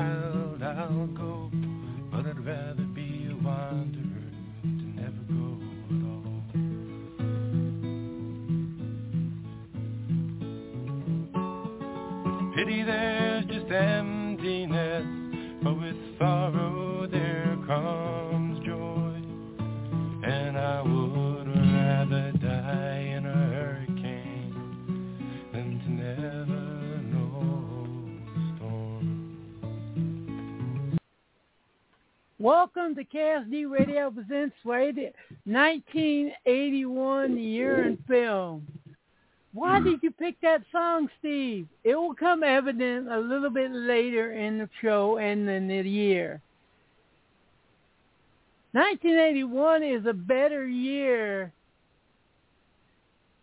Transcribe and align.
child 0.00 0.29
KSD 33.12 33.68
Radio 33.68 34.10
presents 34.10 34.54
Sway 34.62 34.92
1981 35.44 37.38
year 37.38 37.84
in 37.88 37.98
film. 38.06 38.66
Why 39.52 39.80
did 39.80 40.00
you 40.00 40.12
pick 40.12 40.40
that 40.42 40.62
song, 40.70 41.08
Steve? 41.18 41.66
It 41.82 41.96
will 41.96 42.14
come 42.14 42.44
evident 42.44 43.10
a 43.10 43.18
little 43.18 43.50
bit 43.50 43.72
later 43.72 44.30
in 44.32 44.58
the 44.58 44.68
show 44.80 45.18
and 45.18 45.50
in 45.50 45.66
the 45.66 45.80
year. 45.80 46.40
1981 48.72 49.82
is 49.82 50.06
a 50.06 50.12
better 50.12 50.68
year 50.68 51.52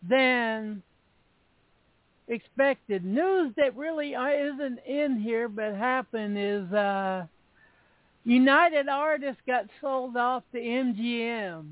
than 0.08 0.82
expected. 2.30 3.04
News 3.04 3.52
that 3.58 3.76
really 3.76 4.14
isn't 4.14 4.80
in 4.88 5.20
here 5.20 5.50
but 5.50 5.76
happened 5.76 6.38
is 6.38 6.72
uh, 6.72 7.26
United 8.28 8.90
Artists 8.90 9.42
got 9.48 9.68
sold 9.80 10.18
off 10.18 10.44
to 10.52 10.60
MGM. 10.60 11.72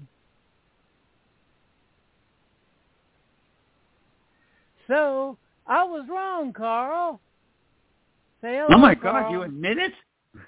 So 4.88 5.38
I 5.68 5.84
was 5.84 6.06
wrong, 6.10 6.54
Carl. 6.54 7.20
Say 8.42 8.54
hello, 8.54 8.68
Oh 8.72 8.78
my 8.78 8.96
Carl. 8.96 9.24
God! 9.24 9.32
You 9.32 9.42
admit 9.44 9.78
it? 9.78 9.92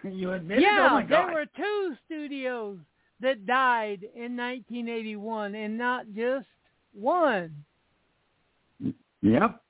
You 0.03 0.31
admit 0.31 0.61
yeah, 0.61 0.85
it? 0.85 0.91
Oh 0.91 0.93
my 0.95 1.05
there 1.05 1.33
were 1.33 1.45
two 1.57 1.95
studios 2.05 2.77
that 3.19 3.45
died 3.45 4.03
in 4.15 4.37
1981, 4.37 5.55
and 5.55 5.77
not 5.77 6.05
just 6.15 6.45
one. 6.93 7.53
Yep. 9.21 9.61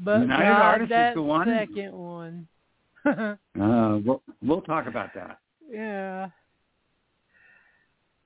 But 0.00 0.20
United 0.20 0.44
God, 0.44 0.62
Artists 0.62 0.92
is 0.94 1.14
the 1.14 1.22
one? 1.22 1.46
second 1.46 1.92
one. 1.92 2.48
Uh, 3.60 3.98
we'll 4.04 4.22
we'll 4.42 4.60
talk 4.62 4.86
about 4.86 5.14
that. 5.14 5.38
yeah. 5.70 6.28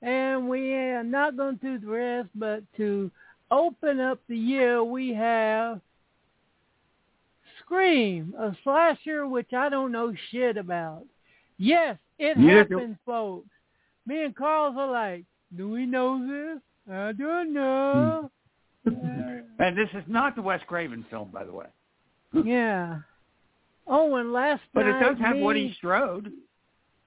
And 0.02 0.48
we 0.48 0.72
are 0.74 1.04
not 1.04 1.36
going 1.36 1.58
to 1.58 1.78
do 1.78 1.86
the 1.86 1.92
rest, 1.92 2.28
but 2.34 2.62
to 2.78 3.10
open 3.50 4.00
up 4.00 4.18
the 4.28 4.36
year, 4.36 4.82
we 4.82 5.12
have 5.14 5.80
Scream, 7.60 8.34
a 8.38 8.56
slasher 8.64 9.26
which 9.28 9.52
I 9.52 9.68
don't 9.68 9.92
know 9.92 10.12
shit 10.30 10.56
about. 10.56 11.04
Yes, 11.58 11.98
it 12.18 12.36
do- 12.38 12.46
happens, 12.48 12.96
folks. 13.04 13.48
Me 14.06 14.24
and 14.24 14.34
Carl's 14.34 14.74
are 14.78 14.90
like, 14.90 15.24
do 15.56 15.68
we 15.68 15.84
know 15.86 16.18
this? 16.26 16.62
I 16.92 17.12
don't 17.12 17.52
know. 17.52 18.30
And 19.60 19.76
this 19.76 19.90
is 19.92 20.02
not 20.08 20.34
the 20.36 20.40
Wes 20.42 20.60
Craven 20.66 21.04
film, 21.10 21.28
by 21.30 21.44
the 21.44 21.52
way. 21.52 21.66
yeah. 22.46 23.00
Oh, 23.86 24.16
and 24.16 24.32
last 24.32 24.62
But 24.72 24.84
but 24.84 24.88
it 24.94 25.00
does 25.00 25.18
have 25.18 25.36
me- 25.36 25.42
Woody 25.42 25.74
Strode. 25.78 26.32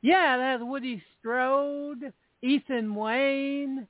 Yeah, 0.02 0.36
it 0.38 0.42
has 0.42 0.62
Woody 0.62 1.02
Strode, 1.20 2.12
Ethan 2.42 2.94
Wayne. 2.94 3.88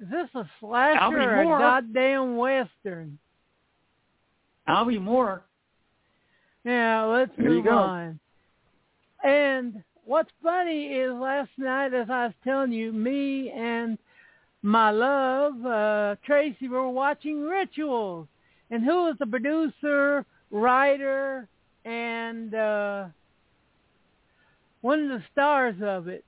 Is 0.00 0.08
this 0.10 0.28
a 0.34 0.48
slasher 0.58 1.16
or 1.16 1.42
a 1.42 1.44
goddamn 1.58 2.36
western? 2.36 3.18
Alvy 4.68 5.00
Moore. 5.00 5.42
Yeah, 6.64 7.04
let's 7.04 7.32
There 7.36 7.48
you 7.48 7.56
move 7.56 7.64
go. 7.66 7.76
on. 7.78 8.20
And 9.22 9.82
what's 10.04 10.30
funny 10.42 10.86
is 10.94 11.12
last 11.12 11.50
night, 11.58 11.94
as 11.94 12.08
I 12.10 12.26
was 12.26 12.34
telling 12.44 12.72
you, 12.72 12.92
me 12.92 13.50
and 13.50 13.98
my 14.62 14.90
love, 14.90 15.64
uh, 15.64 16.16
Tracy, 16.24 16.68
were 16.68 16.88
watching 16.88 17.42
Rituals. 17.42 18.26
And 18.70 18.84
who 18.84 19.04
was 19.04 19.16
the 19.18 19.26
producer, 19.26 20.24
writer, 20.50 21.48
and 21.84 22.54
uh, 22.54 23.06
one 24.80 25.00
of 25.04 25.08
the 25.08 25.24
stars 25.32 25.76
of 25.82 26.08
it? 26.08 26.24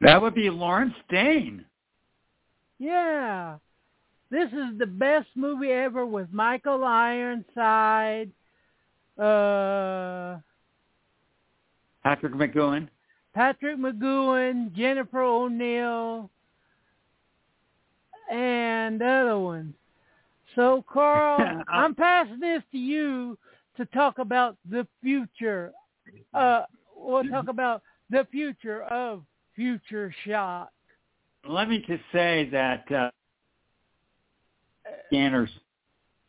That 0.00 0.22
would 0.22 0.34
be 0.34 0.50
Lawrence 0.50 0.94
Dane. 1.08 1.64
Yeah. 2.78 3.56
This 4.30 4.48
is 4.52 4.78
the 4.78 4.86
best 4.86 5.28
movie 5.34 5.70
ever 5.70 6.04
with 6.04 6.28
Michael 6.32 6.84
Ironside, 6.84 8.30
uh, 9.18 10.38
Patrick 12.02 12.34
McGoohan. 12.34 12.88
Patrick 13.34 13.78
McGoohan, 13.78 14.74
Jennifer 14.74 15.22
O'Neill, 15.22 16.30
and 18.30 19.00
other 19.02 19.38
ones. 19.38 19.74
So, 20.54 20.84
Carl, 20.92 21.62
I'm 21.68 21.94
passing 21.94 22.40
this 22.40 22.62
to 22.72 22.78
you 22.78 23.38
to 23.78 23.86
talk 23.86 24.18
about 24.18 24.56
the 24.68 24.86
future. 25.02 25.72
Uh, 26.34 26.62
we'll 26.94 27.24
talk 27.24 27.48
about 27.48 27.82
the 28.10 28.26
future 28.30 28.82
of 28.82 29.24
Future 29.54 30.14
Shock. 30.26 30.70
Let 31.48 31.68
me 31.68 31.78
just 31.86 32.02
say 32.12 32.48
that 32.52 32.90
uh, 32.92 33.10
Scanners 35.06 35.50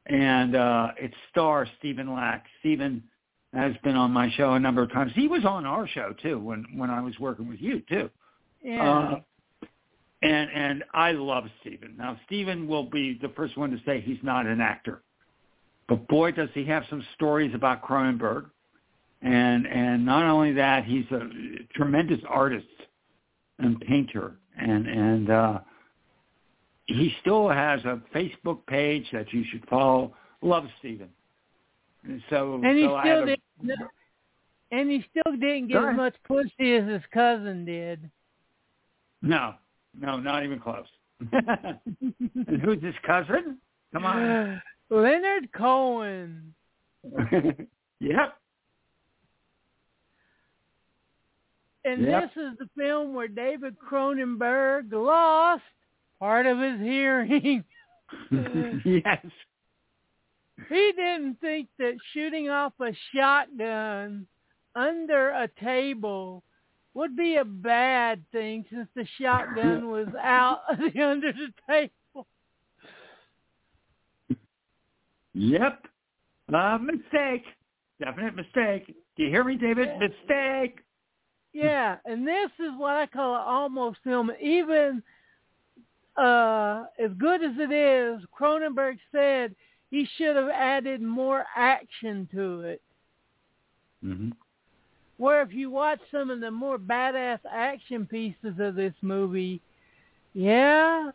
and 0.06 0.56
uh, 0.56 0.90
its 0.98 1.14
star 1.30 1.68
Stephen 1.78 2.14
Lack. 2.14 2.46
Stephen 2.60 3.04
has 3.54 3.74
been 3.84 3.96
on 3.96 4.12
my 4.12 4.32
show 4.32 4.54
a 4.54 4.60
number 4.60 4.82
of 4.82 4.92
times. 4.92 5.12
He 5.16 5.28
was 5.28 5.46
on 5.46 5.66
our 5.66 5.88
show 5.88 6.14
too 6.22 6.40
when 6.40 6.66
when 6.76 6.90
I 6.90 7.02
was 7.02 7.18
working 7.20 7.48
with 7.48 7.60
you 7.60 7.82
too. 7.90 8.10
Yeah. 8.64 8.90
Uh, 8.90 9.20
and 10.22 10.50
and 10.54 10.84
I 10.94 11.12
love 11.12 11.46
Stephen. 11.62 11.96
Now 11.98 12.20
Stephen 12.26 12.68
will 12.68 12.90
be 12.90 13.18
the 13.22 13.30
first 13.30 13.58
one 13.58 13.72
to 13.72 13.78
say 13.86 14.02
he's 14.02 14.22
not 14.22 14.46
an 14.46 14.62
actor, 14.62 15.02
but 15.90 16.08
boy 16.08 16.32
does 16.32 16.50
he 16.54 16.64
have 16.66 16.84
some 16.90 17.04
stories 17.16 17.52
about 17.56 17.82
Cronenberg, 17.82 18.46
and 19.24 19.66
and 19.66 20.06
not 20.06 20.24
only 20.24 20.54
that 20.54 20.86
he's 20.86 21.06
a 21.12 21.28
tremendous 21.74 22.20
artist 22.30 22.68
and 23.58 23.82
painter, 23.82 24.36
and 24.56 24.88
and 24.88 25.30
uh, 25.32 25.60
he 26.86 27.12
still 27.22 27.50
has 27.50 27.84
a 27.86 28.00
Facebook 28.16 28.66
page 28.68 29.06
that 29.12 29.34
you 29.34 29.44
should 29.52 29.68
follow. 29.68 30.16
Love 30.42 30.66
Steven. 30.78 31.10
And 32.04 32.22
so 32.30 32.62
and 32.64 32.78
he 32.78 32.86
so 32.86 33.00
still 33.02 33.26
didn't. 33.26 33.80
And 34.72 34.92
he 34.92 35.04
still 35.10 35.34
didn't 35.34 35.70
get 35.70 35.84
as 35.84 35.98
much 35.98 36.16
pussy 36.26 36.76
as 36.76 36.88
his 36.88 37.02
cousin 37.12 37.66
did. 37.66 38.10
no 39.24 39.56
no 40.00 40.20
not 40.20 40.44
even 40.44 40.60
close. 40.60 40.86
and 41.34 42.62
who's 42.64 42.82
his 42.82 42.94
cousin? 43.06 43.58
Come 43.92 44.06
on. 44.06 44.62
Leonard 44.90 45.52
Cohen. 45.54 46.54
yep. 48.00 48.36
And 51.86 52.02
Yep. 52.04 52.24
this 52.36 52.44
is 52.44 52.58
the 52.58 52.70
film 52.78 53.14
where 53.14 53.28
David 53.28 53.78
Cronenberg 53.80 54.92
lost 54.92 55.64
part 56.20 56.46
of 56.46 56.60
his 56.60 56.80
hearing. 56.82 57.64
yes. 58.32 59.26
he 60.68 60.92
didn't 60.96 61.40
think 61.40 61.70
that 61.78 61.96
shooting 62.14 62.50
off 62.50 62.74
a 62.82 62.92
shotgun 63.16 64.28
under 64.76 65.30
a 65.30 65.48
table 65.64 66.44
would 66.96 67.16
be 67.16 67.36
a 67.38 67.46
bad 67.46 68.24
thing 68.32 68.66
since 68.70 68.88
the 68.96 69.06
shotgun 69.22 69.90
was 69.92 70.08
out 70.22 70.62
under 71.00 71.32
the 71.32 71.54
table. 71.68 71.94
Yep. 75.40 75.86
Uh, 76.54 76.78
mistake. 76.80 77.46
Definite 77.98 78.36
mistake. 78.36 78.94
Do 79.16 79.24
you 79.24 79.30
hear 79.30 79.46
me, 79.46 79.56
David? 79.56 79.88
Mistake. 79.98 80.80
Yeah, 81.54 81.96
and 82.04 82.28
this 82.28 82.52
is 82.60 82.72
what 82.78 82.98
I 82.98 83.06
call 83.06 83.36
an 83.36 83.42
almost 83.46 84.00
film. 84.04 84.32
Even 84.42 85.02
uh, 86.18 86.84
as 87.00 87.12
good 87.18 87.42
as 87.42 87.54
it 87.58 87.72
is, 87.72 88.22
Cronenberg 88.38 88.98
said 89.14 89.56
he 89.90 90.06
should 90.18 90.36
have 90.36 90.50
added 90.50 91.02
more 91.02 91.46
action 91.56 92.28
to 92.34 92.62
it. 92.62 92.82
Mm-hmm. 94.04 94.32
Where 95.18 95.42
if 95.42 95.54
you 95.54 95.70
watch 95.72 96.00
some 96.12 96.30
of 96.30 96.42
the 96.42 96.52
more 96.52 96.78
badass 96.78 97.40
action 97.50 98.06
pieces 98.06 98.60
of 98.60 98.76
this 98.76 98.94
movie, 99.02 99.62
yeah, 100.34 101.12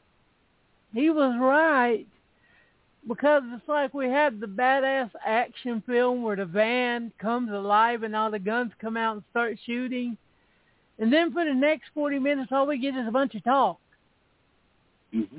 he 0.94 1.10
was 1.10 1.36
right. 1.38 2.06
Because 3.06 3.42
it's 3.52 3.68
like 3.68 3.92
we 3.92 4.06
had 4.08 4.40
the 4.40 4.46
badass 4.46 5.10
action 5.24 5.82
film 5.86 6.22
where 6.22 6.36
the 6.36 6.46
van 6.46 7.12
comes 7.18 7.50
alive 7.50 8.02
and 8.02 8.16
all 8.16 8.30
the 8.30 8.38
guns 8.38 8.72
come 8.80 8.96
out 8.96 9.16
and 9.16 9.24
start 9.30 9.58
shooting. 9.66 10.16
And 10.98 11.12
then 11.12 11.32
for 11.32 11.44
the 11.44 11.52
next 11.52 11.90
40 11.92 12.18
minutes, 12.18 12.50
all 12.50 12.66
we 12.66 12.78
get 12.78 12.96
is 12.96 13.06
a 13.06 13.10
bunch 13.10 13.34
of 13.34 13.44
talk. 13.44 13.78
Mm-hmm. 15.14 15.38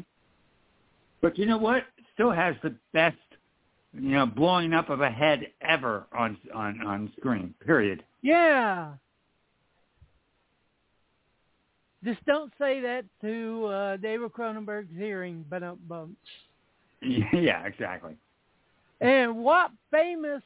But 1.22 1.38
you 1.38 1.46
know 1.46 1.58
what? 1.58 1.84
Still 2.14 2.32
has 2.32 2.56
the 2.62 2.76
best, 2.94 3.18
you 3.94 4.12
know, 4.12 4.26
blowing 4.26 4.74
up 4.74 4.90
of 4.90 5.02
a 5.02 5.10
head 5.10 5.48
ever 5.62 6.06
on 6.16 6.38
on 6.54 6.86
on 6.86 7.12
screen. 7.18 7.54
Period. 7.66 8.04
Yeah. 8.22 8.94
Just 12.04 12.24
don't 12.26 12.54
say 12.60 12.82
that 12.82 13.06
to 13.22 13.66
uh, 13.66 13.98
David 13.98 14.32
Cronenberg's 14.32 14.96
hearing, 14.96 15.44
but 15.50 15.64
um, 15.64 15.80
bumps. 15.88 16.16
Yeah, 17.34 17.66
exactly. 17.66 18.16
And 19.02 19.38
what 19.38 19.72
famous? 19.92 20.42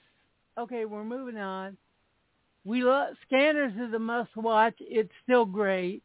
Okay, 0.58 0.86
we're 0.86 1.04
moving 1.04 1.38
on. 1.38 1.78
We 2.66 2.84
love 2.84 3.16
Scanners 3.26 3.74
is 3.76 3.94
a 3.94 4.00
must 4.00 4.36
watch. 4.36 4.76
It's 4.80 5.12
still 5.24 5.46
great 5.46 6.04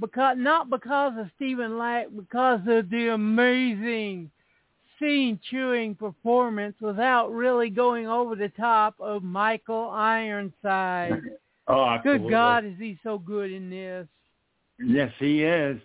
because 0.00 0.36
not 0.38 0.70
because 0.70 1.12
of 1.18 1.30
Stephen 1.36 1.78
Lack, 1.78 2.06
because 2.14 2.60
of 2.66 2.90
the 2.90 3.10
amazing 3.12 4.30
scene 4.98 5.38
chewing 5.50 5.94
performance 5.94 6.74
without 6.80 7.30
really 7.30 7.70
going 7.70 8.08
over 8.08 8.34
the 8.34 8.48
top 8.50 8.94
of 8.98 9.22
Michael 9.22 9.90
Ironside. 9.90 11.20
oh, 11.68 11.84
absolutely. 11.84 12.24
Good 12.24 12.30
God, 12.30 12.64
is 12.64 12.78
he 12.78 12.98
so 13.02 13.18
good 13.18 13.52
in 13.52 13.70
this? 13.70 14.08
Yes, 14.80 15.12
he 15.18 15.44
is. 15.44 15.78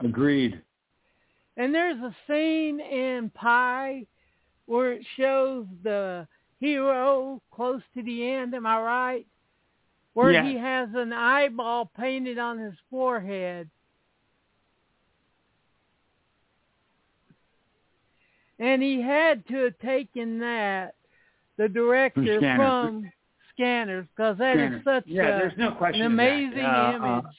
Agreed. 0.00 0.60
And 1.58 1.74
there's 1.74 1.98
a 1.98 2.14
scene 2.28 2.78
in 2.78 3.30
Pi 3.34 4.06
where 4.66 4.92
it 4.92 5.04
shows 5.16 5.66
the 5.82 6.26
hero 6.60 7.42
close 7.50 7.82
to 7.94 8.02
the 8.02 8.30
end, 8.30 8.54
am 8.54 8.64
I 8.64 8.80
right? 8.80 9.26
Where 10.14 10.32
Yes. 10.32 10.44
he 10.46 10.56
has 10.56 10.88
an 10.94 11.12
eyeball 11.12 11.86
painted 11.86 12.38
on 12.38 12.58
his 12.58 12.74
forehead. 12.88 13.68
And 18.60 18.80
he 18.82 19.02
had 19.02 19.46
to 19.48 19.64
have 19.64 19.78
taken 19.78 20.38
that, 20.38 20.94
the 21.56 21.68
director 21.68 22.38
Scanners. 22.38 22.56
from 22.56 23.12
Scanners, 23.52 24.06
because 24.14 24.38
that 24.38 24.56
is 24.56 24.80
Scanners. 24.80 24.84
such 24.84 25.06
Yeah, 25.06 25.34
a, 25.36 25.38
there's 25.38 25.58
no 25.58 25.72
question 25.72 26.02
an 26.02 26.12
of 26.12 26.16
that. 26.16 26.22
amazing 26.24 26.64
Uh, 26.64 26.68
uh, 26.68 26.92
image. 26.94 27.36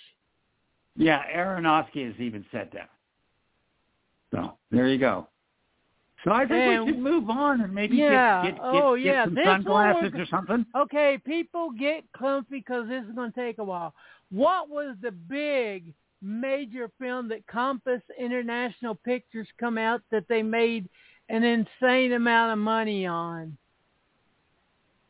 Yeah, 0.97 1.23
Aronofsky 1.33 2.05
has 2.05 2.19
even 2.19 2.45
said 2.51 2.69
that. 2.73 2.89
So 4.31 4.57
there 4.71 4.87
you 4.87 4.97
go. 4.97 5.27
So 6.23 6.31
I 6.31 6.39
think 6.45 6.51
And- 6.51 6.85
we 6.85 6.91
should 6.91 6.99
move 7.01 7.29
on 7.29 7.61
and 7.61 7.73
maybe 7.73 7.95
Yeah. 7.97 8.43
get, 8.43 8.55
get, 8.55 8.61
Oh, 8.61 8.95
get, 8.95 9.05
yeah. 9.05 9.23
some 9.25 9.35
This 9.35 9.45
sunglasses 9.45 10.11
was- 10.11 10.21
or 10.21 10.25
something. 10.25 10.65
Okay, 10.75 11.17
people 11.19 11.71
get 11.71 12.03
comfy 12.11 12.57
because 12.59 12.87
this 12.89 13.05
is 13.05 13.11
going 13.13 13.31
to 13.31 13.39
take 13.39 13.57
a 13.57 13.63
while. 13.63 13.93
What 14.29 14.69
was 14.69 14.97
the 15.01 15.11
big 15.11 15.93
major 16.21 16.89
film 16.99 17.29
that 17.29 17.47
Compass 17.47 18.01
International 18.17 18.95
Pictures 18.95 19.47
come 19.57 19.77
out 19.77 20.01
that 20.11 20.27
they 20.27 20.43
made 20.43 20.89
an 21.29 21.43
insane 21.43 22.11
amount 22.11 22.51
of 22.51 22.59
money 22.59 23.05
on? 23.07 23.57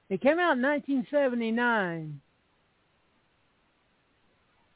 It 0.10 0.22
came 0.22 0.40
out 0.40 0.58
in 0.58 0.62
1979. 0.62 2.22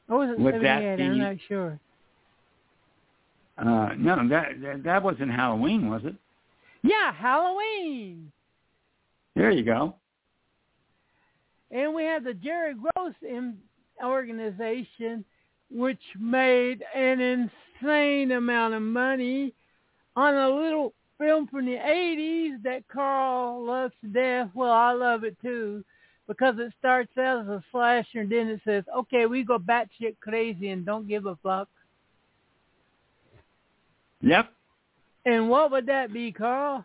Or 0.08 0.18
was 0.18 0.30
it 0.30 0.38
Would 0.38 0.54
78? 0.54 1.00
I'm 1.00 1.18
not 1.18 1.36
sure. 1.48 1.78
Uh, 3.56 3.90
no, 3.96 4.28
that, 4.28 4.60
that 4.62 4.82
that 4.84 5.02
wasn't 5.02 5.30
Halloween, 5.30 5.88
was 5.88 6.02
it? 6.04 6.14
Yeah, 6.82 7.12
Halloween. 7.12 8.32
There 9.36 9.50
you 9.50 9.64
go. 9.64 9.96
And 11.70 11.94
we 11.94 12.04
have 12.04 12.24
the 12.24 12.34
Jerry 12.34 12.74
Gross 12.74 13.14
in- 13.22 13.58
organization, 14.02 15.24
which 15.70 16.00
made 16.18 16.82
an 16.94 17.20
insane 17.20 18.32
amount 18.32 18.74
of 18.74 18.82
money 18.82 19.54
on 20.16 20.34
a 20.34 20.48
little 20.48 20.92
film 21.18 21.46
from 21.46 21.66
the 21.66 21.76
80s 21.76 22.62
that 22.64 22.86
Carl 22.88 23.64
loves 23.64 23.94
to 24.02 24.08
death. 24.08 24.50
Well, 24.54 24.72
I 24.72 24.92
love 24.92 25.24
it 25.24 25.36
too 25.40 25.84
because 26.26 26.54
it 26.58 26.72
starts 26.78 27.16
out 27.18 27.42
as 27.42 27.48
a 27.48 27.62
slasher 27.70 28.20
and 28.20 28.32
then 28.32 28.48
it 28.48 28.60
says, 28.64 28.84
okay, 28.96 29.26
we 29.26 29.44
go 29.44 29.58
batshit 29.58 30.16
crazy 30.20 30.70
and 30.70 30.86
don't 30.86 31.08
give 31.08 31.26
a 31.26 31.36
fuck. 31.42 31.68
Yep. 34.24 34.50
And 35.26 35.48
what 35.50 35.70
would 35.70 35.86
that 35.86 36.12
be, 36.12 36.32
Carl? 36.32 36.84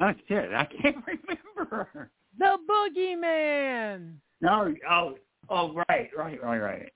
Oh 0.00 0.12
shit, 0.28 0.52
I 0.52 0.66
can't 0.66 0.96
remember. 1.56 2.10
The 2.38 2.56
Boogeyman. 2.68 4.12
No, 4.40 4.72
oh, 4.88 5.18
oh, 5.48 5.82
right, 5.88 6.08
right, 6.16 6.42
right, 6.42 6.58
right. 6.58 6.92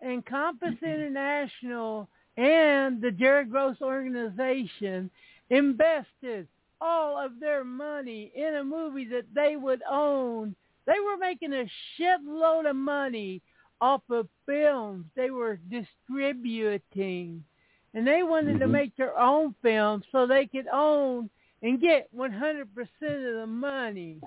and 0.00 0.26
Compass 0.26 0.74
International 0.82 2.08
mm-hmm. 2.36 2.44
and 2.44 3.00
the 3.00 3.12
Jerry 3.12 3.44
Gross 3.44 3.76
organization 3.80 5.10
invested 5.50 6.48
all 6.80 7.16
of 7.18 7.38
their 7.40 7.64
money 7.64 8.32
in 8.34 8.56
a 8.56 8.64
movie 8.64 9.06
that 9.06 9.26
they 9.34 9.56
would 9.56 9.80
own. 9.90 10.54
They 10.86 11.00
were 11.00 11.16
making 11.16 11.52
a 11.54 11.70
shitload 11.98 12.68
of 12.68 12.76
money 12.76 13.40
off 13.80 14.02
of 14.10 14.28
films 14.44 15.06
they 15.16 15.30
were 15.30 15.58
distributing. 15.70 17.44
And 17.94 18.06
they 18.06 18.22
wanted 18.22 18.58
to 18.58 18.66
Mhm. 18.66 18.70
make 18.72 18.96
their 18.96 19.16
own 19.18 19.54
film 19.62 20.02
so 20.10 20.26
they 20.26 20.46
could 20.46 20.66
own 20.68 21.30
and 21.62 21.80
get 21.80 22.12
100% 22.12 23.24
of 23.26 23.34
the 23.36 23.46
money. 23.46 24.20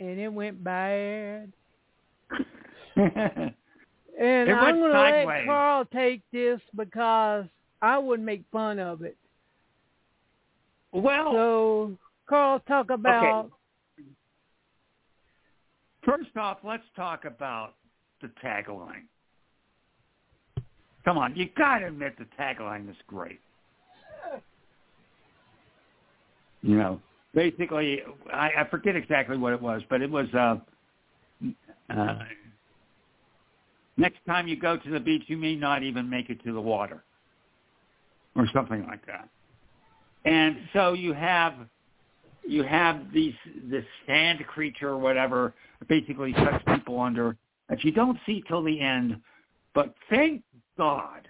And 0.00 0.18
it 0.18 0.32
went 0.32 0.62
bad. 0.64 1.52
And 4.18 4.48
It 4.48 4.54
I'm 4.54 4.76
going 4.80 4.92
to 4.92 5.24
let. 5.26 5.44
Carl 5.44 5.84
take 5.84 6.22
this 6.32 6.60
because 6.74 7.44
I 7.82 7.98
would 7.98 8.20
make 8.20 8.42
fun 8.50 8.78
of 8.78 9.02
it. 9.02 9.18
well, 10.92 11.32
So, 11.32 11.98
Carl, 12.26 12.60
talk 12.60 12.88
about. 12.90 13.50
Okay. 13.98 14.08
first 16.02 16.34
off, 16.38 16.58
let's 16.64 16.88
talk 16.94 17.26
about 17.26 17.74
the 18.22 18.28
tagline. 18.42 19.04
Come 21.06 21.18
on, 21.18 21.36
you 21.36 21.48
got 21.56 21.78
to 21.78 21.86
admit 21.86 22.18
the 22.18 22.26
tagline 22.36 22.90
is 22.90 22.96
great. 23.06 23.38
You 26.62 26.76
know, 26.76 27.00
basically, 27.32 28.00
I, 28.32 28.50
I 28.58 28.68
forget 28.68 28.96
exactly 28.96 29.38
what 29.38 29.52
it 29.52 29.62
was, 29.62 29.82
but 29.88 30.02
it 30.02 30.10
was 30.10 30.26
uh, 30.34 30.56
uh, 31.90 32.18
next 33.96 34.18
time 34.26 34.48
you 34.48 34.58
go 34.58 34.76
to 34.76 34.90
the 34.90 34.98
beach, 34.98 35.22
you 35.28 35.36
may 35.36 35.54
not 35.54 35.84
even 35.84 36.10
make 36.10 36.28
it 36.28 36.42
to 36.42 36.52
the 36.52 36.60
water, 36.60 37.04
or 38.34 38.48
something 38.52 38.84
like 38.88 39.06
that. 39.06 39.28
And 40.24 40.56
so 40.72 40.94
you 40.94 41.12
have 41.12 41.54
you 42.44 42.64
have 42.64 43.12
these 43.12 43.34
this 43.70 43.84
sand 44.08 44.44
creature 44.48 44.88
or 44.88 44.98
whatever 44.98 45.54
basically 45.88 46.34
sucks 46.34 46.64
people 46.66 47.00
under 47.00 47.36
that 47.68 47.84
you 47.84 47.92
don't 47.92 48.18
see 48.26 48.42
till 48.48 48.64
the 48.64 48.80
end. 48.80 49.20
But 49.72 49.94
thank 50.10 50.42
God, 50.76 51.28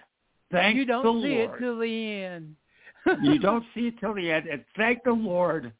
thank 0.50 0.76
you 0.76 0.84
don't 0.84 1.04
the 1.04 1.26
see 1.26 1.34
Lord, 1.34 1.50
it 1.54 1.64
till 1.64 1.78
the 1.78 2.12
end. 2.22 2.56
you 3.22 3.38
don't 3.40 3.64
see 3.74 3.88
it 3.88 3.94
till 4.00 4.14
the 4.14 4.30
end. 4.30 4.46
And 4.46 4.64
thank 4.76 5.02
the 5.04 5.12
Lord 5.12 5.72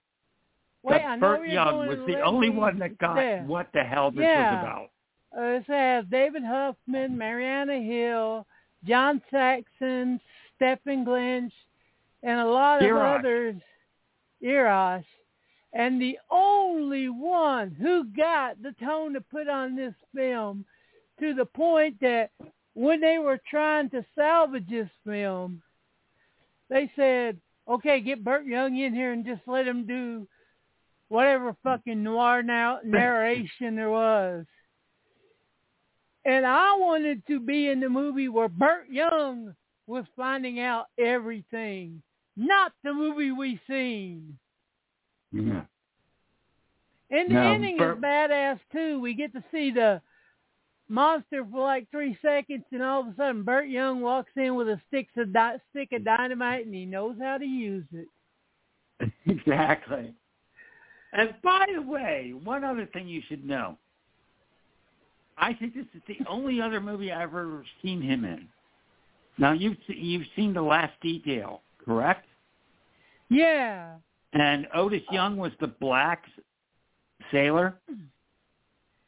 that 0.89 1.21
know 1.21 1.37
Burt 1.37 1.49
Young 1.49 1.87
was 1.87 1.99
the 2.07 2.21
only 2.21 2.51
one 2.51 2.79
that 2.79 2.99
got 2.99 3.17
there. 3.17 3.43
what 3.47 3.69
the 3.75 3.83
hell 3.83 4.11
this 4.11 4.21
Yeah. 4.25 4.51
was 4.51 4.59
about. 4.61 4.91
Uh, 5.37 5.57
it 5.59 5.65
has 5.67 6.05
David 6.11 6.45
Huffman, 6.45 7.19
Marianna 7.19 7.81
Hill, 7.81 8.47
John 8.85 9.21
Saxon, 9.31 10.21
Stephen 10.55 11.05
Glench, 11.05 11.53
and 12.23 12.41
a 12.41 12.47
lot 12.47 12.83
of 12.83 12.97
others. 12.97 13.57
Erosh. 14.43 15.05
And 15.73 16.01
the 16.01 16.19
only 16.31 17.09
one 17.09 17.71
who 17.71 18.05
got 18.17 18.63
the 18.63 18.73
tone 18.83 19.13
to 19.13 19.21
put 19.21 19.49
on 19.49 19.77
this 19.77 19.95
film 20.15 20.65
to 21.21 21.35
the 21.35 21.45
point 21.45 22.01
that 22.01 22.31
when 22.77 23.01
they 23.01 23.17
were 23.19 23.41
trying 23.49 23.89
to 23.89 24.05
salvage 24.15 24.69
this 24.69 24.91
film, 25.03 25.63
they 26.69 26.93
said, 26.95 27.39
okay, 27.67 28.01
get 28.01 28.23
Burt 28.23 28.45
Young 28.45 28.77
in 28.77 28.95
here 28.95 29.13
and 29.13 29.25
just 29.25 29.41
let 29.47 29.67
him 29.67 29.87
do 29.87 30.29
whatever 31.09 31.57
fucking 31.63 32.03
noir 32.03 32.43
now 32.43 32.81
narration 32.85 33.77
there 33.77 33.91
was. 33.91 34.45
And 36.27 36.45
I 36.45 36.77
wanted 36.77 37.27
to 37.29 37.41
be 37.41 37.69
in 37.71 37.81
the 37.81 37.89
movie 37.89 38.29
where 38.29 38.49
Burt 38.51 38.91
Young 38.91 39.55
was 39.87 40.05
finding 40.15 40.61
out 40.61 40.87
everything, 40.99 42.03
not 42.37 42.73
the 42.85 42.93
movie 42.93 43.31
we 43.31 43.59
seen. 43.67 44.37
Yeah. 45.33 45.63
And 47.11 47.31
the 47.31 47.35
No, 47.35 47.53
ending 47.55 47.79
Bur- 47.79 47.93
is 47.95 47.99
badass 48.01 48.61
too. 48.71 49.01
We 49.01 49.15
get 49.15 49.33
to 49.33 49.43
see 49.51 49.71
the 49.71 50.03
monster 50.89 51.45
for 51.51 51.61
like 51.61 51.91
three 51.91 52.19
seconds, 52.23 52.65
and 52.73 52.83
all 52.83 53.01
of 53.01 53.09
a 53.09 53.15
sudden 53.17 53.43
Burt 53.43 53.69
Young 53.69 54.01
walks 54.01 54.31
in 54.37 54.55
with 54.55 54.69
a 54.69 54.81
stick 54.89 55.09
of 55.17 55.33
di- 55.33 55.59
stick 55.71 55.93
of 55.93 56.05
dynamite, 56.05 56.67
and 56.67 56.75
he 56.75 56.85
knows 56.87 57.17
how 57.21 57.39
to 57.39 57.45
use 57.45 57.85
it. 57.93 59.11
exactly. 59.27 60.15
And 61.13 61.35
by 61.43 61.67
the 61.75 61.83
way, 61.83 62.35
one 62.45 62.65
other 62.65 62.87
thing 62.93 63.09
you 63.09 63.23
should 63.29 63.45
know. 63.45 63.79
I 65.39 65.53
think 65.55 65.75
this 65.75 65.87
is 65.95 66.03
the 66.09 66.19
only 66.29 66.61
other 66.61 66.81
movie 66.81 67.13
I've 67.13 67.29
ever 67.29 67.65
seen 67.83 68.01
him 68.01 68.25
in. 68.25 68.49
Now 69.39 69.53
you've 69.53 69.77
you've 69.87 70.27
seen 70.35 70.55
The 70.55 70.63
Last 70.63 70.95
Detail, 71.03 71.63
correct? 71.85 72.27
Yeah. 73.29 73.97
And 74.33 74.67
Otis 74.75 75.03
uh, 75.11 75.15
Young 75.15 75.37
was 75.37 75.53
the 75.61 75.67
black 75.67 76.25
sailor. 77.31 77.79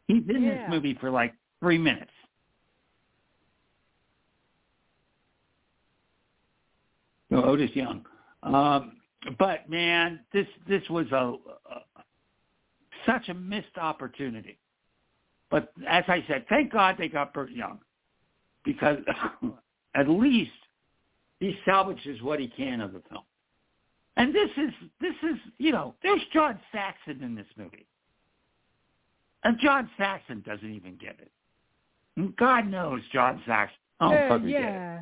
He's 0.06 0.22
in 0.28 0.42
Yeah. 0.42 0.62
this 0.62 0.70
movie 0.70 0.96
for 1.00 1.10
like 1.10 1.34
three 1.60 1.78
minutes. 1.78 2.10
No, 7.30 7.44
Otis 7.44 7.70
Young. 7.74 8.04
Um, 8.42 8.92
but 9.38 9.68
man, 9.68 10.20
this 10.32 10.46
this 10.66 10.82
was 10.88 11.06
a, 11.12 11.34
a 11.70 11.80
such 13.06 13.28
a 13.28 13.34
missed 13.34 13.76
opportunity. 13.76 14.58
But 15.50 15.72
as 15.88 16.04
I 16.08 16.24
said, 16.28 16.44
thank 16.48 16.72
God 16.72 16.96
they 16.98 17.08
got 17.08 17.32
Burt 17.32 17.50
Young 17.50 17.80
because 18.64 18.98
at 19.94 20.08
least 20.08 20.50
he 21.40 21.56
salvages 21.64 22.22
what 22.22 22.40
he 22.40 22.48
can 22.48 22.80
of 22.80 22.92
the 22.92 23.02
film. 23.08 23.22
And 24.16 24.34
this 24.34 24.50
is 24.56 24.70
this 25.00 25.14
is 25.22 25.36
you 25.58 25.72
know 25.72 25.94
there's 26.02 26.22
John 26.32 26.58
Saxon 26.72 27.22
in 27.22 27.34
this 27.34 27.46
movie, 27.56 27.86
and 29.44 29.58
John 29.60 29.88
Saxon 29.96 30.42
doesn't 30.46 30.72
even 30.72 30.96
get 30.96 31.16
it. 31.20 31.30
And 32.18 32.36
God 32.36 32.66
knows 32.66 33.00
John 33.12 33.40
Saxon. 33.46 33.76
Oh, 34.00 34.10
yeah, 34.10 34.28
fucking 34.28 34.48
yeah. 34.48 35.00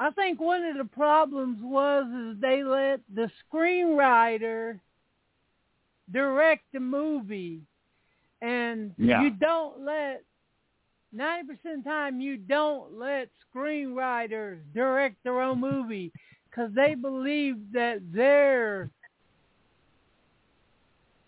I 0.00 0.10
think 0.10 0.40
one 0.40 0.64
of 0.64 0.76
the 0.76 0.84
problems 0.84 1.58
was 1.62 2.04
is 2.06 2.40
they 2.40 2.64
let 2.64 3.00
the 3.14 3.30
screenwriter 3.52 4.80
direct 6.10 6.64
the 6.72 6.80
movie, 6.80 7.60
and 8.42 8.92
Yeah. 8.98 9.22
you 9.22 9.30
don't 9.30 9.80
let 9.84 10.24
ninety 11.12 11.46
percent 11.46 11.78
of 11.78 11.84
the 11.84 11.90
time 11.90 12.20
you 12.20 12.38
don't 12.38 12.98
let 12.98 13.28
screenwriters 13.54 14.58
direct 14.74 15.22
their 15.22 15.40
own 15.40 15.60
movie 15.60 16.10
because 16.48 16.72
they 16.74 16.96
believe 16.96 17.56
that 17.72 18.00
their 18.12 18.90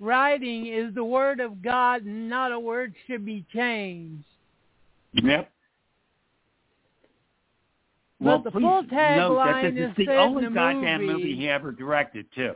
writing 0.01 0.67
is 0.67 0.93
the 0.95 1.05
word 1.05 1.39
of 1.39 1.63
God 1.63 2.03
and 2.05 2.29
not 2.29 2.51
a 2.51 2.59
word 2.59 2.95
should 3.07 3.25
be 3.25 3.45
changed. 3.53 4.25
Yep. 5.15 5.53
But 8.21 8.27
well, 8.27 8.39
the 8.39 8.51
please 8.53 8.61
full 8.61 8.83
note 8.83 8.91
that 8.91 8.97
tagline 9.19 9.75
this 9.75 9.85
is 9.85 9.91
is 9.91 10.07
the 10.07 10.17
only 10.17 10.45
the 10.45 10.51
goddamn 10.51 11.01
movie. 11.03 11.13
movie 11.13 11.37
he 11.37 11.49
ever 11.49 11.73
directed 11.73 12.27
too. 12.35 12.55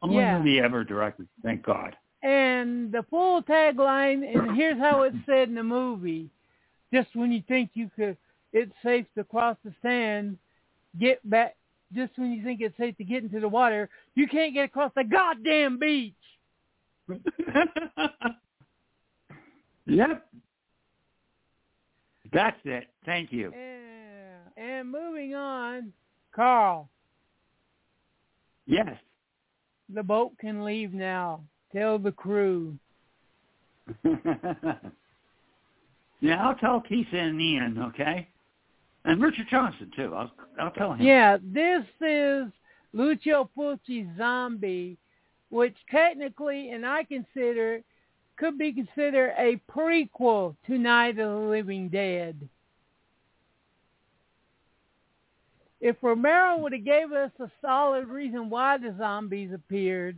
Only 0.00 0.16
Yeah. 0.18 0.38
movie 0.38 0.60
ever 0.60 0.84
directed. 0.84 1.28
Thank 1.42 1.62
God. 1.62 1.96
And 2.22 2.92
the 2.92 3.02
full 3.04 3.42
tagline, 3.42 4.24
and 4.32 4.56
here's 4.56 4.78
how 4.78 5.02
it's 5.02 5.16
said 5.26 5.48
in 5.48 5.54
the 5.54 5.62
movie: 5.62 6.30
Just 6.92 7.14
when 7.16 7.32
you 7.32 7.42
think 7.48 7.70
you 7.74 7.90
could, 7.96 8.16
it's 8.52 8.72
safe 8.82 9.06
to 9.16 9.24
cross 9.24 9.56
the 9.64 9.74
sand, 9.82 10.38
get 10.98 11.18
back. 11.28 11.56
Just 11.92 12.16
when 12.16 12.30
you 12.32 12.44
think 12.44 12.60
it's 12.60 12.76
safe 12.76 12.96
to 12.98 13.04
get 13.04 13.24
into 13.24 13.40
the 13.40 13.48
water, 13.48 13.88
you 14.14 14.28
can't 14.28 14.54
get 14.54 14.66
across 14.66 14.92
the 14.94 15.02
goddamn 15.02 15.78
beach. 15.78 16.14
yep. 19.86 20.26
That's 22.32 22.58
it. 22.64 22.88
Thank 23.04 23.32
you. 23.32 23.52
Yeah. 23.54 24.36
And 24.56 24.90
moving 24.90 25.34
on, 25.34 25.92
Carl, 26.34 26.88
Yes. 28.66 28.96
the 29.88 30.02
boat 30.02 30.32
can 30.38 30.64
leave 30.64 30.92
now. 30.92 31.42
Tell 31.72 31.98
the 31.98 32.12
crew. 32.12 32.78
yeah, 36.20 36.46
I'll 36.46 36.54
tell 36.56 36.80
Keith 36.80 37.06
and 37.12 37.40
Ian, 37.40 37.78
okay? 37.82 38.28
And 39.04 39.20
Richard 39.22 39.46
Johnson 39.50 39.90
too. 39.96 40.14
I'll 40.14 40.30
I'll 40.60 40.70
tell 40.72 40.92
him. 40.92 41.04
Yeah, 41.06 41.38
this 41.42 41.84
is 42.00 42.44
Lucio 42.92 43.48
Fulci's 43.56 44.06
Zombie, 44.18 44.98
which 45.48 45.74
technically, 45.90 46.70
and 46.70 46.84
I 46.84 47.04
consider, 47.04 47.82
could 48.40 48.56
be 48.58 48.72
considered 48.72 49.34
a 49.36 49.60
prequel 49.70 50.56
to 50.66 50.78
Night 50.78 51.18
of 51.18 51.30
the 51.30 51.48
Living 51.48 51.90
Dead. 51.90 52.48
If 55.80 55.96
Romero 56.02 56.58
would 56.58 56.72
have 56.72 56.84
gave 56.84 57.12
us 57.12 57.30
a 57.38 57.50
solid 57.60 58.08
reason 58.08 58.48
why 58.48 58.78
the 58.78 58.94
zombies 58.98 59.50
appeared, 59.52 60.16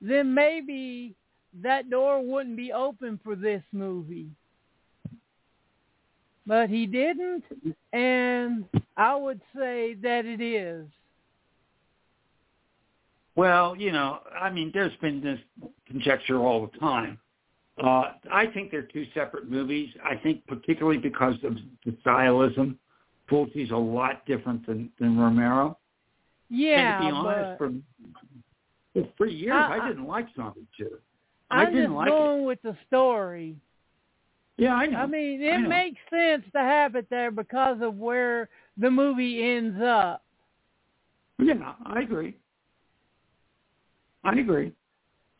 then 0.00 0.34
maybe 0.34 1.14
that 1.62 1.88
door 1.88 2.22
wouldn't 2.22 2.56
be 2.56 2.72
open 2.72 3.18
for 3.24 3.34
this 3.34 3.62
movie. 3.72 4.28
But 6.46 6.68
he 6.68 6.84
didn't, 6.84 7.44
and 7.94 8.66
I 8.96 9.16
would 9.16 9.40
say 9.56 9.94
that 10.02 10.26
it 10.26 10.42
is. 10.42 10.86
Well, 13.36 13.74
you 13.76 13.90
know, 13.90 14.20
I 14.38 14.50
mean, 14.50 14.70
there's 14.74 14.96
been 15.00 15.22
this 15.22 15.40
conjecture 15.88 16.38
all 16.38 16.66
the 16.66 16.78
time. 16.78 17.18
Uh, 17.82 18.12
I 18.30 18.46
think 18.46 18.70
they're 18.70 18.82
two 18.82 19.04
separate 19.14 19.50
movies. 19.50 19.90
I 20.04 20.16
think 20.16 20.46
particularly 20.46 20.98
because 20.98 21.34
of 21.42 21.56
the 21.84 21.92
stylism, 22.06 22.76
Fulci's 23.28 23.70
a 23.72 23.76
lot 23.76 24.24
different 24.26 24.64
than, 24.66 24.90
than 25.00 25.18
Romero. 25.18 25.78
Yeah, 26.50 26.98
and 26.98 27.04
to 27.04 27.06
be 27.06 27.10
but 27.10 27.26
honest, 27.26 27.58
for 27.58 29.12
for 29.16 29.26
years 29.26 29.54
I- 29.56 29.78
I, 29.78 29.88
didn't 29.88 30.06
like 30.06 30.26
Zombie 30.36 30.66
Two. 30.78 30.98
I 31.50 31.62
I'm 31.64 31.72
didn't 31.72 31.86
just 31.90 31.96
like 31.96 32.08
it. 32.08 32.10
going 32.10 32.44
with 32.44 32.62
the 32.62 32.76
story. 32.86 33.56
Yeah, 34.56 34.74
I 34.74 34.86
know. 34.86 34.98
I 34.98 35.06
mean, 35.06 35.42
I 35.42 35.56
it 35.56 35.58
know. 35.62 35.68
makes 35.68 35.98
sense 36.10 36.44
to 36.52 36.60
have 36.60 36.94
it 36.94 37.10
there 37.10 37.32
because 37.32 37.78
of 37.80 37.96
where 37.96 38.48
the 38.76 38.90
movie 38.90 39.42
ends 39.42 39.80
up. 39.82 40.22
Yeah, 41.40 41.74
I 41.84 42.02
agree. 42.02 42.36
I 44.22 44.38
agree. 44.38 44.72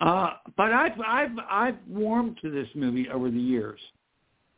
Uh, 0.05 0.35
but 0.59 0.71
I've 0.71 1.01
I've 1.01 1.31
I've 1.51 1.77
warmed 1.89 2.37
to 2.43 2.51
this 2.51 2.69
movie 2.75 3.09
over 3.09 3.31
the 3.31 3.41
years, 3.41 3.81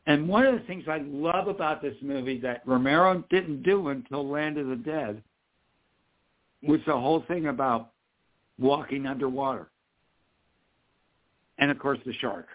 and 0.07 0.29
one 0.29 0.45
of 0.45 0.55
the 0.55 0.67
things 0.67 0.85
I 0.89 0.99
love 1.07 1.47
about 1.47 1.81
this 1.81 1.95
movie 2.03 2.41
that 2.41 2.63
Romero 2.67 3.23
didn't 3.31 3.63
do 3.63 3.89
until 3.91 4.29
Land 4.29 4.59
of 4.59 4.67
the 4.67 4.75
Dead 4.75 5.23
was 6.65 6.81
the 6.85 6.95
whole 6.95 7.23
thing 7.29 7.47
about 7.47 7.93
walking 8.59 9.07
underwater, 9.07 9.69
and 11.59 11.71
of 11.71 11.79
course 11.79 12.01
the 12.05 12.13
shark. 12.15 12.49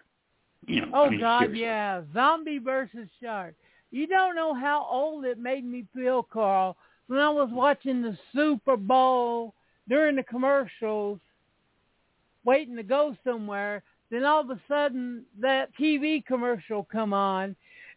You 0.67 0.81
know, 0.81 0.91
Oh 0.93 1.05
I 1.05 1.09
mean, 1.11 1.19
God, 1.21 1.39
seriously. 1.43 1.61
yeah, 1.61 2.01
zombie 2.13 2.59
versus 2.59 3.07
shark. 3.23 3.55
You 3.91 4.05
don't 4.05 4.35
know 4.35 4.53
how 4.53 4.85
old 4.91 5.23
it 5.23 5.39
made 5.39 5.63
me 5.63 5.85
feel, 5.95 6.23
Carl, 6.23 6.75
when 7.07 7.19
I 7.19 7.29
was 7.29 7.47
watching 7.53 8.01
the 8.01 8.17
Super 8.35 8.75
Bowl 8.75 9.53
during 9.87 10.17
the 10.17 10.23
commercials, 10.23 11.19
waiting 12.43 12.75
to 12.75 12.83
go 12.83 13.15
somewhere. 13.23 13.83
Then 14.09 14.25
all 14.25 14.41
of 14.41 14.49
a 14.49 14.59
sudden, 14.67 15.25
that 15.39 15.69
TV 15.79 16.25
commercial 16.25 16.83
come 16.91 17.13
on, 17.13 17.55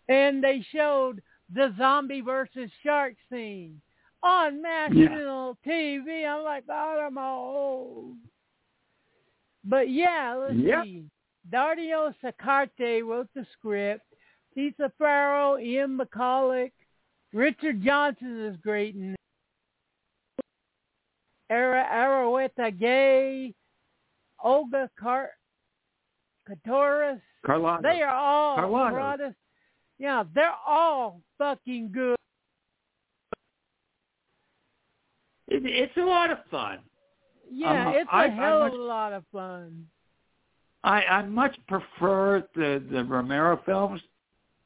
and 0.09 0.43
they 0.43 0.65
showed 0.73 1.23
the 1.53 1.75
zombie 1.77 2.21
versus 2.21 2.71
shark 2.83 3.15
scene 3.31 3.81
on 4.23 4.63
national 4.63 5.59
TV. 5.67 6.27
I'm 6.27 6.45
like, 6.45 6.67
God, 6.67 6.99
I'm 6.99 7.19
old. 7.19 8.17
But 9.65 9.91
yeah, 9.91 10.35
let's 10.39 10.59
Yep. 10.59 10.85
see. 10.85 11.05
Dario 11.51 12.15
Sacarte 12.23 13.05
wrote 13.05 13.29
the 13.35 13.47
script. 13.53 14.05
Tisa 14.57 14.91
Farrow, 14.99 15.59
Ian 15.59 15.99
McCulloch, 15.99 16.71
Richard 17.33 17.83
Johnson 17.83 18.41
is 18.47 18.57
great 18.59 18.95
in 18.95 19.15
it. 19.15 19.17
Auretta 21.51 22.71
Gay, 22.79 23.53
Olga 24.45 24.89
Car- 25.01 25.31
Katoris. 26.49 27.21
Carlotta. 27.45 27.83
They 27.83 28.03
are 28.03 28.15
all 28.15 28.57
Carlotta. 28.57 28.91
Carlotta. 28.95 29.35
Yeah, 29.99 30.25
they're 30.35 30.53
all 30.67 31.23
fucking 31.39 31.91
good. 31.93 32.17
It, 35.49 35.65
it's 35.67 35.97
a 35.97 36.01
lot 36.01 36.31
of 36.31 36.39
fun. 36.51 36.79
Yeah, 37.51 37.89
Uh, 37.89 37.93
it's 37.93 38.11
a 38.11 38.15
I- 38.15 38.25
I 38.25 38.29
hell 38.29 38.63
of 38.63 38.73
a 38.73 38.77
lot 38.77 39.13
of 39.13 39.25
fun. 39.33 39.87
I, 40.83 41.03
I 41.05 41.23
much 41.23 41.57
prefer 41.67 42.47
the 42.55 42.83
the 42.91 43.05
Romero 43.05 43.59
films, 43.65 44.03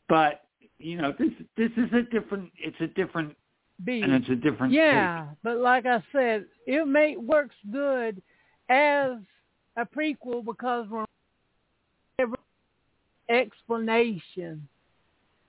but 0.08 0.42
you 0.78 0.97
know 1.00 1.12
this 1.18 1.30
this 1.56 1.70
is 1.76 1.92
a 1.92 2.02
different 2.02 2.50
it's 2.56 2.80
a 2.80 2.88
different 2.88 3.37
B. 3.85 4.00
and 4.02 4.12
it's 4.12 4.28
a 4.28 4.35
different 4.35 4.73
Yeah, 4.73 5.28
but 5.44 5.58
like 5.58 5.87
I 5.87 6.02
said, 6.11 6.47
it 6.66 6.88
may 6.88 7.16
works 7.16 7.54
good 7.70 8.20
as 8.68 9.12
a 9.78 9.87
prequel 9.87 10.44
because 10.44 10.88
we're 10.88 11.04
explanation. 13.28 14.68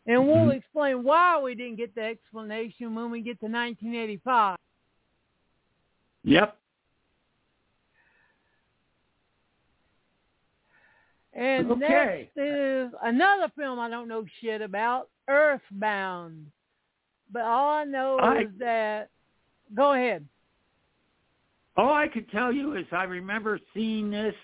And 0.06 0.28
we'll 0.28 0.48
Mhm. 0.48 0.56
explain 0.56 1.04
why 1.04 1.40
we 1.42 1.56
didn't 1.56 1.78
get 1.78 1.96
the 1.96 2.04
explanation 2.04 2.94
when 2.94 3.10
we 3.10 3.22
get 3.22 3.40
to 3.40 3.48
1985. 3.48 4.58
Yep. 6.24 6.58
And 11.34 11.72
Okay. 11.72 11.80
next 11.80 12.38
is 12.38 12.94
another 13.02 13.50
film 13.50 13.80
I 13.80 13.90
don't 13.90 14.08
know 14.08 14.26
shit 14.26 14.62
about, 14.62 15.10
Earthbound. 15.28 16.52
But 17.32 17.44
all 17.44 17.70
I 17.70 17.84
know 17.86 18.18
I- 18.20 18.42
is 18.42 18.58
that. 18.58 19.10
Go 19.74 19.94
ahead. 19.94 20.28
All 21.80 21.94
I 21.94 22.10
could 22.10 22.30
tell 22.30 22.52
you 22.52 22.76
is 22.76 22.86
I 22.92 23.06
remember 23.06 23.58
seeing 23.74 24.12
this 24.12 24.36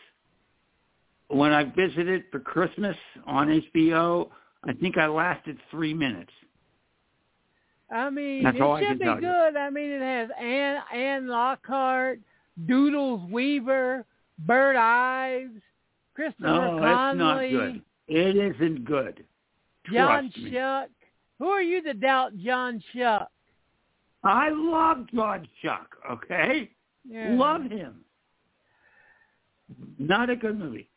when 1.28 1.52
I 1.52 1.66
visited 1.66 2.24
for 2.32 2.40
Christmas 2.40 2.96
on 3.28 3.62
HBO. 3.76 4.30
I 4.64 4.72
think 4.72 4.98
I 4.98 5.08
lasted 5.08 5.58
three 5.70 5.94
minutes. 5.94 6.32
I 7.92 8.10
mean, 8.10 8.42
That's 8.44 8.56
it 8.58 8.86
should 8.88 9.00
be 9.00 9.04
tell 9.04 9.16
you. 9.16 9.22
good. 9.22 9.58
I 9.58 9.70
mean, 9.70 9.90
it 9.92 10.02
has 10.02 10.30
Anne 10.40 10.78
Anne 10.94 11.28
Lockhart, 11.28 12.22
Doodles 12.68 13.30
Weaver, 13.30 14.06
Burl 14.40 14.78
Ives, 14.78 15.62
Christopher 16.16 16.48
No, 16.48 16.78
it's 16.78 17.18
not 17.18 17.40
good. 17.42 17.82
It 18.08 18.56
isn't 18.56 18.86
good. 18.86 19.26
John 19.92 20.32
Trust 20.32 20.38
me. 20.38 20.52
Schuck. 20.52 20.86
Who 21.40 21.48
are 21.48 21.62
you 21.62 21.84
to 21.84 21.94
doubt 21.96 22.38
John 22.38 22.82
Schuck? 22.94 23.28
I 24.24 24.52
love 24.52 25.06
John 25.14 25.50
Schuck, 25.62 25.88
okay? 26.10 26.72
Yeah. 27.08 27.36
Love 27.36 27.70
him. 27.70 28.02
Not 29.98 30.30
a 30.30 30.36
good 30.36 30.58
movie. 30.58 30.90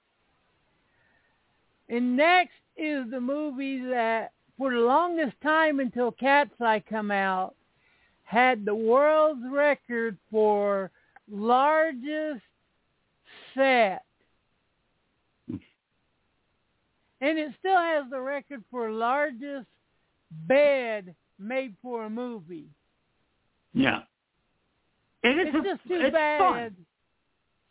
And 1.89 2.17
next 2.17 2.55
is 2.77 3.11
the 3.11 3.21
movie 3.21 3.83
that, 3.87 4.33
for 4.57 4.71
the 4.71 4.81
longest 4.81 5.41
time 5.43 5.81
until 5.81 6.13
Cat's 6.13 6.61
Eye 6.61 6.83
come 6.89 7.11
out, 7.11 7.55
had 8.25 8.65
the 8.65 8.75
world's 8.75 9.43
record 9.51 10.19
for 10.31 10.91
largest 11.31 12.43
set. 13.55 14.05
And 17.21 17.39
it 17.39 17.53
still 17.59 17.77
has 17.77 18.05
the 18.11 18.21
record 18.21 18.63
for 18.71 18.91
largest 18.91 19.67
bed 20.47 21.15
made 21.39 21.75
for 21.83 22.05
a 22.05 22.11
movie. 22.11 22.69
Yeah. 23.73 24.03
And 25.29 25.41
it's, 25.41 25.51
It's, 25.55 25.67
a, 25.67 25.69
just 25.71 25.89
too 25.89 25.95
it's 26.07 26.13
bad. 26.15 26.39
fun. 26.41 26.77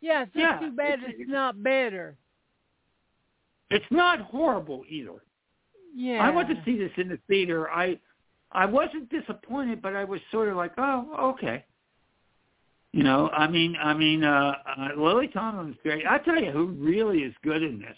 Yeah, 0.00 0.22
it's 0.22 0.32
just 0.32 0.40
Yeah, 0.40 0.58
too 0.60 0.72
bad 0.76 0.98
it's- 1.00 1.14
it's, 1.18 1.30
not 1.30 1.62
better. 1.62 2.16
It's 3.70 3.84
not 3.90 4.20
horrible 4.20 4.84
either. 4.88 5.22
Yeah. 5.94 6.24
I 6.24 6.30
went 6.30 6.48
to 6.48 6.62
see 6.64 6.78
this 6.78 6.92
in 6.96 7.08
the 7.08 7.18
theater. 7.28 7.70
I 7.70 7.98
I 8.52 8.64
wasn't 8.64 9.10
disappointed, 9.10 9.82
but 9.82 9.94
I 9.94 10.04
was 10.04 10.20
sort 10.30 10.48
of 10.48 10.56
like, 10.56 10.72
oh, 10.78 11.32
okay. 11.34 11.64
You 12.92 13.02
know, 13.02 13.28
I 13.30 13.46
mean, 13.46 13.76
I 13.76 13.92
mean, 13.92 14.24
uh, 14.24 14.54
uh 14.78 14.88
Lily 14.96 15.28
Tomlin's 15.28 15.76
great. 15.82 16.06
I 16.06 16.18
tell 16.18 16.40
you, 16.42 16.50
who 16.50 16.66
really 16.66 17.20
is 17.24 17.34
good 17.42 17.62
in 17.62 17.78
this 17.78 17.96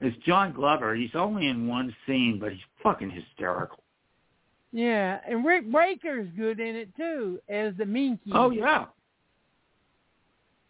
is 0.00 0.14
John 0.24 0.52
Glover. 0.52 0.94
He's 0.94 1.14
only 1.14 1.48
in 1.48 1.66
one 1.66 1.94
scene, 2.06 2.38
but 2.38 2.52
he's 2.52 2.60
fucking 2.82 3.10
hysterical. 3.10 3.83
Yeah, 4.74 5.20
and 5.24 5.44
Rick 5.44 5.70
Breaker's 5.70 6.28
good 6.36 6.58
in 6.58 6.74
it 6.74 6.88
too 6.96 7.38
as 7.48 7.74
the 7.78 7.86
Minky. 7.86 8.32
Oh 8.34 8.50
yeah, 8.50 8.86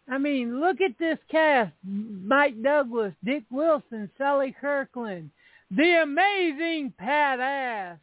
I 0.07 0.19
mean, 0.19 0.59
look 0.59 0.79
at 0.79 0.91
this 0.99 1.17
cast: 1.31 1.73
Mike 1.83 2.61
Douglas, 2.61 3.15
Dick 3.23 3.45
Wilson, 3.49 4.11
Sally 4.15 4.55
Kirkland, 4.61 5.31
the 5.71 6.03
amazing 6.03 6.93
Pat 6.99 7.39
Ast, 7.39 7.99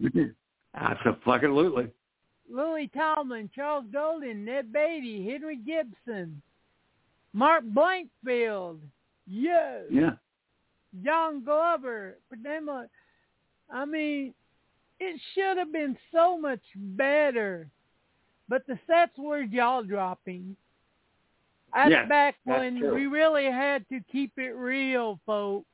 That's 0.00 1.00
a 1.04 1.18
fuckin' 1.26 1.44
absolutely. 1.44 1.88
Lily 2.50 2.90
Tomlin, 2.94 3.50
Charles 3.54 3.84
Grodin, 3.94 4.36
Ned 4.46 4.72
Beatty, 4.72 5.28
Henry 5.28 5.56
Gibson, 5.56 6.40
Mark 7.34 7.62
Blankfield, 7.64 8.78
yo, 9.26 9.82
Yeah, 9.90 10.12
John 11.04 11.44
Glover, 11.44 12.16
Padema. 12.32 12.86
I 13.70 13.84
mean, 13.84 14.32
it 15.00 15.20
should 15.34 15.58
have 15.58 15.72
been 15.72 15.96
so 16.12 16.38
much 16.38 16.60
better, 16.74 17.68
but 18.48 18.66
the 18.66 18.78
sets 18.86 19.16
were 19.18 19.44
jaw 19.44 19.82
dropping. 19.82 20.56
That's 21.74 21.90
Yes, 21.90 22.08
back 22.08 22.36
when 22.44 22.94
we 22.94 23.06
really 23.06 23.44
had 23.44 23.86
to 23.90 24.00
keep 24.10 24.32
it 24.38 24.52
real, 24.52 25.20
folks. 25.26 25.66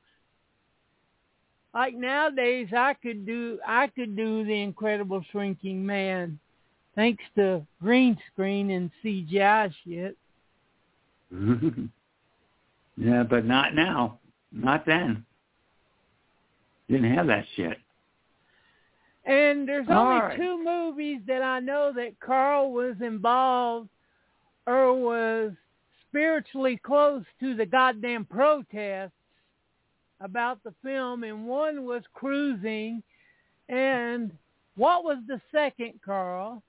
Like 1.73 1.95
nowadays, 1.95 2.67
I 2.75 2.93
could 2.93 3.25
do 3.25 3.59
I 3.65 3.87
could 3.87 4.15
do 4.15 4.43
the 4.43 4.61
Incredible 4.61 5.23
Shrinking 5.31 5.85
Man, 5.85 6.39
thanks 6.95 7.23
to 7.35 7.65
green 7.81 8.17
screen 8.31 8.69
and 8.71 8.91
CGI 9.03 9.73
shit. 9.83 10.17
yeah, 12.97 13.23
but 13.23 13.45
not 13.45 13.73
now, 13.73 14.19
not 14.51 14.85
then. 14.85 15.25
Didn't 16.89 17.15
have 17.15 17.27
that 17.27 17.45
shit. 17.55 17.77
And 19.25 19.67
there's 19.67 19.87
All 19.89 19.97
only 19.97 20.19
right. 20.21 20.37
two 20.37 20.61
movies 20.63 21.21
that 21.27 21.41
I 21.41 21.59
know 21.59 21.93
that 21.95 22.19
Carl 22.19 22.71
was 22.73 22.95
involved 23.01 23.89
or 24.67 24.93
was 24.93 25.51
spiritually 26.09 26.77
close 26.83 27.23
to 27.39 27.55
the 27.55 27.65
goddamn 27.65 28.25
protests 28.25 29.11
about 30.19 30.61
the 30.63 30.73
film, 30.83 31.23
and 31.23 31.45
one 31.45 31.85
was 31.85 32.03
Cruising. 32.13 33.01
And 33.69 34.31
what 34.75 35.03
was 35.03 35.17
the 35.27 35.41
second, 35.51 35.99
Carl? 36.05 36.61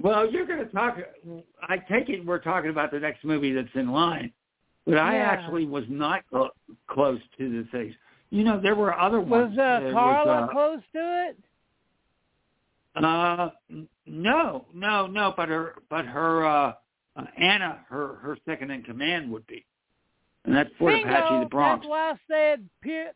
Well, 0.00 0.30
you're 0.30 0.46
going 0.46 0.64
to 0.64 0.72
talk. 0.72 0.98
I 1.62 1.76
take 1.76 2.08
it 2.08 2.24
we're 2.24 2.38
talking 2.38 2.70
about 2.70 2.90
the 2.90 3.00
next 3.00 3.24
movie 3.24 3.52
that's 3.52 3.68
in 3.74 3.90
line, 3.90 4.32
but 4.86 4.96
I 4.96 5.16
Yeah. 5.16 5.30
actually 5.30 5.66
was 5.66 5.84
not 5.88 6.26
clo- 6.28 6.50
close 6.88 7.20
to 7.38 7.62
the 7.62 7.68
things. 7.70 7.94
You 8.30 8.44
know, 8.44 8.60
there 8.60 8.74
were 8.76 8.98
other 8.98 9.20
Was 9.20 9.28
ones. 9.48 9.58
uh, 9.58 9.80
There 9.80 9.92
Carla 9.92 10.40
was, 10.42 10.50
close 10.52 10.80
to 10.94 11.28
it? 11.28 11.38
uh, 12.96 13.06
uh, 13.06 13.50
no, 14.06 14.64
no, 14.74 15.06
no, 15.06 15.34
but 15.36 15.48
her, 15.48 15.74
but 15.88 16.04
her, 16.06 16.46
uh, 16.46 16.72
uh, 17.16 17.24
Anna, 17.36 17.84
her, 17.88 18.16
her 18.16 18.36
second 18.46 18.70
in 18.70 18.82
command 18.82 19.30
would 19.32 19.46
be, 19.46 19.64
and 20.44 20.54
that's 20.54 20.70
Fort 20.78 20.94
Bingo! 20.94 21.08
Apache, 21.08 21.40
the 21.44 21.48
Bronx. 21.50 21.82
That's 21.82 21.90
why 21.90 22.10
I 22.10 22.14
said. 22.28 22.68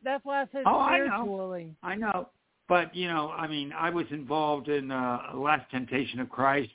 That's 0.05 0.25
why 0.25 0.43
I 0.43 0.47
said 0.53 0.63
Oh, 0.67 0.79
I 0.79 0.99
know. 1.07 1.73
I 1.83 1.95
know, 1.95 2.29
but 2.69 2.95
you 2.95 3.09
know, 3.09 3.31
I 3.31 3.47
mean, 3.47 3.73
I 3.73 3.91
was 3.91 4.07
involved 4.11 4.69
in 4.69 4.91
uh, 4.91 5.19
Last 5.35 5.71
Temptation 5.71 6.21
of 6.21 6.29
Christ, 6.29 6.71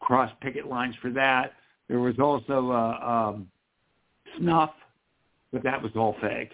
cross 0.00 0.30
picket 0.40 0.66
lines 0.66 0.94
for 1.02 1.10
that. 1.10 1.54
There 1.88 2.00
was 2.00 2.18
also 2.20 2.70
uh, 2.70 3.30
um, 3.34 3.48
Snuff, 4.38 4.70
but 5.52 5.62
that 5.62 5.82
was 5.82 5.92
all 5.96 6.16
fake. 6.20 6.52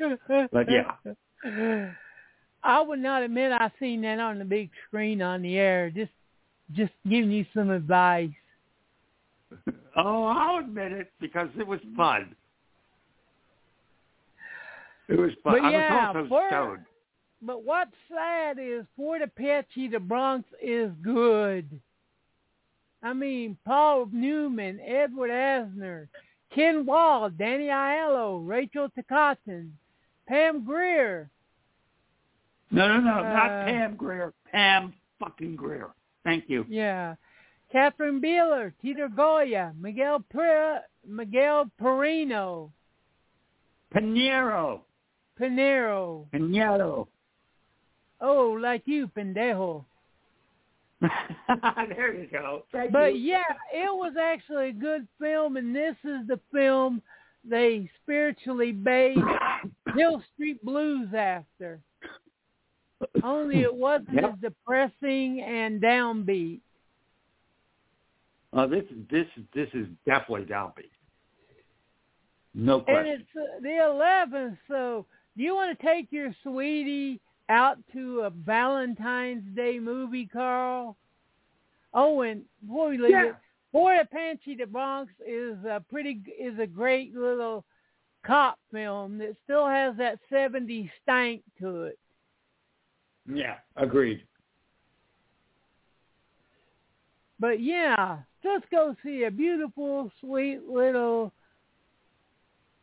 But 0.52 0.66
yeah. 0.70 0.92
I 2.62 2.80
would 2.80 2.98
not 2.98 3.22
admit 3.22 3.52
I 3.52 3.70
seen 3.78 4.02
that 4.02 4.18
on 4.18 4.38
the 4.38 4.44
big 4.44 4.70
screen 4.86 5.22
on 5.22 5.42
the 5.42 5.56
air. 5.56 5.90
Just, 5.90 6.10
just 6.72 6.92
giving 7.08 7.30
you 7.30 7.46
some 7.54 7.70
advice. 7.70 8.30
Oh, 9.96 10.24
I'll 10.24 10.58
admit 10.58 10.92
it 10.92 11.12
because 11.20 11.48
it 11.58 11.66
was 11.66 11.80
fun. 11.96 12.34
It 15.08 15.18
was 15.18 15.30
fun. 15.44 15.54
But 15.60 15.64
I 15.64 15.70
yeah, 15.70 16.12
was 16.12 16.16
also 16.16 16.28
for- 16.28 16.48
stoned. 16.48 16.84
But 17.42 17.64
what's 17.64 17.92
sad 18.08 18.58
is 18.58 18.84
Fort 18.96 19.22
Apache, 19.22 19.88
the 19.88 20.00
Bronx 20.00 20.48
is 20.60 20.90
good. 21.02 21.68
I 23.02 23.12
mean, 23.12 23.58
Paul 23.64 24.08
Newman, 24.10 24.80
Edward 24.80 25.30
Asner, 25.30 26.08
Ken 26.56 26.86
Wahl, 26.86 27.30
Danny 27.30 27.66
Aiello, 27.66 28.40
Rachel 28.44 28.88
Ticotin, 28.98 29.70
Pam 30.26 30.64
Grier. 30.64 31.30
No, 32.70 32.88
no, 32.88 32.98
no, 32.98 33.18
uh, 33.18 33.22
not 33.22 33.66
Pam 33.66 33.94
Grier. 33.94 34.32
Pam 34.50 34.92
fucking 35.20 35.54
Grier. 35.54 35.90
Thank 36.24 36.44
you. 36.48 36.64
Yeah. 36.68 37.14
Catherine 37.70 38.20
Beeler, 38.20 38.72
Tito 38.80 39.08
Goya, 39.08 39.72
Miguel 39.78 40.24
per- 40.30 40.82
Miguel 41.06 41.70
Perino, 41.80 42.70
Pinheiro. 43.94 44.80
Pinero. 45.38 46.26
Pinheiro. 46.32 47.06
Oh, 48.20 48.58
like 48.60 48.82
you, 48.86 49.08
pendejo. 49.08 49.84
there 51.88 52.14
you 52.14 52.26
go. 52.30 52.64
Thank 52.72 52.92
But 52.92 53.14
you. 53.16 53.32
yeah, 53.32 53.42
it 53.72 53.92
was 53.94 54.14
actually 54.20 54.70
a 54.70 54.72
good 54.72 55.06
film, 55.20 55.56
and 55.56 55.74
this 55.74 55.96
is 56.04 56.26
the 56.26 56.40
film 56.52 57.02
they 57.48 57.88
spiritually 58.02 58.72
based 58.72 59.20
Hill 59.94 60.22
Street 60.34 60.64
Blues 60.64 61.08
after. 61.14 61.80
Only 63.22 63.60
it 63.60 63.74
wasn't 63.74 64.14
Yep. 64.14 64.24
as 64.24 64.38
depressing 64.40 65.42
and 65.42 65.80
downbeat. 65.82 66.60
Uh, 68.52 68.66
this 68.66 68.84
this 69.10 69.26
this 69.54 69.68
is 69.74 69.86
definitely 70.06 70.46
downbeat. 70.46 70.90
No 72.54 72.80
question. 72.80 73.12
And 73.12 73.20
it's 73.20 73.30
uh, 73.36 73.60
the 73.60 73.68
11th, 73.68 74.56
so 74.66 75.04
do 75.36 75.42
you 75.42 75.54
want 75.54 75.78
to 75.78 75.86
take 75.86 76.10
your 76.10 76.34
sweetie 76.42 77.20
out 77.48 77.78
to 77.92 78.20
a 78.20 78.30
Valentine's 78.30 79.44
Day 79.54 79.78
movie, 79.78 80.26
Carl? 80.26 80.96
Oh, 81.94 82.22
and 82.22 82.44
before 82.60 82.88
we 82.90 82.98
leave 82.98 83.10
Yeah. 83.12 83.24
it, 83.30 83.36
Boy 83.72 84.00
Apache 84.00 84.54
the 84.54 84.66
Bronx 84.66 85.12
is 85.26 85.62
a 85.64 85.80
pretty 85.90 86.22
is 86.38 86.58
a 86.58 86.66
great 86.66 87.14
little 87.14 87.64
cop 88.24 88.58
film 88.70 89.18
that 89.18 89.36
still 89.44 89.66
has 89.66 89.96
that 89.96 90.18
70s 90.30 90.90
stank 91.02 91.42
to 91.58 91.84
it. 91.84 91.98
Yeah, 93.26 93.58
agreed. 93.76 94.26
But 97.38 97.60
yeah, 97.60 98.20
just 98.42 98.68
go 98.70 98.96
see 99.04 99.24
a 99.24 99.30
beautiful, 99.30 100.10
sweet 100.20 100.62
little 100.66 101.32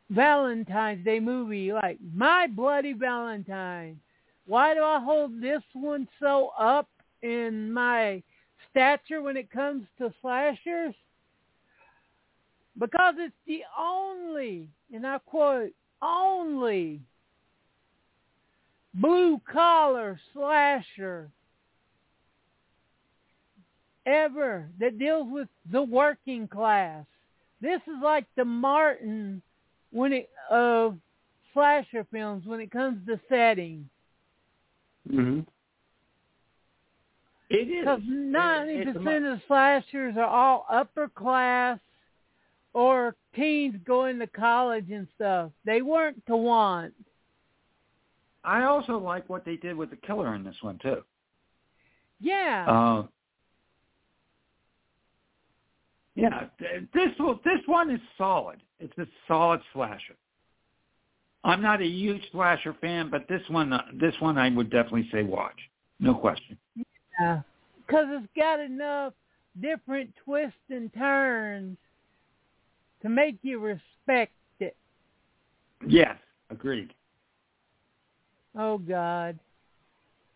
Valentine's 0.09 1.03
Day 1.03 1.19
movie 1.19 1.73
like 1.73 1.97
My 2.13 2.45
Bloody 2.47 2.93
Valentine. 2.93 3.99
Why 4.45 4.73
do 4.73 4.81
I 4.83 4.99
hold 4.99 5.41
this 5.41 5.63
one 5.73 6.07
so 6.19 6.51
up 6.59 6.89
in 7.21 7.71
my 7.71 8.21
stature 8.69 9.21
when 9.21 9.37
it 9.37 9.51
comes 9.51 9.85
to 9.99 10.13
slashers? 10.21 10.93
Because 12.77 13.15
it's 13.17 13.35
the 13.45 13.61
only, 13.77 14.67
and 14.91 15.05
I 15.05 15.19
quote, 15.19 15.71
only 16.01 17.01
blue 18.93 19.41
collar 19.51 20.19
slasher 20.33 21.29
ever 24.05 24.67
that 24.79 24.99
deals 24.99 25.27
with 25.31 25.47
the 25.71 25.81
working 25.81 26.47
class. 26.47 27.05
This 27.61 27.81
is 27.87 28.03
like 28.03 28.25
the 28.35 28.45
Martin 28.45 29.41
when 29.91 30.11
it 30.11 30.29
of 30.49 30.97
slasher 31.53 32.05
films 32.11 32.45
when 32.45 32.59
it 32.59 32.71
comes 32.71 33.05
to 33.07 33.19
setting. 33.29 33.87
Hmm 35.09 35.39
It 37.49 37.69
is. 37.69 37.81
Because 37.81 38.01
90% 38.01 39.33
of 39.33 39.41
slashers 39.47 40.15
are 40.17 40.23
all 40.23 40.65
upper 40.69 41.07
class 41.09 41.79
or 42.73 43.15
teens 43.35 43.75
going 43.85 44.19
to 44.19 44.27
college 44.27 44.89
and 44.91 45.07
stuff. 45.15 45.51
They 45.65 45.81
weren't 45.81 46.25
to 46.27 46.35
want. 46.35 46.93
I 48.43 48.63
also 48.63 48.97
like 48.97 49.29
what 49.29 49.45
they 49.45 49.55
did 49.55 49.75
with 49.75 49.89
the 49.89 49.95
killer 49.95 50.35
in 50.35 50.43
this 50.43 50.55
one 50.61 50.77
too. 50.79 51.03
Yeah. 52.19 52.65
Uh, 52.67 53.07
yeah, 56.15 56.47
this 56.93 57.17
will- 57.19 57.39
this 57.43 57.65
one 57.65 57.89
is 57.89 58.01
solid. 58.17 58.61
It's 58.79 58.97
a 58.97 59.07
solid 59.27 59.61
slasher. 59.73 60.15
I'm 61.43 61.61
not 61.61 61.81
a 61.81 61.85
huge 61.85 62.21
slasher 62.31 62.75
fan, 62.79 63.09
but 63.09 63.27
this 63.27 63.41
one, 63.49 63.73
uh, 63.73 63.83
this 63.99 64.13
one, 64.19 64.37
I 64.37 64.49
would 64.49 64.69
definitely 64.69 65.09
say 65.11 65.23
watch. 65.23 65.57
No 65.99 66.13
question. 66.13 66.57
Yeah. 67.19 67.41
Because 67.85 68.05
it's 68.09 68.27
got 68.35 68.59
enough 68.59 69.13
different 69.61 70.11
twists 70.23 70.57
and 70.69 70.93
turns 70.93 71.77
to 73.01 73.09
make 73.09 73.37
you 73.41 73.59
respect 73.59 74.31
it. 74.59 74.75
Yes, 75.85 76.17
agreed. 76.49 76.93
Oh 78.57 78.77
God. 78.77 79.37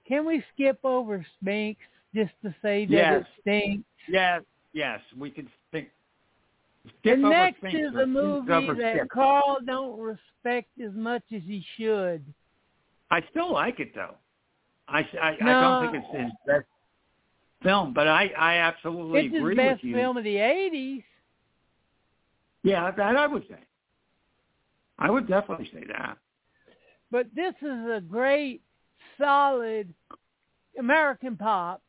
Can 0.08 0.26
we 0.26 0.44
skip 0.54 0.80
over 0.84 1.26
Sphinx 1.40 1.80
just 2.14 2.34
to 2.44 2.54
say 2.62 2.86
that 2.86 2.92
Yes. 2.92 3.22
it 3.22 3.28
stinks? 3.42 3.90
Yes, 4.08 4.42
yes, 4.74 5.00
we 5.18 5.30
can 5.30 5.50
think. 5.72 5.90
Over 7.06 7.30
next 7.30 7.64
is 7.64 7.94
a 7.96 8.06
movie 8.06 8.48
that. 8.82 9.08
Carl 9.12 9.58
don't 9.66 10.00
respect 10.00 10.70
as 10.84 10.94
much 10.94 11.24
as 11.36 11.42
he 11.44 11.64
should. 11.78 12.24
I 13.10 13.22
still 13.32 13.52
like 13.54 13.80
it 13.80 13.94
though. 13.96 14.16
I, 14.88 15.00
I, 15.22 15.38
I 15.42 15.46
don't 15.46 15.92
think 15.92 16.04
it's 16.04 16.18
his 16.24 16.32
best 16.46 16.66
film, 17.64 17.94
but 17.94 18.08
I, 18.08 18.32
I 18.38 18.56
absolutely 18.58 19.26
It's 19.26 19.34
his 19.34 19.42
agree 19.42 19.56
best 19.56 19.84
with 19.84 19.84
you. 19.84 19.96
film 19.96 20.18
of 20.18 20.24
the 20.24 20.38
eighties. 20.38 21.04
Yeah, 22.64 22.92
that 22.92 23.16
I 23.16 23.28
would 23.28 23.44
say. 23.50 23.60
I 25.00 25.10
would 25.12 25.28
definitely 25.28 25.70
say 25.74 25.84
that. 25.90 26.18
But 27.12 27.28
this 27.36 27.54
is 27.62 27.68
a 27.90 28.02
great, 28.02 28.62
solid 29.18 29.94
American 30.78 31.38
pop. 31.38 31.82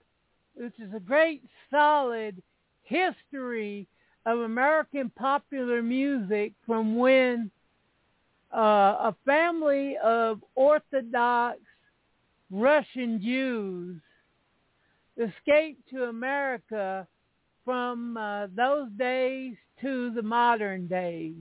This 0.56 0.72
is 0.78 0.92
a 0.94 1.00
great, 1.00 1.42
solid 1.70 2.42
history 2.82 3.86
of 4.28 4.40
American 4.40 5.10
popular 5.16 5.82
music 5.82 6.52
from 6.66 6.96
when 6.96 7.50
uh, 8.54 8.58
a 9.10 9.14
family 9.24 9.96
of 10.04 10.44
Orthodox 10.54 11.58
Russian 12.50 13.22
Jews 13.22 14.00
escaped 15.16 15.88
to 15.90 16.04
America 16.04 17.06
from 17.64 18.18
uh, 18.18 18.48
those 18.54 18.88
days 18.98 19.54
to 19.80 20.12
the 20.14 20.22
modern 20.22 20.86
days. 20.88 21.34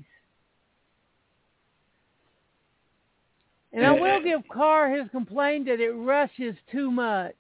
And 3.74 3.86
I 3.86 3.92
will 3.92 4.24
give 4.24 4.42
Carr 4.48 4.90
his 4.90 5.10
complaint 5.12 5.66
that 5.66 5.82
it 5.82 5.92
rushes 5.92 6.56
too 6.72 6.90
much, 6.90 7.36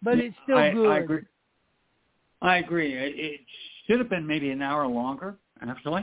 but 0.00 0.18
it's 0.18 0.36
still 0.44 0.58
I, 0.58 0.70
good. 0.70 0.90
I 0.90 0.98
agree. 0.98 1.22
I 2.40 2.56
agree. 2.58 2.94
It, 2.94 3.14
it 3.16 3.40
should 3.92 3.98
have 3.98 4.08
been 4.08 4.26
maybe 4.26 4.50
an 4.50 4.62
hour 4.62 4.86
longer, 4.86 5.36
actually. 5.60 6.02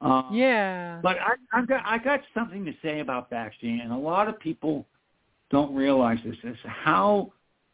Uh, 0.00 0.22
Yeah. 0.32 1.00
But 1.02 1.16
I, 1.18 1.32
I've 1.52 1.66
got 1.66 1.82
I 1.84 1.98
got 1.98 2.20
something 2.32 2.64
to 2.64 2.72
say 2.80 3.00
about 3.00 3.28
Bakshi, 3.28 3.82
and 3.82 3.92
a 3.92 3.96
lot 3.96 4.28
of 4.28 4.38
people 4.38 4.86
don't 5.50 5.74
realize 5.74 6.18
this 6.24 6.36
is 6.44 6.56
how 6.64 7.32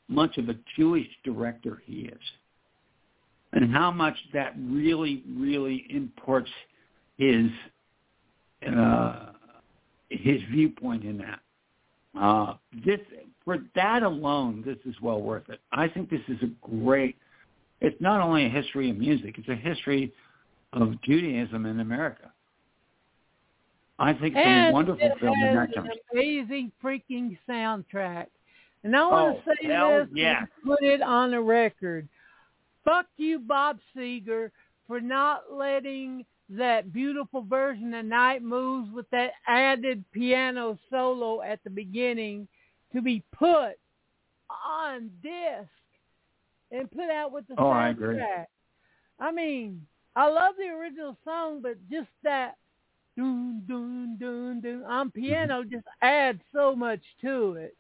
much 0.09 0.39
of 0.39 0.49
a 0.49 0.55
Jewish 0.77 1.07
director 1.25 1.83
he 1.85 2.07
is, 2.07 2.21
and 3.53 3.71
how 3.71 3.91
much 3.91 4.17
that 4.33 4.55
really, 4.59 5.23
really 5.29 5.87
imports 5.91 6.51
his 7.19 7.51
uh, 8.67 9.27
his 10.09 10.41
viewpoint 10.51 11.05
in 11.05 11.19
that. 11.19 11.41
Uh, 12.19 12.55
this 12.85 13.01
for 13.45 13.59
that 13.75 14.03
alone, 14.03 14.63
this 14.65 14.79
is 14.87 14.99
well 15.03 15.21
worth 15.21 15.51
it. 15.51 15.61
I 15.71 15.87
think 15.87 16.09
this 16.09 16.23
is 16.29 16.39
a 16.43 16.51
great. 16.83 17.17
It's 17.81 18.01
not 18.01 18.21
only 18.21 18.47
a 18.47 18.49
history 18.49 18.91
of 18.91 18.97
music; 18.97 19.37
it's 19.39 19.49
a 19.49 19.55
history 19.55 20.13
of 20.73 21.01
Judaism 21.03 21.67
in 21.67 21.81
America. 21.81 22.33
I 23.99 24.13
think 24.13 24.35
it's 24.37 24.47
and 24.47 24.69
a 24.69 24.73
wonderful 24.73 25.07
it 25.07 25.19
film 25.21 25.35
in 25.41 25.55
that 25.57 25.69
an 25.69 25.75
terms. 25.75 25.91
amazing 26.13 26.73
freaking 26.83 27.37
soundtrack. 27.49 28.27
And 28.85 28.95
I 28.97 29.07
want 29.07 29.39
Oh, 29.39 29.41
to 29.53 29.57
say 29.63 29.69
hell 29.69 29.99
this 30.01 30.09
yeah. 30.15 30.45
put 30.65 30.83
it 30.83 31.03
on 31.03 31.33
the 31.33 31.41
record. 31.41 32.09
Fuck 32.85 33.07
you, 33.17 33.41
Bob 33.41 33.79
Seger, 33.97 34.51
for 34.87 35.01
not 35.01 35.53
letting 35.53 36.25
that 36.51 36.93
beautiful 36.93 37.43
version 37.43 37.93
of 37.95 38.05
Night 38.07 38.43
Moves 38.43 38.91
with 38.93 39.09
that 39.11 39.33
added 39.47 40.05
piano 40.13 40.79
solo 40.91 41.43
at 41.43 41.63
the 41.65 41.71
beginning 41.71 42.47
to 42.95 43.03
be 43.03 43.23
put 43.37 43.73
on 44.67 45.11
disc 45.23 45.69
and 46.71 46.91
put 46.91 47.11
out 47.11 47.33
with 47.33 47.47
the 47.49 47.55
Oh, 47.59 47.69
I 47.71 47.89
soundtrack. 47.89 47.91
agree. 47.91 48.23
I 49.21 49.33
mean, 49.33 49.87
I 50.17 50.29
love 50.29 50.55
the 50.59 50.69
original 50.69 51.17
song, 51.25 51.61
but 51.63 51.77
just 51.91 52.09
that 52.23 52.57
dun 53.17 53.63
dun 53.67 54.17
dun 54.21 54.61
dun 54.61 54.85
on 54.85 55.11
piano 55.11 55.63
Mm-hmm. 55.63 55.71
just 55.75 55.87
adds 56.03 56.41
so 56.53 56.75
much 56.77 57.01
to 57.23 57.55
it. 57.55 57.77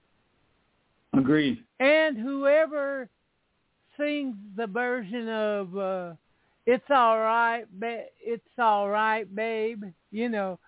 Agreed. 1.14 1.64
And 1.80 2.16
whoever 2.18 3.08
sings 3.96 4.36
the 4.56 4.66
version 4.66 5.28
of 5.28 5.76
uh, 5.76 6.12
"It's 6.66 6.84
All 6.90 7.18
Right, 7.18 7.64
ba- 7.78 8.06
It's 8.20 8.58
All 8.58 8.88
Right, 8.88 9.32
Babe," 9.34 9.84
you 10.10 10.28
know, 10.28 10.58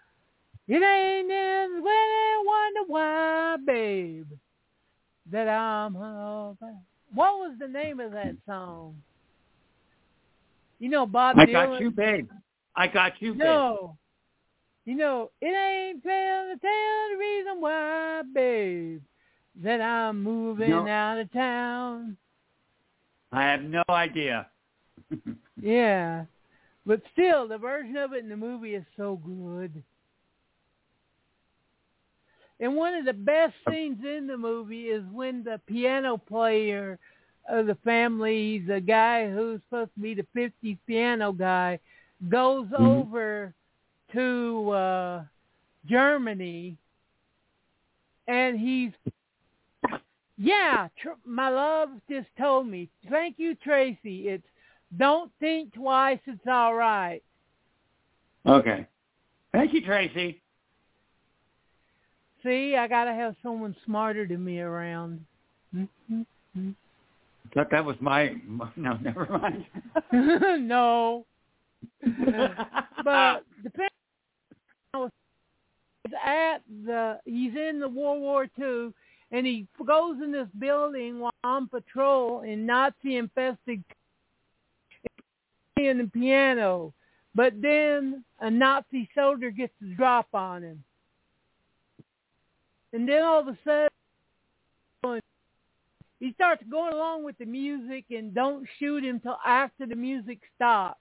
it 0.68 0.82
ain't 0.82 1.30
in 1.30 1.82
when 1.82 1.92
I 1.92 2.42
wonder 2.46 2.92
why, 2.92 3.56
babe, 3.66 4.26
that 5.30 5.48
I'm 5.48 5.96
all 5.96 6.56
right. 6.60 6.74
What 7.14 7.38
was 7.38 7.56
the 7.58 7.68
name 7.68 8.00
of 8.00 8.12
that 8.12 8.36
song? 8.46 8.96
You 10.78 10.88
know, 10.88 11.06
Bob 11.06 11.38
I 11.38 11.44
Dylan. 11.46 11.52
got 11.52 11.80
you, 11.80 11.90
babe. 11.90 12.28
I 12.76 12.86
got 12.86 13.12
you, 13.20 13.32
babe. 13.32 13.38
No. 13.40 13.96
You 14.86 14.94
know, 14.96 15.30
it 15.40 15.46
ain't 15.46 16.02
fair 16.02 16.44
to 16.54 16.58
tell 16.58 17.08
the 17.12 17.16
reason 17.18 17.60
why, 17.60 18.22
babe, 18.34 19.02
that 19.62 19.80
I'm 19.80 20.22
moving 20.22 20.70
No. 20.70 20.88
out 20.88 21.18
of 21.18 21.30
town. 21.32 22.16
I 23.32 23.42
have 23.42 23.62
no 23.62 23.82
idea. 23.88 24.46
Yeah. 25.62 26.24
But 26.86 27.02
still, 27.12 27.46
the 27.46 27.58
version 27.58 27.96
of 27.98 28.14
it 28.14 28.24
in 28.24 28.30
the 28.30 28.36
movie 28.36 28.74
is 28.74 28.84
so 28.96 29.20
good. 29.24 29.82
And 32.60 32.76
one 32.76 32.94
of 32.94 33.06
the 33.06 33.12
best 33.14 33.54
scenes 33.68 34.04
in 34.04 34.26
the 34.26 34.36
movie 34.36 34.88
is 34.88 35.02
when 35.12 35.42
the 35.42 35.60
piano 35.66 36.18
player 36.18 36.98
of 37.48 37.66
the 37.66 37.74
family, 37.76 38.58
the 38.58 38.80
guy 38.80 39.30
who's 39.30 39.60
supposed 39.68 39.94
to 39.94 40.00
be 40.00 40.14
the 40.14 40.26
50s 40.34 40.78
piano 40.86 41.32
guy, 41.32 41.78
goes 42.28 42.66
Mhm. 42.68 43.00
over 43.00 43.54
to 44.12 44.70
uh, 44.70 45.24
Germany, 45.86 46.76
and 48.28 48.58
he's 48.58 48.92
yeah. 50.36 50.88
Tr- 50.96 51.10
my 51.24 51.48
love 51.48 51.90
just 52.08 52.28
told 52.36 52.66
me. 52.66 52.88
Thank 53.08 53.38
you, 53.38 53.54
Tracy. 53.56 54.28
It's 54.28 54.46
don't 54.96 55.30
think 55.38 55.72
twice. 55.74 56.20
It's 56.26 56.46
all 56.46 56.74
right. 56.74 57.22
Okay. 58.46 58.86
Thank 59.52 59.72
you, 59.72 59.82
Tracy. 59.82 60.40
See, 62.42 62.76
I 62.76 62.88
gotta 62.88 63.12
have 63.12 63.36
someone 63.42 63.76
smarter 63.84 64.26
than 64.26 64.44
me 64.44 64.60
around. 64.60 65.24
Mm-hmm. 65.74 66.70
Thought 67.54 67.70
that 67.70 67.84
was 67.84 67.96
my, 68.00 68.34
my 68.46 68.68
no, 68.76 68.96
never 69.02 69.26
mind. 69.26 69.66
no. 70.66 71.26
but 73.04 73.44
the 73.62 73.70
at 76.24 76.62
the 76.84 77.18
he's 77.24 77.52
in 77.54 77.78
the 77.80 77.88
World 77.88 78.20
War 78.20 78.46
Two 78.56 78.92
and 79.30 79.46
he 79.46 79.66
goes 79.86 80.16
in 80.22 80.32
this 80.32 80.48
building 80.58 81.20
while 81.20 81.30
on 81.44 81.68
patrol 81.68 82.42
in 82.42 82.66
Nazi 82.66 83.16
infested 83.16 83.82
in 85.76 85.98
the 85.98 86.10
piano. 86.12 86.92
But 87.34 87.54
then 87.62 88.24
a 88.40 88.50
Nazi 88.50 89.08
soldier 89.14 89.50
gets 89.50 89.72
a 89.82 89.94
drop 89.94 90.28
on 90.34 90.62
him. 90.62 90.84
And 92.92 93.08
then 93.08 93.22
all 93.22 93.40
of 93.40 93.48
a 93.48 93.58
sudden 93.64 93.88
he 96.20 96.34
starts 96.34 96.62
going 96.70 96.92
along 96.92 97.24
with 97.24 97.38
the 97.38 97.46
music 97.46 98.04
and 98.10 98.34
don't 98.34 98.66
shoot 98.78 99.02
him 99.02 99.20
till 99.20 99.38
after 99.44 99.86
the 99.86 99.96
music 99.96 100.38
stops. 100.54 101.00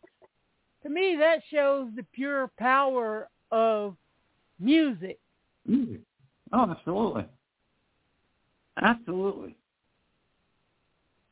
To 0.84 0.90
me, 0.90 1.18
that 1.20 1.42
shows 1.52 1.90
the 1.96 2.06
pure 2.14 2.50
power 2.58 3.28
of 3.52 3.98
music. 4.60 5.20
Music. 5.66 6.00
Oh, 6.54 6.72
absolutely. 6.72 7.26
Absolutely. 8.82 9.58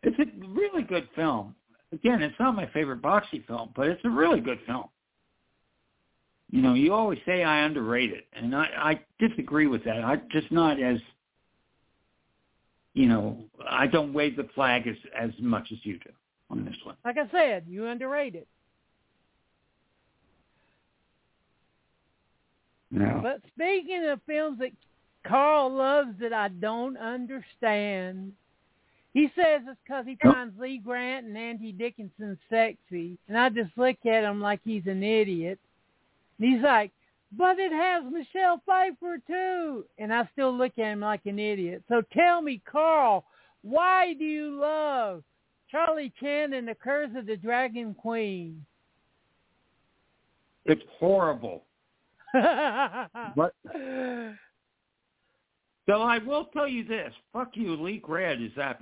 It's 0.03 0.19
a 0.19 0.47
really 0.47 0.83
good 0.83 1.07
film. 1.15 1.55
Again, 1.93 2.21
it's 2.21 2.37
not 2.39 2.55
my 2.55 2.67
favorite 2.67 3.01
Bakshi 3.01 3.45
film, 3.47 3.69
but 3.73 3.87
it's 3.87 4.03
a 4.03 4.09
really 4.09 4.41
good 4.41 4.59
film. 4.67 4.89
You 6.49 6.61
know, 6.61 6.73
you 6.73 6.93
always 6.93 7.19
say 7.25 7.43
I 7.43 7.65
underrate 7.65 8.11
it, 8.11 8.25
and 8.33 8.55
I, 8.55 8.67
I 8.77 8.99
disagree 9.19 9.67
with 9.67 9.83
that. 9.83 10.03
I'm 10.03 10.21
just 10.31 10.49
not 10.51 10.81
as, 10.81 10.97
you 12.93 13.05
know, 13.07 13.43
I 13.69 13.85
don't 13.87 14.13
wave 14.13 14.37
the 14.37 14.47
flag 14.55 14.87
as 14.87 14.95
as 15.17 15.31
much 15.39 15.67
as 15.73 15.79
you 15.83 15.99
do 15.99 16.11
on 16.49 16.63
this 16.63 16.75
one. 16.83 16.95
Like 17.03 17.17
I 17.17 17.29
said, 17.31 17.65
you 17.67 17.85
underrate 17.87 18.35
it. 18.35 18.47
No. 22.91 23.19
But 23.21 23.41
speaking 23.53 24.05
of 24.07 24.21
films 24.25 24.59
that 24.59 24.71
Carl 25.27 25.73
loves 25.73 26.11
that 26.21 26.31
I 26.31 26.47
don't 26.47 26.95
understand, 26.97 28.31
he 29.13 29.29
says 29.35 29.63
it's 29.67 29.77
because 29.85 30.05
he 30.05 30.17
finds 30.23 30.57
Lee 30.57 30.77
Grant 30.77 31.25
and 31.25 31.37
Angie 31.37 31.73
Dickinson 31.73 32.37
sexy, 32.49 33.17
and 33.27 33.37
I 33.37 33.49
just 33.49 33.71
look 33.75 33.97
at 34.05 34.23
him 34.23 34.39
like 34.39 34.61
he's 34.63 34.87
an 34.87 35.03
idiot. 35.03 35.59
And 36.39 36.53
he's 36.53 36.63
like, 36.63 36.91
but 37.37 37.59
it 37.59 37.71
has 37.71 38.03
Michelle 38.11 38.61
Pfeiffer 38.65 39.19
too. 39.27 39.85
And 39.97 40.13
I 40.13 40.27
still 40.33 40.55
look 40.55 40.73
at 40.77 40.85
him 40.85 41.01
like 41.01 41.25
an 41.25 41.39
idiot. 41.39 41.83
So 41.89 42.01
tell 42.13 42.41
me, 42.41 42.61
Carl, 42.69 43.25
why 43.61 44.13
do 44.13 44.23
you 44.23 44.59
love 44.59 45.23
Charlie 45.69 46.13
Chan 46.19 46.53
and 46.53 46.67
the 46.67 46.75
Curse 46.75 47.11
of 47.17 47.25
the 47.25 47.35
Dragon 47.35 47.93
Queen? 47.93 48.65
It's 50.65 50.81
horrible. 50.99 51.63
but 52.33 53.53
so 55.87 56.01
I 56.01 56.17
will 56.19 56.45
tell 56.45 56.67
you 56.67 56.83
this: 56.83 57.13
fuck 57.31 57.51
you, 57.53 57.75
Lee 57.75 57.97
Grant 57.97 58.41
is 58.41 58.51
that. 58.57 58.81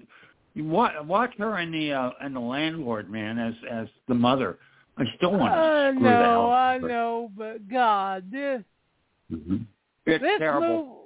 You 0.56 0.64
watch, 0.66 0.94
watch 1.06 1.34
her 1.38 1.60
in 1.60 1.72
the 1.72 1.94
uh, 1.94 2.12
in 2.26 2.34
the 2.34 2.40
landlord 2.40 3.10
man 3.10 3.38
as 3.38 3.54
as 3.70 3.88
the 4.08 4.16
mother. 4.16 4.58
I 4.98 5.04
still 5.18 5.32
want 5.32 5.54
to 5.54 5.60
I 5.60 5.92
screw 5.92 6.00
know, 6.02 6.10
the 6.10 6.24
hell. 6.26 6.50
I 6.52 6.80
but- 6.80 6.88
know, 6.88 7.32
but 7.38 7.68
God, 7.70 8.32
this 8.32 8.62
Mm-hmm. 9.32 9.58
It's 10.06 10.22
this 10.24 10.38
terrible. 10.38 10.68
move, 10.86 10.98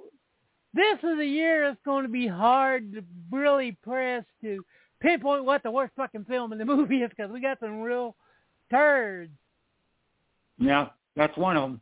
this 0.74 0.98
is 1.10 1.18
a 1.18 1.24
year 1.24 1.66
that's 1.68 1.80
going 1.86 2.02
to 2.04 2.10
be 2.10 2.26
hard 2.26 2.92
to 2.92 3.02
really 3.32 3.72
press 3.82 4.24
to 4.42 4.62
pinpoint 5.00 5.44
what 5.46 5.62
the 5.62 5.70
worst 5.70 5.92
fucking 5.96 6.26
film 6.26 6.52
in 6.52 6.58
the 6.58 6.64
movie 6.66 6.98
is 7.02 7.08
because 7.10 7.30
we 7.32 7.40
got 7.40 7.58
some 7.60 7.80
real 7.80 8.14
turds. 8.70 9.32
Yeah, 10.58 10.88
that's 11.16 11.36
one 11.38 11.56
of 11.56 11.62
them. 11.62 11.80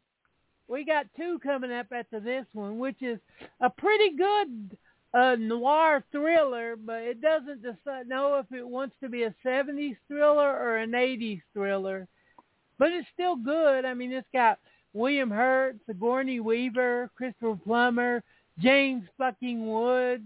We 0.68 0.84
got 0.84 1.06
two 1.16 1.40
coming 1.42 1.72
up 1.72 1.86
after 1.92 2.20
this 2.20 2.44
one, 2.52 2.78
which 2.78 3.02
is 3.02 3.18
a 3.60 3.68
pretty 3.68 4.16
good 4.16 4.78
uh, 5.14 5.36
noir 5.38 6.04
thriller, 6.12 6.76
but 6.76 7.02
it 7.02 7.20
doesn't 7.20 7.62
decide, 7.62 8.08
know 8.08 8.36
if 8.36 8.56
it 8.56 8.66
wants 8.66 8.94
to 9.02 9.08
be 9.08 9.24
a 9.24 9.34
70s 9.44 9.96
thriller 10.06 10.50
or 10.50 10.76
an 10.78 10.92
80s 10.92 11.42
thriller. 11.52 12.06
But 12.78 12.92
it's 12.92 13.08
still 13.14 13.36
good. 13.36 13.84
I 13.84 13.94
mean, 13.94 14.12
it's 14.12 14.28
got 14.32 14.58
William 14.92 15.30
Hurt, 15.30 15.76
Sigourney 15.86 16.40
Weaver, 16.40 17.10
Christopher 17.16 17.58
Plummer, 17.64 18.22
James 18.60 19.04
fucking 19.16 19.66
Woods, 19.66 20.22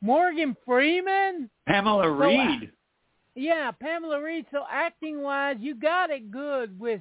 Morgan 0.00 0.56
Freeman. 0.64 1.50
Pamela 1.66 2.04
So, 2.04 2.14
Reed. 2.14 2.72
Yeah, 3.34 3.70
Pamela 3.70 4.20
Reed. 4.20 4.46
So 4.50 4.64
acting 4.70 5.22
wise, 5.22 5.56
you 5.60 5.74
got 5.74 6.10
it 6.10 6.30
good 6.30 6.78
with 6.78 7.00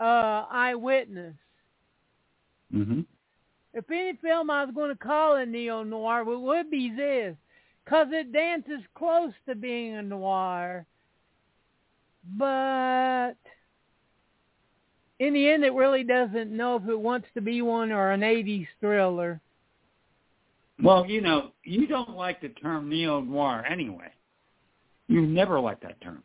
uh 0.00 0.46
Eyewitness. 0.50 1.34
Mm-hmm. 2.74 3.00
If 3.74 3.90
any 3.90 4.14
film 4.20 4.50
I 4.50 4.64
was 4.64 4.74
going 4.74 4.90
to 4.90 5.02
call 5.02 5.36
a 5.36 5.46
neo 5.46 5.82
noir, 5.82 6.20
it 6.20 6.38
would 6.38 6.70
be 6.70 6.94
this, 6.94 7.36
because 7.84 8.08
it 8.10 8.32
dances 8.32 8.82
close 8.94 9.32
to 9.48 9.54
being 9.54 9.96
a 9.96 10.02
noir. 10.02 10.84
But 12.38 13.34
in 15.18 15.34
the 15.34 15.48
end, 15.48 15.64
it 15.64 15.72
really 15.72 16.04
doesn't 16.04 16.54
know 16.54 16.76
if 16.76 16.88
it 16.88 16.98
wants 16.98 17.28
to 17.34 17.40
be 17.40 17.62
one 17.62 17.92
or 17.92 18.10
an 18.10 18.20
80s 18.20 18.66
thriller. 18.80 19.40
Well, 20.82 21.06
you 21.06 21.20
know, 21.20 21.52
you 21.64 21.86
don't 21.86 22.16
like 22.16 22.40
the 22.40 22.48
term 22.48 22.88
neo 22.88 23.20
noir 23.20 23.64
anyway. 23.68 24.10
You 25.08 25.22
never 25.22 25.60
like 25.60 25.80
that 25.80 26.00
term. 26.00 26.22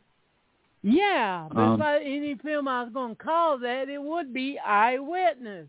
Yeah, 0.84 1.48
but 1.52 1.62
Um, 1.62 1.82
if 1.82 1.86
I, 1.86 2.00
any 2.00 2.36
film 2.36 2.68
I 2.68 2.84
was 2.84 2.94
going 2.94 3.16
to 3.16 3.24
call 3.24 3.58
that, 3.60 3.90
it 3.90 4.02
would 4.02 4.34
be 4.34 4.58
Eyewitness, 4.60 5.68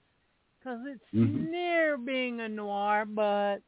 because 0.68 0.87
it's 0.87 1.12
Mhm. 1.14 1.50
near 1.50 1.96
being 1.96 2.40
a 2.40 2.48
noir, 2.48 3.04
but 3.07 3.62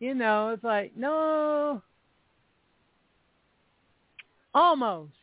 you 0.00 0.14
know, 0.14 0.50
it's 0.50 0.64
like 0.64 0.96
no, 0.96 1.82
almost, 4.54 5.14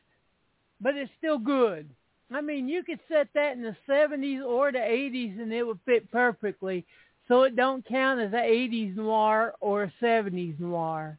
but 0.80 0.96
it's 0.96 1.12
still 1.18 1.40
good. 1.40 1.90
I 2.32 2.42
mean, 2.42 2.68
you 2.68 2.84
could 2.84 3.00
set 3.08 3.30
that 3.34 3.54
in 3.56 3.64
the 3.64 3.76
'70s 3.88 4.42
or 4.42 4.72
the 4.72 4.80
'80s, 4.80 5.40
and 5.40 5.52
it 5.54 5.66
would 5.66 5.80
fit 5.86 6.12
perfectly. 6.12 6.86
So 7.28 7.44
it 7.44 7.56
don't 7.56 7.86
count 7.86 8.20
as 8.20 8.34
a 8.34 8.44
'80s 8.44 8.96
noir 8.96 9.56
or 9.62 9.84
a 9.84 9.94
'70s 10.00 10.60
noir. 10.60 11.18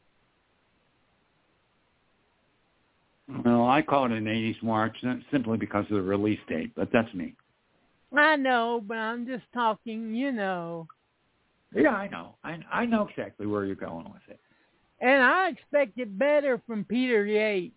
Well, 3.45 3.67
I 3.67 3.83
call 3.83 4.05
it 4.07 4.13
an 4.13 4.29
80s 4.29 4.63
noir 4.63 4.93
simply 5.33 5.59
because 5.59 5.85
of 5.87 5.97
the 5.97 6.03
release 6.03 6.39
date, 6.47 6.73
but 6.77 6.93
that's 6.93 7.13
me. 7.13 7.35
I 8.19 8.37
know, 8.37 8.83
but 8.87 8.97
I'm 8.97 9.27
just 9.27 9.45
talking, 9.53 10.15
you 10.15 10.33
know. 10.33 10.87
Yeah, 11.75 11.91
I 11.91 12.09
know. 12.09 12.37
I 12.45 12.59
I 12.73 12.87
know 12.87 13.09
exactly 13.09 13.47
where 13.47 13.65
you're 13.65 13.75
going 13.75 14.05
with 14.05 14.23
it. 14.29 14.41
And 15.01 15.23
I 15.23 15.51
expected 15.51 16.19
better 16.19 16.61
from 16.67 16.85
Peter 16.85 17.27
Yates. 17.27 17.75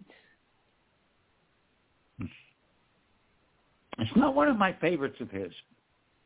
It's 3.97 4.15
not 4.15 4.34
one 4.34 4.47
of 4.47 4.58
my 4.58 4.71
favorites 4.80 5.17
of 5.19 5.30
his, 5.30 5.52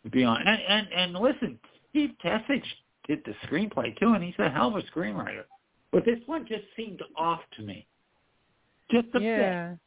to 0.03 0.09
be 0.11 0.23
honest. 0.23 0.47
And 0.47 0.61
and, 0.67 0.87
and 0.93 1.13
listen, 1.13 1.59
Steve 1.89 2.11
Tesich 2.23 2.63
did 3.07 3.23
the 3.25 3.33
screenplay 3.47 3.97
too, 3.99 4.13
and 4.13 4.23
he's 4.23 4.35
a 4.37 4.49
hell 4.49 4.67
of 4.67 4.75
a 4.75 4.81
screenwriter. 4.83 5.43
But 5.91 6.05
this 6.05 6.19
one 6.25 6.45
just 6.47 6.63
seemed 6.75 7.01
off 7.17 7.41
to 7.57 7.63
me. 7.63 7.87
Just 8.91 9.07
a 9.15 9.19
yeah. 9.19 9.69
bit, 9.69 9.79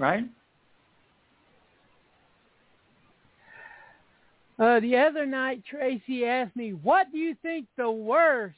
right? 0.00 0.24
Uh, 4.58 4.80
the 4.80 4.96
other 4.96 5.24
night, 5.24 5.62
Tracy 5.68 6.24
asked 6.24 6.56
me, 6.56 6.72
what 6.72 7.12
do 7.12 7.18
you 7.18 7.36
think 7.42 7.66
the 7.76 7.90
worst 7.90 8.56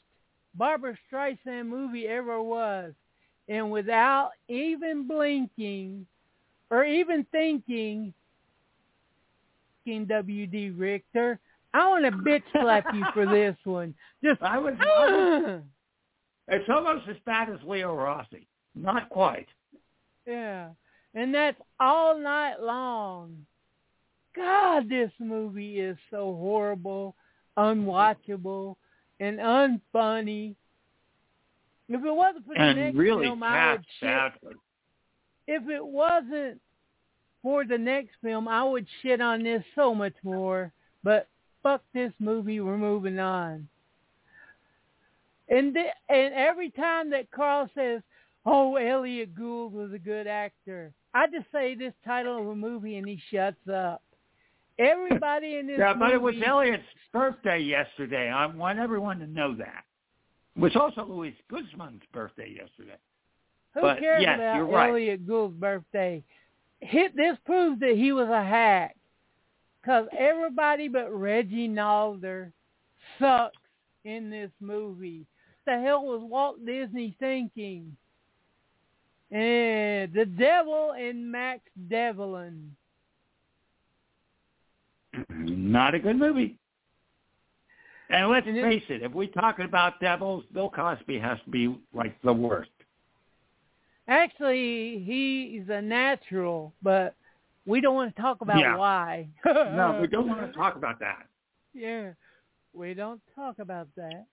Barbra 0.54 0.96
Streisand 1.12 1.66
movie 1.66 2.06
ever 2.06 2.40
was? 2.40 2.92
And 3.48 3.70
without 3.70 4.30
even 4.48 5.06
blinking 5.06 6.06
or 6.70 6.84
even 6.84 7.26
thinking, 7.30 8.14
W.D. 10.06 10.70
Richter, 10.70 11.40
I 11.74 11.88
want 11.88 12.04
to 12.04 12.12
bitch 12.12 12.42
slap 12.52 12.84
you 12.94 13.04
for 13.12 13.26
this 13.26 13.56
one. 13.64 13.92
Just, 14.22 14.40
I 14.40 14.56
was, 14.58 14.74
I 14.80 14.84
was 14.84 15.62
it's 16.48 16.68
almost 16.68 17.08
as 17.08 17.16
bad 17.26 17.50
as 17.50 17.58
Leo 17.66 17.94
Rossi. 17.94 18.46
Not 18.74 19.08
quite. 19.08 19.48
yeah. 20.26 20.70
And 21.14 21.34
that's 21.34 21.60
all 21.80 22.18
night 22.18 22.60
long. 22.60 23.46
God, 24.40 24.88
this 24.88 25.10
movie 25.18 25.80
is 25.80 25.98
so 26.10 26.34
horrible, 26.34 27.14
unwatchable, 27.58 28.76
and 29.20 29.38
unfunny. 29.38 30.54
If 31.90 32.02
it 32.02 32.14
wasn't 32.14 32.46
for 32.46 32.54
the 32.54 32.60
and 32.60 32.78
next 32.78 32.96
really 32.96 33.26
film, 33.26 33.42
I 33.42 33.72
would 33.72 33.84
shit. 33.98 34.52
If 35.46 35.68
it 35.68 35.84
wasn't 35.84 36.58
for 37.42 37.66
the 37.66 37.76
next 37.76 38.12
film, 38.22 38.48
I 38.48 38.64
would 38.64 38.86
shit 39.02 39.20
on 39.20 39.42
this 39.42 39.62
so 39.74 39.94
much 39.94 40.14
more. 40.22 40.72
But 41.02 41.28
fuck 41.62 41.82
this 41.92 42.12
movie, 42.18 42.60
we're 42.60 42.78
moving 42.78 43.18
on. 43.18 43.68
And 45.50 45.74
th- 45.74 45.92
and 46.08 46.32
every 46.32 46.70
time 46.70 47.10
that 47.10 47.30
Carl 47.30 47.68
says, 47.74 48.00
"Oh, 48.46 48.76
Elliot 48.76 49.34
Gould 49.34 49.74
was 49.74 49.92
a 49.92 49.98
good 49.98 50.26
actor," 50.26 50.94
I 51.12 51.26
just 51.26 51.50
say 51.52 51.74
this 51.74 51.92
title 52.06 52.40
of 52.40 52.46
a 52.46 52.56
movie, 52.56 52.96
and 52.96 53.06
he 53.06 53.20
shuts 53.30 53.68
up. 53.68 54.02
Everybody 54.80 55.58
in 55.58 55.66
this 55.66 55.78
movie. 55.78 55.82
Yeah, 55.82 55.94
but 55.94 56.12
it 56.12 56.20
was 56.20 56.34
Elliot's 56.44 56.82
birthday 57.12 57.58
yesterday. 57.58 58.30
I 58.30 58.46
want 58.46 58.78
everyone 58.78 59.18
to 59.18 59.26
know 59.26 59.54
that. 59.56 59.84
It 60.56 60.60
was 60.60 60.74
also 60.74 61.04
Luis 61.04 61.34
Guzman's 61.50 62.02
birthday 62.12 62.48
yesterday. 62.48 62.98
Who 63.74 63.82
But, 63.82 64.00
cares 64.00 64.22
yes, 64.22 64.36
about 64.36 64.56
you're 64.56 64.66
right. 64.66 64.90
Elliot 64.90 65.26
Gould's 65.26 65.54
birthday? 65.56 66.24
Hit 66.80 67.14
this 67.14 67.36
proves 67.44 67.78
that 67.80 67.94
he 67.94 68.12
was 68.12 68.28
a 68.28 68.42
hack. 68.42 68.96
Because 69.80 70.06
everybody 70.18 70.88
but 70.88 71.10
Reggie 71.12 71.68
Nalder 71.68 72.52
sucks 73.18 73.56
in 74.04 74.30
this 74.30 74.50
movie. 74.60 75.26
The 75.66 75.78
hell 75.78 76.04
was 76.04 76.20
Walt 76.22 76.64
Disney 76.64 77.16
thinking? 77.20 77.96
And 79.30 80.12
the 80.12 80.26
devil 80.26 80.92
and 80.98 81.30
Max 81.30 81.60
Devlin. 81.88 82.74
Not 85.40 85.94
a 85.94 85.98
good 85.98 86.16
movie. 86.18 86.56
And 88.10 88.28
let's 88.28 88.46
face 88.46 88.82
it, 88.88 89.02
if 89.02 89.12
we're 89.12 89.28
talking 89.28 89.64
about 89.64 90.00
devils, 90.00 90.44
Bill 90.52 90.68
Cosby 90.68 91.18
has 91.20 91.38
to 91.44 91.50
be 91.50 91.78
like 91.94 92.20
the 92.22 92.32
worst. 92.32 92.70
Actually, 94.08 95.04
he's 95.06 95.68
a 95.68 95.80
natural, 95.80 96.72
but 96.82 97.14
we 97.66 97.80
don't 97.80 97.94
want 97.94 98.14
to 98.14 98.20
talk 98.20 98.40
about 98.40 98.58
Yeah. 98.58 98.76
why. 98.76 99.28
No, 99.44 99.98
we 100.00 100.08
don't 100.08 100.26
want 100.28 100.40
to 100.40 100.52
talk 100.58 100.74
about 100.74 100.98
that. 100.98 101.26
Yeah, 101.72 102.10
we 102.72 102.94
don't 102.94 103.20
talk 103.36 103.60
about 103.60 103.86
that. 103.96 104.26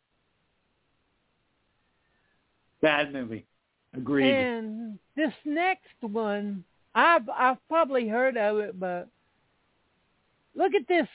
Bad 2.82 3.13
movie. 3.13 3.46
Agreed. 3.96 4.36
And 4.36 4.98
this 5.15 5.34
next 5.46 5.88
one, 6.02 6.63
I've 6.96 7.30
I've 7.30 7.58
probably 7.67 8.08
heard 8.08 8.38
of 8.38 8.58
it, 8.58 8.80
but 8.80 9.08
look 10.58 10.74
at 10.74 10.88
this 10.88 11.08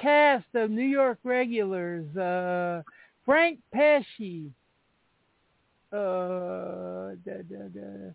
cast 0.00 0.46
of 0.54 0.70
New 0.70 0.84
York 0.86 1.18
regulars: 1.24 2.04
uh, 2.16 2.82
Frank 3.24 3.58
Pesce, 3.72 4.50
uh, 5.92 7.16
da, 7.24 7.42
da, 7.48 7.68
da, 7.74 8.12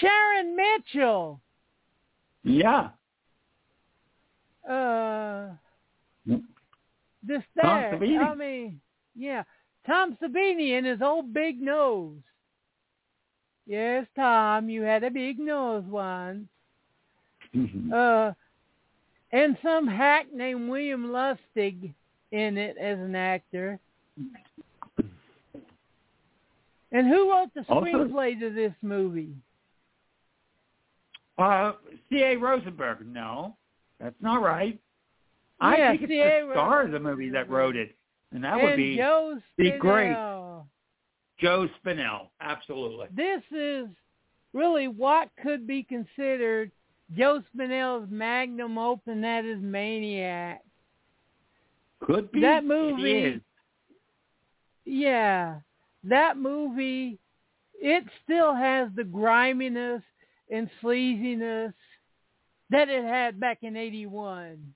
Sharon 0.00 0.54
Mitchell, 0.54 1.40
yeah. 2.44 2.90
uh, 4.68 5.48
this 7.26 7.42
Tom 7.60 7.80
there. 7.80 7.94
Savini. 7.94 8.18
I 8.18 8.34
mean, 8.34 8.80
yeah, 9.16 9.42
Tom 9.86 10.16
Savini 10.22 10.76
and 10.76 10.86
his 10.86 11.02
old 11.02 11.32
big 11.32 11.60
nose. 11.60 12.18
Yes, 13.66 14.06
Tom, 14.16 14.68
you 14.68 14.82
had 14.82 15.04
a 15.04 15.10
big 15.10 15.38
nose 15.38 15.84
once. 15.86 16.46
Uh, 17.92 18.32
and 19.32 19.56
some 19.62 19.86
hack 19.86 20.26
named 20.32 20.68
William 20.68 21.06
Lustig 21.06 21.92
in 22.32 22.58
it 22.58 22.76
as 22.78 22.98
an 22.98 23.14
actor. 23.14 23.78
And 26.92 27.06
who 27.06 27.30
wrote 27.30 27.54
the 27.54 27.64
Also- 27.68 27.86
screenplay 27.86 28.38
to 28.40 28.50
this 28.50 28.74
movie? 28.82 29.34
Uh, 31.38 31.72
C.A. 32.10 32.36
Rosenberg. 32.36 33.06
No, 33.06 33.56
that's 33.98 34.20
not 34.20 34.42
right. 34.42 34.78
I 35.60 35.76
think 35.96 36.02
it's 36.02 36.10
the 36.10 36.52
star 36.52 36.82
of 36.82 36.90
the 36.90 37.00
movie 37.00 37.30
that 37.30 37.48
wrote 37.48 37.76
it, 37.76 37.94
and 38.32 38.42
that 38.44 38.54
and 38.54 38.62
would 38.62 38.76
be 38.76 38.96
Joe 38.96 39.38
be 39.56 39.70
great. 39.72 40.12
Spinell. 40.14 40.64
Joe 41.38 41.68
Spinell. 41.82 42.28
Absolutely. 42.40 43.06
This 43.14 43.42
is 43.50 43.86
really 44.52 44.88
what 44.88 45.30
could 45.42 45.66
be 45.66 45.82
considered 45.82 46.70
Joe 47.16 47.42
Spinell's 47.52 48.08
magnum 48.10 48.78
opus 48.78 49.18
that 49.22 49.44
is 49.44 49.60
Maniac. 49.60 50.62
Could 52.00 52.30
be. 52.32 52.40
That 52.40 52.64
movie- 52.64 53.12
is. 53.12 53.40
Yeah, 54.84 55.60
that 56.04 56.36
movie, 56.36 57.18
it 57.74 58.04
still 58.24 58.54
has 58.54 58.88
the 58.94 59.04
griminess 59.04 60.02
and 60.50 60.70
sleaziness 60.82 61.74
that 62.70 62.88
it 62.88 63.04
had 63.04 63.38
back 63.38 63.58
in 63.62 63.76
81. 63.76 64.74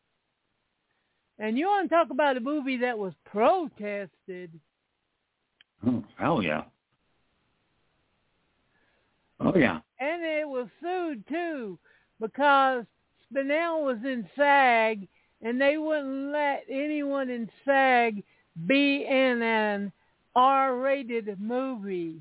And 1.38 1.58
you 1.58 1.66
want 1.66 1.88
to 1.88 1.94
talk 1.94 2.10
about 2.10 2.36
a 2.36 2.40
movie 2.40 2.76
that 2.78 2.98
was 2.98 3.14
protested. 3.24 4.52
Hmm. 5.82 5.98
Oh, 5.98 6.04
hell 6.16 6.42
yeah. 6.42 6.64
Oh 9.40 9.54
yeah. 9.56 9.80
And 9.98 10.22
it 10.22 10.48
was 10.48 10.68
sued 10.80 11.26
too 11.26 11.78
because 12.20 12.84
Spinell 13.32 13.84
was 13.84 13.98
in 14.04 14.28
SAG 14.36 15.08
and 15.42 15.60
they 15.60 15.76
wouldn't 15.76 16.32
let 16.32 16.64
anyone 16.70 17.30
in 17.30 17.50
SAG 17.64 18.22
be 18.66 19.04
in 19.04 19.42
an 19.42 19.92
R-rated 20.34 21.40
movie. 21.40 22.20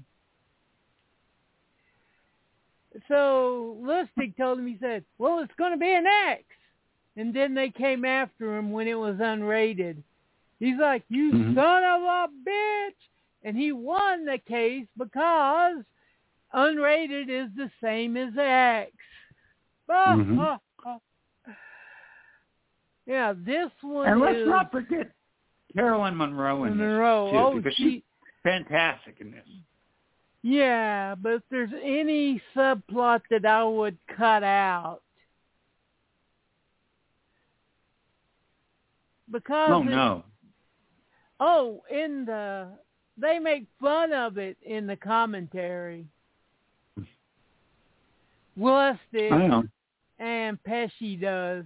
So 3.08 3.78
Lustig 3.82 4.38
told 4.38 4.60
him, 4.60 4.68
he 4.68 4.78
said, 4.80 5.04
well, 5.18 5.40
it's 5.40 5.54
going 5.58 5.72
to 5.72 5.78
be 5.78 5.94
an 5.94 6.06
X. 6.06 6.44
And 7.16 7.34
then 7.34 7.54
they 7.54 7.70
came 7.70 8.06
after 8.06 8.58
him 8.58 8.72
when 8.72 8.88
it 8.88 8.96
was 8.96 9.16
unrated. 9.16 9.98
He's 10.60 10.78
like, 10.80 11.04
you 11.10 11.32
Mhm. 11.32 11.56
son 11.56 11.84
of 11.84 12.02
a 12.02 12.28
bitch. 12.48 13.10
And 13.44 13.58
he 13.58 13.72
won 13.72 14.26
the 14.26 14.38
case 14.38 14.88
because 14.98 15.84
unrated 16.54 17.30
is 17.30 17.54
the 17.56 17.70
same 17.82 18.16
as 18.16 18.38
X. 18.38 18.92
Ah. 19.94 20.60
Yeah, 23.06 23.34
this 23.36 23.70
one 23.82 24.08
And 24.08 24.22
let's 24.22 24.38
is 24.38 24.48
not 24.48 24.72
forget 24.72 25.12
Caroline 25.76 26.16
Munro 26.16 26.64
in 26.64 26.78
Munro. 26.78 27.26
this 27.26 27.32
too, 27.34 27.38
oh, 27.38 27.56
because 27.58 27.74
she, 27.76 27.84
she's 27.84 28.02
fantastic 28.44 29.18
in 29.20 29.32
this. 29.32 29.46
yeah, 30.42 31.14
but 31.16 31.34
if 31.34 31.42
there's 31.52 31.72
any 31.84 32.42
subplot 32.56 33.20
that 33.30 33.46
I 33.46 33.66
would 33.66 33.98
cut 34.16 34.44
out, 34.44 35.02
because 39.32 39.70
Oh 39.72 39.82
it- 39.82 39.86
no. 39.90 40.24
oh, 41.42 41.84
in 41.92 42.24
the 42.26 42.70
they 43.18 43.38
make 43.38 43.68
fun 43.82 44.14
of 44.14 44.38
it 44.38 44.58
in 44.62 44.88
the 44.88 44.96
commentary. 44.96 46.06
Lustig 48.58 49.32
I 49.32 49.48
know. 49.48 49.64
And 50.24 50.64
Pesce 50.64 51.18
does. 51.20 51.66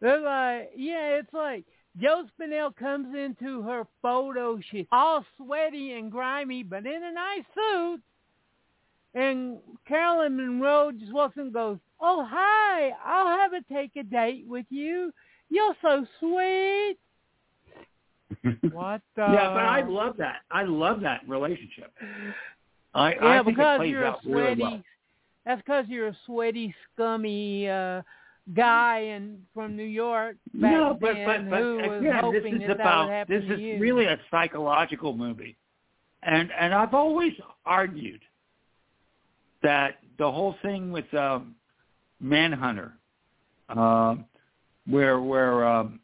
They're 0.00 0.20
like, 0.20 0.70
yeah, 0.76 1.16
it's 1.18 1.32
like 1.32 1.64
Joe 2.00 2.26
Spinell 2.38 2.76
comes 2.76 3.12
into 3.16 3.62
her 3.62 3.84
photo. 4.00 4.60
She's 4.70 4.86
all 4.92 5.24
sweaty 5.36 5.94
and 5.94 6.12
grimy, 6.12 6.62
but 6.62 6.86
in 6.86 7.02
a 7.02 7.12
nice 7.12 7.42
suit. 7.54 8.00
And 9.14 9.58
Caroline 9.88 10.36
Munro 10.36 10.92
just 10.92 11.12
walks 11.12 11.36
in 11.36 11.42
and 11.44 11.52
goes, 11.52 11.78
oh, 12.00 12.24
hi, 12.30 12.90
I'll 13.04 13.36
have 13.38 13.52
a 13.52 13.62
take 13.72 13.96
a 13.96 14.04
date 14.04 14.44
with 14.46 14.66
you. 14.70 15.12
You're 15.50 15.74
so 15.82 16.06
sweet. 16.20 16.98
What 18.72 19.00
the? 19.16 19.22
yeah, 19.22 19.48
but 19.54 19.64
I 19.64 19.82
love 19.88 20.18
that. 20.18 20.42
I 20.50 20.62
love 20.62 21.00
that 21.00 21.22
relationship. 21.26 21.90
I, 22.94 23.14
Yeah, 23.14 23.18
I 23.22 23.36
think 23.38 23.48
it 23.48 23.56
because 23.56 23.78
plays 23.78 23.90
you're 23.90 24.04
a 24.04 24.10
out 24.10 24.20
really 24.24 24.54
sweaty. 24.54 24.62
well. 24.62 24.82
That's 25.48 25.62
because 25.62 25.86
you're 25.88 26.08
a 26.08 26.16
sweaty, 26.26 26.74
scummy 26.92 27.70
uh, 27.70 28.02
guy 28.54 28.98
and 28.98 29.38
from 29.54 29.76
New 29.76 29.82
York 29.82 30.36
back 30.52 30.72
no, 30.72 30.98
but 31.00 31.14
then 31.14 31.48
but 31.48 31.60
but 31.80 31.94
again, 31.96 32.32
this 32.32 32.62
is 32.64 32.70
about 32.70 33.28
this 33.28 33.42
is 33.44 33.58
you. 33.58 33.78
really 33.78 34.04
a 34.04 34.18
psychological 34.30 35.16
movie, 35.16 35.56
and 36.22 36.50
and 36.52 36.74
I've 36.74 36.92
always 36.92 37.32
argued 37.64 38.20
that 39.62 40.00
the 40.18 40.30
whole 40.30 40.54
thing 40.60 40.92
with 40.92 41.12
um, 41.14 41.54
Manhunter, 42.20 42.92
um, 43.70 44.26
where 44.86 45.18
where 45.18 45.66
um, 45.66 45.98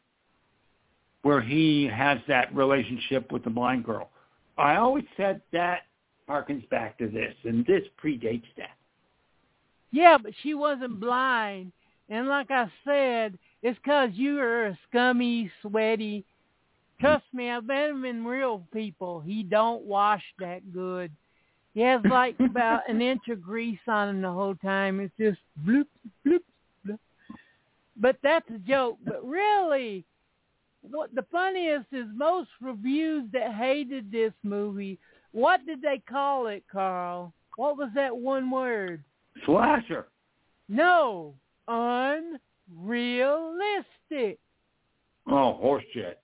where 1.21 1.41
he 1.41 1.85
has 1.85 2.17
that 2.27 2.51
relationship 2.55 3.31
with 3.31 3.43
the 3.43 3.51
blind 3.51 3.83
girl, 3.83 4.09
I 4.57 4.77
always 4.77 5.05
said 5.15 5.39
that 5.53 5.81
harkens 6.27 6.67
back 6.69 6.97
to 6.97 7.07
this, 7.07 7.35
and 7.43 7.63
this 7.67 7.83
predates 8.03 8.41
that. 8.57 8.71
Yeah, 9.95 10.17
but 10.21 10.33
she 10.43 10.53
wasn't 10.55 10.99
blind. 10.99 11.71
And 12.09 12.27
like 12.27 12.51
I 12.51 12.69
said, 12.83 13.39
it's 13.63 13.79
'cause 13.79 14.11
you 14.13 14.41
are 14.41 14.65
a 14.65 14.79
scummy, 14.89 15.49
sweaty. 15.61 16.25
Trust 16.99 17.23
me, 17.33 17.49
I've 17.49 17.63
met 17.63 17.91
him 17.91 18.03
in 18.03 18.25
real 18.25 18.67
people. 18.73 19.21
He 19.21 19.41
don't 19.41 19.85
wash 19.85 20.21
that 20.39 20.73
good. 20.73 21.13
He 21.73 21.79
has 21.79 22.03
like 22.03 22.37
about 22.41 22.89
an 22.89 23.01
inch 23.01 23.29
of 23.29 23.41
grease 23.41 23.79
on 23.87 24.09
him 24.09 24.21
the 24.21 24.31
whole 24.33 24.55
time. 24.55 24.99
It's 24.99 25.15
just 25.17 25.39
bloop, 25.65 25.87
bloop, 26.25 26.43
bloop. 26.85 26.99
But 27.95 28.17
that's 28.21 28.49
a 28.49 28.59
joke. 28.59 28.97
But 29.05 29.25
really, 29.25 30.03
what 30.81 31.15
the 31.15 31.25
funniest 31.31 31.87
is 31.93 32.05
most 32.13 32.49
reviews 32.59 33.31
that 33.31 33.53
hated 33.53 34.11
this 34.11 34.33
movie. 34.43 34.99
What 35.31 35.65
did 35.65 35.81
they 35.81 35.99
call 35.99 36.47
it, 36.47 36.65
Carl? 36.69 37.31
What 37.55 37.77
was 37.77 37.91
that 37.95 38.15
one 38.15 38.51
word? 38.51 39.01
Slasher. 39.45 40.07
No, 40.69 41.33
unrealistic. 41.67 42.39
Oh, 45.27 45.59
horseshit. 45.61 46.15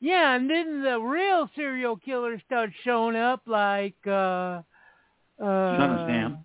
Yeah, 0.00 0.34
and 0.36 0.50
then 0.50 0.82
the 0.82 1.00
real 1.00 1.48
serial 1.56 1.96
killers 1.96 2.42
start 2.46 2.70
showing 2.84 3.16
up, 3.16 3.40
like 3.46 3.96
uh, 4.06 4.60
uh, 5.40 5.42
Son 5.78 5.90
of 5.90 6.06
Sam. 6.08 6.44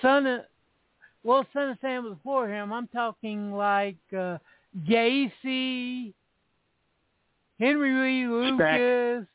Son 0.00 0.26
of, 0.26 0.40
well, 1.22 1.46
Son 1.52 1.68
of 1.70 1.78
Sam 1.80 2.04
was 2.04 2.14
before 2.14 2.48
him. 2.48 2.72
I'm 2.72 2.88
talking 2.88 3.52
like 3.52 3.98
uh, 4.16 4.38
Gacy, 4.88 6.14
Henry 7.60 7.92
Lee 7.92 8.24
Speck. 8.54 8.80
Lucas. 8.80 9.28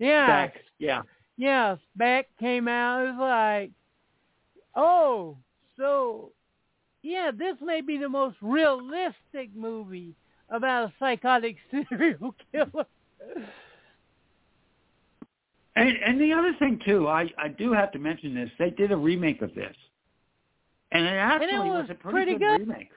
Yeah, 0.00 0.26
Back. 0.26 0.54
Yeah. 0.78 1.02
yeah, 1.36 1.76
Beck 1.94 2.26
came 2.40 2.66
out. 2.66 3.06
It 3.06 3.12
was 3.12 3.20
like, 3.20 3.70
oh, 4.76 5.36
so 5.76 6.32
yeah, 7.02 7.30
this 7.36 7.56
may 7.60 7.80
be 7.80 7.98
the 7.98 8.08
most 8.08 8.36
realistic 8.40 9.54
movie 9.54 10.14
about 10.48 10.88
a 10.88 10.92
psychotic 10.98 11.56
serial 11.70 12.34
killer. 12.50 12.86
And 15.76 15.96
and 16.06 16.20
the 16.20 16.32
other 16.32 16.54
thing 16.58 16.80
too, 16.84 17.08
I 17.08 17.30
I 17.36 17.48
do 17.48 17.72
have 17.72 17.92
to 17.92 17.98
mention 17.98 18.34
this. 18.34 18.50
They 18.58 18.70
did 18.70 18.92
a 18.92 18.96
remake 18.96 19.42
of 19.42 19.54
this, 19.54 19.74
and 20.92 21.04
it 21.04 21.08
actually 21.08 21.70
was 21.70 21.86
a 21.90 21.94
pretty, 21.94 22.14
pretty 22.14 22.32
good, 22.32 22.58
good. 22.58 22.68
remake. 22.68 22.90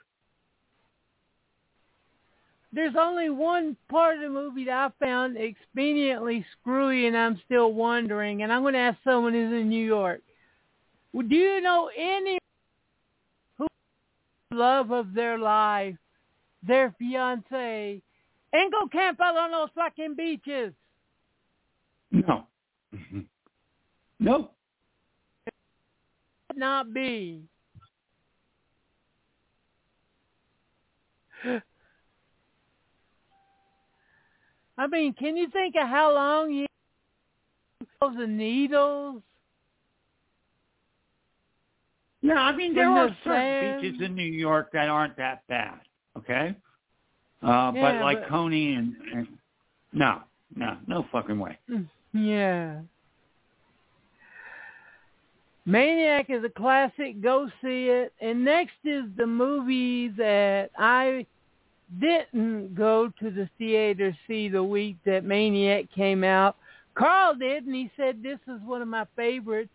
There's 2.74 2.96
only 3.00 3.30
one 3.30 3.76
part 3.90 4.18
of 4.18 4.22
the 4.22 4.30
movie 4.30 4.66
that 4.66 4.94
I 5.02 5.06
found 5.06 5.38
expediently 5.38 6.46
screwy, 6.60 7.08
and 7.08 7.18
I'm 7.18 7.42
still 7.46 7.74
wondering. 7.74 8.44
And 8.44 8.52
I'm 8.52 8.62
going 8.62 8.74
to 8.74 8.80
ask 8.80 8.98
someone 9.04 9.34
who's 9.34 9.54
in 9.54 9.70
New 9.70 9.84
York. 9.84 10.22
Do 11.24 11.36
you 11.36 11.62
know 11.62 11.90
any 11.98 12.38
who 13.58 13.68
love 14.52 14.92
of 14.92 15.14
their 15.14 15.38
life, 15.38 15.96
their 16.62 16.94
fiance, 17.00 18.02
and 18.54 18.72
go 18.72 18.88
camp 18.88 19.20
out 19.22 19.36
on 19.36 19.52
those 19.52 19.70
fucking 19.76 20.16
beaches? 20.16 20.74
No. 22.12 22.46
no. 24.20 24.52
Not 26.56 26.94
be. 26.94 27.42
I 34.78 34.88
mean, 34.88 35.14
can 35.14 35.36
you 35.38 35.50
think 35.50 35.76
of 35.82 35.88
how 35.88 36.14
long 36.14 36.52
you 36.52 36.68
the 38.00 38.28
needles? 38.28 39.22
Yeah, 42.28 42.42
I 42.42 42.56
mean 42.56 42.74
there 42.74 42.90
are 42.90 43.10
certain 43.24 43.82
beaches 43.82 44.02
in 44.02 44.16
New 44.16 44.24
York 44.24 44.72
that 44.74 44.90
aren't 44.90 45.16
that 45.18 45.48
bad. 45.48 45.80
Okay. 46.18 46.56
Uh, 47.42 47.72
but 47.72 48.02
like 48.02 48.22
but- 48.22 48.30
Coney 48.30 48.74
and, 48.74 48.96
and 49.14 49.28
no, 49.94 50.22
no, 50.56 50.78
no 50.88 51.06
fucking 51.12 51.40
way. 51.40 51.58
Yeah. 52.14 52.82
Maniac 55.66 56.30
is 56.30 56.44
a 56.46 56.50
classic. 56.50 57.22
Go 57.22 57.50
see 57.62 57.88
it. 57.88 58.14
And 58.22 58.46
next 58.46 58.78
is 58.86 59.04
the 59.18 59.28
movie 59.28 60.08
that 60.10 60.70
I 60.78 61.26
didn't 62.00 62.74
go 62.74 63.12
to 63.20 63.32
the 63.32 63.50
theater 63.58 64.18
see 64.28 64.50
the 64.50 64.64
week 64.64 64.98
that 65.06 65.26
Maniac 65.26 65.92
came 65.94 66.24
out. 66.24 66.56
Carl 66.96 67.36
did, 67.36 67.66
and 67.66 67.76
he 67.76 67.92
said 67.98 68.24
this 68.24 68.40
is 68.48 68.62
one 68.66 68.82
of 68.82 68.88
my 68.88 69.06
favorites. 69.16 69.70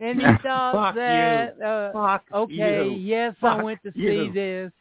And 0.00 0.20
he 0.20 0.26
thought 0.42 0.72
Fuck 0.74 0.94
you. 0.96 1.00
that 1.00 1.62
uh, 1.62 1.92
Fuck 1.92 2.24
Okay, 2.32 2.84
you. 2.84 2.96
yes, 2.96 3.34
I 3.42 3.62
went 3.62 3.82
to 3.84 3.92
see 3.92 4.00
you. 4.00 4.32
this. 4.32 4.72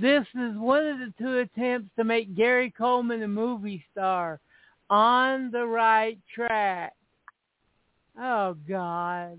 This 0.00 0.26
is 0.34 0.56
one 0.56 0.84
of 0.86 0.98
the 0.98 1.12
two 1.18 1.38
attempts 1.38 1.90
to 1.96 2.04
make 2.04 2.34
Gary 2.36 2.72
Coleman 2.76 3.22
a 3.22 3.28
movie 3.28 3.84
star. 3.92 4.40
On 4.90 5.50
the 5.50 5.64
right 5.66 6.18
track. 6.34 6.94
Oh 8.20 8.56
God. 8.68 9.38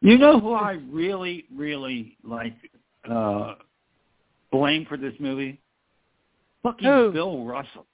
You 0.00 0.18
know 0.18 0.38
who 0.38 0.52
I 0.52 0.78
really, 0.90 1.46
really 1.54 2.16
like 2.22 2.54
uh 3.10 3.54
blame 4.52 4.86
for 4.86 4.96
this 4.96 5.14
movie? 5.18 5.60
Fucking 6.62 6.86
Who? 6.86 7.12
Bill 7.12 7.44
Russell. 7.44 7.86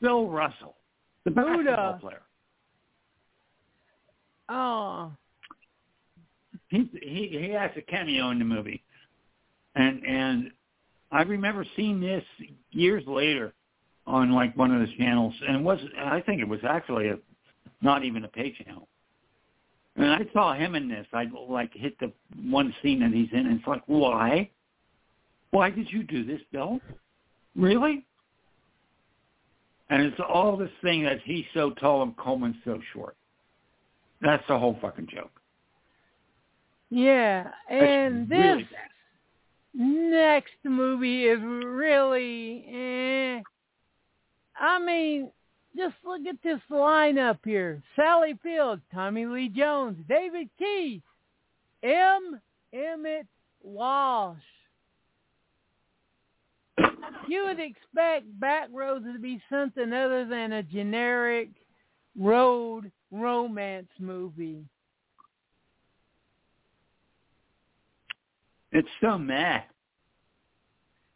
Bill 0.00 0.28
Russell. 0.28 0.76
The 1.24 1.30
basketball 1.30 1.92
the- 1.94 1.98
player. 1.98 2.22
Oh. 4.48 5.12
He 6.68 6.88
he 7.00 7.28
he 7.40 7.50
has 7.50 7.70
a 7.76 7.82
cameo 7.82 8.30
in 8.30 8.38
the 8.38 8.44
movie. 8.44 8.82
And 9.74 10.04
and 10.04 10.50
I 11.10 11.22
remember 11.22 11.64
seeing 11.76 12.00
this 12.00 12.24
years 12.70 13.04
later 13.06 13.54
on 14.06 14.32
like 14.32 14.56
one 14.56 14.74
of 14.74 14.80
the 14.80 14.92
channels 14.96 15.34
and 15.46 15.56
it 15.56 15.62
was 15.62 15.78
I 15.98 16.20
think 16.20 16.40
it 16.40 16.48
was 16.48 16.60
actually 16.68 17.08
a 17.08 17.18
not 17.80 18.04
even 18.04 18.24
a 18.24 18.28
pay 18.28 18.52
channel. 18.52 18.88
And 19.96 20.10
I 20.10 20.26
saw 20.32 20.54
him 20.54 20.74
in 20.74 20.88
this. 20.88 21.06
I 21.12 21.26
like 21.48 21.72
hit 21.72 21.98
the 22.00 22.12
one 22.42 22.74
scene 22.82 23.00
that 23.00 23.12
he's 23.12 23.28
in 23.32 23.46
and 23.46 23.58
it's 23.58 23.68
like, 23.68 23.82
why? 23.86 24.50
Why 25.50 25.70
did 25.70 25.90
you 25.92 26.02
do 26.02 26.24
this, 26.24 26.40
Bill? 26.50 26.80
Really? 27.54 28.04
And 29.94 30.02
it's 30.02 30.20
all 30.28 30.56
this 30.56 30.72
thing 30.82 31.04
that 31.04 31.20
he's 31.22 31.44
so 31.54 31.70
tall 31.70 32.02
and 32.02 32.16
Coleman's 32.16 32.56
so 32.64 32.80
short. 32.92 33.14
That's 34.20 34.42
the 34.48 34.58
whole 34.58 34.76
fucking 34.82 35.06
joke. 35.06 35.30
Yeah. 36.90 37.46
And 37.70 38.28
this 38.28 38.38
really 38.38 38.68
bad. 38.72 40.10
next 40.10 40.54
movie 40.64 41.26
is 41.26 41.38
really 41.40 42.64
eh. 42.74 43.40
I 44.58 44.84
mean, 44.84 45.30
just 45.76 45.94
look 46.04 46.26
at 46.28 46.42
this 46.42 46.60
lineup 46.72 47.38
here. 47.44 47.80
Sally 47.94 48.36
Field, 48.42 48.80
Tommy 48.92 49.26
Lee 49.26 49.48
Jones, 49.48 49.96
David 50.08 50.48
Keith, 50.58 51.02
M. 51.84 52.40
Emmett 52.72 53.28
Walsh. 53.62 54.38
You 57.28 57.44
would 57.46 57.60
expect 57.60 58.26
Backroads 58.40 59.12
to 59.12 59.18
be 59.18 59.40
something 59.50 59.92
other 59.92 60.26
than 60.26 60.52
a 60.52 60.62
generic 60.62 61.48
road 62.18 62.90
romance 63.10 63.88
movie. 63.98 64.64
It's 68.72 68.88
so 69.00 69.16
mad. 69.16 69.64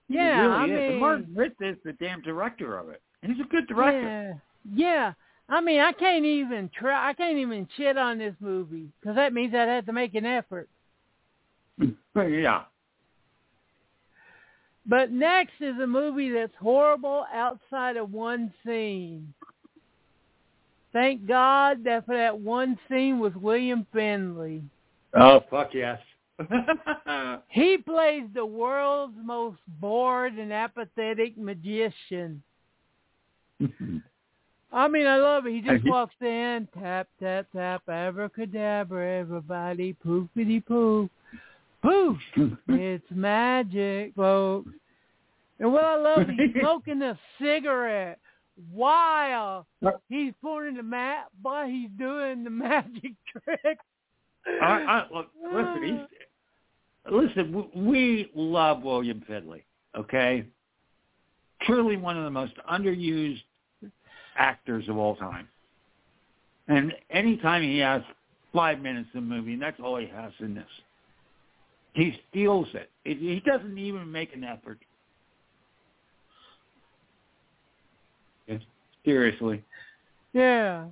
Yeah, 0.09 0.39
it 0.39 0.47
really 0.47 0.55
I 0.55 0.65
is. 0.65 0.91
mean, 0.93 1.01
Martin 1.01 1.35
Ritt 1.35 1.57
is 1.61 1.77
the 1.85 1.93
damn 1.95 2.23
director 2.23 2.79
of 2.79 2.89
it. 2.89 3.03
And 3.23 3.33
he's 3.33 3.45
a 3.45 3.49
good 3.49 3.67
director. 3.67 4.41
Yeah, 4.65 4.87
yeah. 4.87 5.13
I 5.51 5.61
mean, 5.61 5.81
I 5.81 5.93
can't 5.93 6.25
even 6.25 6.71
try. 6.79 7.09
I 7.09 7.13
can't 7.15 7.39
even 7.39 7.69
shit 7.77 7.97
on 7.99 8.19
this 8.19 8.35
movie 8.41 8.89
because 9.01 9.17
that 9.17 9.33
means 9.33 9.55
I'd 9.55 9.69
have 9.69 9.87
to 9.87 9.93
make 9.93 10.15
an 10.15 10.27
effort. 10.27 10.69
Yeah. 12.17 12.65
But 14.89 15.13
next 15.13 15.53
is 15.61 15.79
a 15.83 15.87
movie 15.87 16.31
that's 16.31 16.55
horrible 16.59 17.27
outside 17.33 17.99
of 17.99 18.11
one 18.11 18.53
scene. 18.65 19.35
Thank 20.95 21.29
God 21.29 21.85
that 21.85 22.07
for 22.07 22.17
that 22.17 22.41
one 22.41 22.79
scene 22.89 23.19
with 23.19 23.37
William 23.37 23.87
Finley. 23.93 24.63
Oh 25.15 25.45
fuck 25.51 25.75
yes. 25.75 26.01
He 27.49 27.79
plays 27.79 28.25
the 28.35 28.47
world's 28.47 29.17
most 29.23 29.59
bored 29.81 30.35
and 30.35 30.53
apathetic 30.53 31.37
magician. 31.37 32.43
I 34.73 34.87
mean, 34.87 35.07
I 35.07 35.17
love 35.17 35.47
it. 35.47 35.53
He 35.53 35.61
just 35.61 35.85
walks 35.87 36.15
in, 36.21 36.69
tap, 36.79 37.09
tap, 37.21 37.47
tap, 37.53 37.83
abracadabra, 37.89 39.21
everybody, 39.21 39.97
poofity 40.05 40.65
poof. 40.65 41.11
Poof! 41.89 42.19
it's 42.69 43.05
magic, 43.11 44.15
folks. 44.15 44.71
And 45.59 45.73
what 45.73 45.85
I 45.85 45.97
love, 45.97 46.27
he's 46.29 46.51
smoking 46.61 47.01
a 47.03 47.19
cigarette 47.41 48.19
while 48.73 49.67
he's 50.09 50.35
pouring 50.43 50.77
the 50.77 50.83
mat, 50.83 51.27
while 51.41 51.67
he's 51.67 51.89
doing 51.99 52.45
the 52.45 52.51
magic 52.51 53.13
trick. 53.33 53.79
I, 54.63 54.67
I, 54.67 55.07
look, 55.13 55.29
listen, 57.11 57.55
ah. 57.55 57.65
we 57.75 58.31
love 58.35 58.83
William 58.83 59.23
Finley. 59.27 59.65
Okay, 59.97 60.45
truly 61.63 61.97
one 61.97 62.19
of 62.19 62.25
the 62.25 62.31
most 62.31 62.53
underused 62.71 63.43
actors 64.37 64.89
of 64.89 64.97
all 64.99 65.17
time. 65.17 65.49
And 66.69 66.93
anytime 67.11 67.63
he 67.63 67.79
has 67.79 68.03
five 68.53 68.81
minutes 68.81 69.09
in 69.15 69.21
a 69.21 69.23
movie, 69.23 69.55
and 69.55 69.63
that's 69.63 69.81
all 69.83 69.97
he 69.97 70.07
has 70.07 70.33
in 70.41 70.55
this, 70.55 70.67
he 71.99 72.15
steals 72.31 72.69
it. 72.75 72.91
it 73.05 73.19
he 73.19 73.43
doesn't 73.45 73.77
even 73.77 74.11
make 74.11 74.33
an 74.33 74.45
effort. 74.45 74.79
Seriously. 79.05 79.65
Yeah. 80.33 80.87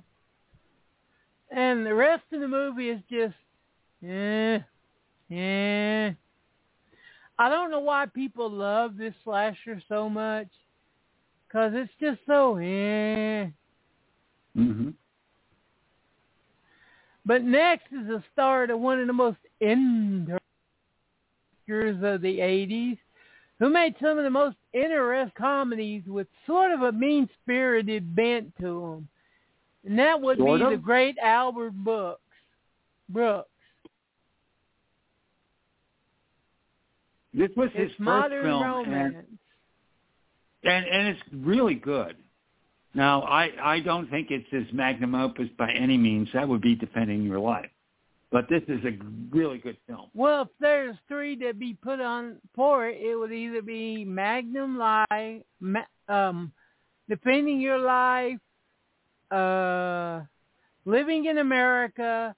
And 1.49 1.85
the 1.85 1.93
rest 1.93 2.23
of 2.33 2.41
the 2.41 2.47
movie 2.47 2.89
is 2.89 2.99
just, 3.09 3.35
eh, 4.03 4.59
eh. 5.31 6.11
I 7.39 7.49
don't 7.49 7.71
know 7.71 7.79
why 7.79 8.07
people 8.07 8.49
love 8.49 8.97
this 8.97 9.13
slasher 9.23 9.81
so 9.87 10.09
much, 10.09 10.47
because 11.47 11.71
it's 11.75 11.91
just 12.01 12.19
so, 12.25 12.57
eh. 12.57 13.47
hmm 14.55 14.89
But 17.25 17.43
next 17.43 17.85
is 17.93 18.07
the 18.07 18.23
start 18.33 18.71
of 18.71 18.79
one 18.79 18.99
of 18.99 19.07
the 19.07 19.13
most 19.13 19.37
interesting 19.61 20.37
of 21.69 22.21
the 22.21 22.39
80s, 22.39 22.97
who 23.59 23.69
made 23.69 23.95
some 24.01 24.17
of 24.17 24.23
the 24.23 24.29
most 24.29 24.55
interesting 24.73 25.31
comedies 25.37 26.03
with 26.07 26.27
sort 26.45 26.71
of 26.71 26.81
a 26.83 26.91
mean-spirited 26.91 28.15
bent 28.15 28.53
to 28.59 28.63
them. 28.81 29.07
And 29.85 29.99
that 29.99 30.19
would 30.21 30.37
Sort 30.37 30.59
be 30.59 30.65
of? 30.65 30.71
the 30.71 30.77
great 30.77 31.17
Albert 31.17 31.73
Brooks. 31.73 32.21
Brooks. 33.09 33.49
This 37.33 37.49
was 37.55 37.69
his 37.73 37.83
It's 37.87 37.91
first 37.91 37.99
modern 37.99 38.43
film, 38.43 38.63
romance. 38.63 39.15
and, 40.63 40.73
and 40.73 40.85
and 40.85 41.07
it's 41.09 41.21
really 41.33 41.75
good. 41.75 42.15
Now, 42.93 43.21
I 43.23 43.51
I 43.61 43.79
don't 43.79 44.09
think 44.09 44.31
it's 44.31 44.47
his 44.49 44.65
magnum 44.73 45.13
opus 45.15 45.47
by 45.57 45.71
any 45.71 45.97
means. 45.97 46.29
That 46.33 46.47
would 46.47 46.61
be 46.61 46.75
defending 46.75 47.23
your 47.23 47.39
life, 47.39 47.69
but 48.31 48.47
this 48.49 48.61
is 48.67 48.83
a 48.83 48.97
really 49.29 49.57
good 49.57 49.77
film. 49.87 50.09
Well, 50.13 50.43
if 50.43 50.47
there's 50.59 50.95
three 51.07 51.35
to 51.37 51.53
be 51.53 51.73
put 51.73 52.01
on 52.01 52.37
for 52.55 52.87
it, 52.87 53.01
it 53.01 53.15
would 53.15 53.31
either 53.31 53.61
be 53.61 54.03
Magnum 54.03 54.77
Life, 54.77 55.43
Ma- 55.59 55.81
um, 56.09 56.51
Defending 57.09 57.61
Your 57.61 57.79
Life, 57.79 58.39
uh, 59.31 60.21
Living 60.85 61.25
in 61.25 61.37
America, 61.37 62.35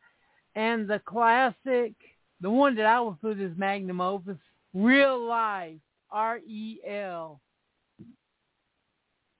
and 0.55 0.87
the 0.87 0.99
classic, 1.05 1.93
the 2.41 2.49
one 2.49 2.75
that 2.75 2.85
I 2.85 2.99
would 2.99 3.19
put 3.21 3.39
as 3.39 3.51
Magnum 3.57 4.01
Opus, 4.01 4.37
Real 4.73 5.19
Life, 5.27 5.79
R-E-L. 6.11 7.39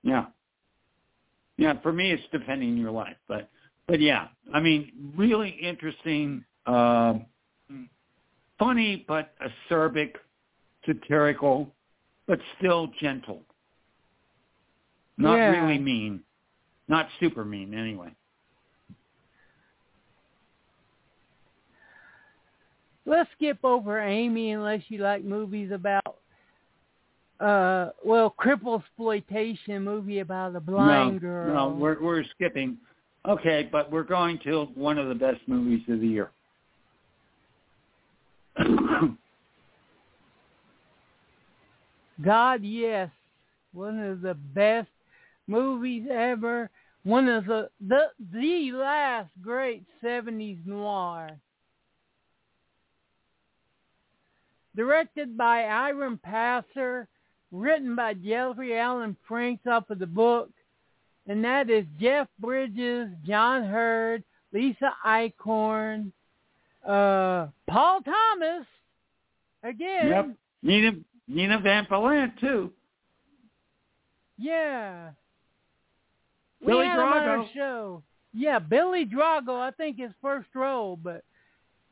Yeah, 0.04 0.26
yeah. 1.58 1.74
For 1.82 1.92
me, 1.92 2.12
it's 2.12 2.24
defending 2.32 2.78
your 2.78 2.92
life, 2.92 3.18
but 3.28 3.50
but 3.90 4.00
yeah, 4.00 4.28
I 4.54 4.60
mean, 4.60 4.92
really 5.18 5.50
interesting, 5.50 6.46
uh, 6.68 7.16
funny 8.60 9.04
but 9.08 9.34
acerbic, 9.42 10.14
satirical, 10.86 11.74
but 12.28 12.40
still 12.60 12.92
gentle. 13.02 13.42
Not 15.18 15.38
Yeah. 15.38 15.52
really 15.52 15.80
mean, 15.80 16.24
not 16.88 17.10
super 17.20 17.44
mean 17.44 17.74
anyway. 17.74 18.14
Let's 23.06 23.30
skip 23.32 23.58
over 23.64 24.00
Amy 24.00 24.52
unless 24.52 24.84
you 24.90 25.00
like 25.00 25.24
movies 25.24 25.72
about, 25.72 26.06
uh, 27.40 27.90
well, 28.06 28.36
cripple 28.40 28.80
exploitation 28.80 29.84
movie 29.84 30.20
about 30.20 30.56
a 30.56 30.60
blind 30.60 31.16
no, 31.16 31.20
girl. 31.20 31.56
No, 31.56 31.70
we're 31.76 32.00
we're 32.00 32.24
skipping. 32.36 32.78
Okay, 33.28 33.68
but 33.72 33.92
we're 33.92 34.04
going 34.04 34.40
to 34.46 34.66
one 34.76 34.98
of 34.98 35.10
the 35.10 35.16
best 35.16 35.42
movies 35.48 35.82
of 35.90 36.00
the 36.00 36.08
year. 36.08 36.32
God, 42.24 42.64
yes, 42.64 43.10
one 43.74 44.00
of 44.00 44.22
the 44.22 44.34
best 44.34 44.90
movies 45.48 46.08
ever. 46.12 46.70
One 47.04 47.30
of 47.30 47.46
the 47.46 47.70
the 47.88 48.08
the 48.34 48.72
last 48.74 49.30
great 49.42 49.84
'70s 50.04 50.66
noir. 50.66 51.32
Directed 54.76 55.38
by 55.38 55.66
Ivan 55.66 56.18
Passer, 56.18 57.08
written 57.52 57.96
by 57.96 58.14
Jeffrey 58.14 58.78
Allen 58.78 59.16
Franks 59.28 59.66
off 59.66 59.90
of 59.90 60.00
the 60.00 60.06
book, 60.06 60.50
and 61.28 61.44
that 61.44 61.70
is 61.70 61.86
Jeff 62.00 62.28
Bridges, 62.40 63.10
John 63.26 63.64
Heard, 63.64 64.24
Lisa 64.52 64.94
Eichhorn, 65.06 66.12
uh, 66.86 67.48
Paul 67.68 68.02
Thomas, 68.02 68.66
again. 69.64 70.08
Yep. 70.08 70.28
Nina 70.62 70.92
Nina 71.28 71.60
Van 71.60 71.86
Pallandt 71.86 72.40
too. 72.40 72.72
Yeah. 74.38 75.12
Billy 76.66 76.80
we 76.80 76.86
had 76.86 77.00
him 77.00 77.06
Drago. 77.06 77.54
show. 77.54 78.04
Yeah, 78.34 78.60
Billy 78.60 79.06
Drago, 79.06 79.60
I 79.60 79.72
think 79.72 79.98
his 79.98 80.12
first 80.22 80.50
role, 80.54 80.98
but 81.02 81.24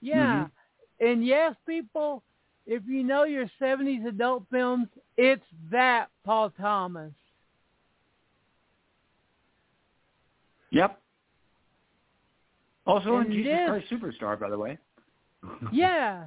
yeah. 0.02 0.46
Mm-hmm. 0.46 1.10
And 1.10 1.26
yes, 1.26 1.56
people, 1.68 2.24
if 2.66 2.84
you 2.88 3.04
know 3.04 3.24
your 3.24 3.50
70s 3.62 4.06
adult 4.08 4.44
films, 4.52 4.88
it's 5.18 5.46
that 5.72 6.08
Paul 6.26 6.52
Thomas. 6.60 7.12
Yep. 10.72 11.00
Also 12.86 13.18
in 13.18 13.26
And 13.26 13.32
Jesus 13.34 13.52
this- 13.52 13.70
Christ 13.90 14.20
Superstar, 14.22 14.40
by 14.40 14.50
the 14.50 14.58
way. 14.58 14.78
Yeah. 15.72 16.26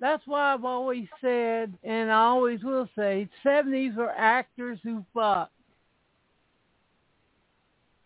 That's 0.00 0.22
why 0.26 0.54
I've 0.54 0.64
always 0.64 1.06
said, 1.20 1.74
and 1.84 2.10
I 2.10 2.22
always 2.22 2.64
will 2.64 2.88
say, 2.96 3.28
70s 3.44 3.94
were 3.96 4.10
actors 4.10 4.78
who 4.82 5.04
fucked. 5.12 5.52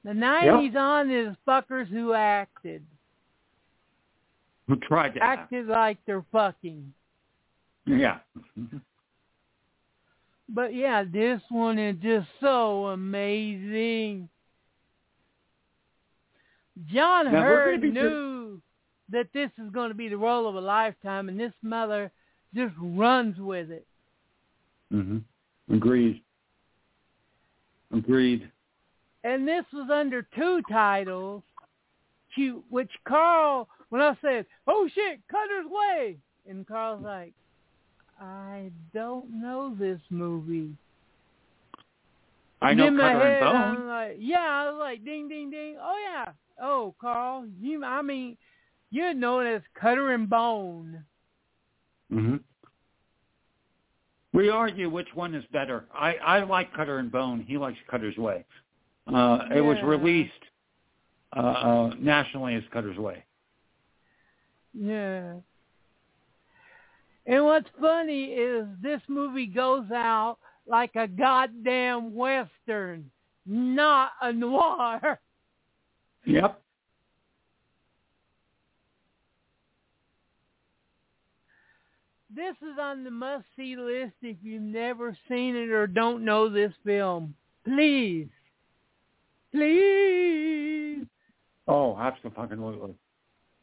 The 0.05 0.11
90s 0.11 0.75
on 0.75 1.11
is 1.11 1.37
fuckers 1.47 1.87
who 1.87 2.13
acted. 2.13 2.85
Who 4.67 4.75
tried 4.77 5.15
to 5.15 5.23
act. 5.23 5.43
Acted 5.43 5.67
like 5.69 5.99
they're 6.05 6.25
fucking. 6.33 6.93
Yeah. 7.87 8.19
But 10.49 10.75
yeah, 10.75 11.05
this 11.05 11.41
one 11.49 11.79
is 11.79 11.97
just 12.03 12.29
so 12.41 12.87
amazing. 12.87 14.29
John 16.93 17.27
Now, 17.33 17.43
Heard 17.43 17.83
knew 17.83 18.61
that 19.11 19.29
this 19.33 19.51
is 19.59 19.71
going 19.71 19.89
to 19.89 19.95
be 19.95 20.09
the 20.09 20.17
role 20.17 20.49
of 20.49 20.55
a 20.57 20.61
lifetime, 20.61 21.29
and 21.29 21.39
this 21.39 21.53
mother 21.63 22.11
just 22.55 22.75
runs 22.79 23.39
with 23.39 23.71
it. 23.71 23.87
hmm 24.91 25.19
Agreed. 25.73 26.23
Agreed. 27.93 28.51
And 29.23 29.49
this 29.49 29.65
was 29.73 29.89
under 29.91 30.27
two 30.37 30.61
titles, 30.71 31.43
which 32.69 32.91
Carl, 33.09 33.69
when 33.89 34.03
I 34.03 34.17
said, 34.21 34.47
"Oh 34.67 34.89
shit, 34.93 35.21
Cutter's 35.29 35.67
Way," 35.67 36.19
and 36.47 36.67
Carl's 36.67 37.03
like, 37.03 37.33
"I 38.21 38.71
don't 38.93 39.31
know 39.41 39.75
this 39.79 40.01
movie." 40.11 40.77
I 42.63 42.73
know 42.73 42.87
in 42.87 42.97
Cutter 42.97 43.19
head, 43.19 43.43
and 43.43 43.77
Bone. 43.77 43.89
like, 43.89 44.17
yeah, 44.19 44.39
I 44.39 44.71
was 44.71 44.79
like, 44.79 45.05
ding, 45.05 45.29
ding, 45.29 45.51
ding. 45.51 45.77
Oh 45.81 45.99
yeah. 46.03 46.33
Oh, 46.63 46.95
Carl, 47.01 47.47
you. 47.61 47.85
I 47.85 48.01
mean, 48.01 48.37
you're 48.91 49.13
known 49.13 49.47
as 49.47 49.61
Cutter 49.79 50.13
and 50.13 50.31
Bone. 50.31 51.05
hmm 52.11 52.37
We 54.33 54.49
argue 54.49 54.89
which 54.89 55.09
one 55.15 55.35
is 55.35 55.45
better. 55.53 55.85
I, 55.93 56.15
I 56.15 56.45
like 56.45 56.73
Cutter 56.75 56.99
and 56.99 57.11
Bone. 57.13 57.45
He 57.47 57.59
likes 57.59 57.79
Cutter's 57.91 58.17
Way. 58.17 58.45
Uh, 59.13 59.41
It 59.55 59.61
was 59.61 59.77
released 59.83 60.33
uh, 61.37 61.41
uh, 61.41 61.95
nationally 61.99 62.55
as 62.55 62.63
Cutter's 62.73 62.97
Way. 62.97 63.25
Yeah. 64.73 65.35
And 67.27 67.45
what's 67.45 67.69
funny 67.81 68.25
is 68.25 68.67
this 68.83 69.01
movie 69.09 69.47
goes 69.47 69.91
out 69.91 70.39
like 70.67 70.95
a 70.95 71.09
goddamn 71.09 72.15
western, 72.15 73.11
not 73.47 74.11
a 74.21 74.33
noir. 74.33 75.21
Yep. 76.27 76.61
This 82.35 82.57
is 82.63 82.79
on 82.81 83.05
the 83.05 83.11
must-see 83.11 83.77
list 83.77 84.15
if 84.23 84.37
you've 84.43 84.63
never 84.63 85.17
seen 85.29 85.55
it 85.55 85.71
or 85.71 85.87
don't 85.87 86.25
know 86.25 86.49
this 86.49 86.73
film. 86.85 87.35
Please. 87.65 88.29
Please. 89.53 91.07
Oh, 91.69 91.97
absolutely. 91.97 92.95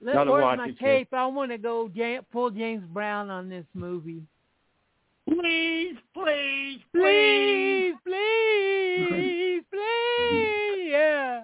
Let, 0.03 0.13
Gotta 0.15 0.31
where's 0.31 0.43
watch 0.43 0.57
my 0.57 0.65
it, 0.65 0.79
kid. 0.79 0.79
cape? 0.79 1.13
I 1.13 1.25
want 1.27 1.51
to 1.51 1.57
go 1.57 1.89
James, 1.95 2.23
full 2.31 2.49
James 2.49 2.83
Brown 2.91 3.29
on 3.29 3.49
this 3.49 3.65
movie. 3.73 4.23
Please, 5.27 5.95
please, 6.13 6.79
please. 6.91 7.93
Please, 8.03 9.03
please, 9.09 9.61
please. 9.71 10.89
Yeah. 10.91 11.43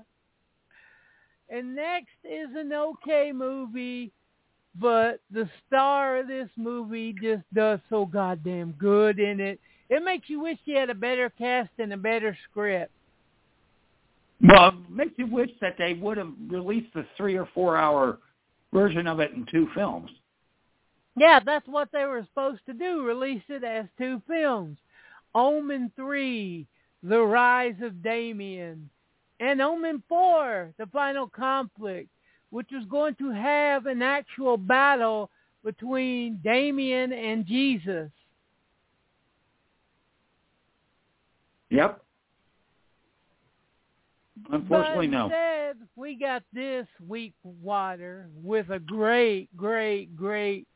And 1.49 1.75
next 1.75 2.09
is 2.23 2.49
an 2.55 2.73
okay 2.73 3.31
movie, 3.33 4.11
but 4.79 5.21
the 5.31 5.49
star 5.67 6.17
of 6.17 6.27
this 6.27 6.49
movie 6.57 7.15
just 7.21 7.43
does 7.53 7.79
so 7.89 8.05
goddamn 8.05 8.73
good 8.73 9.19
in 9.19 9.39
it. 9.39 9.59
It 9.89 10.03
makes 10.03 10.29
you 10.29 10.41
wish 10.41 10.57
you 10.65 10.77
had 10.77 10.89
a 10.89 10.95
better 10.95 11.29
cast 11.29 11.69
and 11.79 11.93
a 11.93 11.97
better 11.97 12.37
script. 12.49 12.91
Well, 14.41 14.69
it 14.69 14.91
makes 14.91 15.13
you 15.17 15.27
wish 15.27 15.49
that 15.61 15.75
they 15.77 15.93
would 15.93 16.17
have 16.17 16.33
released 16.49 16.93
the 16.93 17.05
three 17.15 17.37
or 17.37 17.47
four 17.53 17.77
hour 17.77 18.19
version 18.77 19.07
of 19.07 19.19
it 19.19 19.31
in 19.31 19.45
two 19.49 19.67
films. 19.73 20.09
Yeah, 21.15 21.39
that's 21.43 21.67
what 21.67 21.89
they 21.91 22.05
were 22.05 22.25
supposed 22.29 22.61
to 22.67 22.73
do, 22.73 23.03
release 23.03 23.41
it 23.49 23.63
as 23.63 23.85
two 23.97 24.21
films. 24.27 24.77
Omen 25.33 25.91
3, 25.95 26.67
The 27.03 27.19
Rise 27.19 27.75
of 27.81 28.03
Damien, 28.03 28.89
and 29.39 29.61
Omen 29.61 30.03
4, 30.07 30.73
The 30.77 30.85
Final 30.87 31.27
Conflict, 31.27 32.09
which 32.51 32.67
was 32.71 32.85
going 32.85 33.15
to 33.15 33.31
have 33.31 33.87
an 33.87 34.01
actual 34.01 34.57
battle 34.57 35.31
between 35.63 36.39
Damien 36.43 37.11
and 37.11 37.45
Jesus. 37.45 38.11
Yep. 41.69 42.01
Unfortunately, 44.51 45.07
but 45.07 45.17
no. 45.17 45.25
instead, 45.25 45.77
we 45.95 46.15
got 46.15 46.43
this 46.53 46.87
weak 47.07 47.33
water 47.43 48.29
with 48.43 48.69
a 48.69 48.79
great, 48.79 49.55
great, 49.57 50.15
great, 50.15 50.67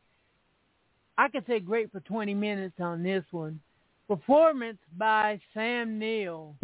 I 1.17 1.27
could 1.27 1.45
say 1.47 1.59
great 1.59 1.91
for 1.91 1.99
20 2.01 2.33
minutes 2.33 2.75
on 2.79 3.03
this 3.03 3.23
one, 3.31 3.59
performance 4.07 4.79
by 4.97 5.39
Sam 5.53 5.99
Neill. 5.99 6.55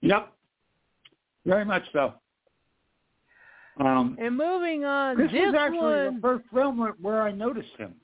Yep. 0.00 0.32
Very 1.46 1.64
much 1.64 1.84
so. 1.92 2.14
Um, 3.80 4.16
And 4.20 4.36
moving 4.36 4.84
on, 4.84 5.16
this 5.16 5.30
this 5.32 5.46
was 5.46 5.54
actually 5.58 5.78
one, 5.78 6.14
the 6.16 6.20
first 6.20 6.44
film 6.52 6.78
where, 6.78 6.94
where 7.00 7.22
I 7.22 7.32
noticed 7.32 7.76
him. 7.76 7.94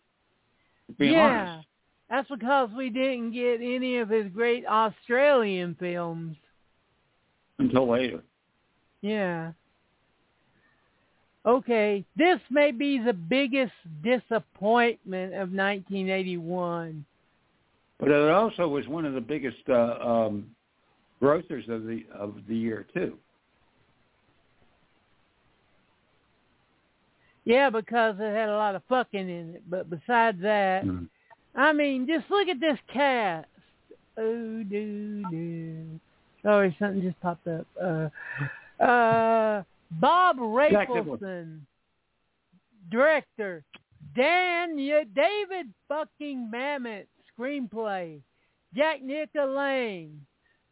To 0.98 1.04
yeah, 1.04 1.52
honest. 1.52 1.68
that's 2.08 2.28
because 2.28 2.70
we 2.76 2.90
didn't 2.90 3.32
get 3.32 3.60
any 3.60 3.98
of 3.98 4.08
his 4.08 4.26
great 4.32 4.66
Australian 4.66 5.76
films. 5.78 6.36
Until 7.60 7.90
later. 7.90 8.22
Yeah. 9.02 9.52
Okay, 11.46 12.04
this 12.16 12.38
may 12.50 12.70
be 12.70 12.98
the 12.98 13.12
biggest 13.12 13.72
disappointment 14.02 15.32
of 15.34 15.52
1981. 15.52 17.04
But 17.98 18.10
it 18.10 18.30
also 18.30 18.66
was 18.66 18.88
one 18.88 19.04
of 19.04 19.14
the 19.14 19.20
biggest 19.20 19.58
uh, 19.68 19.96
um, 20.00 20.50
grossers 21.22 21.68
of 21.68 21.84
the 21.84 22.04
of 22.18 22.34
the 22.48 22.56
year 22.56 22.86
too. 22.94 23.16
Yeah, 27.44 27.70
because 27.70 28.16
it 28.18 28.34
had 28.34 28.48
a 28.48 28.56
lot 28.56 28.74
of 28.74 28.82
fucking 28.88 29.28
in 29.28 29.54
it. 29.56 29.62
But 29.68 29.88
besides 29.90 30.40
that, 30.42 30.84
Mm. 30.84 31.08
I 31.54 31.72
mean, 31.72 32.06
just 32.06 32.30
look 32.30 32.48
at 32.48 32.60
this 32.60 32.78
cast. 32.92 33.48
Oh, 34.16 34.62
do, 34.62 35.24
do. 35.30 36.00
Sorry, 36.42 36.74
something 36.78 37.02
just 37.02 37.20
popped 37.20 37.46
up. 37.46 37.66
Uh, 37.80 38.08
uh, 38.82 39.62
Bob. 39.90 40.38
Rafelson, 40.38 41.60
director. 42.90 43.64
Dan 44.16 44.78
yeah, 44.78 45.04
David 45.14 45.72
fucking 45.88 46.50
Mamet, 46.52 47.06
screenplay. 47.38 48.20
Jack 48.74 49.02
Nicholson, 49.02 50.24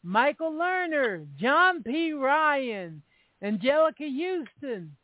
Michael 0.03 0.53
Lerner, 0.53 1.27
John 1.37 1.83
P. 1.83 2.13
Ryan, 2.13 3.03
Anjelica 3.43 4.09
Huston, 4.09 4.97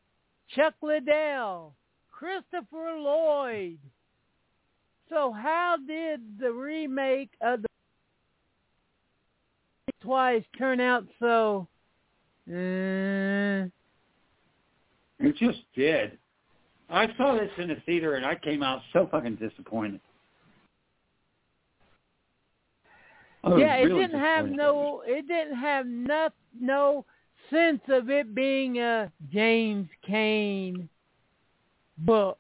Chuck 0.55 0.75
Liddell, 0.81 1.75
Christopher 2.11 2.97
Lloyd. 2.97 3.79
So 5.09 5.33
how 5.33 5.77
did 5.87 6.21
the 6.39 6.53
remake 6.53 7.31
of 7.41 7.63
the 7.63 7.69
twice 10.05 10.45
turn 10.59 10.81
out 10.81 11.05
so? 11.19 11.67
Uh, 12.49 13.67
It 15.19 15.35
just 15.37 15.61
did. 15.75 16.19
I 16.91 17.09
saw 17.17 17.35
this 17.35 17.51
in 17.57 17.69
the 17.69 17.77
theater 17.87 18.15
and 18.15 18.27
I 18.27 18.35
came 18.35 18.63
out 18.63 18.83
so 18.93 19.09
fucking 19.11 19.37
disappointed. 19.37 20.01
Yeah, 23.47 23.77
it 23.77 23.85
really 23.85 24.07
didn't 24.07 24.21
have 24.21 24.49
no. 24.51 25.03
It 25.07 25.29
didn't 25.29 25.57
have 25.57 25.87
no 25.87 26.29
no 26.59 27.05
sense 27.51 27.83
of 27.89 28.09
it 28.09 28.35
being 28.35 28.79
a 28.79 29.13
James 29.31 29.89
Cain 30.07 30.89
book. 31.99 32.39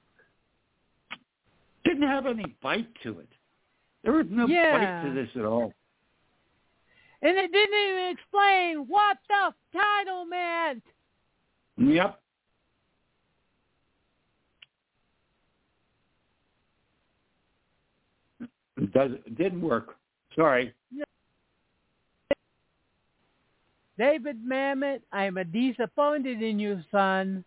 Didn't 1.84 2.08
have 2.08 2.24
any 2.26 2.56
bite 2.62 2.88
to 3.02 3.18
it. 3.18 3.28
There 4.02 4.14
was 4.14 4.26
no 4.30 4.46
Yeah. 4.46 5.02
bite 5.02 5.08
to 5.08 5.14
this 5.14 5.28
at 5.36 5.44
all. 5.44 5.74
And 7.24 7.38
it 7.38 7.50
didn't 7.50 7.88
even 7.88 8.10
explain 8.10 8.84
what 8.86 9.16
the 9.28 9.54
title 9.72 10.26
meant. 10.26 10.82
Yep. 11.78 12.20
It 18.76 18.92
does 18.92 19.12
it 19.12 19.38
didn't 19.38 19.62
work. 19.62 19.96
Sorry. 20.36 20.74
David 23.96 24.44
Mamet, 24.44 25.00
I 25.12 25.24
am 25.24 25.38
disappointed 25.52 26.42
in 26.42 26.58
you, 26.58 26.80
son. 26.90 27.44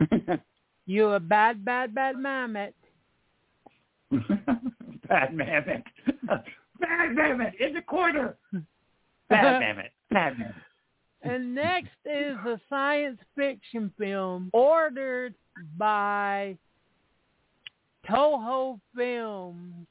You 0.88 1.08
a 1.10 1.20
bad, 1.20 1.64
bad, 1.64 1.92
bad 1.96 2.14
Mamet. 2.14 2.72
Bad 5.08 5.34
mammoth. 5.34 5.82
Bad 6.80 7.14
mammoth 7.14 7.54
in 7.60 7.74
the 7.74 7.82
corner. 7.82 8.36
Bad 9.28 9.60
mammoth. 9.60 9.86
Bad 10.10 10.38
mammoth. 10.38 10.54
And 11.22 11.54
next 11.54 11.96
is 12.04 12.36
a 12.46 12.60
science 12.68 13.18
fiction 13.34 13.90
film 13.98 14.50
ordered 14.52 15.34
by 15.76 16.56
Toho 18.08 18.78
Films 18.94 19.86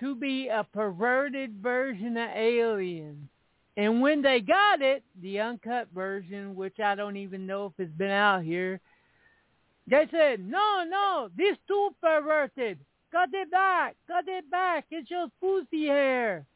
to 0.00 0.14
be 0.14 0.48
a 0.48 0.64
perverted 0.64 1.58
version 1.62 2.16
of 2.16 2.30
Alien. 2.34 3.28
And 3.76 4.00
when 4.00 4.22
they 4.22 4.40
got 4.40 4.82
it, 4.82 5.02
the 5.20 5.40
uncut 5.40 5.88
version, 5.94 6.54
which 6.54 6.78
I 6.80 6.94
don't 6.94 7.16
even 7.16 7.46
know 7.46 7.66
if 7.66 7.72
it's 7.78 7.96
been 7.96 8.10
out 8.10 8.42
here, 8.42 8.80
they 9.88 10.06
said, 10.10 10.40
no, 10.40 10.84
no, 10.88 11.28
this 11.36 11.56
too 11.66 11.90
perverted. 12.00 12.78
Cut 13.12 13.28
it 13.32 13.50
back. 13.50 13.94
Cut 14.06 14.24
it 14.26 14.50
back. 14.50 14.86
It's 14.90 15.08
just 15.08 15.30
pussy 15.40 15.86
hair. 15.86 16.46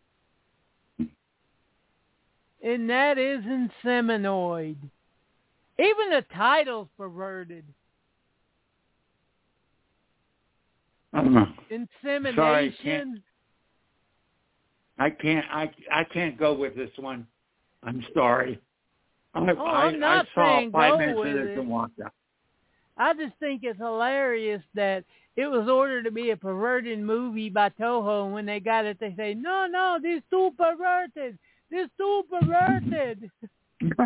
And 2.63 2.89
that 2.91 3.19
isn't 3.19 3.71
seminoid. 3.85 4.77
Even 5.79 6.11
the 6.11 6.25
title's 6.35 6.89
perverted. 6.97 7.65
Uh-huh. 11.13 11.21
I 11.21 11.23
don't 11.23 11.35
know. 11.35 11.47
Insemination. 11.71 12.37
Sorry, 12.37 12.77
can't- 12.83 13.23
I 14.99 15.11
can't. 15.11 15.45
I 15.51 15.71
I 15.93 16.05
can't 16.05 16.39
go 16.39 16.55
with 16.55 16.75
this 16.75 16.91
one. 16.97 17.27
I'm 17.83 18.03
sorry. 18.15 18.59
I, 19.35 19.41
Oh, 19.41 19.65
I, 19.67 19.85
I'm 19.89 20.01
not 20.01 20.27
I 20.27 20.35
saw 20.35 20.59
saying 20.59 20.73
five 20.73 20.93
go 20.93 20.99
minutes 20.99 21.19
with 21.19 21.29
of 21.29 21.35
this 21.35 21.49
it. 21.51 21.59
and 21.59 21.69
walked 21.69 22.01
out. 22.01 22.13
I 22.97 23.13
just 23.13 23.37
think 23.39 23.61
it's 23.63 23.79
hilarious 23.79 24.63
that 24.75 25.05
it 25.37 25.47
was 25.47 25.69
ordered 25.69 26.05
to 26.05 26.11
be 26.11 26.31
a 26.31 26.37
perverted 26.37 26.99
movie 26.99 27.51
by 27.51 27.69
Toho, 27.71 28.25
and 28.25 28.35
when 28.35 28.47
they 28.47 28.61
got 28.61 28.85
it, 28.85 28.99
they 28.99 29.15
say, 29.17 29.35
no, 29.35 29.67
no, 29.71 29.99
this 30.01 30.23
too 30.31 30.51
perverted. 30.57 31.39
This 31.71 31.89
too 31.99 32.25
perverted. 32.31 33.31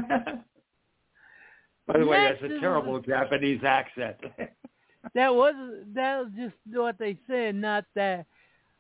By 1.87 1.99
the 1.99 2.07
way, 2.07 2.29
that's 2.29 2.43
a 2.43 2.61
terrible 2.61 3.01
Japanese 3.01 3.63
accent. 3.65 4.17
that 5.15 5.35
was 5.35 5.55
that 5.95 6.21
was 6.21 6.29
just 6.37 6.55
what 6.73 6.99
they 6.99 7.19
said, 7.27 7.55
not 7.55 7.85
that. 7.95 8.27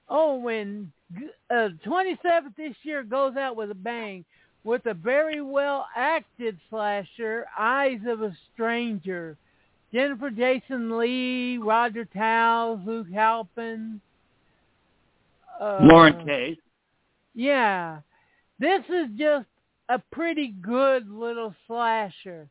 Oh, 0.08 0.36
when 0.36 0.92
uh, 1.50 1.70
27th 1.86 2.56
this 2.56 2.74
year 2.82 3.02
goes 3.02 3.36
out 3.36 3.56
with 3.56 3.70
a 3.70 3.74
bang 3.74 4.24
with 4.64 4.86
a 4.86 4.94
very 4.94 5.40
well 5.40 5.86
acted 5.96 6.58
slasher, 6.68 7.46
Eyes 7.58 8.00
of 8.06 8.22
a 8.22 8.36
Stranger. 8.52 9.36
Jennifer 9.92 10.30
Jason 10.30 10.96
Lee, 10.98 11.58
Roger 11.58 12.04
Towles, 12.04 12.80
Luke 12.86 13.10
Halpin. 13.12 14.00
Uh, 15.60 15.78
Lauren 15.82 16.24
Case. 16.24 16.58
Yeah. 17.34 18.00
This 18.58 18.82
is 18.88 19.08
just 19.16 19.46
a 19.88 19.98
pretty 20.12 20.48
good 20.48 21.08
little 21.10 21.54
slasher. 21.66 22.48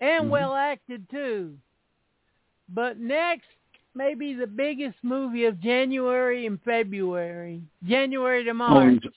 and 0.00 0.26
Mhm. 0.26 0.30
well 0.30 0.54
acted 0.54 1.10
too. 1.10 1.58
But 2.68 2.98
next, 2.98 3.48
maybe 3.94 4.32
the 4.32 4.46
biggest 4.46 4.96
movie 5.02 5.44
of 5.46 5.60
January 5.60 6.46
and 6.46 6.62
February, 6.62 7.62
January 7.82 8.44
to 8.44 8.54
March. 8.54 9.02
Oh, 9.04 9.08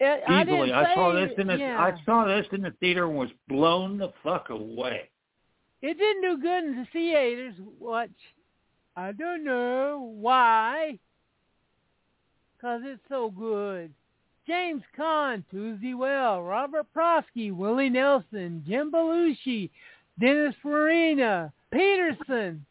Eh, 0.00 0.04
it- 0.04 0.22
easily. 0.28 0.68
didn't 0.68 0.74
I, 0.74 0.94
saw 0.94 1.12
this 1.12 1.30
in 1.38 1.46
the 1.46 1.56
yeah. 1.56 1.80
I 1.80 2.04
saw 2.04 2.26
this 2.26 2.46
in 2.52 2.62
the 2.62 2.72
theater 2.80 3.06
and 3.06 3.16
was 3.16 3.30
blown 3.48 3.98
the 3.98 4.12
fuck 4.22 4.50
away. 4.50 5.08
It 5.82 5.98
didn't 5.98 6.22
do 6.22 6.42
good 6.42 6.64
in 6.64 6.76
the 6.76 6.86
theaters. 6.92 7.54
What? 7.78 8.10
I 8.96 9.12
don't 9.12 9.44
know 9.44 10.12
why. 10.16 10.98
Cause 12.60 12.80
it's 12.84 13.02
so 13.08 13.30
good. 13.30 13.92
James 14.46 14.82
Caan, 14.98 15.42
Tuesday 15.50 15.94
Weld, 15.94 16.46
Robert 16.46 16.86
Prosky, 16.94 17.52
Willie 17.52 17.88
Nelson, 17.88 18.62
Jim 18.66 18.90
Belushi, 18.90 19.70
Dennis 20.20 20.54
Farina, 20.62 21.52
Petersen. 21.72 22.64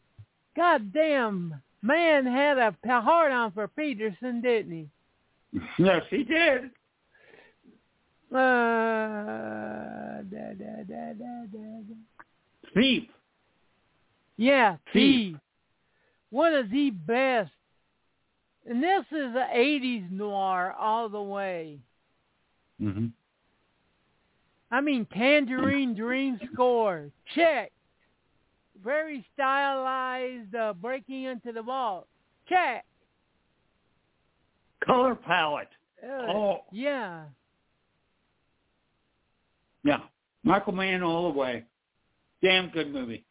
God 0.56 0.92
damn, 0.92 1.54
man 1.82 2.26
had 2.26 2.58
a 2.58 2.74
hard 2.84 3.32
on 3.32 3.52
for 3.52 3.68
Petersen, 3.68 4.40
didn't 4.40 4.72
he? 4.72 5.60
yes, 5.78 6.02
he 6.10 6.24
did. 6.24 6.70
Uh, 8.34 10.22
da, 10.22 10.54
da, 10.58 10.82
da, 10.88 11.12
da, 11.12 11.46
da. 11.52 11.94
Thief. 12.74 13.08
Yeah, 14.36 14.76
Thief. 14.92 15.32
Thief. 15.32 15.36
One 16.30 16.52
of 16.54 16.68
the 16.70 16.90
best. 16.90 17.52
And 18.68 18.82
this 18.82 19.04
is 19.12 19.34
a 19.36 19.46
80s 19.54 20.10
noir 20.10 20.74
all 20.78 21.08
the 21.08 21.22
way. 21.22 21.78
Mm-hmm. 22.82 23.06
I 24.72 24.80
mean, 24.80 25.06
Tangerine 25.12 25.94
Dream 25.94 26.40
score. 26.52 27.10
Check. 27.36 27.70
Very 28.82 29.24
stylized 29.34 30.54
uh, 30.56 30.72
breaking 30.72 31.24
into 31.24 31.52
the 31.52 31.62
vault. 31.62 32.08
Check. 32.48 32.84
Color 34.84 35.14
palette. 35.14 35.68
Uh, 36.02 36.26
Oh. 36.26 36.64
Yeah. 36.72 37.24
Yeah. 39.84 40.00
Michael 40.42 40.72
Mann 40.72 41.02
all 41.02 41.30
the 41.32 41.38
way. 41.38 41.64
Damn 42.42 42.68
good 42.70 42.92
movie. 42.92 43.24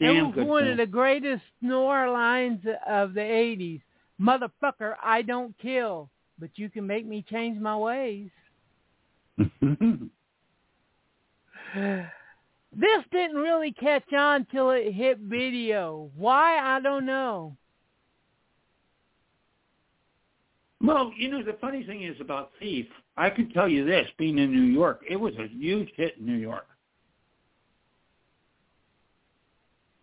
It 0.00 0.10
was 0.10 0.46
one 0.46 0.66
of 0.66 0.78
the 0.78 0.86
greatest 0.86 1.42
noir 1.60 2.10
lines 2.10 2.64
of 2.88 3.12
the 3.12 3.20
80s. 3.20 3.82
Motherfucker, 4.18 4.94
I 5.02 5.20
don't 5.20 5.54
kill, 5.58 6.08
but 6.38 6.50
you 6.54 6.70
can 6.70 6.86
make 6.86 7.06
me 7.06 7.22
change 7.28 7.60
my 7.60 7.76
ways. 7.76 8.30
This 12.72 13.02
didn't 13.10 13.36
really 13.36 13.72
catch 13.72 14.12
on 14.12 14.46
till 14.52 14.70
it 14.70 14.92
hit 14.92 15.18
video. 15.18 16.10
Why? 16.16 16.58
I 16.58 16.80
don't 16.80 17.04
know. 17.04 17.56
Well, 20.82 21.12
you 21.16 21.30
know, 21.30 21.42
the 21.42 21.56
funny 21.60 21.84
thing 21.84 22.04
is 22.04 22.16
about 22.20 22.50
Thief, 22.58 22.86
I 23.16 23.30
can 23.30 23.50
tell 23.50 23.68
you 23.68 23.84
this, 23.84 24.08
being 24.18 24.38
in 24.38 24.50
New 24.50 24.72
York, 24.72 25.02
it 25.08 25.16
was 25.16 25.34
a 25.38 25.48
huge 25.48 25.90
hit 25.96 26.16
in 26.18 26.26
New 26.26 26.38
York. 26.38 26.66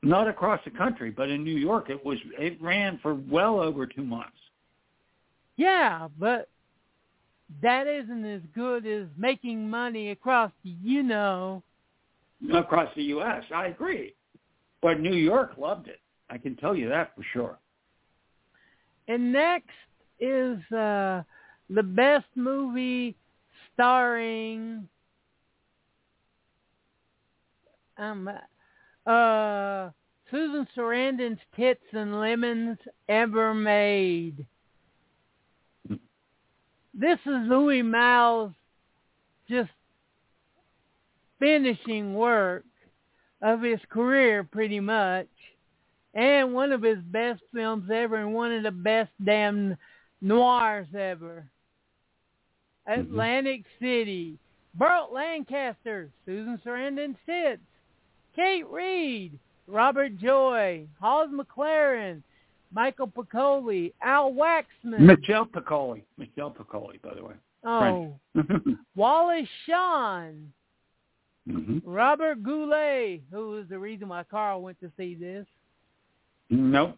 Not 0.04 0.28
across 0.28 0.62
the 0.64 0.72
country, 0.72 1.10
but 1.10 1.30
in 1.30 1.44
New 1.44 1.58
York 1.58 1.90
it 1.90 2.06
was 2.06 2.20
it 2.38 2.62
ran 2.62 3.00
for 3.02 3.16
well 3.16 3.60
over 3.60 3.88
two 3.88 4.04
months. 4.04 4.38
Yeah, 5.56 6.08
but 6.20 6.50
that 7.64 7.88
isn't 7.88 8.24
as 8.26 8.42
good 8.54 8.86
as 8.86 9.08
making 9.18 9.68
money 9.70 10.12
across, 10.12 10.52
you 10.64 11.02
know. 11.02 11.64
Across 12.54 12.94
the 12.96 13.04
US, 13.04 13.44
I 13.54 13.68
agree. 13.68 14.14
But 14.82 15.00
New 15.00 15.16
York 15.16 15.54
loved 15.58 15.88
it. 15.88 16.00
I 16.30 16.38
can 16.38 16.56
tell 16.56 16.76
you 16.76 16.88
that 16.90 17.16
for 17.16 17.24
sure. 17.34 17.58
And 19.08 19.32
next 19.32 19.72
is 20.20 20.60
uh, 20.72 21.24
the 21.70 21.84
best 21.84 22.26
movie 22.36 23.16
starring 23.74 24.88
um 27.98 28.30
uh 29.06 29.90
Susan 30.30 30.68
Sarandon's 30.76 31.40
tits 31.56 31.84
and 31.94 32.20
lemons 32.20 32.78
ever 33.08 33.54
made. 33.54 34.46
This 36.94 37.20
is 37.26 37.48
Louis 37.48 37.82
Malle's 37.82 38.52
just 39.50 39.70
finishing 41.40 42.14
work 42.14 42.66
of 43.42 43.62
his 43.62 43.80
career 43.90 44.44
pretty 44.44 44.80
much 44.80 45.28
and 46.14 46.54
one 46.54 46.72
of 46.72 46.82
his 46.82 46.98
best 47.06 47.42
films 47.54 47.90
ever 47.94 48.16
and 48.16 48.34
one 48.34 48.52
of 48.52 48.64
the 48.64 48.72
best 48.72 49.12
damn 49.24 49.78
noirs 50.22 50.88
ever. 50.98 51.46
Atlantic 52.88 53.64
City. 53.80 54.38
Burt 54.76 55.12
Lancaster, 55.12 56.10
Susan 56.26 56.60
Sarandon 56.64 57.16
Sitz, 57.26 57.62
Kate 58.36 58.68
Reid, 58.70 59.38
Robert 59.66 60.16
Joy, 60.18 60.86
Hollis 61.02 61.32
McLaren, 61.32 62.22
Michael 62.72 63.08
Piccoli, 63.08 63.92
Al 64.04 64.32
Waxman. 64.34 65.00
Michelle 65.00 65.46
Piccoli. 65.48 66.04
Michelle 66.18 66.52
Piccoli, 66.52 67.02
by 67.02 67.16
the 67.16 67.24
way. 67.24 67.34
oh, 67.66 68.14
Wallace 68.96 69.48
Shawn, 69.66 70.52
hmm 71.50 71.80
Robert 71.84 72.44
Goulet, 72.44 73.22
who 73.32 73.50
was 73.52 73.66
the 73.70 73.80
reason 73.80 74.10
why 74.10 74.24
Carl 74.30 74.62
went 74.62 74.80
to 74.82 74.92
see 74.96 75.16
this. 75.16 75.48
Nope. 76.50 76.98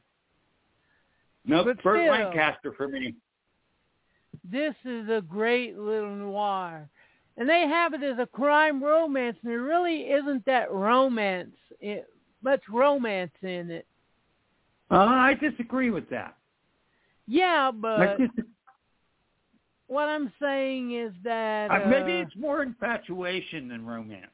Nope. 1.45 1.67
But 1.67 1.83
Burt 1.83 2.01
still. 2.01 2.11
Lancaster 2.11 2.73
for 2.73 2.87
me. 2.87 3.15
This 4.49 4.75
is 4.85 5.09
a 5.09 5.21
great 5.21 5.77
little 5.77 6.15
noir. 6.15 6.89
And 7.37 7.47
they 7.47 7.61
have 7.67 7.93
it 7.93 8.03
as 8.03 8.19
a 8.19 8.25
crime 8.25 8.83
romance, 8.83 9.37
and 9.41 9.51
there 9.51 9.61
really 9.61 10.01
isn't 10.01 10.45
that 10.45 10.71
romance, 10.71 11.55
it, 11.79 12.07
much 12.43 12.61
romance 12.69 13.31
in 13.41 13.71
it. 13.71 13.87
Uh, 14.91 14.95
I 14.95 15.35
disagree 15.35 15.89
with 15.89 16.09
that. 16.09 16.35
Yeah, 17.27 17.71
but 17.71 18.17
what 19.87 20.09
I'm 20.09 20.31
saying 20.41 20.95
is 20.95 21.13
that 21.23 21.71
uh, 21.71 21.87
maybe 21.87 22.13
uh, 22.13 22.23
it's 22.23 22.35
more 22.35 22.61
infatuation 22.61 23.67
than 23.69 23.85
romance. 23.85 24.25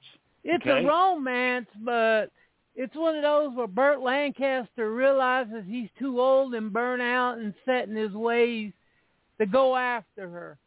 it's 0.43 0.65
okay. 0.65 0.83
a 0.83 0.87
romance, 0.87 1.67
but 1.83 2.31
it's 2.75 2.95
one 2.95 3.15
of 3.15 3.23
those 3.23 3.55
where 3.55 3.67
Burt 3.67 4.01
Lancaster 4.01 4.93
realizes 4.93 5.63
he's 5.65 5.89
too 5.97 6.19
old 6.19 6.53
and 6.53 6.73
burnt 6.73 7.01
out 7.01 7.37
and 7.37 7.53
set 7.65 7.87
in 7.87 7.95
his 7.95 8.11
ways 8.11 8.73
to 9.39 9.45
go 9.45 9.75
after 9.75 10.29
her. 10.29 10.57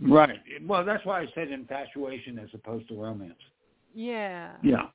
Right. 0.00 0.38
Well, 0.66 0.84
that's 0.84 1.04
why 1.04 1.22
I 1.22 1.26
said 1.34 1.50
infatuation 1.50 2.38
as 2.38 2.48
opposed 2.54 2.88
to 2.88 3.00
romance. 3.00 3.34
Yeah. 3.94 4.52
Yeah. 4.62 4.88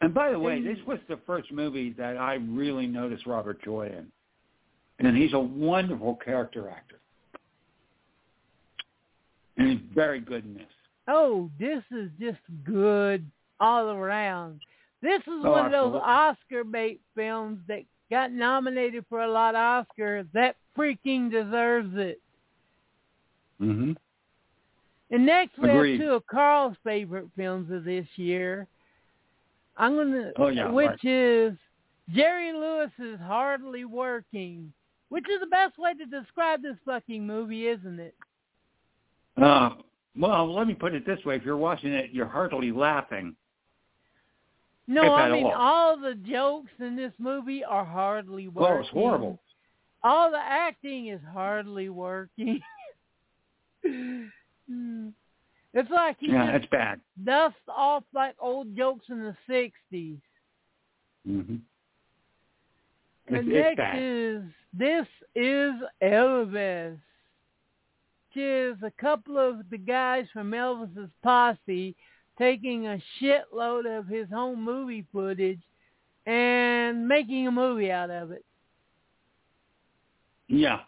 And 0.00 0.14
by 0.14 0.30
the 0.30 0.38
way, 0.38 0.62
this 0.62 0.78
was 0.86 0.98
the 1.08 1.18
first 1.26 1.52
movie 1.52 1.90
that 1.98 2.16
I 2.16 2.34
really 2.34 2.86
noticed 2.86 3.26
Robert 3.26 3.62
Joy 3.62 3.86
in. 3.86 4.06
And 5.04 5.16
he's 5.16 5.32
a 5.32 5.38
wonderful 5.38 6.16
character 6.24 6.68
actor. 6.70 6.98
And 9.56 9.68
he's 9.70 9.80
very 9.94 10.20
good 10.20 10.44
in 10.44 10.54
this. 10.54 10.66
Oh, 11.08 11.50
this 11.58 11.82
is 11.90 12.10
just 12.20 12.38
good 12.64 13.28
all 13.60 13.90
around. 13.90 14.60
This 15.02 15.20
is 15.22 15.42
Oh, 15.44 15.50
one 15.52 15.66
of 15.66 15.72
those. 15.72 16.00
Oscar 16.04 16.64
bait 16.64 17.00
films 17.14 17.60
that 17.68 17.82
got 18.10 18.32
nominated 18.32 19.04
for 19.08 19.22
a 19.22 19.30
lot 19.30 19.54
of 19.54 19.86
Oscars. 19.86 20.26
That 20.32 20.56
freaking 20.76 21.30
deserves 21.30 21.94
it. 21.96 22.20
Mm-hmm. 23.60 23.92
And 25.10 25.26
next 25.26 25.58
we 25.58 25.70
Agreed. 25.70 26.00
have 26.00 26.08
two 26.08 26.14
of 26.14 26.26
Carl's 26.26 26.76
favorite 26.84 27.28
films 27.36 27.70
of 27.72 27.84
this 27.84 28.06
year. 28.16 28.66
I'm 29.76 29.96
gonna, 29.96 30.32
Oh, 30.36 30.48
yeah, 30.48 30.70
which 30.70 30.86
right. 30.86 31.04
is 31.04 31.54
Jerry 32.14 32.52
Lewis's 32.52 33.20
Hardly 33.20 33.84
Working, 33.84 34.72
which 35.08 35.24
is 35.28 35.40
the 35.40 35.46
best 35.46 35.78
way 35.78 35.94
to 35.94 36.04
describe 36.06 36.62
this 36.62 36.76
fucking 36.84 37.26
movie, 37.26 37.68
isn't 37.68 38.00
it? 38.00 38.14
Uh, 39.40 39.70
well, 40.16 40.52
let 40.52 40.66
me 40.66 40.74
put 40.74 40.94
it 40.94 41.06
this 41.06 41.24
way. 41.24 41.36
If 41.36 41.44
you're 41.44 41.56
watching 41.56 41.92
it, 41.92 42.10
you're 42.12 42.26
heartily 42.26 42.72
laughing. 42.72 43.36
No, 44.90 45.12
I 45.14 45.30
mean 45.30 45.44
all. 45.46 45.98
the 45.98 46.14
jokes 46.14 46.70
in 46.80 46.96
this 46.96 47.12
movie 47.18 47.62
are 47.62 47.84
hardly 47.84 48.48
working. 48.48 48.72
Well, 48.72 48.80
it's 48.80 48.88
horrible. 48.88 49.38
All 50.02 50.30
the 50.30 50.38
acting 50.38 51.08
is 51.08 51.20
hardly 51.32 51.88
working. 51.90 52.60
Hmm. 54.70 55.08
it's 55.72 55.90
like 55.90 56.16
he 56.18 56.30
Yeah, 56.30 56.50
it's 56.50 56.66
bad. 56.66 57.00
dusts 57.24 57.56
off 57.68 58.02
like 58.12 58.34
old 58.40 58.76
jokes 58.76 59.06
in 59.08 59.20
the 59.20 59.36
'60s. 59.48 60.18
Mm-hmm. 61.26 61.56
And 63.28 63.36
It's, 63.36 63.46
it's 63.48 63.48
next 63.48 63.76
bad. 63.76 63.98
is 64.02 64.42
this 64.74 65.06
is 65.34 65.72
Elvis. 66.02 66.98
is 68.34 68.76
a 68.82 68.92
couple 69.00 69.38
of 69.38 69.68
the 69.70 69.78
guys 69.78 70.26
from 70.32 70.50
Elvis's 70.50 71.10
posse 71.22 71.96
taking 72.38 72.86
a 72.86 73.02
shitload 73.20 73.98
of 73.98 74.06
his 74.06 74.28
home 74.30 74.64
movie 74.64 75.04
footage 75.12 75.60
and 76.26 77.06
making 77.06 77.46
a 77.46 77.50
movie 77.50 77.90
out 77.90 78.10
of 78.10 78.30
it. 78.30 78.44
Yeah. 80.46 80.80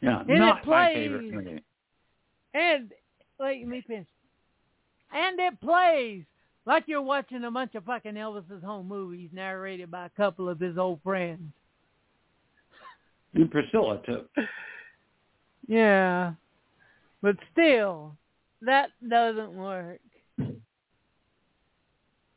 Yeah. 0.00 0.20
And 0.20 0.38
Not 0.38 0.62
it 0.62 0.66
my 0.68 0.94
favorite 0.94 1.32
movie. 1.32 1.62
And 2.54 2.92
wait, 3.40 3.60
let 3.60 3.68
me 3.68 3.84
finish. 3.86 4.06
And 5.12 5.38
it 5.40 5.60
plays 5.60 6.24
like 6.66 6.84
you're 6.86 7.02
watching 7.02 7.44
a 7.44 7.50
bunch 7.50 7.74
of 7.74 7.84
fucking 7.84 8.14
Elvis's 8.14 8.62
home 8.62 8.88
movies 8.88 9.30
narrated 9.32 9.90
by 9.90 10.06
a 10.06 10.10
couple 10.10 10.48
of 10.48 10.60
his 10.60 10.76
old 10.78 11.00
friends. 11.02 11.52
And 13.34 13.50
Priscilla 13.50 14.00
too. 14.04 14.24
Yeah. 15.68 16.32
But 17.22 17.36
still, 17.52 18.16
that 18.62 18.90
doesn't 19.08 19.54
work. 19.54 20.00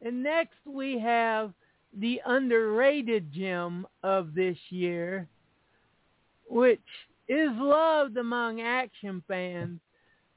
And 0.01 0.23
next 0.23 0.57
we 0.65 0.97
have 0.99 1.53
the 1.97 2.21
underrated 2.25 3.31
gem 3.33 3.85
of 4.03 4.33
this 4.33 4.57
year, 4.69 5.27
which 6.47 6.79
is 7.27 7.49
loved 7.57 8.17
among 8.17 8.61
action 8.61 9.21
fans, 9.27 9.79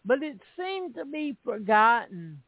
but 0.04 0.22
it 0.22 0.38
seemed 0.58 0.94
to 0.96 1.04
be 1.04 1.36
forgotten. 1.44 2.42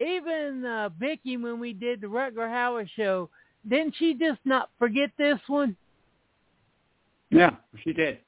Even 0.00 0.64
uh, 0.64 0.88
Vicky, 0.98 1.36
when 1.36 1.60
we 1.60 1.72
did 1.72 2.00
the 2.00 2.06
Rutger 2.06 2.48
Hauer 2.48 2.88
show, 2.96 3.28
didn't 3.68 3.94
she 3.98 4.14
just 4.14 4.40
not 4.44 4.70
forget 4.78 5.10
this 5.16 5.38
one? 5.46 5.76
Yeah, 7.30 7.56
she 7.82 7.92
did. 7.92 8.18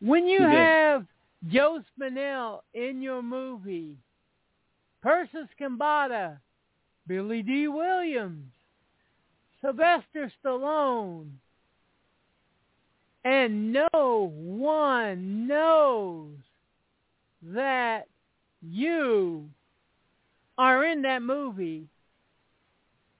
When 0.00 0.26
you 0.26 0.38
She 0.38 0.44
did. 0.44 1.06
Joe 1.48 1.82
Spinell 1.98 2.60
in 2.74 3.02
your 3.02 3.22
movie, 3.22 3.96
Persis 5.02 5.48
Khambatta, 5.60 6.38
Billy 7.06 7.42
Dee 7.42 7.68
Williams, 7.68 8.52
Sylvester 9.60 10.30
Stallone, 10.44 11.30
and 13.24 13.72
no 13.72 13.88
one 14.34 15.46
knows 15.46 16.30
that 17.42 18.06
you 18.60 19.48
are 20.58 20.84
in 20.84 21.02
that 21.02 21.22
movie 21.22 21.86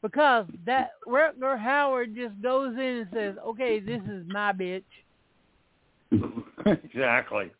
because 0.00 0.46
that 0.66 0.90
Rutger 1.06 1.58
Hauer 1.58 2.12
just 2.12 2.40
goes 2.42 2.74
in 2.74 2.80
and 2.80 3.08
says, 3.12 3.34
okay, 3.46 3.80
this 3.80 4.02
is 4.10 4.24
my 4.28 4.52
bitch. 4.52 4.82
exactly. 6.66 7.50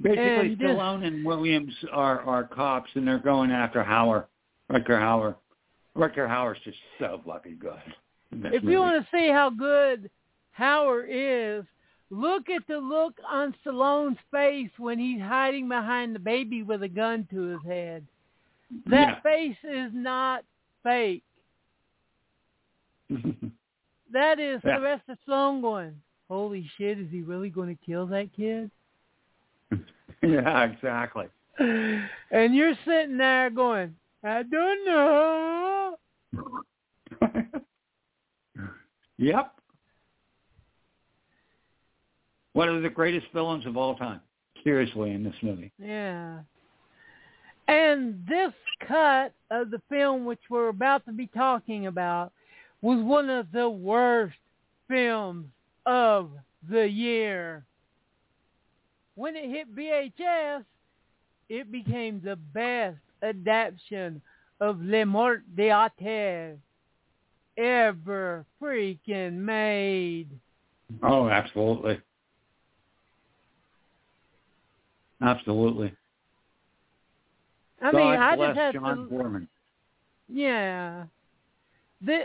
Basically, 0.00 0.52
And 0.52 0.58
this- 0.58 0.70
Stallone 0.70 1.04
and 1.06 1.24
Williams 1.24 1.74
are 1.92 2.20
are 2.22 2.44
cops, 2.44 2.90
and 2.94 3.06
they're 3.06 3.18
going 3.18 3.50
after 3.50 3.82
Hauer, 3.82 4.26
Rutger 4.70 4.98
Hauer. 5.00 5.34
Rutger 5.96 6.28
Hauer's 6.28 6.60
just 6.64 6.78
so 7.00 7.20
fucking 7.26 7.58
good. 7.58 7.80
if 8.30 8.62
movie. 8.62 8.72
you 8.72 8.78
want 8.78 9.02
to 9.04 9.10
see 9.16 9.28
how 9.28 9.50
good 9.50 10.08
Hauer 10.56 11.04
is, 11.08 11.64
look 12.10 12.48
at 12.48 12.64
the 12.68 12.78
look 12.78 13.14
on 13.28 13.52
Stallone's 13.64 14.18
face 14.30 14.70
when 14.78 14.98
he's 14.98 15.20
hiding 15.20 15.68
behind 15.68 16.14
the 16.14 16.20
baby 16.20 16.62
with 16.62 16.82
a 16.84 16.88
gun 16.88 17.26
to 17.30 17.40
his 17.42 17.62
head. 17.66 18.06
That 18.86 19.22
face 19.24 19.56
is 19.64 19.90
not 19.92 20.44
fake. 20.84 21.24
That 24.10 24.38
is 24.40 24.60
Yeah. 24.64 24.76
Sylvester 24.76 25.18
Stallone 25.28 25.60
going, 25.60 26.00
holy 26.28 26.66
shit, 26.78 26.98
is 26.98 27.10
he 27.10 27.20
really 27.20 27.50
going 27.50 27.68
to 27.76 27.84
kill 27.84 28.06
that 28.06 28.32
kid? 28.34 28.70
yeah, 30.22 30.64
exactly. 30.64 31.26
And 31.58 32.54
you're 32.54 32.74
sitting 32.84 33.18
there 33.18 33.50
going, 33.50 33.94
I 34.24 34.42
don't 34.42 34.86
know. 34.86 35.96
yep. 39.18 39.54
One 42.52 42.68
of 42.68 42.82
the 42.82 42.88
greatest 42.88 43.26
villains 43.32 43.66
of 43.66 43.76
all 43.76 43.96
time. 43.96 44.20
Seriously, 44.64 45.12
in 45.12 45.22
this 45.22 45.34
movie. 45.42 45.70
Yeah. 45.78 46.40
And 47.68 48.26
this 48.28 48.52
cut 48.86 49.32
of 49.50 49.70
the 49.70 49.80
film, 49.88 50.24
which 50.24 50.40
we're 50.50 50.68
about 50.68 51.04
to 51.06 51.12
be 51.12 51.28
talking 51.28 51.86
about, 51.86 52.32
was 52.80 53.02
one 53.02 53.28
of 53.30 53.52
the 53.52 53.68
worst 53.68 54.36
films 54.88 55.46
of 55.86 56.30
the 56.68 56.88
year. 56.88 57.64
When 59.18 59.34
it 59.34 59.50
hit 59.50 59.74
VHS, 59.74 60.64
it 61.48 61.72
became 61.72 62.20
the 62.24 62.36
best 62.36 62.98
adaptation 63.20 64.22
of 64.60 64.80
Le 64.80 65.04
Mort 65.04 65.42
d'Arthur 65.56 66.56
ever 67.56 68.46
freaking 68.62 69.32
made. 69.32 70.28
Oh, 71.02 71.28
absolutely. 71.28 72.00
Absolutely. 75.20 75.92
I 77.82 77.90
mean, 77.90 77.94
God 77.94 78.20
I 78.20 78.36
bless 78.36 78.48
just 78.50 78.58
had 78.60 78.74
John 78.74 78.96
to, 78.98 79.08
Foreman. 79.08 79.48
Yeah. 80.28 81.06
The, 82.02 82.20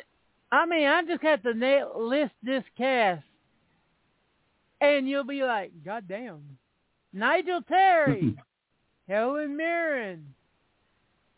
I 0.51 0.67
mean, 0.67 0.85
I 0.85 1.01
just 1.05 1.23
have 1.23 1.41
to 1.41 1.55
nail, 1.55 1.91
list 1.97 2.33
this 2.43 2.63
cast, 2.77 3.23
and 4.79 5.09
you'll 5.09 5.23
be 5.23 5.41
like, 5.41 5.71
God 5.83 6.03
damn. 6.07 6.59
Nigel 7.13 7.61
Terry, 7.67 8.35
Helen 9.07 9.55
Mirren, 9.55 10.33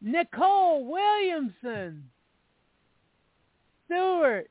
Nicol 0.01 0.85
Williamson, 0.85 2.03
Stewart, 3.85 4.49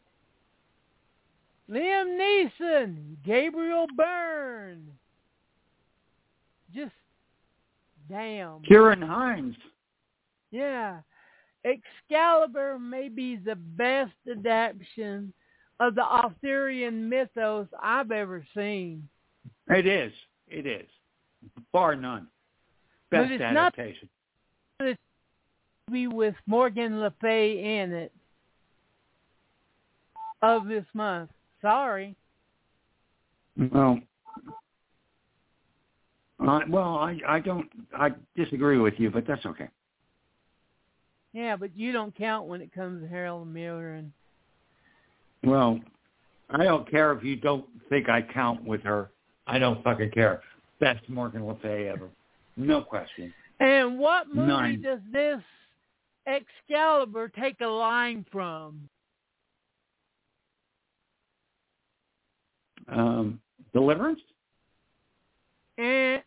Liam 1.70 2.18
Neeson, 2.18 3.16
Gabriel 3.24 3.86
Byrne. 3.96 4.86
Just 6.74 6.92
damn. 8.08 8.60
Ciarán 8.62 9.06
Hinds. 9.06 9.56
Yeah. 10.50 10.98
Excalibur 11.64 12.78
may 12.78 13.08
be 13.08 13.36
the 13.36 13.54
best 13.54 14.12
adaptation 14.30 15.32
of 15.80 15.94
the 15.94 16.04
Arthurian 16.04 17.08
mythos 17.08 17.66
I've 17.82 18.10
ever 18.10 18.44
seen. 18.54 19.08
It 19.68 19.86
is. 19.86 20.12
It 20.48 20.66
is. 20.66 20.88
Bar 21.72 21.96
none. 21.96 22.28
But 23.10 23.22
Best 23.22 23.32
it's 23.32 23.40
not- 23.40 23.56
adaptation. 23.78 24.08
Be 25.90 26.06
with 26.06 26.34
Morgan 26.46 27.00
Le 27.00 27.10
Fay 27.20 27.80
in 27.80 27.92
it 27.92 28.12
of 30.40 30.66
this 30.66 30.86
month. 30.94 31.30
Sorry. 31.60 32.16
Well, 33.56 34.00
I 36.40 36.64
well, 36.68 36.96
I 36.96 37.18
I 37.26 37.40
don't 37.40 37.68
I 37.96 38.10
disagree 38.34 38.78
with 38.78 38.94
you, 38.98 39.10
but 39.10 39.26
that's 39.26 39.44
okay. 39.44 39.68
Yeah, 41.32 41.56
but 41.56 41.76
you 41.76 41.92
don't 41.92 42.14
count 42.16 42.46
when 42.46 42.60
it 42.62 42.72
comes 42.72 43.02
to 43.02 43.08
Harold 43.08 43.48
Mirren. 43.48 44.12
Well, 45.42 45.80
I 46.48 46.64
don't 46.64 46.90
care 46.90 47.12
if 47.12 47.22
you 47.22 47.36
don't 47.36 47.66
think 47.88 48.08
I 48.08 48.22
count 48.22 48.64
with 48.64 48.82
her. 48.82 49.10
I 49.46 49.58
don't 49.58 49.82
fucking 49.84 50.12
care. 50.12 50.42
Best 50.80 51.08
Morgan 51.08 51.46
Le 51.46 51.56
Fay 51.56 51.88
ever, 51.88 52.08
no 52.56 52.82
question. 52.82 53.32
And 53.60 53.98
what 53.98 54.28
movie 54.28 54.48
Nine. 54.48 54.82
does 54.82 54.98
this 55.12 55.40
Excalibur 56.26 57.28
take 57.28 57.60
a 57.60 57.66
line 57.66 58.24
from? 58.32 58.88
Um, 62.88 63.40
Deliverance. 63.72 64.20
And 65.78 66.22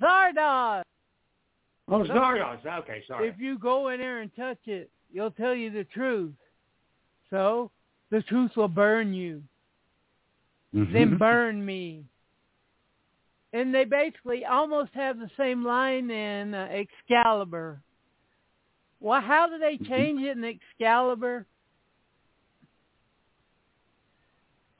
Zardoz. 0.00 0.82
Oh, 1.88 2.02
Zardoz. 2.04 2.64
Okay, 2.64 3.02
sorry. 3.06 3.28
If 3.28 3.38
you 3.38 3.58
go 3.58 3.88
in 3.88 4.00
there 4.00 4.20
and 4.20 4.34
touch 4.36 4.58
it, 4.66 4.90
you'll 5.12 5.30
tell 5.30 5.54
you 5.54 5.70
the 5.70 5.84
truth. 5.84 6.34
So 7.30 7.70
the 8.10 8.22
truth 8.22 8.52
will 8.56 8.68
burn 8.68 9.12
you. 9.14 9.42
Then 10.72 11.18
burn 11.18 11.64
me. 11.64 12.04
And 13.54 13.72
they 13.72 13.84
basically 13.84 14.44
almost 14.44 14.90
have 14.94 15.16
the 15.16 15.30
same 15.36 15.64
line 15.64 16.10
in 16.10 16.54
uh, 16.54 16.68
Excalibur. 17.08 17.80
Well, 19.00 19.20
how 19.20 19.48
do 19.48 19.58
they 19.58 19.78
change 19.86 20.20
it 20.22 20.36
in 20.36 20.44
Excalibur? 20.44 21.46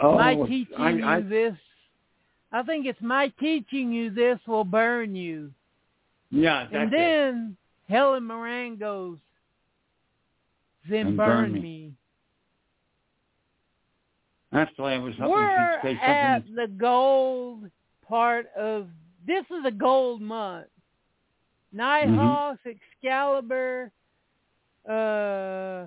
oh, 0.01 0.15
my 0.17 0.35
teaching 0.35 0.75
I, 0.77 0.89
I, 0.89 1.19
you 1.19 1.29
this. 1.29 1.55
I 2.51 2.65
think 2.65 2.87
it's 2.87 3.01
my 3.01 3.29
teaching 3.39 3.93
you 3.93 4.11
this 4.11 4.41
will 4.47 4.65
burn 4.65 5.15
you. 5.15 5.53
yeah, 6.31 6.65
that's 6.65 6.75
and 6.75 6.93
it. 6.93 6.97
then 6.97 7.57
Helen 7.89 8.27
Mirren 8.27 8.77
goes, 8.77 9.19
then 10.91 11.07
And 11.09 11.17
burn, 11.17 11.53
burn 11.53 11.53
me. 11.53 11.61
me. 11.61 11.93
Actually, 14.53 14.95
I 14.95 14.99
was 14.99 15.15
hoping 15.15 15.31
We're 15.31 15.73
you'd 15.73 15.81
say 15.83 16.01
at 16.05 16.45
the 16.57 16.67
gold 16.69 17.71
part 18.09 18.47
of 18.57 18.89
this 19.27 19.45
is 19.51 19.65
a 19.67 19.71
gold 19.71 20.21
month. 20.21 20.67
Nighthawks, 21.73 22.61
Excalibur, 22.67 23.91
uh, 24.89 25.87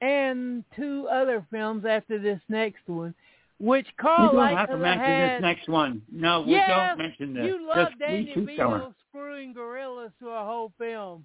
and 0.00 0.64
two 0.76 1.08
other 1.10 1.46
films 1.50 1.84
after 1.88 2.18
this 2.18 2.40
next 2.48 2.86
one, 2.86 3.14
which 3.58 3.86
Carl 3.98 4.32
don't 4.32 4.56
have 4.56 4.68
to 4.68 4.76
mention 4.76 5.00
had. 5.00 5.36
this 5.36 5.42
next 5.42 5.68
one. 5.68 6.02
No, 6.12 6.42
we 6.42 6.52
yes, 6.52 6.68
don't 6.68 6.98
mention 6.98 7.34
this. 7.34 7.46
you 7.46 7.66
love 7.66 7.88
Just 7.88 7.98
Danny 7.98 8.32
we. 8.36 8.42
DeVito 8.42 8.92
screwing 9.08 9.54
gorillas 9.54 10.10
to 10.20 10.28
a 10.28 10.44
whole 10.44 10.72
film, 10.78 11.24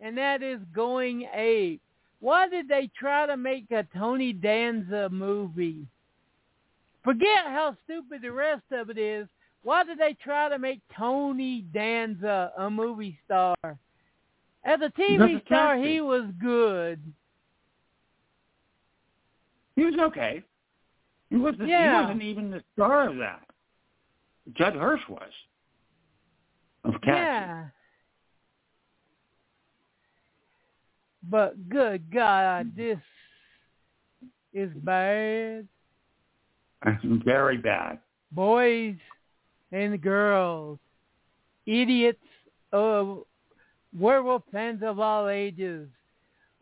and 0.00 0.18
that 0.18 0.42
is 0.42 0.58
Going 0.74 1.26
Ape. 1.32 1.80
Why 2.20 2.48
did 2.48 2.68
they 2.68 2.90
try 2.98 3.26
to 3.26 3.36
make 3.36 3.70
a 3.70 3.86
Tony 3.96 4.32
Danza 4.32 5.08
movie? 5.10 5.86
Forget 7.08 7.46
how 7.46 7.74
stupid 7.84 8.20
the 8.20 8.30
rest 8.30 8.64
of 8.70 8.90
it 8.90 8.98
is. 8.98 9.26
Why 9.62 9.82
did 9.82 9.96
they 9.96 10.14
try 10.22 10.50
to 10.50 10.58
make 10.58 10.82
Tony 10.94 11.64
Danza 11.72 12.52
a 12.58 12.68
movie 12.68 13.18
star? 13.24 13.56
As 14.62 14.78
a 14.82 14.90
TV 14.90 15.42
star, 15.46 15.78
he 15.78 16.02
was 16.02 16.24
good. 16.38 17.00
He 19.74 19.86
was 19.86 19.94
okay. 19.98 20.42
He 21.30 21.36
wasn't. 21.36 21.70
Yeah. 21.70 22.00
He 22.00 22.04
wasn't 22.04 22.22
even 22.24 22.50
the 22.50 22.62
star 22.74 23.08
of 23.08 23.16
that. 23.16 23.40
Judd 24.52 24.74
Hirsch 24.74 25.08
was. 25.08 25.30
Of 26.84 26.92
Taxi. 27.00 27.08
Yeah. 27.08 27.64
But 31.22 31.70
good 31.70 32.12
God, 32.12 32.72
this 32.76 32.98
is 34.52 34.68
bad. 34.84 35.66
Very 37.24 37.56
bad. 37.56 37.98
Boys 38.32 38.96
and 39.72 40.00
girls, 40.00 40.78
idiots 41.66 42.18
of 42.72 43.24
werewolf 43.98 44.42
fans 44.52 44.82
of 44.82 44.98
all 44.98 45.28
ages, 45.28 45.88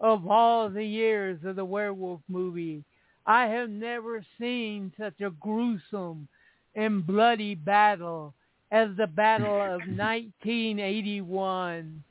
of 0.01 0.27
all 0.27 0.69
the 0.69 0.85
years 0.85 1.39
of 1.45 1.57
the 1.57 1.65
werewolf 1.65 2.21
movie. 2.29 2.85
I 3.27 3.47
have 3.47 3.71
never 3.71 4.25
seen 4.39 4.93
such 4.99 5.21
a 5.21 5.31
gruesome 5.31 6.29
and 6.77 7.05
bloody 7.07 7.57
battle 7.57 8.35
as 8.71 8.91
the 8.97 9.07
Battle 9.07 9.61
of 9.61 9.81
1981. 9.97 12.03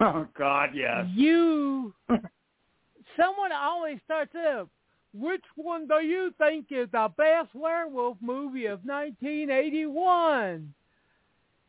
Oh 0.00 0.26
God, 0.36 0.70
yes. 0.74 1.06
You, 1.14 1.94
someone 3.16 3.52
always 3.52 3.98
starts 4.04 4.34
up. 4.34 4.68
Which 5.14 5.44
one 5.56 5.86
do 5.86 6.04
you 6.04 6.32
think 6.38 6.66
is 6.70 6.88
the 6.90 7.12
best 7.16 7.54
werewolf 7.54 8.16
movie 8.20 8.66
of 8.66 8.80
1981? 8.84 10.72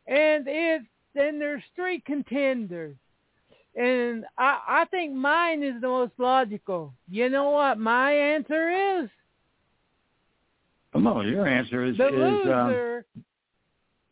And 0.06 0.44
it's 0.46 0.84
and 1.16 1.40
there's 1.40 1.62
three 1.76 2.00
contenders, 2.00 2.96
and 3.76 4.24
I 4.36 4.60
I 4.66 4.84
think 4.86 5.14
mine 5.14 5.62
is 5.62 5.80
the 5.80 5.88
most 5.88 6.12
logical. 6.18 6.92
You 7.08 7.28
know 7.28 7.50
what 7.50 7.78
my 7.78 8.12
answer 8.12 9.02
is? 9.02 9.10
Come 10.92 11.06
on, 11.06 11.28
your 11.28 11.46
answer 11.46 11.84
is 11.84 11.96
The 11.96 12.08
is 12.08 12.14
um, 12.14 12.68
loser 12.68 13.04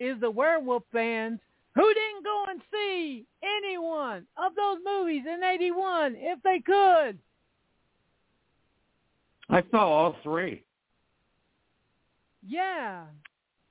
is 0.00 0.20
the 0.20 0.30
werewolf 0.30 0.82
fans 0.92 1.40
who 1.74 1.94
didn't 1.94 2.24
go 2.24 2.44
and 2.48 2.60
see 2.72 3.24
anyone 3.42 4.26
of 4.36 4.54
those 4.54 4.78
movies 4.84 5.22
in 5.26 5.42
81 5.42 6.16
if 6.16 6.42
they 6.42 6.60
could. 6.60 7.18
I 9.52 9.62
saw 9.70 9.86
all 9.86 10.16
three, 10.22 10.64
Yeah. 12.46 13.04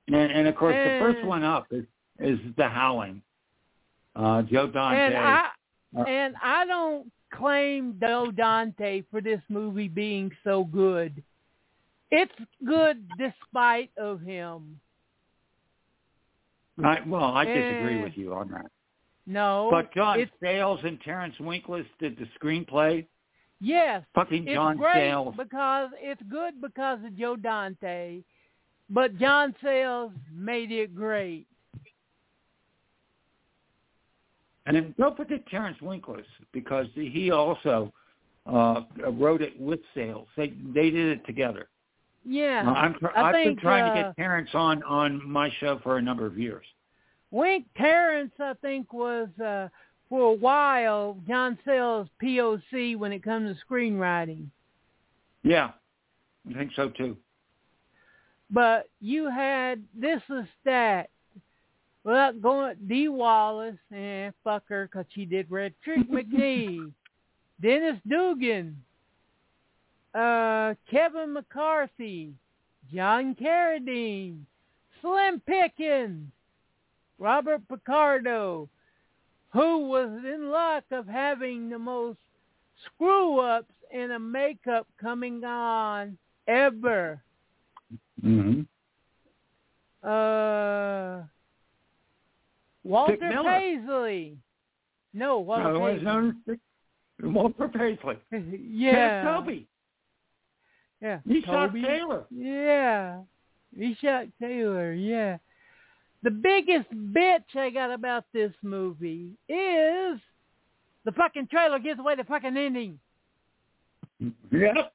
and 0.06 0.14
and 0.14 0.46
of 0.48 0.54
course 0.56 0.74
the 0.74 0.98
first 1.00 1.26
one 1.26 1.42
up 1.42 1.66
is 1.72 1.84
is 2.18 2.38
The 2.56 2.68
Howling. 2.68 3.20
Uh, 4.14 4.42
Joe 4.42 4.68
Dante. 4.68 4.98
And 5.00 5.16
I 5.16 5.48
Uh, 5.96 6.02
and 6.04 6.34
I 6.42 6.64
don't 6.66 7.10
claim 7.32 7.98
Joe 8.00 8.30
Dante 8.30 9.02
for 9.10 9.20
this 9.20 9.42
movie 9.48 9.88
being 9.88 10.30
so 10.44 10.64
good. 10.64 11.22
It's 12.10 12.32
good 12.64 13.06
despite 13.18 13.90
of 13.98 14.20
him. 14.20 14.78
I, 16.82 17.00
well, 17.06 17.24
I 17.24 17.44
disagree 17.44 17.98
Eh. 18.00 18.02
with 18.02 18.16
you 18.16 18.34
on 18.34 18.48
that. 18.52 18.70
No. 19.26 19.68
But 19.70 19.92
John 19.94 20.18
it's 20.20 20.32
Sayles 20.40 20.80
and 20.84 21.00
Terence 21.02 21.36
Winkless 21.38 21.86
did 21.98 22.16
the 22.18 22.26
screenplay. 22.38 23.06
Yes, 23.64 24.02
Fucking 24.16 24.48
it's 24.48 24.78
great 24.78 24.94
Sayles. 24.94 25.36
because 25.36 25.90
it's 26.00 26.20
good 26.28 26.60
because 26.60 26.98
of 27.06 27.16
Joe 27.16 27.36
Dante, 27.36 28.22
but 28.90 29.16
John 29.18 29.54
Sayles 29.62 30.10
made 30.34 30.72
it 30.72 30.96
great. 30.96 31.46
And 34.66 34.74
then 34.76 34.94
don't 34.98 35.16
forget 35.16 35.46
Terence 35.46 35.78
Winkless 35.80 36.24
because 36.52 36.86
he 36.94 37.30
also 37.30 37.92
uh, 38.46 38.80
wrote 39.12 39.42
it 39.42 39.58
with 39.60 39.80
Sayles. 39.94 40.26
They 40.36 40.48
they 40.74 40.90
did 40.90 41.18
it 41.18 41.24
together. 41.24 41.68
Yeah. 42.24 42.64
Uh, 42.66 42.72
I'm 42.72 42.94
tr- 42.94 43.16
I 43.16 43.28
I've 43.28 43.44
been 43.44 43.56
trying 43.56 43.94
to 43.94 44.00
uh, 44.00 44.02
get 44.08 44.16
Terence 44.16 44.50
on 44.54 44.82
on 44.82 45.28
my 45.28 45.50
show 45.60 45.78
for 45.84 45.98
a 45.98 46.02
number 46.02 46.26
of 46.26 46.36
years. 46.36 46.64
Wink 47.30 47.66
Terence, 47.76 48.32
I 48.40 48.54
think, 48.60 48.92
was 48.92 49.28
uh, 49.40 49.68
for 50.12 50.24
a 50.26 50.34
while 50.34 51.16
John 51.26 51.58
Sayles' 51.64 52.06
POC 52.22 52.98
when 52.98 53.12
it 53.12 53.22
comes 53.22 53.56
to 53.56 53.64
screenwriting. 53.64 54.48
Yeah, 55.42 55.70
I 56.50 56.52
think 56.52 56.72
so 56.76 56.90
too. 56.90 57.16
But 58.50 58.90
you 59.00 59.30
had 59.30 59.82
this 59.98 60.20
is 60.28 60.44
that 60.66 61.08
Well, 62.04 62.34
going 62.34 62.76
Dee 62.86 63.08
Wallace, 63.08 63.78
eh, 63.90 64.32
fuck 64.44 64.64
her 64.68 64.86
because 64.86 65.06
she 65.14 65.24
did 65.24 65.50
Red 65.50 65.72
Trick 65.82 66.06
McGee, 66.10 66.92
Dennis 67.62 67.98
Dugan, 68.06 68.76
uh, 70.14 70.74
Kevin 70.90 71.32
McCarthy, 71.32 72.34
John 72.92 73.34
Carradine, 73.34 74.40
Slim 75.00 75.40
Pickens, 75.40 76.30
Robert 77.18 77.66
Picardo, 77.66 78.68
who 79.52 79.88
was 79.88 80.08
in 80.24 80.50
luck 80.50 80.84
of 80.90 81.06
having 81.06 81.68
the 81.68 81.78
most 81.78 82.18
screw-ups 82.84 83.72
in 83.92 84.12
a 84.12 84.18
makeup 84.18 84.86
coming 85.00 85.44
on 85.44 86.16
ever. 86.48 87.20
Mm-hmm. 88.24 88.62
Uh, 90.08 91.24
Walter. 92.84 93.16
Paisley. 93.44 94.36
No, 95.14 95.38
Walter 95.40 95.68
Otherwise 95.68 95.98
Paisley. 95.98 96.04
known 96.04 96.36
as 96.48 96.56
Walter 97.22 97.68
Paisley. 97.68 98.16
yeah. 98.32 98.92
Ted 98.92 99.24
Toby. 99.24 99.68
Yeah. 101.00 101.18
Taylor. 101.82 102.24
Yeah. 102.30 103.18
He 103.76 103.96
shot 104.00 104.26
Taylor, 104.40 104.92
yeah. 104.92 105.38
The 106.22 106.30
biggest 106.30 106.88
bitch 106.92 107.56
I 107.56 107.70
got 107.70 107.90
about 107.90 108.24
this 108.32 108.52
movie 108.62 109.32
is 109.48 110.20
the 111.04 111.12
fucking 111.16 111.48
trailer 111.48 111.78
gives 111.78 111.98
away 111.98 112.14
the 112.14 112.24
fucking 112.24 112.56
ending. 112.56 112.98
Yep. 114.52 114.92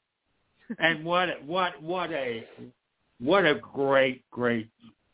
and 0.80 1.04
what 1.04 1.44
what 1.46 1.82
what 1.82 2.12
a 2.12 2.46
what 3.20 3.46
a 3.46 3.56
great 3.56 4.30
great 4.32 4.70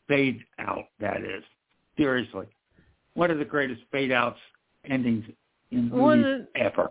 fade 0.08 0.40
out 0.58 0.84
that 1.00 1.18
is. 1.22 1.42
Seriously, 1.96 2.46
one 3.14 3.30
of 3.30 3.38
the 3.38 3.44
greatest 3.44 3.82
fade 3.90 4.12
outs 4.12 4.38
endings 4.88 5.24
in 5.70 5.90
movies 5.90 6.46
ever. 6.56 6.90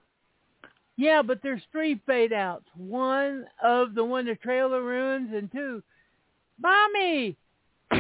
Yeah, 0.96 1.22
but 1.22 1.40
there's 1.42 1.62
three 1.72 2.00
fade 2.06 2.34
outs. 2.34 2.66
One 2.76 3.46
of 3.64 3.96
the 3.96 4.04
one 4.04 4.26
the 4.26 4.36
trailer 4.36 4.84
ruins, 4.84 5.32
and 5.34 5.52
two, 5.52 5.82
mommy, 6.62 7.36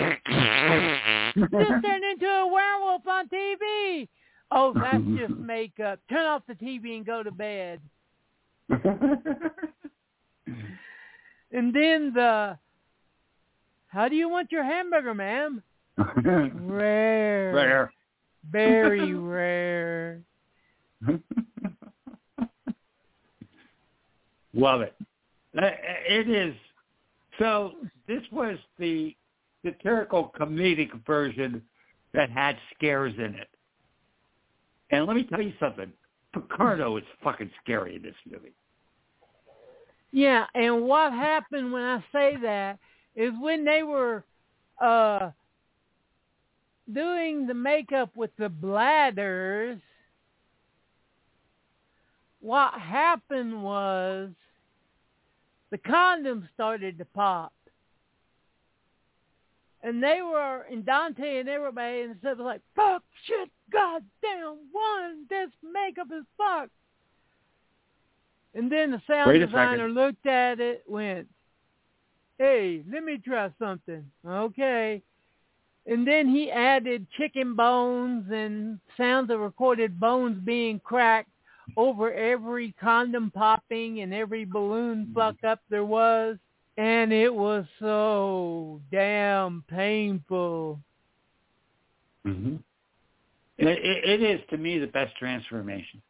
this 1.36 1.50
turned 1.52 2.04
into 2.04 2.26
a 2.28 2.48
werewolf 2.48 3.08
on 3.08 3.28
TV. 3.30 4.08
Oh, 4.52 4.74
that's 4.74 5.04
just 5.18 5.34
makeup. 5.40 6.00
Turn 6.10 6.26
off 6.26 6.44
the 6.48 6.54
TV 6.56 6.96
and 6.96 7.06
go 7.06 7.24
to 7.24 7.32
bed. 7.32 7.80
And 11.56 11.72
then 11.72 12.12
the, 12.16 12.58
how 13.88 14.10
do 14.10 14.16
you 14.16 14.28
want 14.28 14.52
your 14.52 14.64
hamburger, 14.64 15.14
ma'am? 15.14 15.62
Rare. 15.98 17.54
Rare. 17.54 17.94
Very 18.52 19.14
rare. 19.14 20.20
Love 24.56 24.82
it. 24.82 24.96
Uh, 25.56 25.62
It 26.10 26.28
is. 26.28 26.56
So 27.38 27.74
this 28.08 28.24
was 28.32 28.58
the 28.80 29.16
satirical 29.66 30.32
comedic 30.40 30.90
version 31.06 31.62
that 32.14 32.30
had 32.30 32.58
scares 32.76 33.14
in 33.18 33.36
it. 33.36 33.50
And 34.92 35.06
let 35.06 35.16
me 35.16 35.24
tell 35.24 35.42
you 35.42 35.54
something. 35.60 35.92
Picardo 36.34 36.98
is 36.98 37.04
fucking 37.24 37.52
scary 37.64 37.96
in 37.96 38.04
this 38.04 38.16
movie. 38.30 38.54
Yeah, 40.12 40.46
and 40.54 40.84
what 40.84 41.12
happened 41.12 41.72
when 41.72 41.82
I 41.82 42.04
say 42.12 42.38
that 42.42 42.78
is 43.16 43.32
when 43.40 43.66
they 43.66 43.84
were 43.84 44.24
uh 44.82 45.32
doing 46.92 47.48
the 47.48 47.54
makeup 47.54 48.10
with 48.16 48.32
the 48.38 48.50
bladders, 48.50 49.80
what 52.42 52.74
happened 52.74 53.64
was 53.64 54.30
the 55.72 55.78
condoms 55.78 56.48
started 56.54 56.98
to 56.98 57.06
pop. 57.06 57.54
And 59.84 60.02
they 60.02 60.20
were, 60.24 60.66
and 60.72 60.86
Dante 60.86 61.40
and 61.40 61.50
everybody, 61.50 62.02
and 62.02 62.16
stuff 62.20 62.38
was 62.38 62.46
like, 62.46 62.62
fuck, 62.74 63.04
shit, 63.26 63.50
goddamn, 63.72 64.58
one, 64.72 65.26
this 65.30 65.50
makeup 65.62 66.08
is 66.16 66.24
fucked. 66.38 66.72
And 68.56 68.72
then 68.72 68.92
the 68.92 69.02
sound 69.08 69.30
Wait 69.30 69.40
designer 69.40 69.90
looked 69.90 70.26
at 70.26 70.62
it, 70.62 70.84
went, 70.88 71.28
hey, 72.38 72.84
let 72.92 73.04
me 73.04 73.18
try 73.18 73.52
something. 73.60 74.06
Okay. 74.26 75.02
And 75.86 76.08
then 76.08 76.30
he 76.30 76.50
added 76.50 77.06
chicken 77.18 77.56
bones 77.56 78.26
and 78.32 78.80
sounds 78.96 79.30
of 79.32 79.40
recorded 79.40 80.00
bones 80.00 80.40
being 80.46 80.80
cracked 80.80 81.30
over 81.76 82.14
every 82.14 82.74
condom 82.80 83.32
popping 83.32 84.02
and 84.02 84.14
every 84.14 84.46
balloon 84.46 85.08
mm-hmm. 85.08 85.14
fuck 85.14 85.44
up 85.44 85.60
there 85.70 85.84
was. 85.86 86.38
And 86.78 87.14
it 87.14 87.34
was 87.34 87.66
so 87.80 88.82
damn 88.92 89.64
painful. 89.70 90.80
hmm 92.26 92.56
It, 93.58 93.68
it, 93.68 94.22
it 94.22 94.24
is 94.24 94.42
to 94.50 94.58
me 94.58 94.80
the 94.80 94.88
best 94.88 95.16
transformation. 95.18 96.02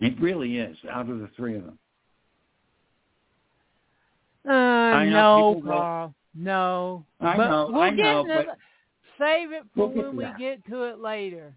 It 0.00 0.18
really 0.20 0.56
is 0.58 0.76
out 0.90 1.10
of 1.10 1.18
the 1.18 1.28
three 1.36 1.56
of 1.56 1.64
them. 1.64 1.78
Uh, 4.48 4.52
I 4.52 5.04
know 5.06 5.60
no, 5.62 5.62
Carl. 5.70 6.14
No. 6.34 7.04
I 7.20 7.36
but 7.36 7.50
know, 7.50 7.68
we'll 7.70 7.82
I 7.82 7.90
get 7.90 8.02
know, 8.02 8.24
but- 8.26 8.56
save 9.18 9.52
it 9.52 9.64
for 9.74 9.88
We'll 9.88 10.06
when 10.06 10.16
we 10.16 10.24
that. 10.24 10.38
get 10.38 10.64
to 10.70 10.84
it 10.84 10.98
later. 10.98 11.52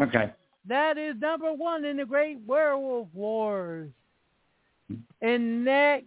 Okay. 0.00 0.32
That 0.66 0.96
is 0.96 1.14
number 1.20 1.52
one 1.52 1.84
in 1.84 1.98
the 1.98 2.06
Great 2.06 2.38
Werewolf 2.46 3.08
Wars. 3.12 3.90
And 5.20 5.62
next 5.64 6.06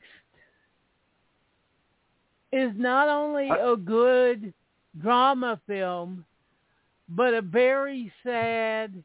is 2.57 2.71
not 2.75 3.07
only 3.07 3.49
a 3.49 3.75
good 3.75 4.53
drama 5.01 5.59
film, 5.67 6.25
but 7.09 7.33
a 7.33 7.41
very 7.41 8.11
sad 8.23 9.03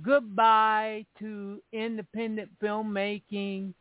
goodbye 0.00 1.04
to 1.18 1.60
independent 1.72 2.50
filmmaking 2.62 3.74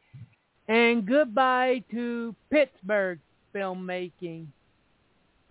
and 0.67 1.05
goodbye 1.05 1.83
to 1.91 2.35
Pittsburgh 2.51 3.19
filmmaking. 3.55 4.47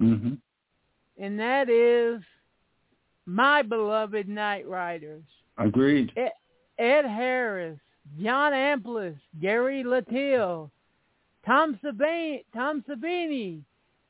Mm-hmm. 0.01 0.35
And 1.19 1.39
that 1.39 1.69
is 1.69 2.23
my 3.27 3.63
beloved 3.63 4.29
Knightriders. 4.29 5.23
Agreed. 5.59 6.13
Ed 6.17 7.05
Harris, 7.05 7.79
John 8.23 8.53
Amplas, 8.53 9.17
Gary 9.41 9.85
Lahti, 9.85 10.71
Tom 11.47 11.79
Savini, 11.83 12.45
Tom 12.55 12.85
Savini, 12.89 13.63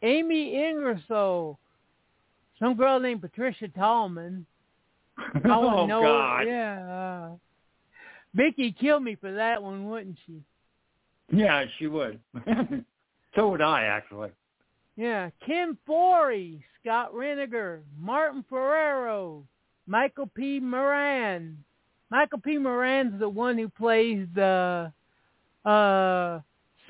Amy 0.03 0.57
Ingersoll, 0.57 1.59
some 2.59 2.75
girl 2.75 3.01
named 3.01 3.21
Patricia 3.21 3.69
Tallman. 3.69 4.47
I 5.19 5.41
oh 5.45 5.87
know 5.87 6.03
God. 6.03 6.43
Yeah. 6.43 7.31
Uh, 7.33 7.37
Vicky 8.35 8.73
killed 8.73 9.03
me 9.03 9.17
for 9.17 9.33
that 9.33 9.63
one, 9.63 9.89
wouldn't 9.89 10.19
she? 10.27 10.43
Yeah, 11.33 11.65
she 11.79 11.87
would. 11.87 12.21
so 13.35 13.49
would 13.49 13.63
I, 13.63 13.85
actually. 13.85 14.31
Yeah. 14.97 15.31
Ken 15.45 15.77
Foree, 15.89 16.63
Scott 16.81 17.13
Reiniger, 17.13 17.81
Martin 17.99 18.45
Ferrero, 18.49 19.45
Michael 19.87 20.31
P. 20.35 20.61
Moran. 20.61 21.59
Michael 22.11 22.41
P. 22.41 22.59
Moran's 22.59 23.19
the 23.19 23.29
one 23.29 23.57
who 23.57 23.69
plays 23.69 24.27
the 24.35 24.93
uh 25.65 26.41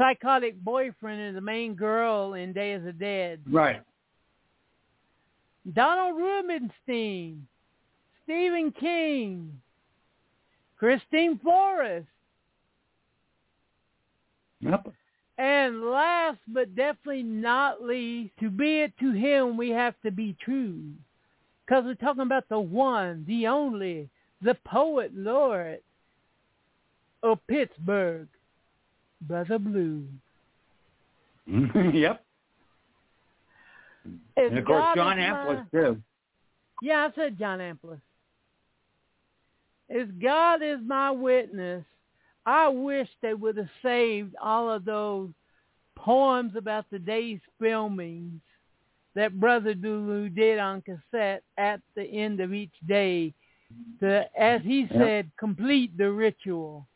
psychotic 0.00 0.58
boyfriend 0.64 1.28
of 1.28 1.34
the 1.34 1.40
main 1.40 1.74
girl 1.74 2.34
in 2.34 2.52
Day 2.52 2.72
of 2.72 2.84
the 2.84 2.92
Dead. 2.92 3.40
Right. 3.46 3.82
Donald 5.74 6.16
Rubinstein, 6.16 7.46
Stephen 8.24 8.72
King, 8.72 9.60
Christine 10.78 11.38
Forrest, 11.38 12.06
Yep. 14.60 14.88
and 15.36 15.82
last 15.82 16.38
but 16.48 16.74
definitely 16.74 17.22
not 17.22 17.82
least, 17.82 18.32
to 18.40 18.48
be 18.50 18.80
it 18.80 18.92
to 19.00 19.12
him, 19.12 19.56
we 19.56 19.68
have 19.70 19.94
to 20.02 20.10
be 20.10 20.34
true. 20.40 20.92
Because 21.66 21.84
we're 21.84 21.94
talking 21.94 22.22
about 22.22 22.48
the 22.48 22.58
one, 22.58 23.24
the 23.26 23.46
only, 23.46 24.08
the 24.42 24.56
poet 24.64 25.12
laureate 25.14 25.84
of 27.22 27.38
Pittsburgh, 27.46 28.28
Brother 29.22 29.58
Blue. 29.58 30.04
Mm-hmm. 31.48 31.90
yep. 31.96 32.24
As 34.36 34.44
And 34.48 34.58
of 34.58 34.64
course, 34.64 34.82
God 34.82 34.96
John 34.96 35.18
is 35.18 35.24
Amplas 35.24 35.66
my- 35.72 35.80
too. 35.80 36.02
Yeah, 36.82 37.08
I 37.10 37.14
said 37.14 37.38
John 37.38 37.58
Amplas. 37.58 38.00
As 39.90 40.06
God 40.22 40.62
is 40.62 40.78
my 40.86 41.10
witness, 41.10 41.84
I 42.46 42.68
wish 42.68 43.08
they 43.20 43.34
would 43.34 43.56
have 43.58 43.68
saved 43.82 44.34
all 44.40 44.70
of 44.70 44.84
those 44.84 45.30
poems 45.96 46.52
about 46.56 46.86
the 46.90 46.98
day's 46.98 47.40
filmings 47.60 48.40
that 49.14 49.38
Brother 49.38 49.74
Blue 49.74 50.28
did 50.30 50.58
on 50.58 50.82
cassette 50.82 51.42
at 51.58 51.80
the 51.96 52.04
end 52.04 52.40
of 52.40 52.54
each 52.54 52.72
day 52.88 53.34
to, 54.00 54.24
as 54.40 54.62
he 54.62 54.82
Yep. 54.82 54.92
said, 54.92 55.30
complete 55.38 55.94
the 55.98 56.10
ritual. 56.10 56.86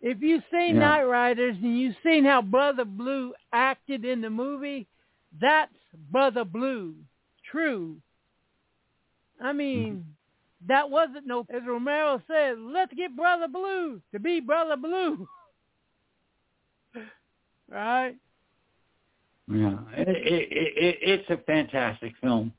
If 0.00 0.22
you've 0.22 0.44
seen 0.50 0.76
Yeah. 0.76 0.98
Knightriders 0.98 1.62
and 1.62 1.78
you've 1.78 1.96
seen 2.02 2.24
how 2.24 2.42
Brother 2.42 2.84
Blue 2.84 3.34
acted 3.52 4.04
in 4.04 4.20
the 4.20 4.30
movie, 4.30 4.86
that's 5.40 5.72
Brother 6.10 6.44
Blue. 6.44 6.94
True. 7.50 7.96
I 9.40 9.52
mean, 9.52 9.94
mm-hmm. 9.94 10.66
that 10.68 10.90
wasn't 10.90 11.26
no, 11.26 11.46
as 11.50 11.62
Romero 11.66 12.22
said, 12.26 12.58
let's 12.58 12.92
get 12.94 13.16
Brother 13.16 13.48
Blue 13.48 14.00
to 14.12 14.18
be 14.18 14.40
Brother 14.40 14.76
Blue. 14.76 15.28
right? 17.70 18.16
Yeah, 19.50 19.78
it, 19.96 20.08
it, 20.08 20.48
it, 20.52 20.98
it's 21.00 21.30
a 21.30 21.38
fantastic 21.46 22.12
film, 22.20 22.52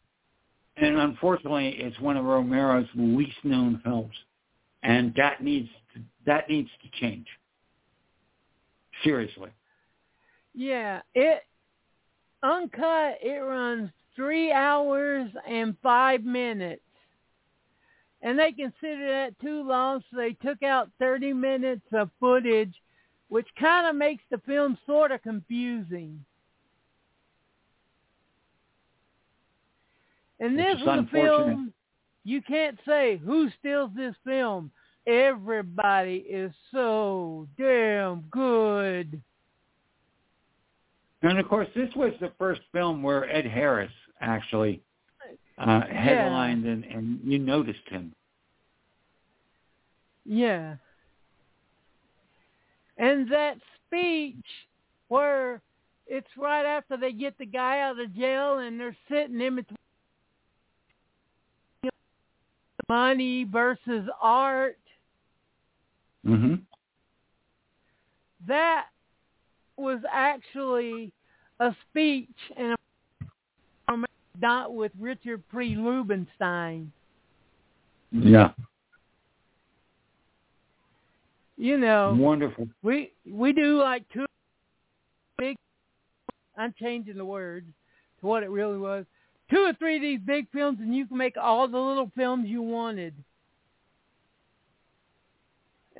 and 0.78 0.98
unfortunately, 0.98 1.76
it's 1.78 2.00
one 2.00 2.18
of 2.18 2.26
Romero's 2.26 2.88
least 2.96 3.38
known 3.44 3.80
films, 3.84 4.16
and 4.84 5.14
that 5.16 5.44
needs 5.44 5.70
to, 5.94 6.02
that 6.26 6.50
needs 6.50 6.70
to 6.84 7.00
change. 7.00 7.28
Seriously. 9.04 9.50
Yeah, 10.54 11.02
it 11.14 11.44
uncut. 12.44 13.18
It 13.22 13.40
runs 13.40 13.90
three 14.16 14.52
hours 14.52 15.30
and 15.48 15.76
five 15.82 16.24
minutes, 16.24 16.82
and 18.22 18.38
they 18.38 18.52
consider 18.52 19.08
that 19.08 19.40
too 19.40 19.64
long, 19.64 20.04
so 20.10 20.18
they 20.18 20.34
took 20.34 20.64
out 20.64 20.90
thirty 21.00 21.34
minutes 21.34 21.86
of 21.94 22.10
footage, 22.20 22.74
which 23.30 23.48
kind 23.60 23.88
of 23.88 23.96
makes 23.96 24.24
the 24.30 24.40
film 24.40 24.78
sort 24.86 25.12
of 25.12 25.22
confusing. 25.22 26.24
And 30.42 30.58
this 30.58 30.76
is 30.76 30.82
is 30.82 30.88
a 30.88 31.08
film 31.12 31.74
you 32.30 32.42
can't 32.42 32.78
say 32.86 33.18
who 33.18 33.50
steals 33.60 33.90
this 33.96 34.16
film. 34.24 34.72
Everybody 35.08 36.18
is 36.30 36.52
so 36.72 37.48
damn 37.58 38.22
good. 38.30 39.20
And 41.24 41.40
of 41.40 41.50
course, 41.50 41.68
this 41.76 41.90
was 41.96 42.14
the 42.22 42.32
first 42.38 42.62
film 42.72 43.02
where 43.02 43.30
Ed 43.30 43.46
Harris 43.46 43.92
actually 44.22 44.82
uh, 45.58 45.82
headlined, 45.92 46.66
and, 46.66 46.86
and 46.86 47.20
you 47.24 47.40
noticed 47.40 47.88
him. 47.90 48.14
Yeah. 50.24 50.76
And 52.98 53.30
that 53.32 53.58
speech 53.88 54.46
where 55.08 55.62
it's 56.06 56.28
right 56.38 56.66
after 56.66 56.96
they 56.96 57.12
get 57.12 57.38
the 57.40 57.46
guy 57.46 57.80
out 57.80 58.00
of 58.00 58.16
jail 58.16 58.60
and 58.60 58.80
they're 58.80 58.96
sitting 59.10 59.42
in 59.42 59.56
between 59.56 59.79
money 62.90 63.46
versus 63.46 64.10
art. 64.22 64.78
hmm 66.26 66.56
That 68.48 68.88
was 69.78 70.00
actually 70.12 71.14
a 71.60 71.74
speech 71.90 72.28
and 72.58 72.76
a 73.88 73.96
dot 74.42 74.74
with 74.74 74.92
Richard 75.00 75.44
P. 75.52 75.76
Rubinstein. 75.78 76.92
Yeah. 78.12 78.52
you 81.58 81.78
know, 81.78 82.16
Wonderful. 82.18 82.68
we 82.82 83.12
we 83.30 83.54
do 83.54 83.80
like 83.80 84.04
two 84.12 84.26
big. 85.38 85.56
I'm 86.58 86.74
changing 86.80 87.18
the 87.18 87.26
words 87.26 87.68
to 88.20 88.26
what 88.26 88.44
it 88.44 88.50
really 88.50 88.78
was. 88.78 89.06
Two 89.52 89.66
or 89.66 89.74
three 89.74 89.96
of 89.96 90.02
these 90.02 90.20
big 90.20 90.50
films, 90.52 90.78
and 90.80 90.96
you 90.96 91.08
can 91.08 91.18
make 91.18 91.36
all 91.36 91.68
the 91.68 91.78
little 91.78 92.12
films 92.16 92.48
you 92.48 92.62
wanted. 92.62 93.16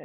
Uh, 0.00 0.04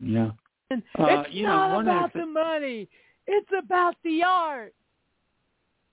Yeah. 0.00 0.30
and 0.70 0.82
Uh, 0.98 1.24
it's 1.26 1.34
you 1.34 1.44
not 1.46 1.84
the 1.84 1.90
about 1.90 2.12
the 2.12 2.26
money; 2.26 2.88
it's 3.26 3.50
about 3.56 3.96
the 4.02 4.22
art. 4.24 4.74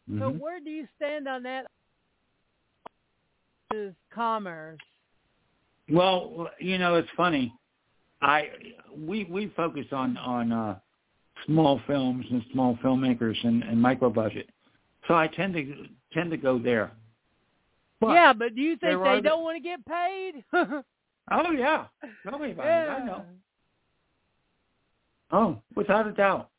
So 0.07 0.31
Mhm. 0.31 0.39
where 0.39 0.59
do 0.59 0.69
you 0.71 0.87
stand 0.95 1.27
on 1.27 1.43
that? 1.43 1.67
Is 3.71 3.93
commerce? 4.09 4.79
Well, 5.89 6.49
you 6.59 6.77
know, 6.77 6.95
it's 6.95 7.09
funny. 7.11 7.53
I 8.21 8.49
we 8.95 9.25
we 9.25 9.47
focus 9.49 9.85
on 9.91 10.17
on 10.17 10.51
uh, 10.51 10.79
small 11.45 11.79
films 11.85 12.25
and 12.31 12.43
small 12.51 12.75
filmmakers 12.77 13.37
and, 13.43 13.63
and 13.63 13.79
micro 13.79 14.09
budget, 14.09 14.49
so 15.09 15.15
I 15.15 15.27
tend 15.27 15.55
to 15.55 15.87
tend 16.13 16.31
to 16.31 16.37
go 16.37 16.57
there. 16.59 16.91
But, 17.99 18.11
yeah, 18.11 18.31
but 18.31 18.55
do 18.55 18.61
you 18.61 18.77
think 18.77 19.03
they 19.03 19.19
don't 19.19 19.43
want 19.43 19.57
to 19.57 19.61
get 19.61 19.85
paid? 19.85 20.45
Oh 21.31 21.51
yeah. 21.51 21.85
Tell 22.27 22.39
me 22.39 22.53
about 22.53 22.65
it. 22.65 22.89
I 22.89 23.05
know. 23.05 23.23
Oh, 25.31 25.61
without 25.75 26.07
a 26.07 26.11
doubt. 26.11 26.49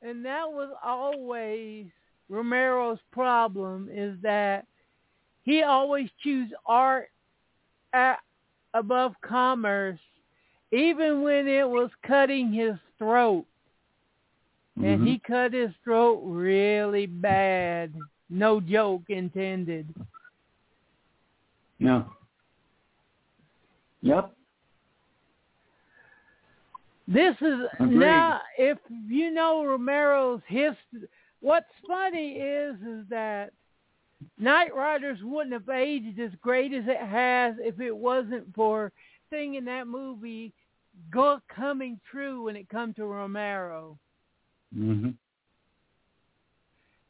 And 0.00 0.24
that 0.24 0.50
was 0.50 0.70
always 0.82 1.88
Romero's 2.30 3.00
problem 3.12 3.90
is 3.92 4.16
that 4.22 4.66
he 5.42 5.62
always 5.62 6.08
choose 6.22 6.50
art 6.64 7.10
at, 7.92 8.20
above 8.72 9.12
commerce, 9.22 10.00
even 10.72 11.22
when 11.22 11.46
it 11.46 11.68
was 11.68 11.90
cutting 12.06 12.50
his 12.50 12.76
throat. 12.96 13.44
And 14.80 15.00
Mhm. 15.00 15.06
he 15.06 15.18
cut 15.18 15.52
his 15.52 15.74
throat 15.82 16.20
really 16.24 17.06
bad. 17.06 17.92
No 18.30 18.60
joke 18.60 19.10
intended. 19.10 19.92
Yeah. 21.78 22.04
Yep. 24.02 24.34
This 27.08 27.34
is 27.40 27.66
Agreed. 27.80 27.96
now 27.98 28.40
if 28.58 28.78
you 29.08 29.30
know 29.30 29.64
Romero's 29.64 30.42
history. 30.46 31.08
What's 31.40 31.72
funny 31.86 32.32
is 32.38 32.80
is 32.82 33.08
that 33.08 33.52
Knightriders 34.40 35.22
wouldn't 35.22 35.52
have 35.52 35.68
aged 35.68 36.18
as 36.18 36.34
great 36.36 36.72
as 36.72 36.84
it 36.88 37.00
has 37.00 37.56
if 37.60 37.80
it 37.80 37.96
wasn't 37.96 38.52
for 38.54 38.92
thing 39.30 39.54
in 39.54 39.64
that 39.64 39.86
movie 39.86 40.52
go 41.10 41.40
coming 41.48 42.00
true 42.10 42.42
when 42.42 42.56
it 42.56 42.68
come 42.68 42.92
to 42.94 43.06
Romero. 43.06 43.96
Mhm. 44.76 45.14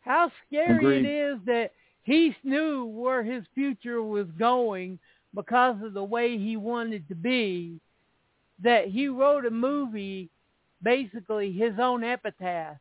How 0.00 0.30
scary 0.46 0.76
Agreed. 0.76 1.04
it 1.04 1.08
is 1.08 1.38
that 1.46 1.72
he 2.02 2.34
knew 2.42 2.86
where 2.86 3.22
his 3.22 3.44
future 3.54 4.02
was 4.02 4.26
going 4.38 4.98
because 5.34 5.76
of 5.82 5.92
the 5.92 6.02
way 6.02 6.38
he 6.38 6.56
wanted 6.56 7.06
to 7.08 7.14
be. 7.14 7.80
That 8.62 8.88
he 8.88 9.08
wrote 9.08 9.44
a 9.44 9.50
movie, 9.50 10.30
basically 10.82 11.52
his 11.52 11.78
own 11.78 12.02
epitaph. 12.02 12.78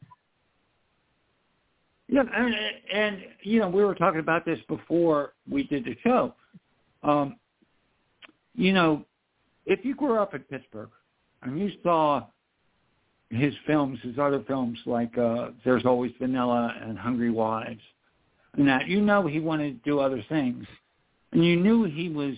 Yeah, 2.08 2.24
and, 2.34 2.56
and 2.94 3.18
you 3.44 3.60
know, 3.60 3.70
we 3.70 3.84
were 3.84 3.94
talking 3.94 4.22
about 4.22 4.46
this 4.46 4.60
before 4.70 5.34
we 5.50 5.64
did 5.64 5.84
the 5.84 5.96
show. 6.04 6.34
Um, 7.04 7.36
you 8.56 8.72
know, 8.72 9.06
if 9.66 9.84
you 9.84 9.94
grew 9.94 10.18
up 10.18 10.34
in 10.34 10.42
Pittsburgh 10.42 10.90
and 11.44 11.60
you 11.60 11.70
saw 11.84 12.26
his 13.30 13.54
films, 13.66 14.00
his 14.04 14.18
other 14.18 14.44
films 14.48 14.78
like 14.86 15.18
uh, 15.18 15.50
There's 15.66 15.86
Always 15.86 16.12
Vanilla 16.20 16.74
and 16.82 16.98
Hungry 16.98 17.32
Wives, 17.32 17.82
and 18.54 18.68
that 18.68 18.88
you 18.88 19.02
know 19.02 19.28
he 19.28 19.40
wanted 19.40 19.84
to 19.84 19.90
do 19.90 20.00
other 20.00 20.24
things, 20.30 20.66
and 21.32 21.44
you 21.44 21.58
knew 21.58 21.84
he 21.84 22.10
was 22.10 22.36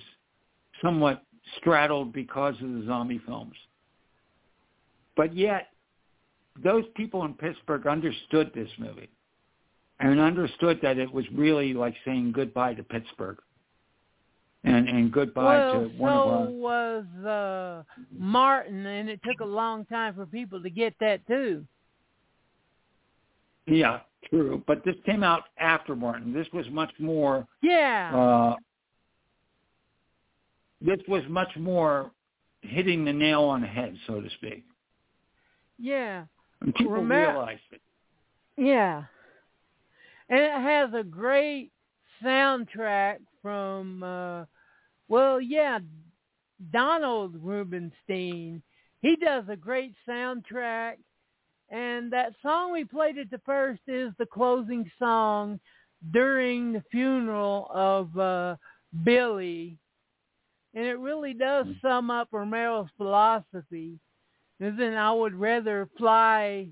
somewhat 0.82 1.24
straddled 1.57 2.14
because 2.14 2.56
of 2.56 2.74
the 2.74 2.84
zombie 2.88 3.22
films. 3.26 3.56
But 5.16 5.36
yet, 5.36 5.68
those 6.64 6.86
people 6.95 7.26
in 7.26 7.34
Pittsburgh 7.34 7.86
understood 7.88 8.52
this 8.53 8.70
movie 8.78 9.10
and 9.99 10.20
understood 10.20 10.80
that 10.82 10.98
it 10.98 11.11
was 11.11 11.26
really 11.34 11.74
like 11.74 11.95
saying 12.06 12.32
goodbye 12.32 12.74
to 12.74 12.84
Pittsburgh 12.84 13.38
and 14.64 14.90
and 14.90 15.11
goodbye 15.11 15.57
well, 15.57 15.73
to 15.73 15.88
one 15.98 16.11
so 16.14 16.19
of 16.22 16.27
our 16.30 16.45
was 16.52 17.06
uh, 17.26 17.84
Martin, 18.18 18.86
and 18.86 19.10
it 19.10 19.19
took 19.23 19.40
a 19.40 19.45
long 19.45 19.86
time 19.86 20.14
for 20.15 20.26
people 20.26 20.61
to 20.61 20.69
get 20.69 20.94
that 20.99 21.26
too. 21.27 21.65
yeah 23.68 23.99
true 24.30 24.61
but 24.68 24.84
this 24.84 24.95
came 25.06 25.23
out 25.23 25.44
after 25.57 25.95
Martin 25.95 26.34
this 26.34 26.48
was 26.53 26.65
much 26.72 26.91
more 26.99 27.48
Yeah. 27.61 28.11
uh 28.14 28.56
this 30.81 30.99
was 31.07 31.23
much 31.30 31.56
more 31.57 32.11
hitting 32.61 33.06
the 33.06 33.14
nail 33.14 33.44
on 33.44 33.61
the 33.61 33.68
head 33.68 33.95
so 34.07 34.19
to 34.19 34.30
speak 34.31 34.65
yeah. 35.77 36.26
and 36.61 36.76
people 36.76 36.95
realized 36.95 37.61
it 37.72 37.81
Yeah. 38.57 39.03
And 40.27 40.40
it 40.41 40.52
has 40.52 40.90
a 40.94 41.03
great 41.03 41.72
soundtrack 42.22 43.19
from 43.41 44.03
uh 44.03 44.45
well, 45.07 45.41
yeah, 45.41 45.80
Donald 46.72 47.36
Rubinstein. 47.41 48.61
He 49.02 49.16
does 49.16 49.45
a 49.49 49.56
great 49.56 49.94
soundtrack 50.07 50.98
and 51.70 52.11
that 52.11 52.34
song 52.41 52.72
we 52.72 52.84
played 52.84 53.18
at 53.18 53.30
the 53.30 53.41
first 53.45 53.82
is 53.88 54.11
the 54.18 54.26
closing 54.26 54.90
song 54.98 55.60
during 56.11 56.74
the 56.74 56.84
funeral 56.91 57.70
of 57.74 58.18
uh 58.18 58.56
Billy. 59.03 59.78
And 60.74 60.86
it 60.86 60.99
really 60.99 61.34
does 61.34 61.66
sum 61.82 62.11
up 62.11 62.30
Romero's 62.32 62.90
philosophy. 62.98 63.99
And 64.60 64.80
then 64.80 64.94
I 64.95 65.11
would 65.11 65.34
rather 65.34 65.90
fly 65.98 66.68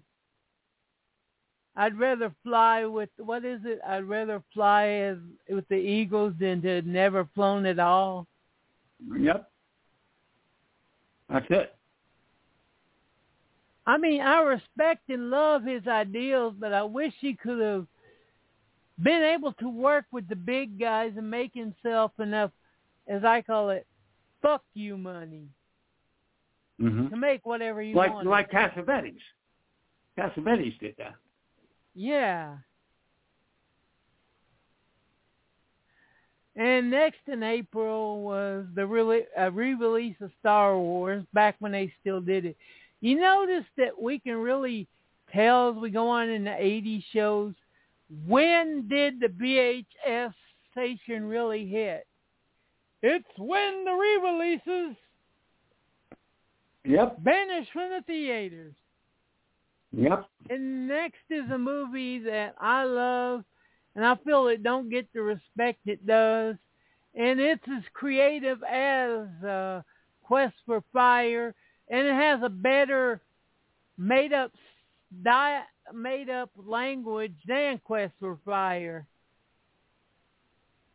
I'd 1.78 1.98
rather 1.98 2.34
fly 2.44 2.86
with 2.86 3.10
what 3.18 3.46
is 3.46 3.62
it? 3.64 3.80
I'd 3.88 4.04
rather 4.06 4.44
fly 4.54 4.88
as 4.88 5.18
with 5.48 5.68
the 5.70 5.76
eagles 5.76 6.34
than 6.40 6.62
to 6.64 6.82
never 6.82 7.30
flown 7.36 7.66
at 7.68 7.78
all. 7.80 8.28
yep 9.18 9.50
that's 11.30 11.46
it 11.50 11.74
I 13.86 13.98
mean, 13.98 14.20
I 14.20 14.42
respect 14.42 15.08
and 15.08 15.30
love 15.30 15.64
his 15.64 15.88
ideals, 15.88 16.56
but 16.60 16.74
I 16.74 16.84
wish 16.84 17.14
he 17.22 17.36
could 17.36 17.62
have 17.62 17.88
been 19.02 19.24
able 19.24 19.54
to 19.54 19.70
work 19.70 20.04
with 20.12 20.28
the 20.28 20.36
big 20.36 20.78
guys 20.78 21.14
and 21.16 21.32
make 21.32 21.54
himself 21.54 22.12
enough, 22.20 22.52
as 23.08 23.24
I 23.24 23.42
call 23.42 23.70
it, 23.70 23.88
fuck 24.42 24.64
you 24.74 24.98
money 24.98 25.48
hmm 26.80 27.08
to 27.08 27.16
make 27.16 27.46
whatever 27.46 27.82
you 27.82 27.96
like 27.96 28.12
want. 28.14 28.28
like 28.28 28.52
Cassavetes 28.52 29.22
Cassavetes 30.18 30.78
did 30.80 30.96
that 30.98 31.16
Yeah. 31.98 32.58
And 36.56 36.92
next 36.92 37.22
in 37.26 37.42
April 37.42 38.22
was 38.22 38.66
the 38.76 38.86
really 38.86 39.22
uh, 39.40 39.52
re-release 39.52 40.16
of 40.22 40.30
Star 40.40 40.78
Wars 40.78 41.26
back 41.34 41.56
when 41.58 41.72
they 41.72 41.92
still 42.00 42.22
did 42.22 42.46
it. 42.46 42.58
You 43.02 43.20
notice 43.20 43.66
that 43.78 44.00
we 44.00 44.20
can 44.20 44.36
really 44.36 44.88
tell 45.34 45.72
as 45.72 45.76
we 45.76 45.90
go 45.90 46.08
on 46.08 46.30
in 46.30 46.44
the 46.44 46.52
80s 46.52 47.04
shows 47.14 47.54
when 48.28 48.88
did 48.88 49.20
the 49.20 49.28
VHS 49.28 50.34
station 50.72 51.28
really 51.28 51.66
hit? 51.68 52.06
It's 53.02 53.26
when 53.40 53.86
the 53.86 53.92
re-releases 53.92 54.96
yep 56.86 57.20
vanished 57.24 57.72
from 57.74 57.90
the 57.90 58.04
theaters. 58.06 58.76
Yep 59.92 60.28
And 60.50 60.88
next 60.88 61.22
is 61.30 61.50
a 61.52 61.58
movie 61.58 62.20
that 62.20 62.56
I 62.60 62.84
love, 62.84 63.44
and 63.96 64.06
I 64.06 64.16
feel 64.24 64.48
it 64.48 64.64
don't 64.64 64.90
get 64.90 65.08
the 65.14 65.22
respect 65.22 65.80
it 65.86 66.06
does. 66.06 66.56
And 67.16 67.40
it's 67.40 67.64
as 67.68 67.84
creative 67.94 68.62
as 68.64 69.28
uh, 69.44 69.82
Quest 70.22 70.54
for 70.66 70.84
Fire, 70.94 71.56
and 71.90 72.08
it 72.08 72.14
has 72.14 72.42
a 72.44 72.50
better 72.50 73.22
made 73.98 74.34
up 74.34 74.52
di- 75.24 75.64
made 75.94 76.30
up 76.30 76.52
language 76.56 77.36
than 77.48 77.80
Quest 77.84 78.14
for 78.20 78.38
Fire. 78.46 79.08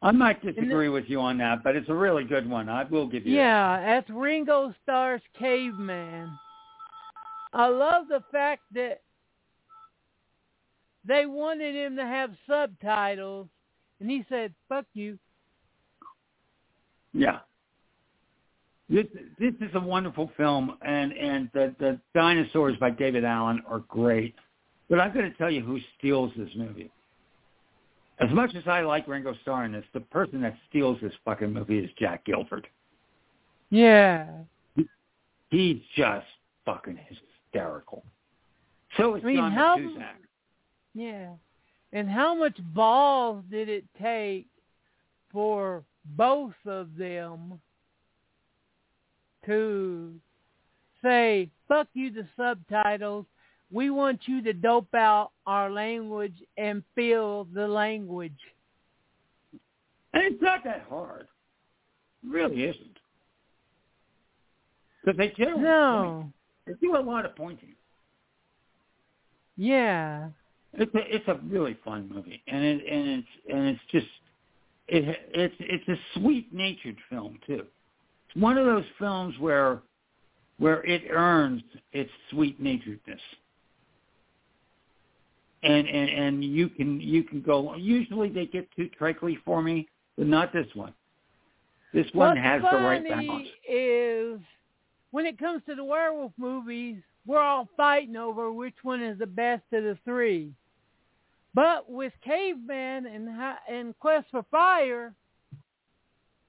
I 0.02 0.10
might 0.10 0.42
disagree 0.42 0.88
with 0.88 1.04
you 1.06 1.20
on 1.20 1.38
that, 1.38 1.62
but 1.62 1.76
it's 1.76 1.88
a 1.88 1.94
really 1.94 2.24
good 2.24 2.48
one. 2.48 2.68
I 2.68 2.82
will 2.84 3.06
give 3.06 3.24
you 3.24 3.36
that. 3.36 3.38
Yeah, 3.38 3.80
that's 3.80 4.10
Ringo 4.10 4.74
Starr's 4.82 5.22
Caveman. 5.38 6.30
I 7.52 7.68
love 7.68 8.08
the 8.08 8.22
fact 8.32 8.62
that 8.74 9.02
they 11.04 11.26
wanted 11.26 11.74
him 11.74 11.96
to 11.96 12.04
have 12.04 12.30
subtitles, 12.48 13.48
and 14.00 14.10
he 14.10 14.24
said, 14.28 14.54
"Fuck 14.68 14.86
you." 14.94 15.18
Yeah. 17.12 17.40
This 18.88 19.06
this 19.38 19.54
is 19.60 19.74
a 19.74 19.80
wonderful 19.80 20.30
film, 20.36 20.76
and 20.82 21.12
and 21.12 21.50
the 21.52 21.74
the 21.78 22.00
dinosaurs 22.14 22.76
by 22.78 22.90
David 22.90 23.24
Allen 23.24 23.62
are 23.66 23.80
great. 23.80 24.34
But 24.88 25.00
I'm 25.00 25.12
going 25.12 25.30
to 25.30 25.36
tell 25.38 25.50
you 25.50 25.62
who 25.62 25.78
steals 25.98 26.32
this 26.36 26.50
movie. 26.54 26.90
As 28.18 28.30
much 28.30 28.54
as 28.54 28.64
I 28.66 28.82
like 28.82 29.08
Ringo 29.08 29.34
Starr 29.42 29.64
in 29.64 29.72
this, 29.72 29.84
the 29.94 30.00
person 30.00 30.42
that 30.42 30.56
steals 30.68 30.98
this 31.00 31.12
fucking 31.24 31.52
movie 31.52 31.78
is 31.78 31.90
Jack 31.98 32.24
Gilford. 32.26 32.66
Yeah. 33.70 34.26
He's 35.48 35.78
just 35.96 36.26
fucking 36.66 36.98
hysterical. 37.52 38.04
So 38.96 39.14
it's 39.14 39.24
I 39.24 39.28
mean, 39.28 39.36
John 39.36 39.52
how- 39.52 39.76
Cusack. 39.76 40.20
Yeah. 40.94 41.30
And 41.92 42.08
how 42.08 42.34
much 42.34 42.56
balls 42.74 43.44
did 43.50 43.68
it 43.68 43.84
take 44.00 44.46
for 45.30 45.84
both 46.16 46.54
of 46.66 46.96
them 46.96 47.60
to 49.46 50.14
say, 51.02 51.50
fuck 51.68 51.88
you 51.94 52.10
the 52.10 52.26
subtitles. 52.36 53.26
We 53.70 53.90
want 53.90 54.20
you 54.26 54.42
to 54.42 54.52
dope 54.52 54.94
out 54.94 55.30
our 55.46 55.70
language 55.70 56.36
and 56.58 56.82
feel 56.94 57.44
the 57.52 57.66
language. 57.66 58.38
And 60.12 60.22
it's 60.24 60.42
not 60.42 60.62
that 60.64 60.84
hard. 60.88 61.26
It 62.22 62.30
really 62.30 62.64
isn't. 62.64 62.98
Because 65.04 65.18
they 65.18 65.28
generally. 65.30 65.62
No. 65.62 66.32
They 66.66 66.74
do 66.74 66.96
a 66.96 67.00
lot 67.00 67.24
of 67.24 67.34
pointing. 67.36 67.74
Yeah. 69.56 70.28
It's 70.74 70.94
a 70.94 71.14
it's 71.14 71.28
a 71.28 71.34
really 71.46 71.76
fun 71.84 72.08
movie, 72.12 72.42
and 72.46 72.64
it 72.64 72.82
and 72.90 73.08
it's 73.08 73.28
and 73.52 73.68
it's 73.68 73.80
just 73.90 74.06
it 74.88 75.18
it's 75.34 75.54
it's 75.60 75.88
a 75.88 76.18
sweet 76.18 76.52
natured 76.52 76.96
film 77.10 77.38
too. 77.46 77.66
It's 78.28 78.36
one 78.36 78.56
of 78.56 78.64
those 78.64 78.84
films 78.98 79.34
where 79.38 79.82
where 80.58 80.82
it 80.84 81.02
earns 81.10 81.62
its 81.92 82.10
sweet 82.30 82.62
naturedness. 82.62 83.20
And 85.62 85.86
and 85.86 86.08
and 86.08 86.44
you 86.44 86.68
can 86.68 87.00
you 87.00 87.22
can 87.22 87.42
go. 87.42 87.74
Usually 87.74 88.30
they 88.30 88.46
get 88.46 88.66
too 88.74 88.88
trickly 88.96 89.38
for 89.44 89.62
me, 89.62 89.88
but 90.16 90.26
not 90.26 90.52
this 90.52 90.66
one. 90.74 90.94
This 91.92 92.06
one 92.14 92.30
What's 92.36 92.40
has 92.40 92.62
the 92.62 92.78
right 92.78 93.06
balance. 93.06 93.48
is 93.68 94.40
when 95.12 95.24
it 95.26 95.38
comes 95.38 95.62
to 95.66 95.74
the 95.76 95.84
werewolf 95.84 96.32
movies, 96.36 96.96
we're 97.24 97.38
all 97.40 97.68
fighting 97.76 98.16
over 98.16 98.52
which 98.52 98.74
one 98.82 99.00
is 99.02 99.18
the 99.18 99.26
best 99.26 99.62
of 99.72 99.84
the 99.84 99.96
three. 100.04 100.50
But 101.54 101.88
with 101.88 102.12
Caveman 102.24 103.06
and 103.06 103.28
and 103.68 103.96
Quest 104.00 104.26
for 104.30 104.42
Fire, 104.50 105.14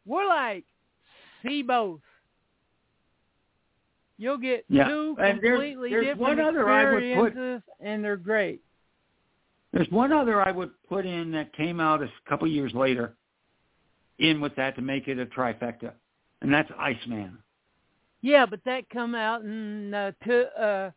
we're 0.05 0.27
like, 0.27 0.63
see 1.45 1.61
both. 1.61 1.99
You'll 4.17 4.37
get 4.37 4.65
Yeah, 4.69 4.87
two 4.87 5.15
and 5.19 5.41
there's- 5.41 5.57
completely 5.57 5.89
there's 5.89 6.05
different 6.05 6.21
one 6.21 6.39
other 6.39 6.69
I 6.69 6.83
would 6.85 6.93
put- 6.93 7.03
experiences, 7.03 7.69
and 7.81 8.03
they're 8.03 8.15
great. 8.17 8.61
There's 9.71 9.89
one 9.91 10.11
other 10.11 10.41
I 10.41 10.51
would 10.51 10.71
put 10.83 11.05
in 11.05 11.31
that 11.31 11.51
came 11.53 11.79
out 11.79 12.01
a 12.03 12.09
couple 12.25 12.47
years 12.47 12.73
later, 12.73 13.15
in 14.19 14.39
with 14.39 14.55
that 14.55 14.75
to 14.75 14.81
make 14.81 15.07
it 15.07 15.19
a 15.19 15.25
trifecta, 15.25 15.93
and 16.41 16.53
that's 16.53 16.71
Iceman. 16.77 17.39
Yeah, 18.23 18.45
but 18.45 18.61
that 18.63 18.89
come 18.89 19.15
out 19.15 19.41
in 19.43 19.93
uh, 19.93 20.11
two, 20.23 20.45
uh, 20.57 20.91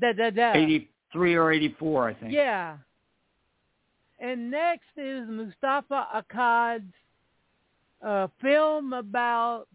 da 0.00 0.12
da 0.12 0.30
da. 0.30 0.52
83 0.54 1.34
or 1.36 1.52
84, 1.52 2.08
I 2.08 2.14
think. 2.14 2.32
Yeah. 2.32 2.76
And 4.18 4.50
next 4.50 4.88
is 4.96 5.22
Moustapha 5.28 6.08
Akkad's 6.16 6.92
uh, 8.04 8.26
film 8.42 8.92
about 8.92 9.66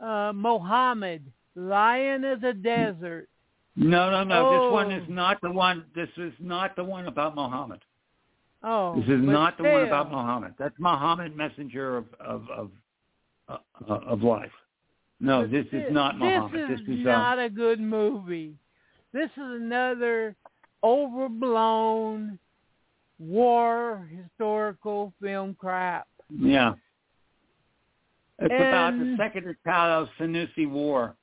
uh, 0.00 0.32
Mohammed, 0.34 1.22
Lion 1.54 2.24
of 2.24 2.40
the 2.40 2.54
Desert. 2.54 3.28
No, 3.76 4.10
no, 4.10 4.24
no. 4.24 4.52
This 4.52 4.72
one 4.72 4.90
is 4.90 5.06
not 5.10 5.38
the 5.42 5.50
one. 5.50 5.84
This 5.94 6.08
is 6.16 6.32
not 6.40 6.76
the 6.76 6.84
one 6.84 7.08
about 7.08 7.34
Muhammad. 7.34 7.80
Oh, 8.62 8.98
This 8.98 9.10
is 9.10 9.22
not 9.22 9.58
the 9.58 9.64
one 9.64 9.82
about 9.82 10.10
Muhammad. 10.10 10.54
That's 10.58 10.74
Muhammad, 10.78 11.36
messenger 11.36 11.98
of 11.98 12.06
of 12.18 12.48
of 12.48 12.70
uh, 13.48 13.58
of 14.06 14.22
life. 14.22 14.50
No, 15.20 15.42
But 15.42 15.50
this 15.52 15.66
is 15.72 15.92
not 15.92 16.18
Muhammad. 16.18 16.52
This 16.52 16.80
This 16.80 16.88
is 16.88 16.98
is 17.00 17.04
not 17.04 17.38
um, 17.38 17.44
a 17.44 17.50
good 17.50 17.80
movie. 17.80 18.54
This 19.12 19.30
is 19.36 19.38
another 19.38 20.34
overblown 20.82 22.38
war 23.18 24.08
historical 24.14 25.12
film 25.22 25.54
crap. 25.58 26.06
yeah. 26.28 26.74
It's 28.40 28.52
about 28.52 28.98
the 28.98 29.14
Second 29.16 29.46
Italo-Senussi 29.64 30.66
War, 30.66 31.14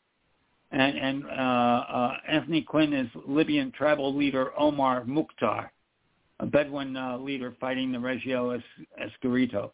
and 0.71 0.97
and 0.97 1.25
uh, 1.25 1.29
uh, 1.29 2.13
Anthony 2.25 2.61
Quinn 2.61 2.93
is 2.93 3.09
Libyan 3.27 3.69
tribal 3.73 4.15
leader 4.15 4.57
Omar 4.57 5.03
Mukhtar, 5.03 5.73
a 6.39 6.45
Bedouin 6.45 6.95
uh, 6.95 7.17
leader 7.17 7.53
fighting 7.59 7.91
the 7.91 7.99
Reggio 7.99 8.51
Es- 8.51 8.61
Esquerito 8.97 9.73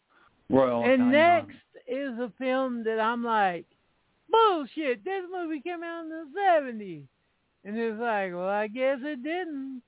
Royal. 0.50 0.82
and 0.82 0.92
Italian 0.94 1.12
next 1.12 1.56
Army. 1.88 2.00
is 2.02 2.18
a 2.18 2.32
film 2.38 2.82
that 2.82 2.98
I'm 2.98 3.22
like, 3.22 3.66
bullshit. 4.30 5.04
This 5.04 5.22
movie 5.32 5.60
came 5.60 5.82
out 5.82 6.04
in 6.04 6.10
the 6.10 6.24
'70s, 6.38 7.02
and 7.64 7.78
it's 7.78 8.00
like, 8.00 8.32
well, 8.32 8.48
I 8.48 8.68
guess 8.68 8.98
it 9.02 9.22
didn't. 9.22 9.82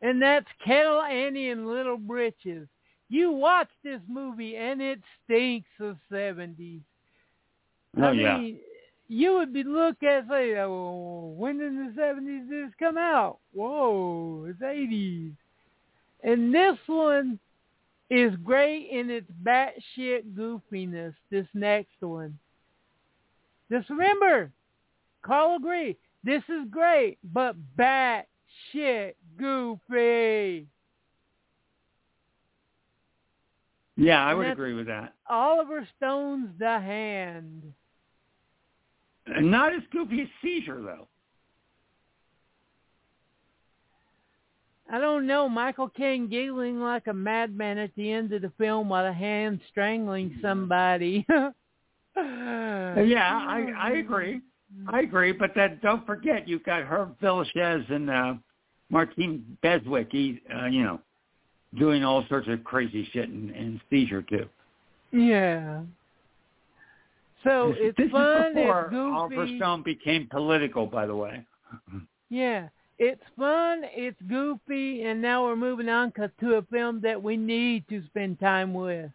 And 0.00 0.22
that's 0.22 0.46
Cattle 0.64 1.02
Annie 1.02 1.50
and 1.50 1.66
Little 1.66 1.96
Britches. 1.96 2.68
You 3.08 3.32
watch 3.32 3.68
this 3.82 4.00
movie, 4.08 4.56
and 4.56 4.80
it 4.80 5.00
stinks 5.24 5.68
of 5.80 5.96
'70s. 6.10 6.80
Oh 7.96 8.02
I 8.02 8.12
yeah. 8.12 8.38
mean, 8.38 8.58
you 9.08 9.34
would 9.34 9.52
be 9.52 9.64
look 9.64 10.02
at 10.02 10.28
say, 10.28 10.56
oh, 10.58 11.34
when 11.36 11.60
in 11.60 11.76
the 11.76 11.92
seventies 11.96 12.48
did 12.48 12.68
this 12.68 12.74
come 12.78 12.98
out? 12.98 13.38
Whoa, 13.52 14.46
it's 14.48 14.62
eighties. 14.62 15.32
And 16.22 16.54
this 16.54 16.76
one 16.86 17.38
is 18.10 18.34
great 18.44 18.88
in 18.90 19.10
its 19.10 19.30
batshit 19.42 20.34
goofiness. 20.34 21.14
This 21.30 21.46
next 21.54 22.00
one. 22.00 22.38
Just 23.70 23.90
remember, 23.90 24.50
Carl 25.22 25.56
agree. 25.56 25.96
This 26.24 26.42
is 26.48 26.66
great, 26.70 27.18
but 27.32 27.56
batshit 27.76 29.14
goofy. 29.38 30.66
Yeah, 33.96 34.24
I 34.24 34.30
And 34.30 34.38
would 34.38 34.46
agree 34.48 34.74
with 34.74 34.86
that. 34.86 35.14
Oliver 35.28 35.86
Stone's 35.96 36.50
The 36.58 36.80
Hand. 36.80 37.62
And 39.26 39.50
not 39.50 39.74
as 39.74 39.82
goofy 39.92 40.22
as 40.22 40.28
Seizure, 40.40 40.80
though. 40.80 41.08
I 44.90 44.98
don't 44.98 45.26
know. 45.26 45.48
Michael 45.48 45.90
Caine 45.90 46.28
giggling 46.28 46.80
like 46.80 47.08
a 47.08 47.12
madman 47.12 47.76
at 47.76 47.90
the 47.94 48.10
end 48.10 48.32
of 48.32 48.40
the 48.40 48.52
film 48.56 48.88
while 48.88 49.04
a 49.04 49.12
hand 49.12 49.60
strangling 49.68 50.38
somebody. 50.40 51.26
Yeah, 52.16 53.44
I 53.48 53.72
I 53.78 53.90
agree. 53.92 54.40
I 54.86 55.00
agree, 55.00 55.32
but 55.32 55.52
then 55.54 55.78
don't 55.82 56.04
forget 56.06 56.46
you've 56.46 56.64
got 56.64 56.84
Hervé 56.84 57.14
Villechaize 57.22 57.90
and 57.90 58.10
uh, 58.10 58.34
Martine 58.90 59.56
Beswick. 59.62 60.08
He, 60.10 60.40
uh, 60.54 60.66
you 60.66 60.82
know, 60.82 61.00
doing 61.78 62.04
all 62.04 62.24
sorts 62.28 62.48
of 62.48 62.62
crazy 62.64 63.08
shit 63.12 63.28
and, 63.28 63.50
in 63.50 63.80
Seizure 63.90 64.22
too. 64.22 64.46
Yeah. 65.12 65.82
So 67.44 67.70
this, 67.70 67.78
it's 67.80 67.96
this 67.96 68.10
fun. 68.10 68.48
is 68.48 68.54
before 68.54 68.86
it's 68.86 68.94
Oliver. 68.94 69.48
Stone 69.56 69.82
became 69.84 70.28
political, 70.30 70.86
by 70.86 71.06
the 71.06 71.16
way. 71.16 71.44
Yeah. 72.30 72.68
It's 72.98 73.22
fun. 73.38 73.82
It's 73.84 74.20
goofy, 74.28 75.04
and 75.04 75.22
now 75.22 75.44
we're 75.44 75.56
moving 75.56 75.88
on 75.88 76.12
to 76.40 76.56
a 76.56 76.62
film 76.62 77.00
that 77.02 77.22
we 77.22 77.38
need 77.38 77.88
to 77.88 78.04
spend 78.06 78.38
time 78.40 78.74
with. 78.74 79.10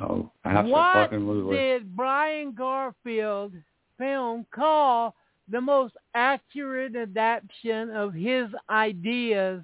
Oh, 0.00 0.30
what 0.42 1.10
did 1.10 1.94
Brian 1.94 2.52
Garfield 2.52 3.52
film 3.98 4.46
call 4.54 5.14
the 5.50 5.60
most 5.60 5.94
accurate 6.14 6.96
adaptation 6.96 7.90
of 7.90 8.14
his 8.14 8.48
ideas 8.70 9.62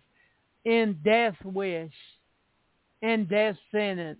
in 0.65 0.99
Death 1.03 1.37
Wish 1.45 1.93
and 3.03 3.29
Death 3.29 3.57
Sentence? 3.73 4.19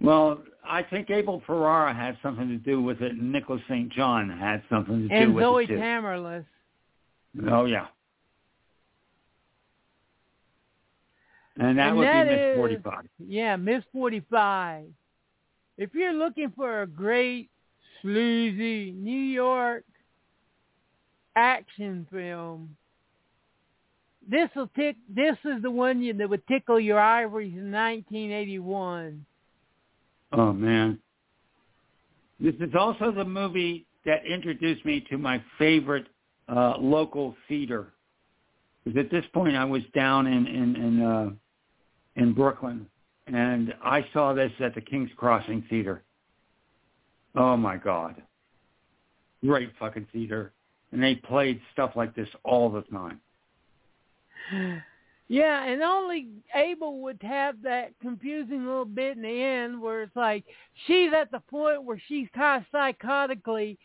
Well, 0.00 0.42
I 0.64 0.82
think 0.82 1.10
Abel 1.10 1.42
Ferrara 1.46 1.94
had 1.94 2.16
something 2.22 2.48
to 2.48 2.56
do 2.56 2.82
with 2.82 3.02
it, 3.02 3.12
and 3.12 3.30
Nicholas 3.30 3.60
St. 3.68 3.92
John 3.92 4.28
had 4.30 4.62
something 4.70 5.02
to 5.02 5.08
do 5.08 5.14
And 5.14 5.34
with 5.34 5.44
Zoe 5.44 5.64
it 5.64 5.66
too. 5.68 5.76
Tamerlis. 5.76 6.44
Oh 7.48 7.66
yeah. 7.66 7.86
And 11.58 11.78
that 11.78 11.88
And 11.88 11.98
would 11.98 12.06
that 12.06 12.28
be 12.28 12.34
Miss 12.34 12.56
45. 12.56 13.04
Yeah, 13.18 13.56
Miss 13.56 13.82
45. 13.92 14.86
If 15.78 15.94
you're 15.94 16.12
looking 16.12 16.52
for 16.56 16.82
a 16.82 16.86
great, 16.86 17.50
sleazy 18.00 18.92
New 18.92 19.20
York 19.20 19.84
action 21.36 22.06
film, 22.10 22.76
this 24.28 24.48
will 24.54 24.70
tick. 24.76 24.96
This 25.08 25.36
is 25.44 25.62
the 25.62 25.70
one 25.70 26.00
you, 26.00 26.12
that 26.14 26.28
would 26.28 26.46
tickle 26.46 26.78
your 26.78 27.00
ivories 27.00 27.52
in 27.52 27.72
1981. 27.72 29.24
Oh 30.32 30.52
man. 30.52 30.98
This 32.40 32.54
is 32.60 32.74
also 32.78 33.12
the 33.12 33.24
movie 33.24 33.86
that 34.04 34.24
introduced 34.26 34.84
me 34.84 35.04
to 35.10 35.18
my 35.18 35.42
favorite 35.58 36.06
uh, 36.48 36.74
local 36.78 37.36
theater. 37.48 37.92
Because 38.84 38.98
at 38.98 39.10
this 39.10 39.24
point, 39.32 39.56
I 39.56 39.64
was 39.64 39.82
down 39.94 40.26
in 40.26 40.46
in 40.46 40.76
in, 40.76 41.02
uh, 41.02 41.30
in 42.16 42.32
Brooklyn, 42.32 42.86
and 43.26 43.74
I 43.82 44.04
saw 44.12 44.32
this 44.32 44.52
at 44.60 44.74
the 44.74 44.80
King's 44.80 45.10
Crossing 45.16 45.64
Theater. 45.68 46.02
Oh 47.34 47.56
my 47.56 47.76
God, 47.76 48.20
great 49.44 49.70
fucking 49.78 50.06
theater, 50.12 50.52
and 50.92 51.02
they 51.02 51.14
played 51.14 51.60
stuff 51.72 51.92
like 51.96 52.14
this 52.14 52.28
all 52.44 52.70
the 52.70 52.82
time. 52.82 53.20
Yeah, 55.28 55.64
and 55.64 55.82
only 55.82 56.28
Abel 56.54 57.00
would 57.00 57.22
have 57.22 57.62
that 57.62 57.92
confusing 58.02 58.66
little 58.66 58.84
bit 58.84 59.16
in 59.16 59.22
the 59.22 59.42
end 59.42 59.80
where 59.80 60.02
it's 60.02 60.14
like 60.14 60.44
she's 60.86 61.10
at 61.14 61.30
the 61.30 61.40
point 61.40 61.84
where 61.84 61.98
she's 62.06 62.28
kind 62.34 62.62
of 62.62 62.70
psychotically 62.70 63.78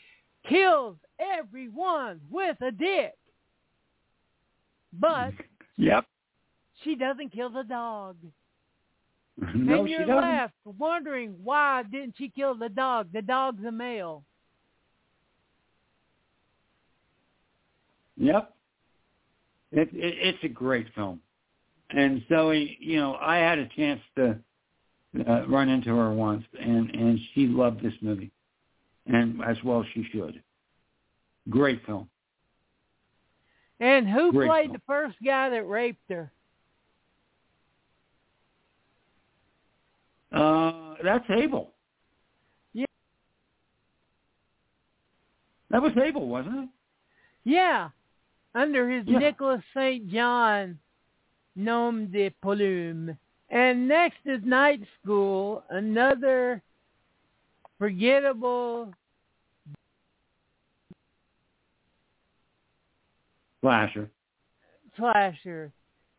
kills 0.49 0.97
everyone 1.19 2.19
with 2.29 2.59
a 2.59 2.71
dick. 2.71 3.13
But 4.99 5.31
Yep. 5.77 6.05
She 6.83 6.95
doesn't 6.95 7.31
kill 7.31 7.49
the 7.49 7.63
dog. 7.63 8.17
no, 9.55 9.79
and 9.79 9.87
she 9.87 9.93
you're 9.93 10.05
doesn't. 10.05 10.15
left 10.15 10.53
wondering 10.65 11.35
why 11.43 11.83
didn't 11.83 12.15
she 12.17 12.29
kill 12.29 12.55
the 12.55 12.69
dog? 12.69 13.07
The 13.13 13.21
dog's 13.21 13.63
a 13.63 13.71
male. 13.71 14.23
Yep. 18.17 18.53
It, 19.71 19.89
it, 19.93 19.93
it's 19.93 20.43
a 20.43 20.47
great 20.47 20.87
film. 20.95 21.21
And 21.89 22.23
Zoe, 22.27 22.77
you 22.81 22.97
know, 22.97 23.15
I 23.15 23.37
had 23.37 23.59
a 23.59 23.67
chance 23.67 24.01
to 24.15 24.37
uh, 25.27 25.47
run 25.47 25.69
into 25.69 25.95
her 25.95 26.11
once, 26.11 26.43
and 26.59 26.89
and 26.89 27.19
she 27.33 27.47
loved 27.47 27.81
this 27.81 27.93
movie, 28.01 28.31
and 29.05 29.41
as 29.41 29.57
well 29.63 29.85
she 29.93 30.05
should. 30.11 30.41
Great 31.49 31.85
film. 31.85 32.09
And 33.79 34.09
who 34.09 34.31
Great 34.31 34.49
played 34.49 34.65
film. 34.65 34.73
the 34.73 34.81
first 34.85 35.15
guy 35.23 35.49
that 35.49 35.63
raped 35.63 36.09
her? 36.09 36.31
Uh, 40.37 40.95
that's 41.03 41.25
Abel. 41.29 41.73
Yeah. 42.73 42.85
That 45.71 45.81
was 45.81 45.91
Abel, 45.97 46.27
wasn't 46.27 46.55
it? 46.63 46.69
Yeah, 47.43 47.89
under 48.53 48.89
his 48.89 49.05
Yeah. 49.07 49.19
Nicholas 49.19 49.63
St. 49.73 50.07
John 50.09 50.79
nom 51.55 52.07
de 52.11 52.29
plume. 52.41 53.17
And 53.49 53.87
next 53.87 54.19
is 54.25 54.43
Night 54.43 54.81
School, 55.01 55.63
another 55.69 56.61
forgettable 57.79 58.93
Slasher. 63.61 64.09
slasher. 64.95 65.71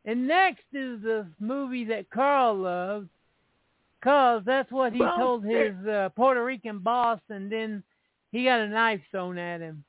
And 0.04 0.26
next 0.26 0.64
is 0.72 1.02
the 1.02 1.26
movie 1.38 1.84
that 1.84 2.10
Carl 2.10 2.56
loved, 2.56 3.08
cause 4.02 4.42
that's 4.46 4.70
what 4.70 4.92
he 4.92 5.00
Well, 5.00 5.16
told 5.16 5.44
his 5.44 5.74
uh, 5.86 6.10
Puerto 6.16 6.44
Rican 6.44 6.80
boss, 6.80 7.20
and 7.28 7.50
then 7.50 7.82
he 8.32 8.44
got 8.44 8.60
a 8.60 8.68
knife 8.68 9.00
thrown 9.10 9.38
at 9.38 9.60
him. 9.60 9.84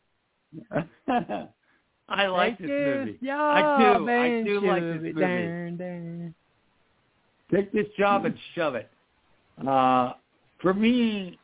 I 2.09 2.25
like 2.27 2.57
this 2.57 2.69
movie. 2.69 3.19
I 3.31 3.77
do. 3.97 4.09
I 4.09 4.43
do 4.43 4.67
like 4.67 4.81
this 4.81 5.15
movie. 5.15 6.33
Take 7.53 7.71
this 7.71 7.87
job 7.97 8.25
and 8.25 8.35
shove 8.55 8.75
it. 8.75 8.89
Uh, 9.67 10.13
for 10.61 10.73
me, 10.73 11.37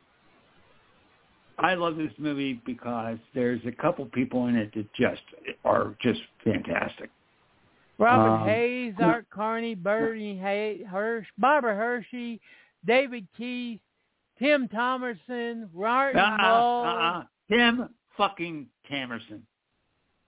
I 1.58 1.74
love 1.74 1.96
this 1.96 2.12
movie 2.18 2.60
because 2.66 3.18
there's 3.34 3.60
a 3.66 3.72
couple 3.72 4.04
people 4.06 4.46
in 4.46 4.56
it 4.56 4.72
that 4.74 4.92
just 4.94 5.22
are 5.64 5.96
just 6.02 6.20
fantastic. 6.44 7.10
Robert 7.98 8.42
Um, 8.42 8.48
Hays. 8.48 8.94
Art 9.00 9.26
Carney, 9.30 9.74
Bernie 9.74 10.36
Hay- 10.36 10.82
Hirsch, 10.82 11.26
Barbara 11.38 11.74
Hershey, 11.74 12.40
David 12.84 13.26
Keith, 13.36 13.80
Tim 14.38 14.68
Thomerson, 14.68 15.70
Martin 15.72 16.20
ah, 16.22 16.34
Uh-uh, 16.34 16.42
Mull. 16.60 16.84
uh-uh. 16.84 17.24
Tim 17.48 17.88
fucking 18.16 18.66
Thomerson. 18.90 19.42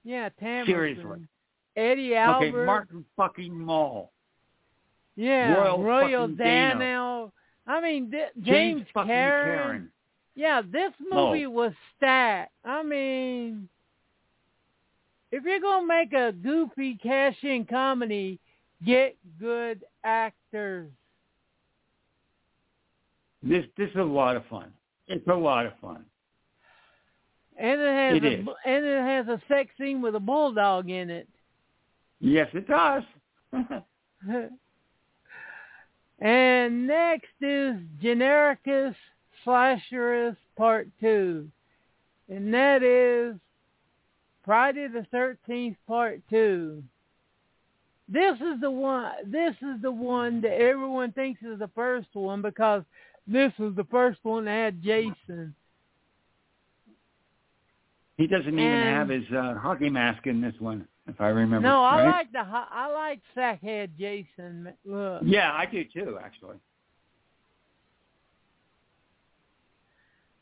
Yeah, 0.05 0.31
Thomerson. 0.41 0.67
Seriously. 0.67 1.29
Eddie 1.77 2.15
Albert. 2.17 2.47
Okay, 2.49 2.67
Martin 2.67 3.05
fucking 3.17 3.55
Mull. 3.55 4.13
yeah, 5.17 5.55
Royal 5.55 5.83
Royal 5.83 6.29
Dano. 6.29 6.79
Dano. 6.79 7.33
I 7.67 7.81
mean, 7.83 8.09
D- 8.11 8.17
James, 8.41 8.47
James, 8.47 8.87
fucking 8.95 9.09
Karen. 9.09 9.59
Karen. 9.59 9.93
Yeah, 10.35 10.63
this 10.63 10.93
Oh. 11.13 11.27
movie 11.33 11.47
was 11.47 11.73
stat. 11.97 12.51
I 12.65 12.83
mean, 12.83 13.69
if 15.31 15.45
you're 15.45 15.61
gonna 15.61 15.87
make 15.87 16.13
a 16.13 16.33
goofy 16.33 16.97
cash-in 17.03 17.65
comedy, 17.67 18.39
get 18.85 19.17
good 19.39 19.85
actors. 20.05 20.91
This 23.43 23.65
this 23.77 23.91
is 23.91 23.97
a 23.97 24.03
lot 24.03 24.37
of 24.37 24.45
fun. 24.47 24.73
It's 25.07 25.27
a 25.29 25.35
lot 25.35 25.67
of 25.67 25.73
fun. 25.81 26.05
And 27.57 27.81
it 27.81 27.95
has 27.95 28.17
It 28.17 28.25
a 28.25 28.41
is. 28.41 28.47
and 28.65 28.85
it 28.85 29.01
has 29.03 29.29
a 29.29 29.41
sex 29.49 29.71
scene 29.79 30.01
with 30.03 30.15
a 30.15 30.21
bulldog 30.21 30.91
in 30.91 31.11
it. 31.11 31.29
Yes, 32.21 32.49
it 32.53 32.67
does. 32.69 33.03
and 36.21 36.87
next 36.87 37.31
is 37.41 37.77
Genericus 38.03 38.95
Slasherus 39.45 40.37
Part 40.57 40.89
Two, 41.01 41.49
and 42.29 42.53
that 42.53 42.83
is 42.83 43.37
Friday 44.49 44.89
the 44.89 45.05
Thirteenth 45.13 45.77
Part 45.87 46.23
Two. 46.31 46.83
This 48.09 48.37
is 48.37 48.59
the 48.63 48.71
one. 48.71 49.13
This 49.27 49.55
is 49.61 49.83
the 49.83 49.91
one 49.91 50.41
that 50.41 50.53
everyone 50.53 51.13
thinks 51.13 51.43
is 51.43 51.59
the 51.59 51.69
first 51.75 52.09
one 52.15 52.41
because 52.41 52.83
this 53.27 53.53
was 53.59 53.75
the 53.77 53.85
first 53.91 54.21
one 54.23 54.47
that 54.47 54.53
had 54.65 54.83
Jason. 54.83 55.55
he 58.17 58.27
doesn't 58.27 58.49
even 58.59 58.65
And- 58.65 58.97
have 58.97 59.09
his 59.11 59.31
uh, 59.31 59.59
hockey 59.59 59.91
mask 59.91 60.27
in 60.27 60.41
this 60.41 60.55
one, 60.59 60.89
if 61.07 61.21
I 61.21 61.27
remember. 61.29 61.69
No, 61.69 61.83
I 61.85 62.03
right? 62.03 62.11
like 62.11 62.33
the 62.33 62.39
I 62.39 62.91
like 62.91 63.21
Sackhead 63.37 63.91
Jason. 63.99 64.73
Look. 64.87 65.25
Yeah, 65.27 65.53
I 65.53 65.67
do 65.67 65.85
too, 65.85 66.19
actually. 66.25 66.57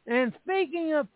And 0.06 0.32
speaking 0.44 0.92
of, 0.94 1.08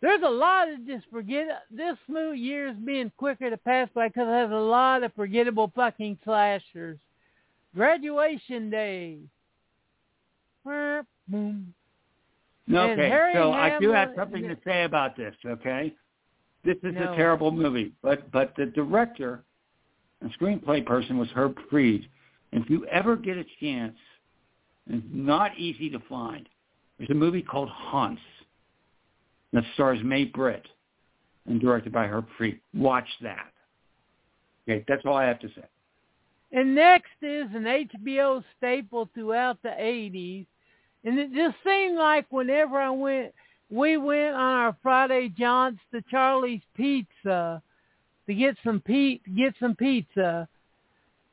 there's 0.00 0.22
a 0.24 0.30
lot 0.30 0.68
of 0.68 0.86
just 0.86 1.06
forget. 1.10 1.64
This 1.70 1.96
new 2.08 2.32
year's 2.32 2.76
being 2.84 3.10
quicker 3.16 3.50
to 3.50 3.56
pass 3.56 3.88
by 3.94 4.08
because 4.08 4.28
it 4.28 4.32
has 4.32 4.50
a 4.50 4.54
lot 4.54 5.02
of 5.02 5.12
forgettable 5.14 5.72
fucking 5.74 6.18
slashers. 6.24 6.98
Graduation 7.74 8.70
Day. 8.70 9.18
Boom. 10.64 11.74
Okay, 12.70 13.32
so 13.34 13.52
I 13.52 13.78
do 13.80 13.90
have 13.90 14.10
something 14.16 14.42
to 14.42 14.56
say 14.64 14.84
about 14.84 15.16
this. 15.16 15.34
Okay, 15.44 15.94
this 16.64 16.76
is 16.82 16.94
No. 16.94 17.12
a 17.12 17.16
terrible 17.16 17.50
movie, 17.50 17.92
but 18.02 18.30
but 18.30 18.54
the 18.56 18.66
director 18.66 19.44
and 20.20 20.30
screenplay 20.38 20.84
person 20.84 21.18
was 21.18 21.30
Herb 21.30 21.58
Freed. 21.70 22.08
If 22.52 22.68
you 22.68 22.86
ever 22.86 23.16
get 23.16 23.38
a 23.38 23.44
chance, 23.60 23.96
it's 24.86 25.06
not 25.10 25.56
easy 25.58 25.88
to 25.90 25.98
find. 26.00 26.48
There's 26.98 27.10
a 27.10 27.14
movie 27.14 27.42
called 27.42 27.68
Haunts 27.68 28.22
that 29.52 29.64
stars 29.74 29.98
May 30.04 30.24
Britt 30.24 30.66
and 31.46 31.60
directed 31.60 31.92
by 31.92 32.06
Herb 32.06 32.26
Freed. 32.36 32.60
Watch 32.74 33.08
that. 33.22 33.50
Okay, 34.68 34.84
that's 34.86 35.02
all 35.06 35.16
I 35.16 35.24
have 35.24 35.40
to 35.40 35.48
say. 35.48 35.64
And 36.52 36.74
next 36.74 37.12
is 37.22 37.46
an 37.54 37.64
HBO 37.64 38.42
staple 38.56 39.08
throughout 39.14 39.60
the 39.62 39.70
80s. 39.70 40.46
And 41.04 41.18
it 41.18 41.32
just 41.32 41.56
seemed 41.64 41.96
like 41.96 42.26
whenever 42.30 42.78
I 42.78 42.90
went, 42.90 43.34
we 43.70 43.96
went 43.96 44.34
on 44.34 44.40
our 44.40 44.76
Friday 44.82 45.32
jaunts 45.38 45.80
to 45.92 46.02
Charlie's 46.10 46.62
Pizza 46.74 47.62
to 48.26 48.34
get 48.34 48.56
some 48.64 48.80
pe- 48.80 49.20
get 49.36 49.54
some 49.60 49.74
pizza. 49.74 50.48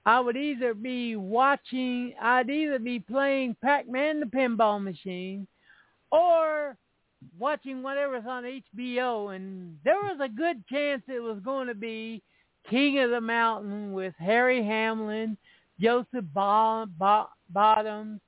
I 0.06 0.20
would 0.20 0.38
either 0.38 0.74
be 0.74 1.16
watching, 1.16 2.14
I'd 2.22 2.50
either 2.50 2.78
be 2.78 3.00
playing 3.00 3.56
Pac-Man 3.62 4.20
the 4.20 4.28
pinball 4.28 4.82
machine 4.84 5.48
or 6.12 6.78
watching 7.38 7.82
whatever's 7.84 8.26
on 8.28 8.44
HBO. 8.44 9.36
And 9.36 9.78
there 9.84 9.96
was 9.96 10.18
a 10.22 10.30
good 10.30 10.66
chance 10.68 11.02
it 11.08 11.22
was 11.22 11.40
going 11.44 11.68
to 11.68 11.76
be 11.76 12.22
King 12.70 13.00
of 13.00 13.12
the 13.12 13.22
Mountain 13.22 13.94
with 13.94 14.14
Harry 14.20 14.64
Hamlin, 14.64 15.38
Joseph 15.80 16.26
Bo- 16.34 16.88
Bo- 16.98 17.30
Bottoms, 17.50 18.22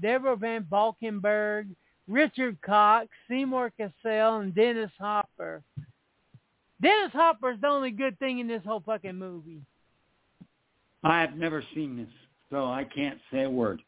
Deborah 0.00 0.36
Van 0.36 0.66
Valkenburgh, 0.68 1.68
Richard 2.08 2.58
Cox, 2.62 3.08
Seymour 3.28 3.72
Cassel, 3.78 4.40
and 4.40 4.54
Dennis 4.54 4.90
Hopper. 4.98 5.62
Dennis 6.82 7.12
Hopper's 7.12 7.60
the 7.60 7.68
only 7.68 7.90
good 7.90 8.18
thing 8.18 8.40
in 8.40 8.48
this 8.48 8.62
whole 8.64 8.82
fucking 8.84 9.16
movie. 9.16 9.62
I 11.02 11.20
have 11.20 11.36
never 11.36 11.62
seen 11.74 11.96
this, 11.96 12.08
so 12.50 12.66
I 12.66 12.84
can't 12.84 13.18
say 13.32 13.42
a 13.42 13.50
word. 13.50 13.80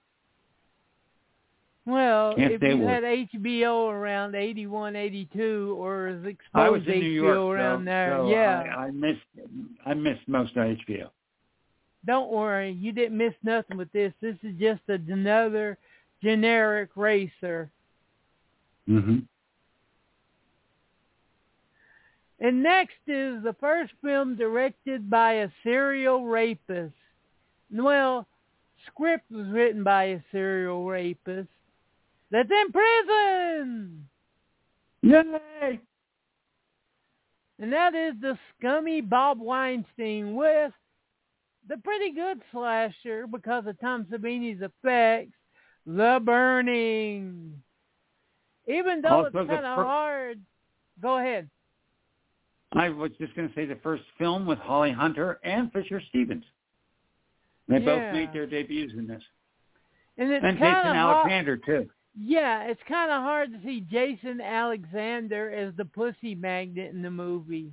Well, 1.86 2.34
if 2.36 2.60
you 2.60 2.78
what- 2.78 2.94
had 2.94 3.04
HBO 3.04 3.88
around 3.88 4.34
81, 4.34 4.96
82, 4.96 5.76
or 5.78 6.08
as 6.08 6.24
I 6.24 6.28
exposed 6.28 6.72
was 6.72 6.82
in 6.82 6.94
HBO 6.94 7.00
New 7.00 7.08
York, 7.08 7.58
around 7.58 7.80
so, 7.80 7.84
there, 7.84 8.16
so 8.16 8.28
yeah. 8.28 8.74
I, 8.76 8.80
I 8.86 8.90
missed 8.90 9.20
I 9.86 9.94
missed 9.94 10.26
most 10.26 10.56
of 10.56 10.66
HBO. 10.66 11.10
Don't 12.04 12.30
worry, 12.30 12.72
you 12.72 12.90
didn't 12.92 13.16
miss 13.16 13.34
nothing 13.44 13.76
with 13.76 13.90
this. 13.92 14.12
This 14.20 14.36
is 14.42 14.54
just 14.58 14.80
another 14.88 15.78
generic 16.22 16.90
racer. 16.96 17.70
Mm-hmm. 18.88 19.18
And 22.40 22.62
next 22.62 22.98
is 23.06 23.42
the 23.42 23.56
first 23.60 23.92
film 24.02 24.36
directed 24.36 25.08
by 25.08 25.34
a 25.34 25.48
serial 25.62 26.26
rapist. 26.26 26.94
Well, 27.72 28.26
script 28.86 29.30
was 29.30 29.46
written 29.48 29.82
by 29.82 30.04
a 30.04 30.20
serial 30.30 30.84
rapist 30.84 31.48
that's 32.30 32.50
in 32.50 32.72
prison. 32.72 34.08
Yay! 35.02 35.80
And 37.58 37.72
that 37.72 37.94
is 37.94 38.14
the 38.20 38.38
scummy 38.58 39.00
Bob 39.00 39.38
Weinstein 39.40 40.34
with 40.34 40.72
the 41.68 41.76
pretty 41.78 42.12
good 42.12 42.40
slasher 42.52 43.26
because 43.26 43.66
of 43.66 43.80
Tom 43.80 44.06
Savini's 44.10 44.60
effects, 44.62 45.36
The 45.86 46.20
Burning. 46.24 47.54
Even 48.68 49.00
though 49.00 49.24
Also 49.24 49.26
it's 49.38 49.48
kind 49.50 49.64
of 49.64 49.76
fir- 49.76 49.84
hard. 49.84 50.40
Go 51.00 51.18
ahead. 51.18 51.48
I 52.72 52.88
was 52.88 53.10
just 53.18 53.34
going 53.36 53.48
to 53.48 53.54
say 53.54 53.64
the 53.64 53.76
first 53.76 54.02
film 54.18 54.44
with 54.44 54.58
Holly 54.58 54.92
Hunter 54.92 55.38
and 55.44 55.72
Fisher 55.72 56.02
Stevens. 56.08 56.44
They 57.68 57.78
Yeah. 57.78 57.84
both 57.84 58.12
made 58.12 58.32
their 58.32 58.46
debuts 58.46 58.92
in 58.92 59.06
this, 59.06 59.22
And 60.18 60.30
it's 60.30 60.44
and 60.44 60.56
Jason 60.58 60.72
of 60.72 60.82
hard. 60.84 60.96
Alexander 60.96 61.56
too. 61.56 61.88
Yeah, 62.18 62.64
it's 62.64 62.80
kind 62.88 63.10
of 63.10 63.22
hard 63.22 63.52
to 63.52 63.58
see 63.62 63.80
Jason 63.90 64.40
Alexander 64.40 65.50
as 65.50 65.74
the 65.76 65.84
pussy 65.84 66.34
magnet 66.34 66.94
in 66.94 67.02
the 67.02 67.10
movie. 67.10 67.72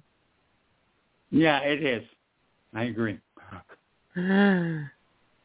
Yeah, 1.31 1.59
it 1.59 1.83
is. 1.83 2.03
I 2.73 2.83
agree. 2.83 3.19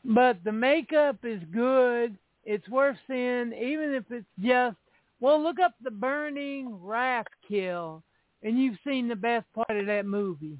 but 0.04 0.44
the 0.44 0.52
makeup 0.52 1.18
is 1.22 1.40
good. 1.52 2.18
It's 2.44 2.68
worth 2.68 2.96
seeing, 3.06 3.52
even 3.52 3.94
if 3.94 4.04
it's 4.10 4.26
just, 4.42 4.76
well, 5.20 5.42
look 5.42 5.60
up 5.60 5.74
the 5.82 5.90
burning 5.90 6.78
raft 6.82 7.30
kill, 7.46 8.02
and 8.42 8.58
you've 8.58 8.78
seen 8.86 9.06
the 9.08 9.16
best 9.16 9.46
part 9.54 9.78
of 9.78 9.86
that 9.86 10.06
movie. 10.06 10.58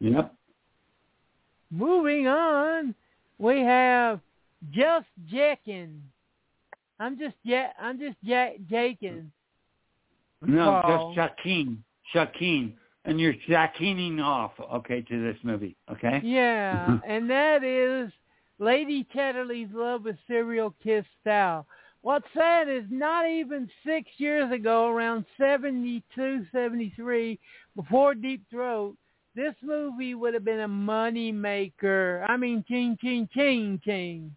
Yep. 0.00 0.34
Moving 1.70 2.26
on, 2.26 2.94
we 3.38 3.60
have 3.60 4.20
just 4.72 5.06
jacking. 5.30 6.02
I'm 7.00 7.18
just 7.18 7.36
ja- 7.42 7.72
I'm 7.80 7.98
just 7.98 8.16
ja- 8.22 8.56
jaking. 8.68 9.30
No, 10.42 10.80
Carl. 10.82 11.14
just 11.14 11.36
Jaeckin. 11.38 11.78
Jaeckin. 12.14 12.72
And 13.06 13.20
you're 13.20 13.34
Shaquining 13.48 14.22
off, 14.22 14.52
okay, 14.60 15.02
to 15.02 15.22
this 15.22 15.36
movie, 15.42 15.76
okay? 15.90 16.22
Yeah, 16.24 16.98
and 17.06 17.28
that 17.28 17.62
is 17.62 18.10
Lady 18.58 19.06
Chatterley's 19.14 19.68
Love 19.74 20.04
with 20.04 20.16
Serial 20.26 20.74
Kiss 20.82 21.04
Style. 21.20 21.66
What's 22.00 22.26
sad 22.34 22.68
is 22.68 22.84
not 22.90 23.28
even 23.28 23.68
six 23.86 24.08
years 24.16 24.50
ago, 24.52 24.88
around 24.88 25.24
72, 25.38 26.46
73, 26.52 27.38
before 27.76 28.14
Deep 28.14 28.42
Throat, 28.50 28.96
this 29.34 29.54
movie 29.62 30.14
would 30.14 30.32
have 30.32 30.44
been 30.44 30.60
a 30.60 30.68
money 30.68 31.32
maker. 31.32 32.24
I 32.28 32.36
mean, 32.36 32.64
ching, 32.68 32.96
ching, 33.00 33.28
ching, 33.34 33.80
ching. 33.84 34.34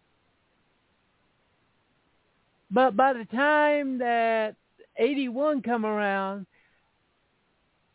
But 2.70 2.96
by 2.96 3.14
the 3.14 3.24
time 3.26 3.98
that 3.98 4.54
81 4.98 5.62
come 5.62 5.86
around, 5.86 6.46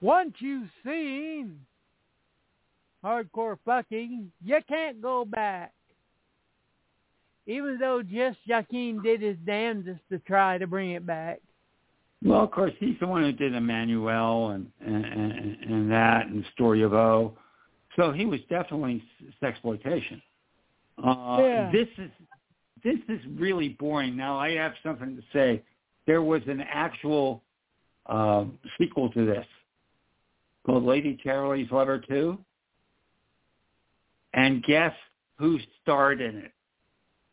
once 0.01 0.33
you've 0.39 0.69
seen 0.83 1.59
hardcore 3.03 3.57
fucking, 3.65 4.31
you 4.43 4.59
can't 4.67 5.01
go 5.01 5.25
back. 5.25 5.73
Even 7.45 7.77
though 7.77 8.01
Just 8.01 8.37
Jaeckin 8.47 9.03
did 9.03 9.21
his 9.21 9.35
damnedest 9.45 9.99
to 10.09 10.19
try 10.19 10.57
to 10.57 10.65
bring 10.65 10.91
it 10.91 11.05
back. 11.05 11.41
Well, 12.23 12.41
of 12.41 12.51
course, 12.51 12.71
he's 12.79 12.95
the 13.01 13.07
one 13.07 13.23
who 13.23 13.33
did 13.33 13.51
Emmanuelle 13.51 14.55
and 14.55 14.71
and, 14.79 15.05
and, 15.05 15.57
and 15.61 15.91
that 15.91 16.27
and 16.27 16.45
Story 16.53 16.83
of 16.83 16.93
O. 16.93 17.33
So 17.97 18.11
he 18.13 18.25
was 18.25 18.39
definitely 18.49 19.03
sexploitation. 19.41 20.21
Uh, 21.03 21.37
Yeah. 21.41 21.71
This 21.71 21.89
is 21.97 22.09
this 22.83 22.99
is 23.09 23.19
really 23.35 23.69
boring. 23.69 24.15
Now 24.15 24.37
I 24.37 24.51
have 24.51 24.73
something 24.83 25.15
to 25.15 25.23
say. 25.31 25.63
There 26.05 26.21
was 26.21 26.41
an 26.47 26.61
actual 26.61 27.43
uh, 28.07 28.45
sequel 28.77 29.09
to 29.11 29.25
this 29.25 29.45
called 30.65 30.83
Lady 30.83 31.17
Charlie's 31.23 31.71
Lover 31.71 31.99
Two, 31.99 32.37
and 34.33 34.63
guess 34.63 34.93
who 35.37 35.59
starred 35.81 36.21
in 36.21 36.37
it? 36.37 36.51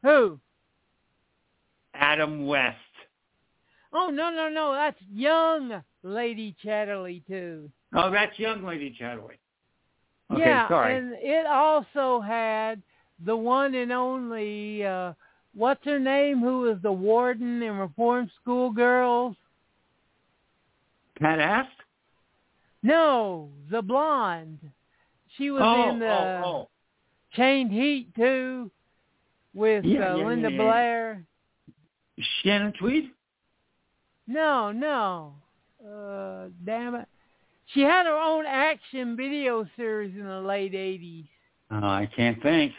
Who? 0.02 0.39
Adam 1.94 2.47
West. 2.47 2.77
Oh, 3.93 4.09
no, 4.09 4.31
no, 4.31 4.48
no. 4.48 4.72
That's 4.72 4.98
young 5.12 5.82
Lady 6.02 6.56
Chatterley, 6.64 7.27
too. 7.27 7.70
Oh, 7.94 8.10
that's 8.10 8.39
young 8.39 8.64
Lady 8.64 8.97
Chatterley. 9.01 9.39
Okay, 10.32 10.43
yeah, 10.43 10.68
sorry. 10.68 10.97
and 10.97 11.12
it 11.14 11.44
also 11.47 12.20
had 12.20 12.81
the 13.24 13.36
one 13.36 13.74
and 13.74 13.90
only, 13.90 14.85
uh, 14.86 15.12
what's 15.60 15.84
her 15.84 16.00
name, 16.00 16.40
who 16.40 16.62
was 16.62 16.78
the 16.82 16.90
warden 16.90 17.62
in 17.62 17.76
Reform 17.76 18.30
School 18.40 18.70
Girls? 18.70 19.36
Pat 21.20 21.38
Ast? 21.38 21.68
No, 22.82 23.50
the 23.70 23.82
blonde. 23.82 24.58
She 25.36 25.50
was 25.50 25.60
oh, 25.62 25.90
in 25.90 25.98
the 25.98 26.08
oh, 26.08 26.42
oh. 26.44 26.68
Chained 27.34 27.70
Heat, 27.70 28.08
too, 28.16 28.70
with 29.54 29.84
Yeah, 29.84 30.14
uh, 30.14 30.16
yeah, 30.16 30.26
Linda 30.26 30.50
yeah. 30.50 30.56
Blair. 30.56 31.24
Shannon 32.42 32.72
Tweed? 32.78 33.10
No, 34.26 34.72
no. 34.72 35.34
Uh, 35.84 36.48
damn 36.64 36.94
it. 36.94 37.06
She 37.74 37.80
had 37.82 38.06
her 38.06 38.16
own 38.16 38.46
action 38.46 39.14
video 39.14 39.66
series 39.76 40.14
in 40.16 40.24
the 40.24 40.40
late 40.40 40.72
80s. 40.72 41.26
Oh, 41.70 41.86
I 41.86 42.08
can't 42.16 42.42
think. 42.42 42.72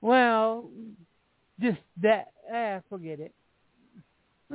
Well, 0.00 0.70
just 1.60 1.78
that, 2.02 2.28
ah, 2.52 2.80
forget 2.88 3.20
it. 3.20 3.34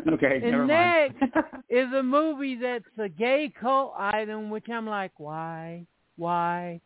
Okay, 0.07 0.39
And 0.41 0.51
never 0.51 0.65
mind. 0.65 1.13
Is 1.69 1.87
a 1.93 2.01
movie 2.01 2.55
that's 2.55 2.83
a 2.97 3.07
gay 3.09 3.51
cult 3.61 3.93
item, 3.97 4.49
which 4.49 4.65
I'm 4.69 4.87
like, 4.87 5.11
why? 5.17 5.85
Why? 6.17 6.81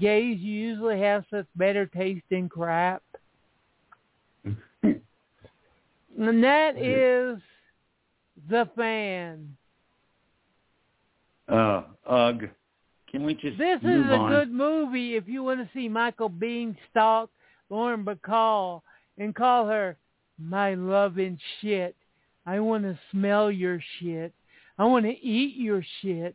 Gays 0.00 0.38
usually 0.40 1.00
have 1.00 1.24
such 1.30 1.46
better 1.56 1.86
taste 1.86 2.24
in 2.30 2.48
crap. 2.48 3.02
And 4.82 6.42
that 6.42 6.76
is 6.78 7.40
The 8.50 8.68
Fan. 8.76 9.56
uh, 11.48 11.82
ugh. 12.08 12.48
Can 13.10 13.24
we 13.24 13.34
just 13.34 13.56
This 13.56 13.80
is 13.82 13.86
a 14.10 14.14
on? 14.16 14.30
good 14.30 14.52
movie 14.52 15.14
if 15.16 15.28
you 15.28 15.42
want 15.42 15.60
to 15.60 15.68
see 15.72 15.88
Michael 15.88 16.28
Biehn 16.28 16.76
stalk 16.90 17.30
Lauren 17.70 18.04
Bacall 18.04 18.82
and 19.18 19.34
call 19.34 19.66
her 19.66 19.96
my 20.38 20.74
loving 20.74 21.38
shit. 21.60 21.96
I 22.46 22.60
want 22.60 22.84
to 22.84 22.98
smell 23.10 23.50
your 23.50 23.80
shit. 23.98 24.32
I 24.78 24.84
want 24.84 25.04
to 25.04 25.10
eat 25.12 25.56
your 25.56 25.84
shit. 26.00 26.34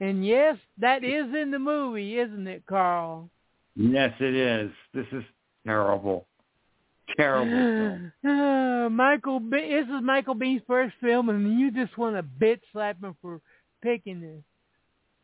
And 0.00 0.26
yes, 0.26 0.56
that 0.78 1.04
is 1.04 1.26
in 1.34 1.50
the 1.50 1.58
movie, 1.58 2.18
isn't 2.18 2.46
it, 2.46 2.64
Carl? 2.66 3.30
Yes, 3.76 4.12
it 4.20 4.34
is. 4.34 4.70
This 4.92 5.06
is 5.12 5.24
terrible. 5.66 6.26
Terrible. 7.16 8.10
film. 8.22 8.30
Uh, 8.84 8.88
Michael, 8.90 9.40
Be- 9.40 9.70
this 9.70 9.86
is 9.86 10.02
Michael 10.02 10.34
Biehn's 10.34 10.62
first 10.66 10.94
film, 11.00 11.28
and 11.28 11.58
you 11.58 11.70
just 11.70 11.96
want 11.96 12.16
to 12.16 12.22
bitch 12.22 12.60
slap 12.72 13.02
him 13.02 13.16
for 13.22 13.40
picking 13.82 14.20
this. 14.20 14.42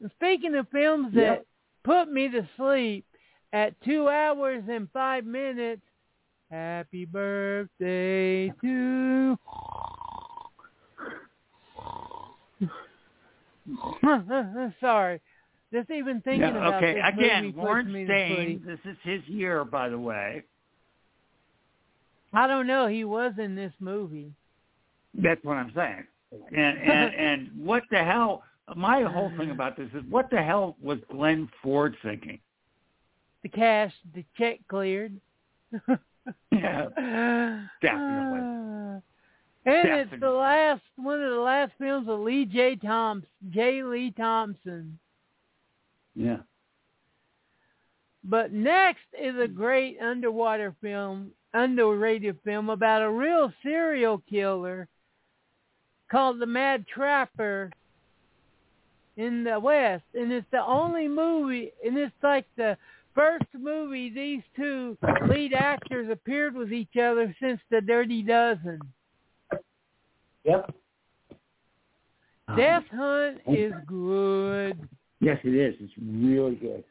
And 0.00 0.10
speaking 0.16 0.55
of 0.55 0.68
films 0.70 1.12
that 1.14 1.20
Yep. 1.20 1.46
put 1.84 2.12
me 2.12 2.28
to 2.28 2.48
sleep 2.56 3.05
at 3.53 3.81
two 3.83 4.09
hours 4.09 4.65
and 4.69 4.89
five 4.93 5.25
minutes, 5.25 5.83
happy 6.51 7.05
birthday 7.05 8.49
to. 8.61 9.39
Sorry, 14.81 15.20
just 15.73 15.91
even 15.91 16.20
thinking 16.23 16.41
Yeah, 16.41 16.69
about 16.69 16.83
okay, 16.83 16.95
this 16.95 17.05
again, 17.12 17.45
movie 17.45 17.59
puts 17.59 17.87
me 17.87 18.07
to 18.07 18.27
sleep. 18.29 18.62
Stain. 18.62 18.62
This 18.66 18.79
is 18.85 18.97
his 19.03 19.23
year, 19.29 19.65
by 19.65 19.89
the 19.89 19.99
way. 19.99 20.45
I 22.33 22.47
don't 22.47 22.66
know. 22.66 22.87
He 22.87 23.05
was 23.05 23.33
in 23.39 23.55
this 23.55 23.73
movie. 23.81 24.33
That's 25.15 25.43
what 25.45 25.57
I'm 25.57 25.73
saying. 25.75 26.07
And 26.55 26.79
and 26.79 27.15
and 27.19 27.51
what 27.57 27.83
the 27.91 28.03
hell? 28.05 28.43
My 28.77 29.03
whole 29.03 29.33
thing 29.39 29.51
about 29.53 29.77
this 29.77 29.89
is 29.95 30.03
what 30.11 30.31
the 30.31 30.43
hell 30.43 30.77
was 30.83 30.99
Glenn 31.11 31.49
Ford 31.62 31.97
thinking? 32.03 32.39
The 33.43 33.48
cash, 33.48 33.93
the 34.15 34.24
check 34.36 34.60
cleared. 34.69 35.20
yeah, 36.52 37.66
definitely. 37.82 38.40
Uh, 38.40 39.01
and 39.69 39.85
Definitely. 39.85 40.12
it's 40.12 40.20
the 40.20 40.31
last 40.31 40.82
one 40.97 41.23
of 41.23 41.31
the 41.31 41.40
last 41.40 41.73
films 41.78 42.09
of 42.09 42.20
Lee 42.20 42.47
J. 42.47 42.77
Thompson, 42.77 43.28
J. 43.51 43.82
Lee 43.82 44.12
Thompson. 44.16 44.98
Yeah. 46.15 46.39
But 48.24 48.52
next 48.52 49.05
is 49.20 49.35
a 49.39 49.47
great 49.47 49.98
underwater 50.01 50.74
film, 50.81 51.32
underrated 51.52 52.39
film 52.44 52.70
about 52.70 53.02
a 53.02 53.10
real 53.10 53.52
serial 53.62 54.23
killer 54.28 54.89
called 56.10 56.40
The 56.40 56.47
Mad 56.47 56.86
Trapper 56.86 57.70
in 59.19 59.44
the 59.44 59.60
West. 59.60 60.05
And 60.15 60.32
it's 60.32 60.47
the 60.51 60.65
only 60.65 61.09
movie, 61.09 61.73
and 61.85 61.98
it's 61.98 62.12
like 62.23 62.47
the 62.56 62.77
first 63.19 63.47
movie 63.53 64.11
these 64.11 64.43
two 64.55 64.97
lead 65.28 65.53
actors 65.53 66.09
appeared 66.11 66.55
with 66.55 66.73
each 66.73 66.97
other 66.97 67.35
since 67.43 67.61
The 67.69 67.81
Dirty 67.81 68.23
Dozen. 68.23 68.81
Yep. 70.45 70.73
Death 72.57 72.85
Hunt 72.93 73.39
is 73.49 73.73
good. 73.86 74.78
Yes, 75.20 75.39
it 75.43 75.55
is. 75.55 75.74
It's 75.81 75.93
really 76.01 76.55
good. 76.55 76.85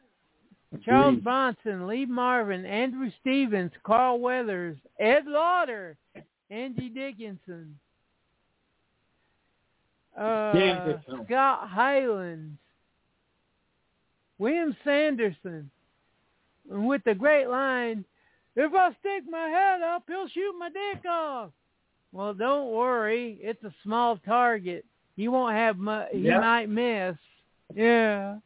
Charles 0.83 1.13
Agreed. 1.13 1.23
Bronson, 1.23 1.87
Lee 1.87 2.05
Marvin, 2.05 2.65
Andrew 2.65 3.09
Stevens, 3.21 3.71
Carl 3.85 4.19
Weathers, 4.19 4.77
Ed 4.99 5.23
Lauter, 5.25 5.95
Angie 6.51 6.89
Dickinson, 6.89 7.79
uh, 10.19 10.51
Damn 10.51 10.85
good 10.85 11.01
film. 11.07 11.25
Scott 11.25 11.69
Hylands, 11.69 12.57
William 14.37 14.75
Sanderson, 14.83 15.37
and 15.53 15.69
with 16.67 17.03
the 17.03 17.15
great 17.15 17.47
line, 17.47 18.05
"If 18.55 18.73
I 18.73 18.91
stick 18.99 19.23
my 19.29 19.47
head 19.47 19.81
up, 19.81 20.03
he'll 20.07 20.27
shoot 20.27 20.55
my 20.57 20.69
dick 20.69 21.05
off." 21.05 21.51
Well, 22.11 22.33
don't 22.33 22.71
worry, 22.71 23.37
it's 23.41 23.63
a 23.63 23.73
small 23.83 24.17
target. 24.17 24.85
He 25.15 25.27
won't 25.27 25.55
have 25.55 25.77
much. 25.77 26.09
He 26.11 26.19
Yeah. 26.19 26.39
might 26.39 26.69
miss. 26.69 27.17
Yeah 27.73 28.37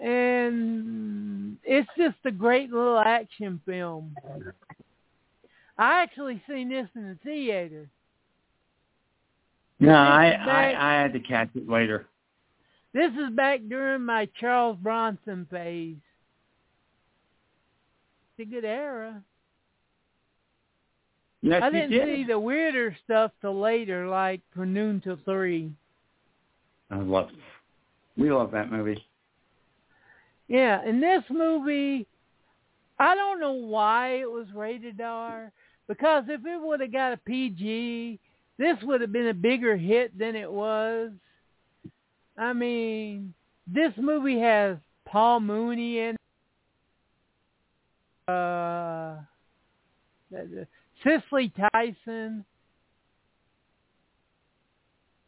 and 0.00 1.56
it's 1.64 1.88
just 1.96 2.16
a 2.24 2.30
great 2.30 2.70
little 2.70 2.98
action 2.98 3.60
film. 3.64 4.14
I 5.78 6.02
actually 6.02 6.42
seen 6.48 6.68
this 6.68 6.88
in 6.94 7.08
the 7.08 7.18
theater. 7.22 7.88
No, 9.78 9.94
I, 9.94 10.30
I 10.30 10.96
I 10.96 11.02
had 11.02 11.12
to 11.12 11.20
catch 11.20 11.50
it 11.54 11.68
later. 11.68 12.06
This 12.92 13.12
is 13.12 13.34
back 13.34 13.60
during 13.68 14.02
my 14.02 14.28
Charles 14.40 14.78
Bronson 14.82 15.46
phase. 15.50 15.96
It's 18.38 18.48
a 18.48 18.50
good 18.50 18.64
era. 18.64 19.22
Yes, 21.42 21.62
I 21.62 21.70
didn't 21.70 21.90
did. 21.90 22.06
see 22.06 22.24
the 22.24 22.38
weirder 22.38 22.96
stuff 23.04 23.30
till 23.40 23.60
later, 23.60 24.08
like 24.08 24.40
from 24.54 24.72
noon 24.72 25.00
till 25.02 25.18
three. 25.24 25.70
I 26.90 26.96
love. 26.98 27.28
We 28.16 28.32
love 28.32 28.50
that 28.52 28.72
movie. 28.72 29.04
Yeah, 30.48 30.84
in 30.84 31.00
this 31.00 31.22
movie, 31.30 32.06
I 32.98 33.14
don't 33.14 33.40
know 33.40 33.52
why 33.52 34.20
it 34.20 34.30
was 34.30 34.46
rated 34.54 35.00
R. 35.00 35.52
Because 35.88 36.24
if 36.28 36.44
it 36.44 36.60
would 36.60 36.80
have 36.80 36.92
got 36.92 37.12
a 37.12 37.16
PG, 37.18 38.18
this 38.58 38.76
would 38.82 39.00
have 39.00 39.12
been 39.12 39.28
a 39.28 39.34
bigger 39.34 39.76
hit 39.76 40.16
than 40.18 40.34
it 40.34 40.50
was. 40.50 41.10
I 42.38 42.52
mean, 42.52 43.34
this 43.66 43.92
movie 43.96 44.38
has 44.40 44.76
Paul 45.06 45.40
Mooney 45.40 45.98
in 45.98 46.16
uh, 48.28 49.16
Cicely 51.02 51.52
Tyson 51.72 52.44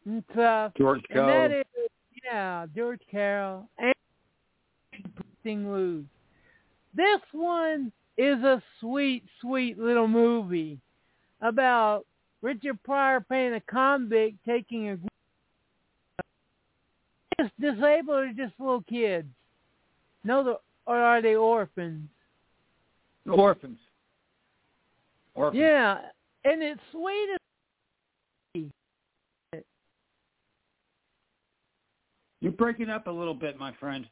and 0.05 0.23
stuff. 0.31 0.73
George 0.77 1.01
And 1.09 1.19
that 1.19 1.49
Cole. 1.49 1.59
is, 1.59 1.89
yeah, 2.23 2.65
George 2.75 3.01
Carroll 3.09 3.67
and 3.77 3.93
Thing 5.43 5.71
Lose. 5.71 6.05
This 6.93 7.21
one 7.31 7.91
is 8.17 8.43
a 8.43 8.61
sweet, 8.79 9.23
sweet 9.41 9.79
little 9.79 10.07
movie 10.07 10.79
about 11.41 12.05
Richard 12.41 12.81
Pryor 12.83 13.21
playing 13.21 13.53
a 13.53 13.61
convict 13.61 14.37
taking 14.45 14.89
a 14.89 14.97
just 17.39 17.59
disabled 17.59 18.17
or 18.17 18.33
just 18.35 18.53
little 18.59 18.83
kids? 18.83 19.27
No, 20.23 20.43
the, 20.43 20.59
or 20.85 20.97
are 20.97 21.21
they 21.21 21.35
orphans? 21.35 22.09
Orphans. 23.27 23.77
Orphans. 25.35 25.59
Yeah, 25.61 25.99
and 26.43 26.61
it's 26.63 26.81
sweet 26.91 27.29
as 27.33 27.39
You're 32.41 32.53
breaking 32.53 32.89
up 32.89 33.07
a 33.07 33.11
little 33.11 33.33
bit, 33.33 33.59
my 33.59 33.73
friend. 33.79 34.07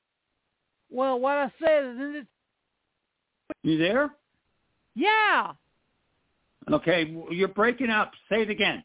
well. 0.89 1.17
What 1.19 1.37
I 1.37 1.51
said 1.63 1.85
is, 1.85 1.95
isn't 1.95 2.15
it? 2.17 2.27
You 3.63 3.77
there? 3.77 4.09
Yeah, 4.95 5.53
Okay, 6.71 7.15
you're 7.31 7.47
breaking 7.47 7.89
up. 7.89 8.11
Say 8.29 8.41
it 8.41 8.49
again. 8.49 8.83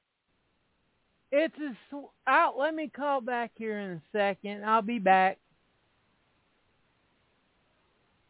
It's 1.33 1.59
a. 1.59 1.73
sw- 1.91 2.11
Out. 2.27 2.57
Let 2.57 2.75
me 2.75 2.89
call 2.95 3.21
back 3.21 3.51
here 3.57 3.79
in 3.79 3.91
a 3.93 4.03
second. 4.13 4.65
I'll 4.65 4.83
be 4.83 4.99
back. 4.99 5.39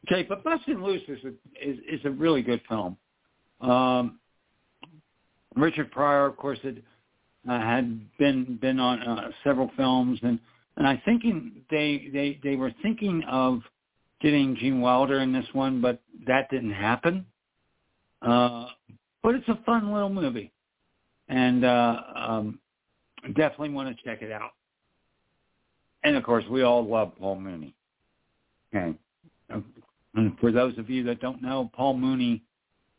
Okay, 0.07 0.25
but 0.29 0.43
Bustin' 0.43 0.83
Loose 0.83 1.03
is 1.09 1.19
a 1.25 1.69
is, 1.69 1.79
is 1.91 2.01
a 2.05 2.11
really 2.11 2.43
good 2.43 2.61
film. 2.69 2.97
Um, 3.61 4.19
Richard 5.55 5.91
Pryor, 5.91 6.27
of 6.27 6.37
course, 6.37 6.59
had 6.63 6.83
uh, 7.49 7.61
had 7.61 8.01
been 8.19 8.59
been 8.61 8.81
on 8.81 9.03
uh, 9.03 9.31
several 9.45 9.71
films, 9.77 10.19
and 10.23 10.39
and 10.77 10.87
I 10.87 11.01
thinking 11.05 11.53
they 11.71 12.09
they 12.13 12.41
they 12.43 12.57
were 12.57 12.73
thinking 12.83 13.23
of 13.29 13.61
getting 14.21 14.57
Gene 14.57 14.81
Wilder 14.81 15.21
in 15.21 15.33
this 15.33 15.47
one, 15.53 15.81
but 15.81 16.01
that 16.27 16.49
didn't 16.51 16.73
happen. 16.73 17.27
Uh, 18.23 18.67
but 19.23 19.35
it's 19.35 19.49
a 19.49 19.59
fun 19.67 19.93
little 19.93 20.09
movie, 20.09 20.53
and 21.29 21.65
uh, 21.65 22.01
um, 22.15 22.59
definitely 23.29 23.71
want 23.71 23.97
to 23.97 24.05
check 24.05 24.23
it 24.23 24.33
out. 24.33 24.51
And 26.05 26.17
of 26.17 26.25
course, 26.25 26.45
we 26.51 26.63
all 26.63 26.85
love 26.85 27.13
Paul 27.19 27.37
Mooney. 27.41 27.75
Okay. 28.75 28.97
And 30.15 30.39
for 30.39 30.51
those 30.51 30.77
of 30.79 30.91
you 30.91 31.05
that 31.05 31.21
don't 31.21 31.43
know, 31.43 31.71
Paul 31.75 31.95
Mooney 31.97 32.43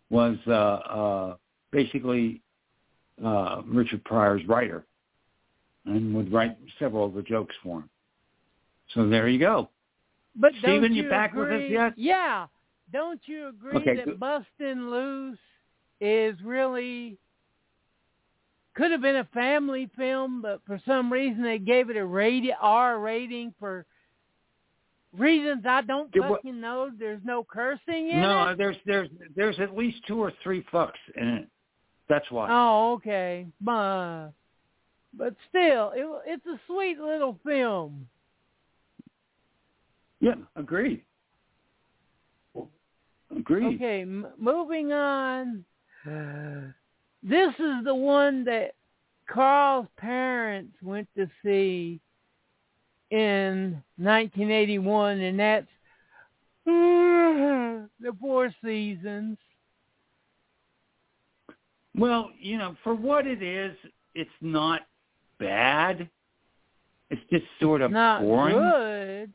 was 0.10 0.38
uh, 0.48 0.52
uh, 0.52 1.36
basically 1.72 2.42
uh, 3.24 3.62
Richard 3.66 4.04
Pryor's 4.04 4.46
writer 4.48 4.86
and 5.86 6.14
would 6.16 6.32
write 6.32 6.58
several 6.80 7.06
of 7.06 7.14
the 7.14 7.22
jokes 7.22 7.56
for 7.62 7.80
him. 7.80 7.90
So 8.94 9.10
there 9.10 9.28
you 9.28 9.40
go. 9.40 9.70
But 10.36 10.54
Steven, 10.60 10.82
don't 10.82 10.94
you 10.94 11.04
you 11.04 11.10
back 11.10 11.34
with 11.34 11.50
us 11.50 11.56
agree- 11.56 11.74
yet? 11.74 11.94
Yeah. 11.98 12.48
Don't 12.92 13.20
you 13.26 13.48
agree 13.48 13.76
Okay, 13.78 13.96
that. 14.06 14.20
Bustin' 14.20 14.90
Loose 14.90 15.38
is 16.00 16.36
really 16.44 17.18
could 18.76 18.92
have 18.92 19.02
been 19.02 19.18
a 19.18 19.28
family 19.34 19.90
film, 19.96 20.42
but 20.42 20.62
for 20.66 20.82
some 20.86 21.12
reason 21.12 21.44
they 21.44 21.60
gave 21.60 21.90
it 21.90 21.98
a 21.98 22.06
rated 22.06 22.54
R 22.60 23.00
rating 23.00 23.54
for 23.60 23.86
reasons 25.18 25.64
I 25.68 25.82
don't 25.82 26.14
fucking 26.16 26.60
know. 26.60 26.90
There's 26.98 27.22
no 27.24 27.44
cursing 27.44 28.10
in 28.10 28.22
No, 28.22 28.44
it. 28.44 28.46
No, 28.46 28.56
there's 28.58 28.78
there's 28.86 29.10
there's 29.36 29.60
at 29.60 29.76
least 29.78 29.98
two 30.08 30.22
or 30.22 30.34
three 30.44 30.66
fucks 30.74 30.92
in 31.16 31.28
it. 31.28 31.48
That's 32.10 32.30
why. 32.32 32.48
Oh, 32.52 32.94
okay. 32.94 33.48
But, 33.62 34.32
but 35.18 35.36
still, 35.50 35.92
it, 35.96 36.06
it's 36.26 36.46
a 36.46 36.60
sweet 36.68 37.00
little 37.00 37.40
film. 37.46 38.08
Yeah, 40.20 40.36
agreed. 40.56 41.04
Agreed. 43.36 43.76
Okay, 43.76 44.02
m- 44.02 44.28
moving 44.38 44.92
on. 44.92 45.66
This 47.24 47.54
is 47.58 47.86
the 47.86 47.96
one 47.96 48.44
that 48.46 48.74
Carl's 49.30 49.88
parents 49.98 50.76
went 50.82 51.08
to 51.16 51.30
see 51.44 52.02
in 53.12 53.82
1981, 53.98 55.22
and 55.22 55.40
that's 55.40 55.68
The 56.66 58.12
Four 58.20 58.54
Seasons. 58.64 59.38
Well, 61.96 62.32
you 62.40 62.58
know, 62.58 62.76
for 62.84 62.94
what 62.96 63.28
it 63.28 63.42
is, 63.42 63.76
it's 64.16 64.30
not 64.42 64.82
bad. 65.40 66.10
It's 67.10 67.22
just 67.32 67.46
sort 67.62 67.82
of 67.82 67.92
Not 67.92 68.22
boring. 68.22 68.58
good. 68.58 69.34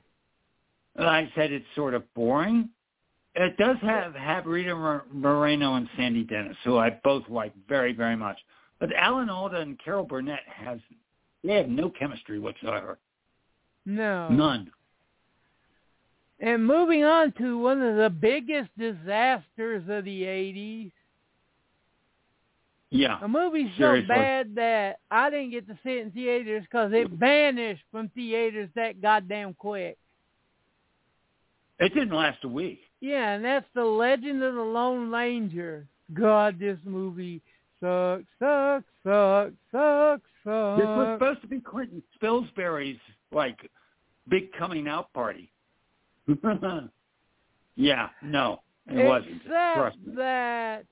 I 0.99 1.31
said 1.37 1.53
it's 1.53 1.65
sort 1.77 1.95
of 1.95 2.03
boring. 2.15 2.71
It 3.35 3.57
does 3.57 3.77
have 3.83 4.15
have 4.15 4.47
Rita 4.47 5.03
Moreno 5.13 5.75
and 5.75 5.89
Sandy 5.97 6.25
Dennis, 6.25 6.57
who 6.65 6.79
I 6.79 6.99
both 7.05 7.25
like 7.29 7.53
very 7.69 7.93
very 7.93 8.17
much. 8.17 8.39
But 8.81 8.93
Alan 8.95 9.31
Alda 9.31 9.61
and 9.61 9.79
Carol 9.85 10.05
Burnett 10.05 10.43
has 10.47 10.79
they 11.45 11.55
have 11.55 11.69
no 11.69 11.91
chemistry 11.91 12.39
whatsoever. 12.39 12.99
No. 13.87 14.29
None. 14.29 14.71
And 16.41 16.67
moving 16.67 17.05
on 17.05 17.33
to 17.39 17.59
one 17.59 17.83
of 17.83 17.97
the 17.97 18.11
biggest 18.11 18.71
disasters 18.79 19.83
of 19.89 20.05
the 20.05 20.23
80s. 20.23 20.93
Yeah. 22.91 23.19
A 23.23 23.29
movie 23.29 23.71
so 23.79 24.01
bad 24.07 24.55
that 24.55 25.01
I 25.11 25.31
didn't 25.31 25.51
get 25.51 25.67
to 25.69 25.79
see 25.85 25.91
it 25.91 26.07
in 26.07 26.11
theaters 26.11 26.63
because 26.63 26.93
it 26.95 27.11
vanished 27.11 27.83
from 27.91 28.09
theaters 28.11 28.71
that 28.77 29.03
goddamn 29.03 29.55
quick. 29.55 29.99
It 31.79 31.93
didn't 31.93 32.15
last 32.15 32.45
a 32.45 32.49
week. 32.49 32.81
Yeah, 33.01 33.33
and 33.35 33.45
that's 33.45 33.67
The 33.75 33.85
Legend 33.85 34.43
of 34.43 34.55
the 34.55 34.61
Lone 34.61 35.11
Ranger. 35.11 35.87
God, 36.15 36.59
this 36.59 36.79
movie 36.85 37.43
sucks, 37.81 38.25
sucks, 38.39 38.85
sucks, 39.05 39.53
sucks, 39.71 40.23
sucks. 40.45 40.79
This 40.79 40.87
was 40.87 41.19
supposed 41.19 41.43
to 41.43 41.47
be 41.49 41.61
Clinton 41.61 42.03
Spilsbury's 42.17 42.99
like 43.31 43.71
big 44.29 44.53
coming 44.53 44.89
out 44.89 45.13
party. 45.13 45.51
yeah, 47.77 48.09
no, 48.23 48.61
it 48.87 49.07
wasn't. 49.07 49.37
Except 49.37 49.77
Trust 49.77 49.99
me. 50.05 50.15
that 50.17 50.85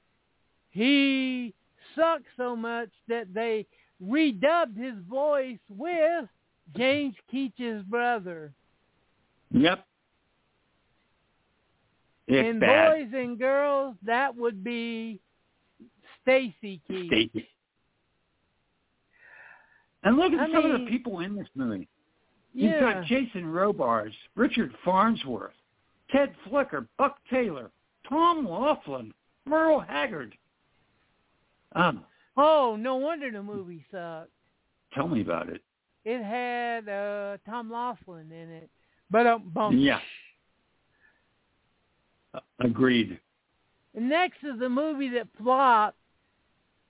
he 0.70 1.55
sucked 1.95 2.27
so 2.37 2.55
much 2.55 2.91
that 3.09 3.33
they 3.35 3.66
redubbed 4.03 4.77
his 4.77 4.95
voice 5.09 5.59
with 5.69 6.27
James 6.77 7.15
Keach's 7.33 7.83
brother. 7.85 8.53
Yep. 9.51 9.87
It's 12.28 12.48
and 12.48 12.61
bad. 12.61 12.90
boys 12.93 13.09
and 13.15 13.39
girls, 13.39 13.97
that 14.05 14.35
would 14.36 14.65
be 14.65 15.20
Stacy 16.23 16.81
Keach. 16.90 17.07
Stacy. 17.07 17.48
And 20.03 20.16
look 20.16 20.32
at 20.32 20.40
I 20.40 20.53
some 20.53 20.65
of 20.70 20.81
the 20.81 20.86
people 20.86 21.20
in 21.20 21.35
this 21.36 21.48
movie. 21.55 21.89
You've 22.53 22.73
Yeah. 22.73 22.81
got 22.94 23.05
Jason 23.05 23.47
Robards, 23.51 24.15
Richard 24.35 24.74
Farnsworth, 24.85 25.55
Ted 26.11 26.35
Flicker, 26.48 26.86
Buck 26.97 27.19
Taylor, 27.28 27.70
Tom 28.09 28.48
Laughlin, 28.48 29.12
Merle 29.44 29.81
Haggard. 29.81 30.36
Um, 31.73 32.05
Oh, 32.39 32.77
no 32.77 32.97
wonder 32.97 33.31
the 33.31 33.43
movie 33.43 33.85
sucked. 33.90 34.31
tell 34.93 35.09
me 35.09 35.20
about 35.23 35.48
it. 35.48 35.62
It 36.05 36.23
had 36.23 36.89
uh 36.89 37.39
Tom 37.47 37.70
Laughlin 37.70 38.31
in 38.31 38.51
it. 38.51 38.70
But 39.11 39.27
um, 39.27 39.51
bum. 39.51 39.77
Yeah. 39.78 40.01
Agreed. 42.60 43.18
And 43.94 44.08
next 44.08 44.38
is 44.42 44.58
the 44.58 44.68
movie 44.68 45.08
that 45.10 45.26
flopped, 45.42 45.96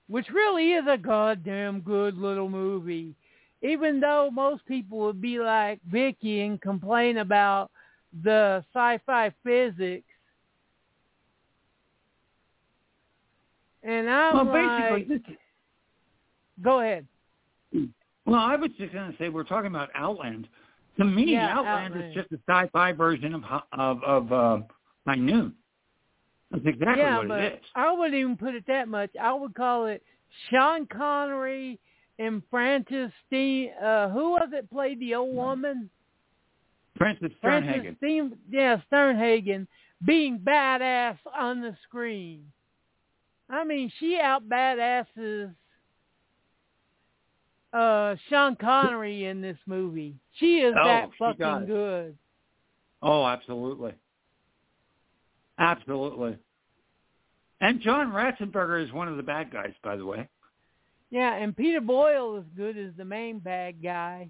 which 0.07 0.27
really 0.33 0.73
is 0.73 0.85
a 0.89 0.97
goddamn 0.97 1.81
good 1.81 2.17
little 2.17 2.49
movie. 2.49 3.15
Even 3.61 3.99
though 3.99 4.29
most 4.31 4.65
people 4.65 4.99
would 4.99 5.21
be 5.21 5.39
like 5.39 5.79
Vicky 5.89 6.41
and 6.41 6.61
complain 6.61 7.17
about 7.17 7.71
the 8.23 8.63
sci-fi 8.73 9.31
physics. 9.43 10.05
And 13.83 14.09
I'm 14.09 14.35
well, 14.35 14.45
like, 14.45 15.07
basically, 15.07 15.17
this, 15.17 15.37
go 16.61 16.81
ahead. 16.81 17.07
well, 18.25 18.39
I 18.39 18.55
was 18.57 18.69
just 18.77 18.93
going 18.93 19.11
to 19.11 19.17
say 19.17 19.29
we're 19.29 19.43
talking 19.43 19.67
about 19.71 19.89
Outland. 19.95 20.47
To 20.97 21.05
me, 21.05 21.33
Yeah, 21.33 21.57
Outland, 21.57 21.93
Outland. 21.95 22.09
is 22.09 22.15
just 22.15 22.31
a 22.31 22.39
sci-fi 22.49 22.91
version 22.91 23.33
of 23.33 23.43
of 23.71 24.03
of 24.03 24.31
uh, 24.33 24.59
High 25.07 25.15
Noon. 25.15 25.53
That's 26.51 26.65
exactly 26.65 27.03
yeah, 27.03 27.17
what 27.17 27.27
but 27.29 27.39
it 27.41 27.53
is. 27.53 27.59
I 27.75 27.91
wouldn't 27.91 28.15
even 28.15 28.37
put 28.37 28.55
it 28.55 28.65
that 28.67 28.87
much. 28.87 29.09
I 29.19 29.33
would 29.33 29.55
call 29.55 29.85
it 29.87 30.03
Sean 30.49 30.85
Connery 30.85 31.79
and 32.19 32.41
Frances 32.49 33.11
Steen. 33.25 33.71
Uh, 33.81 34.09
who 34.09 34.31
was 34.31 34.49
it 34.53 34.69
played 34.69 34.99
the 34.99 35.15
old 35.15 35.35
woman? 35.35 35.89
Francis 36.97 37.31
Frances 37.41 37.71
Sternhagen. 37.71 37.97
Steen, 37.97 38.37
yeah, 38.49 38.77
Sternhagen 38.91 39.67
being 40.05 40.39
badass 40.39 41.17
on 41.37 41.61
the 41.61 41.75
screen. 41.83 42.45
I 43.49 43.63
mean, 43.63 43.91
she 43.99 44.19
out 44.21 44.47
badasses 44.49 45.53
uh, 47.71 48.15
Sean 48.29 48.55
Connery 48.55 49.25
in 49.25 49.41
this 49.41 49.57
movie. 49.65 50.15
She 50.33 50.57
is 50.57 50.75
Oh, 50.77 50.85
that 50.85 51.09
fucking 51.17 51.65
good. 51.65 52.17
Oh, 53.01 53.25
absolutely. 53.25 53.93
Absolutely. 55.57 56.37
And 57.59 57.81
John 57.81 58.11
Ratzenberger 58.11 58.83
is 58.83 58.91
one 58.93 59.07
of 59.07 59.17
the 59.17 59.23
bad 59.23 59.51
guys, 59.51 59.73
by 59.83 59.95
the 59.95 60.05
way. 60.05 60.27
Yeah, 61.09 61.33
and 61.35 61.55
Peter 61.55 61.81
Boyle 61.81 62.37
is 62.37 62.45
good 62.55 62.77
as 62.77 62.91
the 62.97 63.05
main 63.05 63.39
bad 63.39 63.81
guy. 63.81 64.29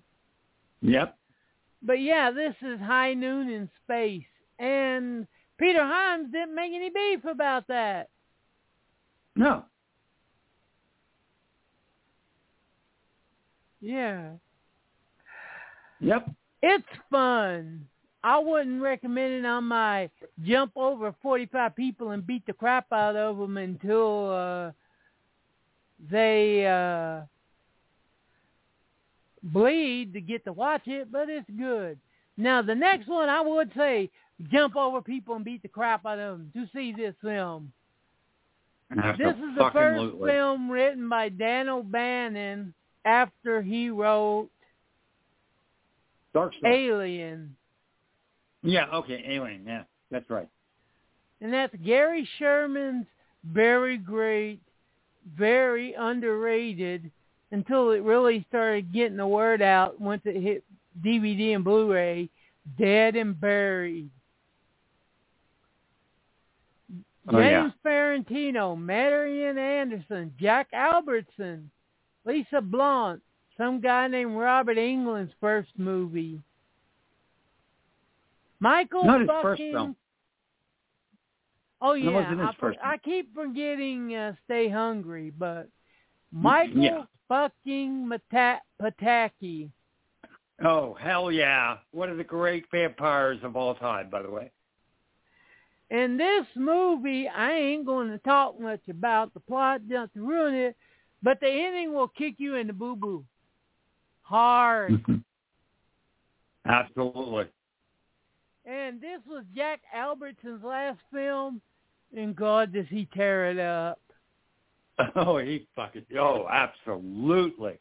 Yep. 0.82 1.18
But 1.82 2.00
yeah, 2.00 2.32
this 2.32 2.56
is 2.62 2.80
High 2.80 3.14
Noon 3.14 3.50
in 3.50 3.70
Space. 3.84 4.24
And 4.60 5.28
Peter 5.58 5.84
Hyams 5.84 6.32
didn't 6.32 6.56
make 6.56 6.72
any 6.74 6.90
beef 6.90 7.26
about 7.26 7.68
that. 7.68 8.10
No. 9.36 9.66
Yeah. 13.82 14.32
Yep. 16.00 16.30
It's 16.62 16.88
fun. 17.12 17.88
I 18.24 18.40
wouldn't 18.40 18.82
recommend 18.82 19.34
it 19.34 19.46
on 19.46 19.66
my 19.66 20.10
jump 20.44 20.72
over 20.76 21.14
45 21.22 21.76
people 21.76 22.12
and 22.12 22.26
beat 22.26 22.46
the 22.46 22.54
crap 22.54 22.92
out 22.92 23.16
of 23.16 23.38
them 23.38 23.58
until 23.58 24.30
uh, 24.32 24.72
they 26.10 26.66
uh, 26.66 27.22
bleed 29.44 30.14
to 30.14 30.22
get 30.22 30.44
to 30.46 30.54
watch 30.54 30.88
it, 30.88 31.12
but 31.12 31.30
it's 31.30 31.50
good. 31.58 31.98
Now, 32.38 32.62
the 32.62 32.76
next 32.76 33.08
one 33.08 33.30
I 33.30 33.42
would 33.42 33.72
say 33.76 34.10
jump 34.52 34.76
over 34.76 35.02
people 35.02 35.36
and 35.36 35.46
beat 35.46 35.62
the 35.62 35.68
crap 35.68 36.06
out 36.06 36.20
of 36.20 36.38
them 36.38 36.52
to 36.54 36.68
see 36.76 36.94
this 36.94 37.16
film. 37.22 37.72
This 38.90 39.36
is 39.36 39.56
the 39.58 39.70
first 39.74 40.16
film 40.24 40.72
written 40.72 41.10
by 41.10 41.28
Dan 41.30 41.68
O'Bannon 41.68 42.74
after 43.04 43.62
he 43.62 43.90
wrote 43.90 44.50
Dark 46.34 46.54
Star. 46.56 46.72
Alien. 46.72 47.57
Yeah, 48.64 48.88
okay, 48.94 49.24
Alien, 49.28 49.64
yeah. 49.66 49.84
That's 50.12 50.30
right. 50.30 50.48
And 51.42 51.54
that's 51.54 51.76
Gary 51.86 52.28
Sherman's 52.38 53.06
very 53.46 53.98
great, 53.98 54.60
very 55.36 55.94
underrated 55.94 57.12
until 57.52 57.92
it 57.92 58.02
really 58.02 58.46
started 58.50 58.92
getting 58.94 59.18
the 59.18 59.28
word 59.28 59.62
out 59.62 60.02
once 60.02 60.22
it 60.26 60.42
hit 60.42 60.64
DVD 61.04 61.56
and 61.56 61.64
Blu-ray, 61.64 62.30
Dead 62.78 63.16
and 63.16 63.40
Buried. 63.40 64.10
Oh, 67.30 67.40
yeah. 67.40 67.62
James 67.62 67.74
Farentino, 67.86 68.78
Marian 68.80 69.58
Anderson, 69.58 70.34
Jack 70.40 70.68
Albertson, 70.74 71.70
Lisa 72.26 72.62
Blount, 72.62 73.22
some 73.58 73.82
guy 73.82 74.08
named 74.08 74.36
Robert 74.38 74.78
Englund's 74.78 75.34
first 75.40 75.70
movie. 75.78 76.40
Michael 78.60 79.06
Not 79.06 79.22
his 79.22 79.28
fucking 79.28 79.42
first 79.44 79.62
film. 79.62 79.96
Oh 81.82 81.94
yeah, 81.94 82.52
I, 82.62 82.94
I 82.94 82.98
keep 82.98 83.34
forgetting 83.36 84.16
uh, 84.16 84.34
Stay 84.46 84.68
Hungry, 84.68 85.32
but 85.38 85.70
Michael 86.32 86.82
Yeah. 86.82 87.04
fucking 87.28 88.08
Mata- 88.08 88.62
Pataki. 88.82 89.70
Oh, 90.64 90.96
hell 90.96 91.32
yeah. 91.32 91.78
One 91.92 92.10
of 92.10 92.18
the 92.18 92.24
great 92.24 92.66
vampires 92.72 93.40
of 93.44 93.56
all 93.56 93.76
time, 93.76 94.10
by 94.10 94.24
the 94.24 94.30
way. 94.32 94.52
In 95.92 96.18
this 96.18 96.46
movie, 96.56 97.28
I 97.28 97.54
ain't 97.54 97.86
going 97.86 98.10
to 98.10 98.18
talk 98.20 98.60
much 98.60 98.82
about 98.90 99.34
the 99.34 99.40
plot, 99.40 99.82
not 99.88 100.12
to 100.16 100.22
ruin 100.22 100.56
it, 100.56 100.76
but 101.22 101.40
the 101.40 101.48
ending 101.48 101.94
will 101.94 102.08
kick 102.08 102.36
you 102.40 102.56
in 102.56 102.68
the 102.68 102.74
boo-boo. 102.74 103.24
Hard. 104.24 105.06
Absolutely. 106.66 107.46
And 108.68 109.00
this 109.00 109.22
was 109.28 109.44
Jack 109.56 109.80
Albertson's 109.96 110.64
last 110.64 111.00
film, 111.12 111.62
and 112.16 112.36
God, 112.36 112.74
does 112.74 112.86
he 112.90 113.08
tear 113.14 113.50
it 113.50 113.60
up. 113.60 114.00
Oh, 115.16 115.38
he 115.38 115.68
fucking, 115.76 116.06
oh, 116.20 116.48
absolutely. 116.50 117.78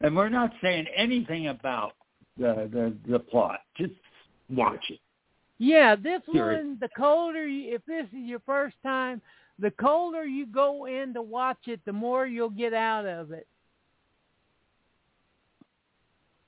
And 0.00 0.16
we're 0.16 0.28
not 0.28 0.50
saying 0.60 0.86
anything 0.96 1.46
about 1.46 1.92
the, 2.36 2.68
the, 2.72 2.92
the 3.08 3.20
plot. 3.20 3.60
Just 3.76 3.92
watch 4.50 4.84
it. 4.90 4.98
Yeah, 5.58 5.94
this 5.94 6.22
Sure. 6.32 6.56
one, 6.56 6.76
the 6.80 6.88
colder, 6.96 7.46
you, 7.46 7.72
if 7.72 7.84
this 7.84 8.06
is 8.06 8.24
your 8.28 8.40
first 8.40 8.74
time, 8.82 9.22
the 9.60 9.70
colder 9.70 10.24
you 10.24 10.44
go 10.44 10.86
in 10.86 11.14
to 11.14 11.22
watch 11.22 11.68
it, 11.68 11.80
the 11.84 11.92
more 11.92 12.26
you'll 12.26 12.50
get 12.50 12.74
out 12.74 13.06
of 13.06 13.30
it. 13.30 13.46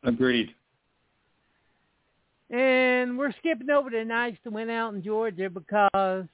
Agreed. 0.02 0.52
And 2.50 3.18
we're 3.18 3.32
skipping 3.32 3.70
over 3.70 3.90
the 3.90 4.04
nights 4.04 4.38
that 4.44 4.52
went 4.52 4.70
out 4.70 4.94
in 4.94 5.02
Georgia 5.02 5.48
because, 5.48 6.26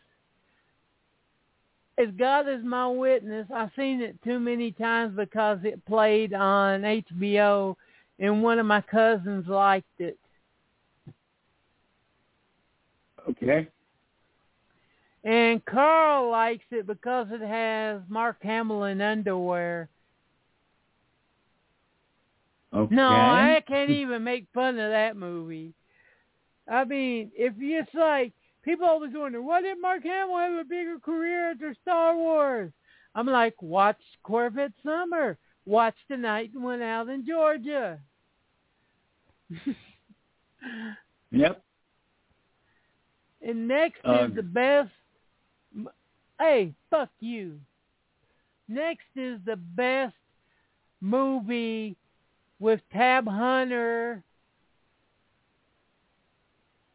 as 1.98 2.08
God 2.18 2.48
is 2.48 2.64
my 2.64 2.88
witness, 2.88 3.46
I've 3.54 3.70
seen 3.76 4.00
it 4.00 4.16
too 4.22 4.40
many 4.40 4.72
times 4.72 5.16
because 5.16 5.60
it 5.62 5.84
played 5.86 6.34
on 6.34 6.82
HBO, 6.82 7.76
and 8.18 8.42
one 8.42 8.58
of 8.58 8.66
my 8.66 8.80
cousins 8.80 9.46
liked 9.46 9.86
it. 9.98 10.18
Okay. 13.28 13.68
And 15.22 15.64
Carl 15.66 16.30
likes 16.30 16.64
it 16.70 16.86
because 16.86 17.28
it 17.30 17.42
has 17.42 18.00
Mark 18.08 18.38
Hamill 18.42 18.84
in 18.84 19.00
underwear. 19.00 19.88
Okay. 22.74 22.94
No, 22.94 23.08
I 23.08 23.62
can't 23.66 23.90
even 23.90 24.24
make 24.24 24.46
fun 24.54 24.78
of 24.78 24.90
that 24.90 25.16
movie. 25.16 25.74
I 26.70 26.84
mean, 26.84 27.30
if 27.34 27.52
it's 27.58 27.92
like 27.94 28.32
people 28.62 28.86
always 28.86 29.12
wonder, 29.14 29.42
why 29.42 29.60
didn't 29.60 29.82
Mark 29.82 30.04
Hamill 30.04 30.38
have 30.38 30.52
a 30.60 30.64
bigger 30.64 30.98
career 31.00 31.50
after 31.50 31.74
Star 31.82 32.16
Wars? 32.16 32.72
I'm 33.14 33.26
like, 33.26 33.60
watch 33.60 34.00
Corvette 34.22 34.72
Summer, 34.84 35.36
watch 35.66 35.96
The 36.08 36.16
Night 36.16 36.52
Went 36.54 36.82
Out 36.82 37.08
in 37.08 37.26
Georgia. 37.26 37.98
Yep. 41.32 41.62
and 43.40 43.66
next 43.68 44.00
Uh, 44.04 44.26
is 44.28 44.34
the 44.34 44.42
best. 44.42 44.90
Hey, 46.38 46.74
fuck 46.90 47.08
you. 47.20 47.58
Next 48.68 49.06
is 49.16 49.38
the 49.46 49.56
best 49.56 50.14
movie 51.00 51.96
with 52.58 52.80
Tab 52.92 53.26
Hunter 53.26 54.22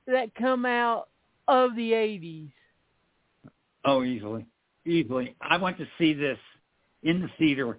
that 0.08 0.34
come 0.36 0.66
out 0.66 1.10
of 1.48 1.76
the 1.76 1.92
80s. 1.92 2.52
Oh, 3.86 4.04
easily, 4.04 4.46
easily. 4.86 5.36
I 5.42 5.58
went 5.58 5.78
to 5.78 5.88
see 5.98 6.14
this 6.14 6.40
in 7.04 7.22
the 7.22 7.30
theater. 7.38 7.78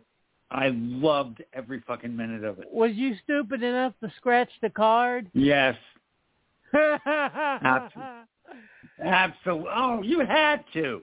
I 0.51 0.71
loved 0.73 1.43
every 1.53 1.83
fucking 1.87 2.17
minute 2.17 2.45
of 2.45 2.61
it. 2.61 2.69
Was 2.71 2.93
you 2.95 3.15
stupid 3.25 3.63
enough 3.63 3.95
to 4.03 4.13
scratch 4.17 4.51
the 4.63 4.71
card? 4.71 5.29
Yes, 5.35 5.75
absolutely. 6.75 8.03
Absolutely. 9.03 9.71
Oh, 9.75 10.03
you 10.03 10.21
had 10.21 10.65
to. 10.75 11.03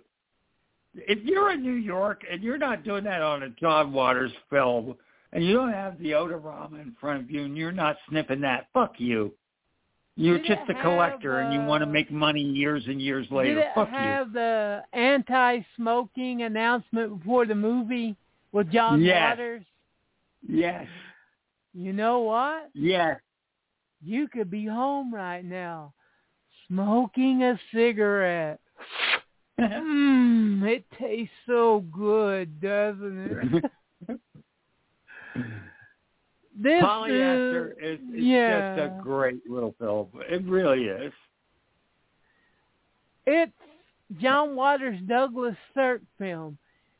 If 0.96 1.24
you're 1.24 1.52
in 1.52 1.62
New 1.62 1.74
York 1.74 2.22
and 2.30 2.42
you're 2.44 2.58
not 2.58 2.84
doing 2.84 3.04
that 3.06 3.22
on 3.22 3.44
a 3.44 3.50
John 3.50 3.92
Waters 3.92 4.32
film, 4.50 4.96
and 5.32 5.44
you 5.44 5.54
don't 5.54 5.74
have 5.74 5.98
the 6.00 6.12
Odorama 6.12 6.82
in 6.82 6.96
front 7.00 7.22
of 7.22 7.32
you, 7.32 7.46
and 7.46 7.58
you're 7.58 7.72
not 7.72 7.98
sniffing 8.08 8.42
that, 8.42 8.68
fuck 8.74 8.94
you. 8.98 9.34
You're 10.16 10.38
Did 10.38 10.48
just 10.48 10.70
a 10.70 10.76
collector, 10.76 11.42
have, 11.42 11.52
and 11.52 11.62
you 11.62 11.68
want 11.68 11.82
to 11.82 11.88
uh, 11.90 11.92
make 11.92 12.12
money 12.12 12.42
years 12.42 12.84
and 12.88 13.02
years 13.02 13.26
later. 13.32 13.56
Did 13.56 13.58
it 13.64 13.68
fuck 13.74 13.90
you. 13.90 13.96
have 13.96 14.32
the 14.32 14.84
anti-smoking 14.94 16.44
announcement 16.44 17.20
before 17.20 17.48
the 17.48 17.56
movie 17.56 18.16
with 18.52 18.72
John 18.72 19.02
Yes. 19.02 19.32
Waters? 19.38 19.64
Yes, 20.48 20.86
You 21.74 21.94
know 21.94 22.20
what? 22.20 22.70
yes. 22.76 23.20
You 24.06 24.28
could 24.28 24.52
be 24.52 24.66
home 24.66 25.14
right 25.14 25.44
now 25.44 25.94
smoking 26.68 27.44
a 27.44 27.58
cigarette. 27.74 28.60
Mmm, 29.60 30.64
it 30.68 30.86
tastes 31.00 31.34
so 31.48 31.86
good, 31.92 32.60
doesn't 32.60 33.64
it? 34.10 34.20
this 36.56 36.84
Polyester 36.84 37.72
is, 37.82 38.00
is, 38.00 38.16
is 38.16 38.24
yeah. 38.24 38.76
just 38.76 39.00
a 39.00 39.02
great 39.02 39.50
little 39.50 39.76
film. 39.80 40.08
It 40.30 40.44
really 40.46 40.86
is. 40.86 41.14
it's 43.26 43.52
John 44.22 44.56
Waters 44.56 45.00
Douglas 45.08 45.56
Sirk 45.74 46.02
film. 46.18 46.58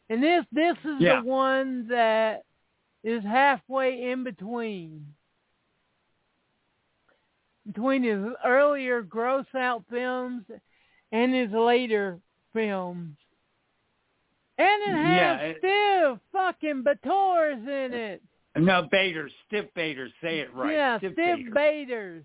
And 0.10 0.22
this 0.24 0.46
this 0.52 0.78
is 0.84 0.96
Yeah. 1.00 1.22
the 1.22 1.28
one 1.28 1.88
that 1.90 2.44
is 3.04 3.24
halfway 3.24 4.12
in 4.12 4.24
between. 4.24 5.06
Between 7.68 8.04
his 8.04 8.34
earlier 8.44 9.02
gross 9.02 9.46
out 9.56 9.84
films 9.90 10.44
and 11.12 11.34
his 11.34 11.52
later 11.52 12.20
films. 12.54 13.16
And 14.58 14.84
it 14.84 14.96
has 14.96 15.16
Yeah, 15.16 15.38
it- 15.40 15.58
Steve 15.60 16.20
fucking 16.32 16.84
Bators 16.84 17.62
in 17.68 17.94
it. 17.94 18.22
No, 18.56 18.88
Bader, 18.92 19.30
Stiff 19.48 19.66
Bader, 19.76 20.10
say 20.22 20.40
it 20.40 20.54
right. 20.54 20.74
Yeah, 20.74 20.98
Stiff 21.00 21.16
Bader. 21.16 21.52
Baders. 21.52 22.24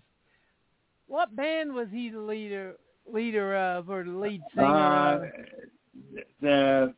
What 1.07 1.35
band 1.35 1.73
was 1.73 1.87
he 1.91 2.09
the 2.09 2.19
leader 2.19 2.75
leader 3.11 3.55
of 3.57 3.89
or 3.89 4.03
the 4.03 4.11
lead 4.11 4.41
singer 4.53 4.65
Uh, 4.67 5.15
of? 5.15 5.21
the 6.41 6.93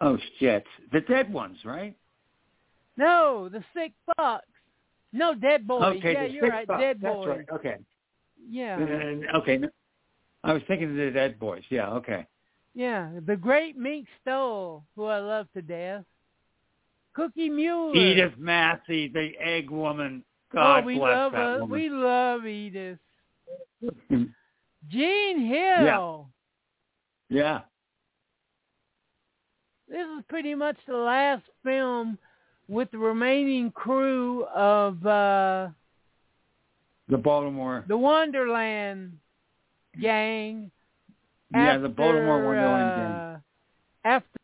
oh 0.00 0.18
shit, 0.38 0.64
the 0.92 1.00
Dead 1.02 1.32
Ones, 1.32 1.58
right? 1.64 1.96
No, 2.96 3.48
the 3.48 3.62
Sick 3.72 3.92
Bucks. 4.16 4.46
No, 5.12 5.34
Dead 5.34 5.66
Boys. 5.66 5.96
okay, 5.98 6.12
yeah, 6.12 6.24
you're 6.24 6.48
right. 6.48 6.66
Bucks, 6.66 6.80
Dead 6.80 6.98
That's 7.00 7.14
Boys. 7.14 7.28
right. 7.28 7.46
Okay. 7.52 7.76
Yeah, 8.48 8.76
Uh, 9.32 9.38
okay. 9.38 9.60
I 10.42 10.52
was 10.52 10.62
thinking 10.66 10.90
of 10.90 10.96
the 10.96 11.10
Dead 11.12 11.38
Boys. 11.38 11.62
Yeah. 11.70 11.90
Okay. 11.90 12.26
yeah. 12.74 13.10
The 13.26 13.36
Great 13.36 13.76
Mink 13.76 14.06
Stole, 14.22 14.84
who 14.96 15.04
I 15.04 15.18
love 15.20 15.46
to 15.54 15.62
death. 15.62 16.04
Cookie 17.14 17.50
Mueller. 17.50 17.94
Edith 17.94 18.38
Massey, 18.38 19.08
the 19.08 19.30
Egg 19.40 19.70
Woman. 19.70 20.22
oh, 20.52 20.56
God 20.56 20.84
we 20.84 20.96
bless 20.96 21.16
love 21.16 21.32
that 21.32 21.60
woman. 21.60 21.70
We 21.70 21.88
love 21.90 22.46
Edith. 22.46 22.98
Jean 24.88 25.40
Hill. 25.46 26.28
yeah. 27.28 27.28
yeah. 27.28 27.60
This 29.88 30.06
is 30.18 30.24
pretty 30.28 30.54
much 30.54 30.76
the 30.86 30.96
last 30.96 31.42
film 31.64 32.16
with 32.68 32.90
the 32.92 32.98
remaining 32.98 33.72
crew 33.72 34.44
of 34.46 35.04
uh 35.04 35.68
The 37.08 37.18
Baltimore. 37.18 37.84
the 37.88 37.96
Wonderland 37.96 39.18
gang. 40.00 40.70
yeah, 41.52 41.78
the 41.78 41.88
Baltimore 41.88 42.44
Wonderland 42.44 43.14
uh, 43.14 43.38
After 44.08 44.39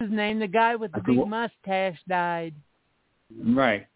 his 0.00 0.10
name, 0.10 0.38
the 0.38 0.46
guy 0.46 0.76
with 0.76 0.92
the 0.92 1.00
big 1.00 1.26
mustache 1.26 1.98
died. 2.08 2.54
Right. 3.44 3.86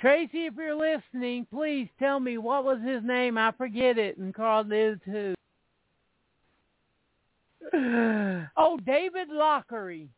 Tracy, 0.00 0.46
if 0.46 0.54
you're 0.56 0.76
listening, 0.76 1.46
please 1.50 1.88
tell 1.98 2.20
me 2.20 2.38
what 2.38 2.64
was 2.64 2.78
his 2.84 3.02
name. 3.02 3.36
I 3.38 3.50
forget 3.52 3.98
it, 3.98 4.18
and 4.18 4.34
Carl 4.34 4.64
did 4.64 5.00
too. 5.04 5.34
Oh, 8.56 8.78
David 8.86 9.28
Lochary. 9.28 10.08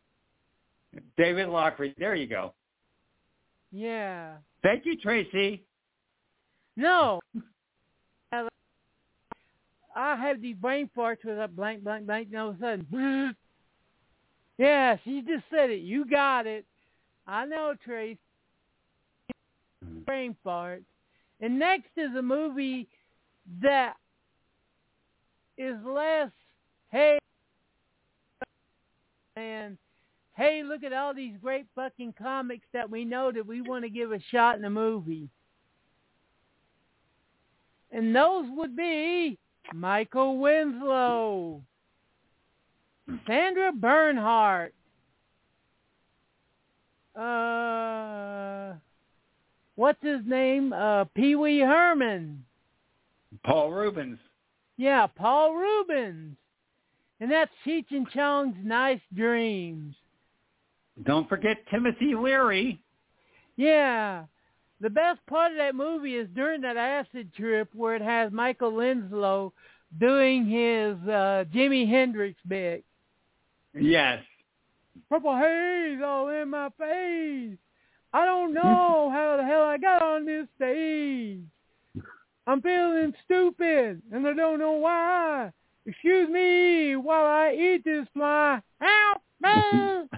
David 1.16 1.48
Lochary. 1.48 1.94
There 1.98 2.14
you 2.14 2.26
go. 2.26 2.52
Yeah. 3.72 4.34
Thank 4.62 4.84
you, 4.84 4.96
Tracy. 4.96 5.64
No. 6.76 7.20
I 9.96 10.14
have 10.16 10.42
these 10.42 10.56
brain 10.56 10.90
farts 10.96 11.24
with 11.24 11.38
a 11.38 11.48
blank, 11.48 11.82
blank, 11.82 12.06
blank, 12.06 12.28
and 12.30 12.40
all 12.40 12.50
of 12.50 12.56
a 12.56 12.60
sudden, 12.60 13.34
yeah, 14.59 14.97
she 15.05 15.22
just 15.22 15.44
said 15.51 15.70
it. 15.70 15.80
You 15.80 16.05
got 16.05 16.47
it. 16.47 16.64
I 17.26 17.47
know, 17.47 17.74
Trace. 17.85 18.18
Brain 20.05 20.36
farts. 20.44 20.85
And 21.40 21.59
next 21.59 21.90
is 21.97 22.14
a 22.18 22.22
movie 22.22 22.89
that 23.62 23.94
is 25.56 25.76
less, 25.85 26.30
hey, 26.90 27.18
and 29.36 29.78
hey, 30.35 30.62
look 30.64 30.82
at 30.82 30.93
all 30.93 31.14
these 31.14 31.35
great 31.40 31.66
fucking 31.74 32.14
comics 32.18 32.66
that 32.72 32.90
we 32.90 33.05
know 33.05 33.30
that 33.30 33.47
we 33.47 33.60
want 33.60 33.85
to 33.85 33.90
give 33.90 34.10
a 34.12 34.20
shot 34.30 34.59
in 34.59 34.64
a 34.64 34.70
movie. 34.70 35.28
And 37.93 38.14
those 38.14 38.47
would 38.51 38.76
be 38.76 39.39
Michael 39.72 40.39
Winslow, 40.39 41.62
Sandra 43.26 43.72
Bernhard, 43.72 44.72
uh, 47.18 48.74
what's 49.76 50.02
his 50.02 50.20
name? 50.26 50.72
Uh, 50.72 51.05
Pee 51.14 51.35
Wee 51.35 51.60
Herman. 51.60 52.44
Paul 53.44 53.72
Reubens. 53.72 54.18
Yeah, 54.76 55.06
Paul 55.06 55.55
Reubens. 55.55 56.36
And 57.20 57.30
that's 57.30 57.51
Cheech 57.66 57.86
and 57.90 58.09
Chong's 58.10 58.55
Nice 58.62 59.01
Dreams. 59.14 59.94
Don't 61.05 61.28
forget 61.28 61.56
Timothy 61.70 62.14
Leary. 62.14 62.80
Yeah. 63.56 64.24
The 64.80 64.90
best 64.90 65.18
part 65.26 65.51
of 65.51 65.59
that 65.59 65.74
movie 65.74 66.14
is 66.14 66.28
during 66.35 66.60
that 66.60 66.76
acid 66.76 67.32
trip 67.35 67.68
where 67.74 67.97
it 67.97 68.02
has 68.02 68.30
Michael 68.30 68.72
Winslow 68.72 69.52
doing 69.98 70.47
his 70.47 70.97
uh 71.09 71.44
Jimi 71.52 71.89
Hendrix 71.89 72.39
bit. 72.47 72.85
Yes. 73.80 74.22
Purple 75.09 75.36
haze 75.36 76.00
all 76.05 76.28
in 76.28 76.50
my 76.50 76.68
face. 76.78 77.56
I 78.12 78.24
don't 78.24 78.55
know 78.55 79.10
how 79.12 79.36
the 79.36 79.44
hell 79.44 79.62
I 79.62 79.78
got 79.78 80.02
on 80.02 80.26
this 80.26 80.46
stage. 80.56 81.40
I'm 82.46 82.62
feeling 82.62 83.12
stupid 83.24 84.02
and 84.10 84.26
I 84.26 84.32
don't 84.32 84.59
know 84.59 84.72
why. 84.72 85.52
Excuse 85.86 86.28
me 86.28 86.96
while 86.96 87.26
I 87.26 87.52
eat 87.52 87.84
this 87.84 88.06
fly. 88.14 88.60
Help 88.80 89.22
me! 89.42 90.09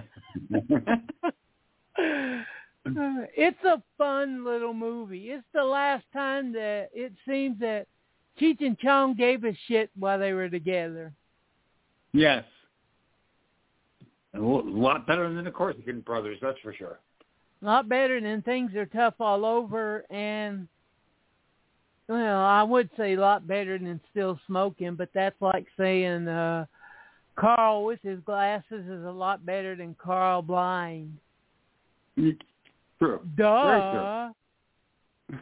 It's 3.37 3.63
a 3.63 3.81
fun 3.97 4.43
little 4.43 4.73
movie. 4.73 5.29
It's 5.29 5.45
the 5.53 5.63
last 5.63 6.03
time 6.13 6.51
that 6.53 6.89
it 6.93 7.13
seems 7.27 7.59
that 7.59 7.87
Cheech 8.39 8.61
and 8.61 8.77
Chong 8.79 9.13
gave 9.15 9.43
a 9.43 9.57
shit 9.67 9.89
while 9.97 10.19
they 10.19 10.33
were 10.33 10.49
together. 10.49 11.13
Yes. 12.13 12.43
A 14.33 14.39
lot 14.39 15.05
better 15.05 15.33
than 15.33 15.43
the 15.43 15.51
Corsican 15.51 16.01
brothers, 16.01 16.37
that's 16.41 16.59
for 16.59 16.73
sure. 16.73 16.99
A 17.61 17.65
lot 17.65 17.89
better 17.89 18.19
than 18.19 18.41
Things 18.41 18.73
Are 18.75 18.85
Tough 18.85 19.15
All 19.19 19.45
Over 19.45 20.05
and, 20.09 20.67
well, 22.07 22.39
I 22.39 22.63
would 22.63 22.89
say 22.97 23.13
a 23.13 23.19
lot 23.19 23.47
better 23.47 23.77
than 23.77 23.99
Still 24.11 24.39
Smoking, 24.47 24.95
but 24.95 25.09
that's 25.13 25.39
like 25.41 25.67
saying 25.77 26.27
uh 26.27 26.65
Carl 27.35 27.85
with 27.85 27.99
his 28.03 28.19
glasses 28.21 28.85
is 28.85 29.05
a 29.05 29.11
lot 29.11 29.45
better 29.45 29.75
than 29.75 29.95
Carl 29.95 30.41
blind. 30.41 31.17
True. 32.15 33.21
Duh. 33.35 34.31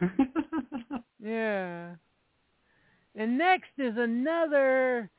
yeah. 1.22 1.90
And 3.16 3.36
next 3.36 3.70
is 3.76 3.94
another 3.96 5.10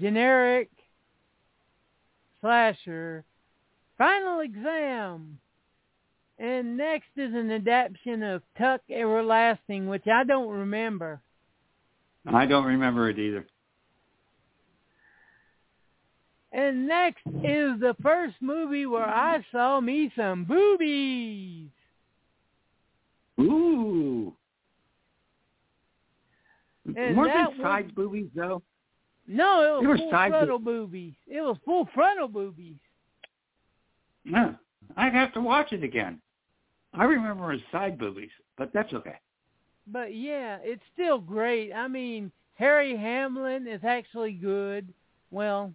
generic 0.00 0.70
slasher, 2.42 3.24
Final 3.96 4.40
Exam. 4.40 5.38
And 6.38 6.76
next 6.76 7.08
is 7.16 7.32
an 7.34 7.50
adaptation 7.50 8.22
of 8.22 8.42
Tuck 8.58 8.80
Everlasting, 8.90 9.86
which 9.86 10.06
I 10.12 10.24
don't 10.24 10.48
remember. 10.50 11.20
I 12.26 12.46
don't 12.46 12.64
remember 12.66 13.08
it 13.08 13.18
either. 13.18 13.46
And 16.52 16.86
next 16.86 17.26
is 17.26 17.80
the 17.80 17.94
first 18.02 18.34
movie 18.40 18.86
where 18.86 19.08
I 19.08 19.44
saw 19.52 19.80
me 19.80 20.12
some 20.16 20.44
boobies. 20.44 21.68
Ooh. 23.40 24.34
And 26.96 27.16
Weren't 27.16 27.32
they 27.32 27.56
was- 27.56 27.62
side 27.62 27.94
boobies 27.94 28.28
though? 28.34 28.62
No, 29.26 29.78
it 29.78 29.82
They 29.82 29.86
was 29.86 29.98
full 29.98 30.10
frontal 30.10 30.58
boobies. 30.58 31.14
It 31.26 31.40
was 31.40 31.56
full 31.64 31.88
frontal 31.94 32.28
boobies. 32.28 32.76
Yeah. 34.24 34.52
I'd 34.96 35.14
have 35.14 35.32
to 35.34 35.40
watch 35.40 35.72
it 35.72 35.82
again. 35.82 36.20
I 36.94 37.04
remember 37.04 37.52
as 37.52 37.60
side 37.70 37.98
boobies, 37.98 38.30
but 38.58 38.72
that's 38.74 38.92
okay. 38.92 39.18
But 39.86 40.14
yeah, 40.14 40.58
it's 40.62 40.82
still 40.92 41.18
great. 41.18 41.72
I 41.72 41.88
mean, 41.88 42.30
Harry 42.54 42.96
Hamlin 42.96 43.66
is 43.66 43.80
actually 43.84 44.32
good. 44.32 44.92
Well, 45.30 45.72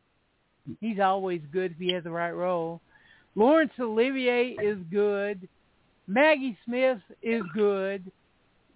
he's 0.80 1.00
always 1.00 1.42
good 1.52 1.72
if 1.72 1.78
he 1.78 1.92
has 1.94 2.04
the 2.04 2.12
right 2.12 2.32
role. 2.32 2.82
Laurence 3.36 3.74
Olivier 3.80 4.56
is 4.62 4.78
good. 4.92 5.48
Maggie 6.08 6.58
Smith 6.66 7.00
is 7.22 7.44
good. 7.54 8.12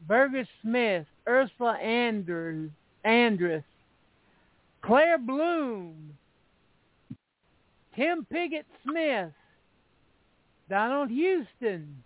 Burgess 0.07 0.47
Smith, 0.61 1.05
Ursula 1.27 1.73
Andrews, 1.75 2.71
Andress, 3.05 3.63
Claire 4.81 5.17
Bloom, 5.17 6.17
Tim 7.95 8.25
Pigott 8.31 8.65
Smith, 8.83 9.31
Donald 10.69 11.09
Houston, 11.09 12.03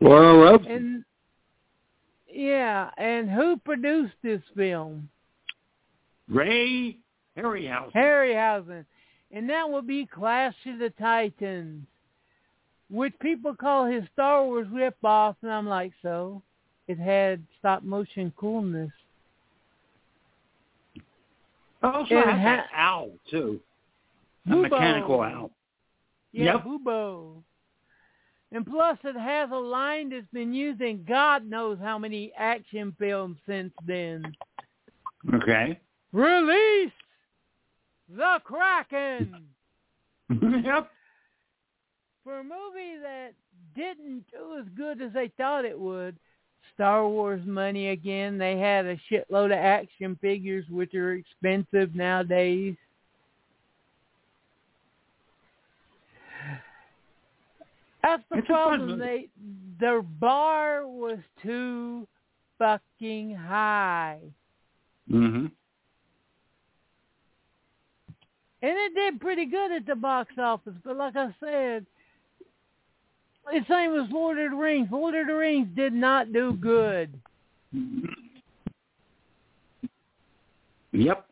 Laura 0.00 0.52
Robson. 0.52 0.72
and 0.72 1.04
yeah, 2.28 2.90
and 2.96 3.30
who 3.30 3.56
produced 3.58 4.14
this 4.22 4.42
film? 4.56 5.08
Ray 6.28 6.96
Harryhausen. 7.36 7.92
Harryhausen. 7.92 8.84
And 9.30 9.48
that 9.50 9.68
would 9.68 9.86
be 9.86 10.06
Clash 10.06 10.54
of 10.66 10.78
the 10.78 10.90
Titans, 10.90 11.86
which 12.90 13.14
people 13.20 13.54
call 13.54 13.86
his 13.86 14.04
Star 14.12 14.44
Wars 14.44 14.66
ripoff, 14.68 15.36
and 15.42 15.50
I'm 15.50 15.68
like, 15.68 15.92
so? 16.02 16.42
It 16.86 16.98
had 16.98 17.42
stop 17.58 17.82
motion 17.82 18.32
coolness. 18.36 18.92
Also 21.84 22.14
It 22.14 22.26
has 22.26 22.60
an 22.60 22.64
owl 22.74 23.10
too. 23.30 23.60
A 24.50 24.56
mechanical 24.56 25.20
owl. 25.20 25.50
Yeah, 26.32 26.54
Yep. 26.54 26.64
Bubo. 26.64 27.42
And 28.52 28.66
plus 28.66 28.98
it 29.02 29.16
has 29.18 29.50
a 29.50 29.56
line 29.56 30.10
that's 30.10 30.26
been 30.32 30.54
used 30.54 30.80
in 30.80 31.04
God 31.04 31.44
knows 31.44 31.78
how 31.82 31.98
many 31.98 32.32
action 32.36 32.94
films 32.98 33.36
since 33.46 33.72
then. 33.86 34.22
Okay. 35.34 35.80
Release 36.12 36.92
the 38.08 38.38
Kraken! 38.44 39.46
yep. 40.30 40.90
For 42.22 42.38
a 42.38 42.44
movie 42.44 42.98
that 43.02 43.32
didn't 43.74 44.24
do 44.30 44.58
as 44.58 44.66
good 44.76 45.02
as 45.02 45.12
they 45.12 45.32
thought 45.36 45.64
it 45.64 45.78
would, 45.78 46.16
Star 46.74 47.08
Wars 47.08 47.42
money 47.46 47.88
again. 47.90 48.38
They 48.38 48.58
had 48.58 48.86
a 48.86 48.96
shitload 49.10 49.46
of 49.46 49.52
action 49.52 50.18
figures, 50.20 50.64
which 50.68 50.94
are 50.94 51.12
expensive 51.12 51.94
nowadays. 51.94 52.76
That's 58.02 58.22
the 58.30 58.38
It's 58.38 58.46
problem. 58.46 58.98
They 58.98 59.28
their 59.80 60.02
bar 60.02 60.86
was 60.86 61.18
too 61.42 62.06
fucking 62.58 63.34
high. 63.34 64.20
Mhm. 65.10 65.50
And 68.62 68.72
it 68.78 68.94
did 68.94 69.20
pretty 69.20 69.46
good 69.46 69.72
at 69.72 69.86
the 69.86 69.94
box 69.94 70.32
office, 70.38 70.74
but 70.84 70.96
like 70.96 71.16
I 71.16 71.34
said, 71.40 71.86
the 73.52 73.64
same 73.68 73.94
as 73.94 74.10
Lord 74.10 74.38
of 74.38 74.50
the 74.50 74.56
Rings. 74.56 74.88
Lord 74.90 75.14
of 75.14 75.26
the 75.26 75.34
Rings 75.34 75.68
did 75.74 75.92
not 75.92 76.32
do 76.32 76.54
good. 76.54 77.12
Yep. 80.92 81.26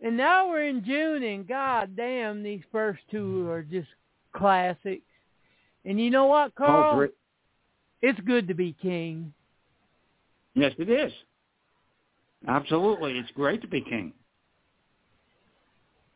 And 0.00 0.16
now 0.16 0.48
we're 0.48 0.68
in 0.68 0.84
June, 0.84 1.22
and 1.22 1.46
god 1.46 1.96
damn, 1.96 2.42
these 2.42 2.62
first 2.70 3.00
two 3.10 3.48
are 3.48 3.62
just 3.62 3.88
classics. 4.32 5.02
And 5.84 6.00
you 6.00 6.10
know 6.10 6.26
what, 6.26 6.54
Carl? 6.54 7.08
It's 8.00 8.20
good 8.20 8.46
to 8.48 8.54
be 8.54 8.76
king. 8.80 9.32
Yes, 10.54 10.72
it 10.78 10.88
is. 10.88 11.12
Absolutely, 12.46 13.18
it's 13.18 13.30
great 13.32 13.60
to 13.62 13.68
be 13.68 13.80
king. 13.80 14.12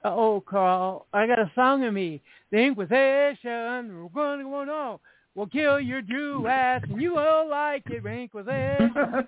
Oh, 0.04 0.42
Carl, 0.48 1.06
I 1.12 1.26
got 1.26 1.38
a 1.38 1.50
song 1.54 1.82
in 1.84 1.94
me. 1.94 2.20
The 2.50 2.58
Inquisition, 2.58 4.02
we're 4.02 4.08
going 4.12 4.38
to 4.38 4.44
go 4.44 4.70
on. 4.70 4.98
We'll 5.34 5.46
kill 5.46 5.80
your 5.80 6.02
Jew 6.02 6.46
ass, 6.46 6.82
and 6.88 7.00
you 7.00 7.14
will 7.14 7.48
like 7.48 7.84
it, 7.86 8.04
Inquisition. 8.04 8.92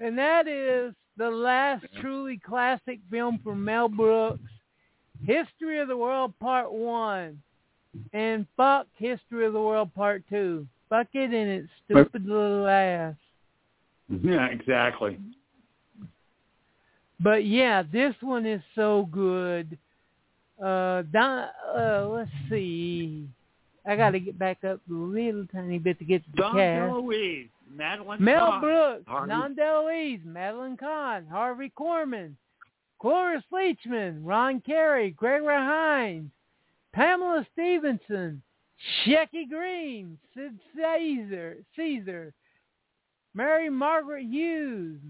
and 0.00 0.16
that 0.16 0.46
is 0.46 0.94
the 1.16 1.28
last 1.28 1.84
truly 2.00 2.38
classic 2.38 3.00
film 3.10 3.40
from 3.42 3.64
Mel 3.64 3.88
Brooks, 3.88 4.40
History 5.24 5.80
of 5.80 5.88
the 5.88 5.96
World 5.96 6.32
Part 6.40 6.72
1. 6.72 7.42
And 8.12 8.46
fuck 8.56 8.86
History 8.96 9.46
of 9.46 9.52
the 9.52 9.60
World 9.60 9.92
Part 9.94 10.22
2. 10.30 10.66
Fuck 10.88 11.08
it 11.12 11.34
in 11.34 11.48
its 11.48 11.68
stupid 11.84 12.24
little 12.24 12.66
ass. 12.66 13.14
yeah, 14.08 14.46
exactly. 14.46 15.18
But 17.18 17.44
yeah, 17.44 17.82
this 17.82 18.14
one 18.20 18.46
is 18.46 18.62
so 18.74 19.08
good. 19.10 19.76
Uh, 20.62 21.02
Don, 21.12 21.48
uh, 21.76 22.06
let's 22.08 22.30
see. 22.48 23.28
I 23.90 23.96
got 23.96 24.10
to 24.10 24.20
get 24.20 24.38
back 24.38 24.62
up 24.62 24.80
a 24.88 24.92
little 24.92 25.46
tiny 25.52 25.78
bit 25.80 25.98
to 25.98 26.04
get 26.04 26.22
to 26.24 26.30
the 26.30 26.36
Don 26.42 26.54
cast. 26.54 26.92
DeLuise, 26.92 27.48
Madeline 27.74 28.22
Mel 28.24 28.46
Kahn, 28.46 28.60
Brooks, 28.60 29.04
Harvey- 29.08 29.28
Don 29.30 29.54
DeLuise, 29.56 30.24
Madeline 30.24 30.76
Kahn, 30.76 31.26
Harvey 31.26 31.72
Korman, 31.76 32.34
Cloris 33.00 33.42
Leachman, 33.52 34.20
Ron 34.22 34.60
Carey, 34.60 35.10
Gregory 35.10 35.56
Hines, 35.56 36.30
Pamela 36.92 37.44
Stephenson, 37.52 38.40
Shecky 39.04 39.48
Greene, 39.48 40.16
Sid 40.34 40.58
Caesar, 40.76 41.56
Caesar, 41.74 42.32
Mary 43.34 43.70
Margaret 43.70 44.24
Hughes, 44.24 45.00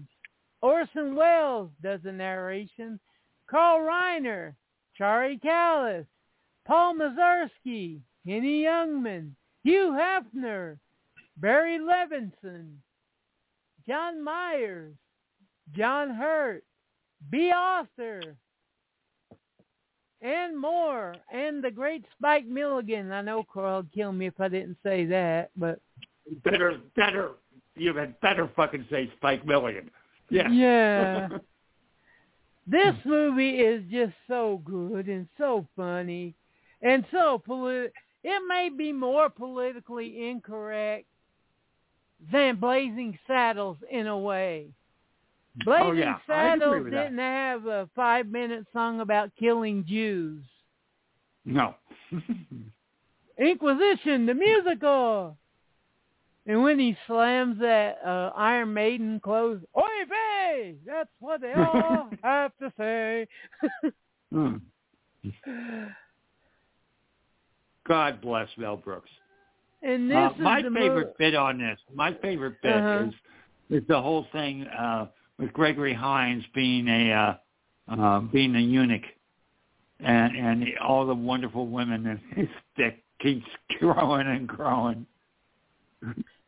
Orson 0.61 1.15
Welles 1.15 1.69
does 1.83 1.99
the 2.03 2.11
narration, 2.11 2.99
Carl 3.47 3.81
Reiner, 3.81 4.53
Charlie 4.97 5.37
Callas, 5.37 6.05
Paul 6.65 6.95
Mazursky, 6.95 7.99
Henny 8.25 8.63
Youngman, 8.63 9.31
Hugh 9.63 9.97
Hefner, 9.97 10.77
Barry 11.37 11.79
Levinson, 11.79 12.75
John 13.87 14.23
Myers, 14.23 14.93
John 15.75 16.11
Hurt, 16.11 16.63
Bea 17.29 17.51
Arthur, 17.51 18.21
and 20.21 20.59
more. 20.59 21.15
And 21.33 21.63
the 21.63 21.71
great 21.71 22.05
Spike 22.17 22.45
Milligan. 22.45 23.11
I 23.11 23.21
know 23.21 23.43
Carl 23.51 23.77
would 23.77 23.91
kill 23.91 24.11
me 24.11 24.27
if 24.27 24.39
I 24.39 24.47
didn't 24.49 24.77
say 24.83 25.05
that, 25.05 25.49
but 25.55 25.79
Better, 26.43 26.77
better. 26.95 27.31
You 27.75 27.95
had 27.95 28.19
better 28.21 28.49
fucking 28.55 28.85
say 28.89 29.11
Spike 29.17 29.45
Milligan. 29.45 29.89
Yeah. 30.29 30.49
Yeah. 30.51 31.27
this 32.67 32.95
movie 33.05 33.57
is 33.57 33.83
just 33.91 34.13
so 34.27 34.61
good 34.63 35.07
and 35.07 35.27
so 35.37 35.67
funny 35.75 36.35
and 36.81 37.05
so 37.11 37.41
politi- 37.47 37.91
it 38.23 38.41
may 38.47 38.69
be 38.75 38.91
more 38.91 39.29
politically 39.29 40.29
incorrect 40.29 41.05
than 42.31 42.57
Blazing 42.57 43.17
Saddles 43.27 43.77
in 43.89 44.07
a 44.07 44.17
way. 44.17 44.67
Blazing 45.65 45.87
oh, 45.87 45.91
yeah. 45.91 46.17
Saddles 46.27 46.85
didn't 46.85 47.17
that. 47.17 47.21
have 47.21 47.65
a 47.65 47.89
five-minute 47.95 48.67
song 48.71 49.01
about 49.01 49.31
killing 49.37 49.83
Jews. 49.87 50.43
No. 51.43 51.75
Inquisition, 53.37 54.25
the 54.25 54.33
musical. 54.33 55.37
And 56.45 56.63
when 56.63 56.79
he 56.79 56.95
slams 57.07 57.59
that 57.59 57.99
uh, 58.05 58.31
Iron 58.35 58.73
Maiden 58.73 59.19
clothes, 59.19 59.61
Oy 59.77 60.05
vey! 60.07 60.75
That's 60.85 61.09
what 61.19 61.41
they 61.41 61.53
all 61.57 62.09
have 62.23 62.51
to 62.59 62.71
say. 62.77 63.27
hmm. 64.31 64.55
God 67.87 68.21
bless 68.21 68.47
Mel 68.57 68.77
Brooks. 68.77 69.09
And 69.83 70.09
this 70.09 70.15
uh, 70.17 70.29
is 70.35 70.39
my 70.39 70.61
favorite 70.61 71.07
mo- 71.07 71.13
bit 71.17 71.35
on 71.35 71.57
this. 71.57 71.79
My 71.93 72.13
favorite 72.21 72.61
bit 72.61 72.75
Uh-huh. 72.75 73.05
is 73.07 73.13
is 73.81 73.87
the 73.87 73.99
whole 74.01 74.27
thing 74.31 74.67
uh, 74.67 75.07
with 75.39 75.51
Gregory 75.53 75.93
Hines 75.93 76.43
being 76.53 76.87
a 76.87 77.11
uh, 77.13 77.35
uh, 77.91 78.19
being 78.19 78.55
a 78.55 78.59
eunuch, 78.59 79.03
and 79.99 80.35
and 80.35 80.65
all 80.83 81.05
the 81.05 81.15
wonderful 81.15 81.67
women 81.67 82.05
and 82.05 82.19
his 82.35 82.47
dick 82.77 83.03
keeps 83.21 83.45
growing 83.79 84.27
and 84.27 84.47
growing. 84.47 85.05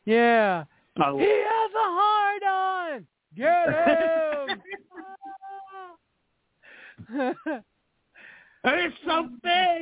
Yeah. 0.06 0.66
I, 0.98 1.12
He 1.14 1.26
has 1.26 1.72
a 1.76 1.90
hard 2.00 2.44
on. 2.44 3.08
Get 3.36 3.68
him. 4.50 4.62
it's 8.66 8.96
so 9.06 9.28
big. 9.42 9.73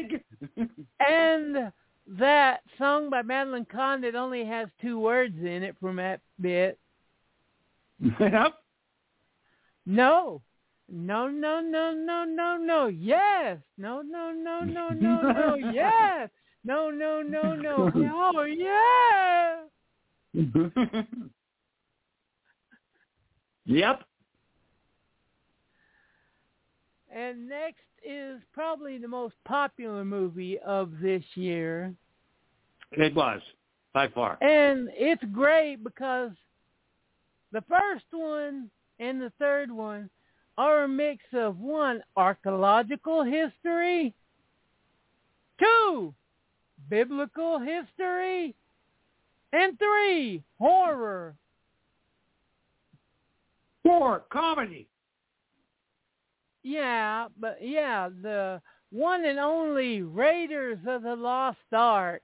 And 0.99 1.71
that 2.07 2.61
song 2.77 3.09
by 3.09 3.21
Madeline 3.21 3.65
Kahn 3.65 4.01
that 4.01 4.15
only 4.15 4.45
has 4.45 4.67
two 4.81 4.99
words 4.99 5.37
in 5.39 5.63
it 5.63 5.75
from 5.79 5.97
that 5.97 6.21
bit. 6.39 6.79
yep. 8.19 8.53
No. 9.85 10.41
No, 10.93 11.27
no, 11.29 11.61
no, 11.61 11.93
no, 11.93 12.25
no, 12.25 12.57
no. 12.57 12.87
Yes. 12.87 13.59
No, 13.77 14.01
no, 14.01 14.31
no, 14.31 14.61
no, 14.61 14.89
no, 14.89 15.19
no. 15.21 15.55
Yes. 15.73 16.29
No, 16.63 16.91
no, 16.91 17.21
no, 17.21 17.55
no. 17.55 17.91
Oh, 18.13 18.43
yeah. 18.43 19.61
yep. 23.65 24.03
And 27.13 27.49
next 27.49 27.81
is 28.03 28.39
probably 28.53 28.97
the 28.97 29.07
most 29.07 29.35
popular 29.45 30.05
movie 30.05 30.57
of 30.59 30.91
this 31.01 31.23
year. 31.35 31.93
It 32.91 33.13
was 33.13 33.41
by 33.93 34.07
far. 34.07 34.37
And 34.41 34.89
it's 34.93 35.23
great 35.31 35.83
because 35.83 36.31
the 37.51 37.63
first 37.69 38.05
one 38.11 38.69
and 38.99 39.21
the 39.21 39.31
third 39.39 39.71
one 39.71 40.09
are 40.57 40.83
a 40.83 40.87
mix 40.87 41.23
of 41.33 41.57
one, 41.57 42.01
archaeological 42.15 43.23
history, 43.23 44.13
two, 45.59 46.13
biblical 46.89 47.59
history, 47.59 48.55
and 49.53 49.77
three, 49.77 50.43
horror. 50.59 51.35
Four 53.83 54.23
comedy. 54.31 54.87
Yeah, 56.63 57.27
but 57.39 57.57
yeah, 57.61 58.09
the 58.21 58.61
one 58.91 59.25
and 59.25 59.39
only 59.39 60.01
Raiders 60.01 60.79
of 60.87 61.03
the 61.03 61.15
Lost 61.15 61.57
Ark. 61.71 62.21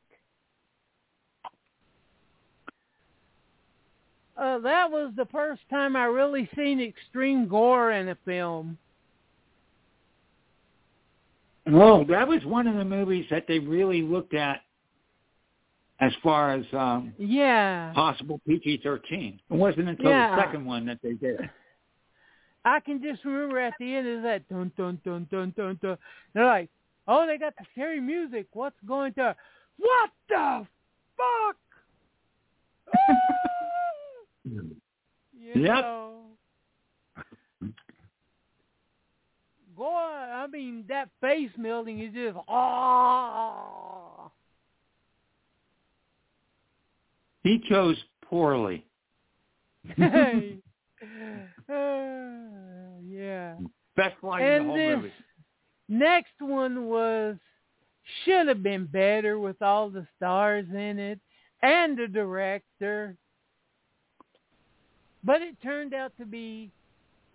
Uh, 4.37 4.59
that 4.59 4.91
was 4.91 5.11
the 5.15 5.25
first 5.31 5.61
time 5.69 5.95
I 5.95 6.03
really 6.05 6.47
seen 6.55 6.79
extreme 6.79 7.47
gore 7.47 7.91
in 7.91 8.09
a 8.09 8.17
film. 8.23 8.77
Oh, 11.69 12.05
that 12.05 12.27
was 12.27 12.45
one 12.45 12.67
of 12.67 12.75
the 12.75 12.85
movies 12.85 13.25
that 13.31 13.45
they 13.47 13.59
really 13.59 14.01
looked 14.01 14.35
at 14.35 14.61
as 15.99 16.11
far 16.21 16.53
as 16.53 16.65
um, 16.73 17.13
Yeah. 17.17 17.91
possible 17.93 18.39
PG-13. 18.47 19.39
It 19.49 19.53
wasn't 19.55 19.89
until 19.89 20.11
Yeah. 20.11 20.35
the 20.35 20.41
second 20.43 20.65
one 20.65 20.85
that 20.85 20.99
they 21.01 21.13
did. 21.13 21.49
I 22.67 22.81
can 22.81 23.01
just 23.01 23.23
remember 23.23 23.59
at 23.59 23.73
the 23.79 23.95
end 23.95 24.05
is 24.07 24.23
that 24.23 24.47
dun 24.49 24.71
dun 24.75 24.99
dun 25.05 25.25
dun 25.31 25.53
dun 25.55 25.79
dun. 25.81 25.97
They're 26.33 26.45
like, 26.45 26.69
oh, 27.07 27.25
they 27.25 27.37
got 27.37 27.53
the 27.57 27.63
scary 27.71 28.01
music. 28.01 28.47
What's 28.51 28.75
going 28.85 29.13
to? 29.13 29.33
What 29.77 30.09
the 30.27 30.67
fuck? 31.15 31.55
you 34.45 35.55
Yep. 35.55 35.81
know. 35.81 36.13
Go 39.77 39.85
on. 39.85 40.29
I 40.29 40.47
mean, 40.47 40.83
that 40.89 41.07
face 41.21 41.51
melting 41.57 41.99
is 42.01 42.13
just 42.13 42.35
ah. 42.49 44.29
He 47.43 47.61
chose 47.69 47.95
poorly. 48.25 48.83
Hey. 49.95 50.57
Uh, 51.01 51.73
yeah. 53.07 53.55
Best 53.95 54.15
line 54.23 54.43
And 54.43 54.63
in 54.63 54.67
the 54.67 54.73
whole 54.73 54.95
movie. 54.97 55.13
next 55.89 56.33
one 56.39 56.85
was 56.87 57.35
should 58.23 58.47
have 58.47 58.63
been 58.63 58.85
better 58.85 59.37
with 59.39 59.61
all 59.61 59.89
the 59.89 60.07
stars 60.15 60.65
in 60.71 60.97
it 60.99 61.19
and 61.61 61.97
the 61.97 62.07
director. 62.07 63.15
But 65.23 65.41
it 65.41 65.61
turned 65.61 65.93
out 65.93 66.13
to 66.19 66.25
be 66.25 66.71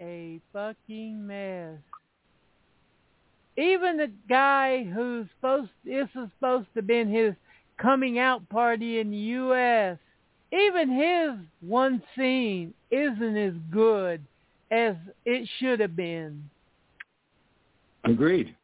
a 0.01 0.41
fucking 0.53 1.27
mess. 1.27 1.79
Even 3.59 3.99
the 3.99 4.11
guy 4.29 4.85
who's 4.85 5.27
supposed 5.37 5.71
this 5.85 6.09
is 6.15 6.31
supposed 6.39 6.69
to 6.75 6.79
have 6.81 6.87
been 6.87 7.11
his 7.13 7.35
coming 7.79 8.19
out 8.19 8.49
party 8.49 8.99
in 8.99 9.11
the 9.11 9.17
US, 9.17 9.99
even 10.53 10.91
his 10.91 11.47
one 11.67 12.03
scene 12.17 12.75
isn't 12.91 13.37
as 13.37 13.55
good 13.71 14.23
as 14.71 14.97
it 15.25 15.49
should 15.59 15.81
have 15.81 15.97
been. 15.97 16.49
Agreed. 18.05 18.55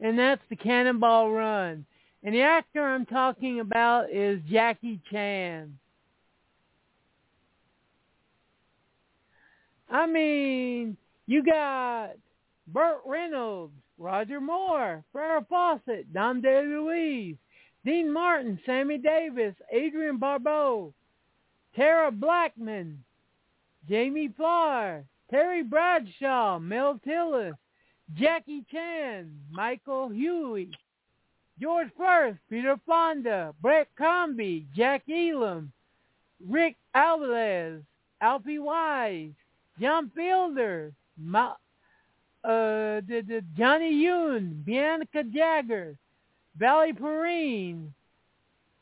and 0.00 0.18
that's 0.18 0.42
the 0.50 0.56
Cannonball 0.56 1.30
Run. 1.32 1.84
And 2.22 2.34
the 2.34 2.42
actor 2.42 2.82
I'm 2.86 3.06
talking 3.06 3.60
about 3.60 4.12
is 4.12 4.40
Jackie 4.50 5.00
Chan. 5.10 5.76
I 9.90 10.06
mean, 10.06 10.96
you 11.26 11.42
got 11.44 12.10
Burt 12.68 13.00
Reynolds, 13.04 13.74
Roger 13.98 14.40
Moore, 14.40 15.04
Farrah 15.14 15.46
Fawcett, 15.48 16.12
Dom 16.12 16.42
DeLuise, 16.42 17.36
Dean 17.84 18.12
Martin, 18.12 18.58
Sammy 18.64 18.98
Davis, 18.98 19.54
Adrienne 19.74 20.18
Barbeau, 20.18 20.94
Tara 21.74 22.10
Blackman, 22.12 23.02
Jamie 23.88 24.32
Farr, 24.38 25.04
Terry 25.30 25.62
Bradshaw, 25.62 26.58
Mel 26.60 27.00
Tillis, 27.06 27.54
Jackie 28.14 28.64
Chan, 28.70 29.30
Michael 29.50 30.10
Hui, 30.10 30.66
George 31.60 31.88
Furth, 31.96 32.36
Peter 32.48 32.76
Fonda, 32.86 33.54
Brett 33.60 33.88
Crombie, 33.96 34.66
Jack 34.76 35.02
Elam, 35.08 35.72
Rick 36.48 36.76
Alvarez, 36.94 37.82
Alfie 38.20 38.58
Wise, 38.58 39.32
John 39.80 40.10
Fiedler, 40.16 40.92
Ma, 41.16 41.54
uh, 42.44 43.00
the, 43.06 43.22
the 43.26 43.42
Johnny 43.56 43.92
Yune, 43.92 44.64
Bianca 44.64 45.24
Jagger, 45.24 45.96
Valley 46.58 46.92
Perrine, 46.92 47.92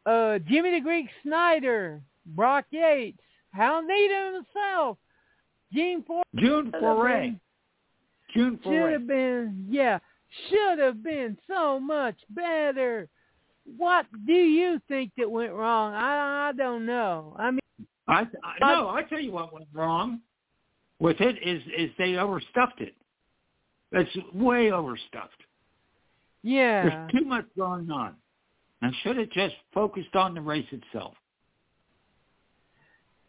uh, 0.06 0.38
Jimmy 0.48 0.72
the 0.72 0.80
Greek 0.80 1.06
Snyder, 1.22 2.00
Brock 2.26 2.66
Yates, 2.70 3.20
Hal 3.52 3.82
Needham 3.82 4.34
himself, 4.34 4.98
Gene 5.72 6.02
Ford. 6.02 6.24
June 6.36 6.72
Foray. 6.78 7.34
June 8.34 8.60
Should 8.62 8.92
have 8.92 9.06
been, 9.06 9.66
yeah, 9.68 9.98
should 10.48 10.78
have 10.78 11.02
been 11.02 11.36
so 11.48 11.80
much 11.80 12.16
better. 12.30 13.08
What 13.76 14.06
do 14.26 14.32
you 14.32 14.80
think 14.88 15.12
that 15.16 15.30
went 15.30 15.52
wrong? 15.52 15.94
I 15.94 16.48
I 16.48 16.52
don't 16.52 16.86
know. 16.86 17.34
I 17.38 17.50
mean, 17.50 17.60
I, 18.08 18.26
I 18.42 18.72
no, 18.72 18.88
I 18.88 19.02
tell 19.02 19.20
you 19.20 19.32
what 19.32 19.52
went 19.52 19.68
wrong 19.72 20.20
with 20.98 21.20
it 21.20 21.36
is 21.42 21.62
is 21.76 21.90
they 21.98 22.16
overstuffed 22.16 22.80
it. 22.80 22.94
It's 23.92 24.10
way 24.32 24.70
overstuffed. 24.70 25.42
Yeah, 26.42 27.08
There's 27.10 27.22
too 27.22 27.28
much 27.28 27.46
going 27.56 27.90
on. 27.90 28.14
I 28.82 28.90
should 29.02 29.16
have 29.18 29.30
just 29.30 29.54
focused 29.74 30.16
on 30.16 30.34
the 30.34 30.40
race 30.40 30.66
itself. 30.72 31.14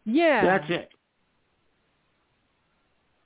yeah. 0.04 0.58
That's 0.58 0.70
it. 0.70 0.88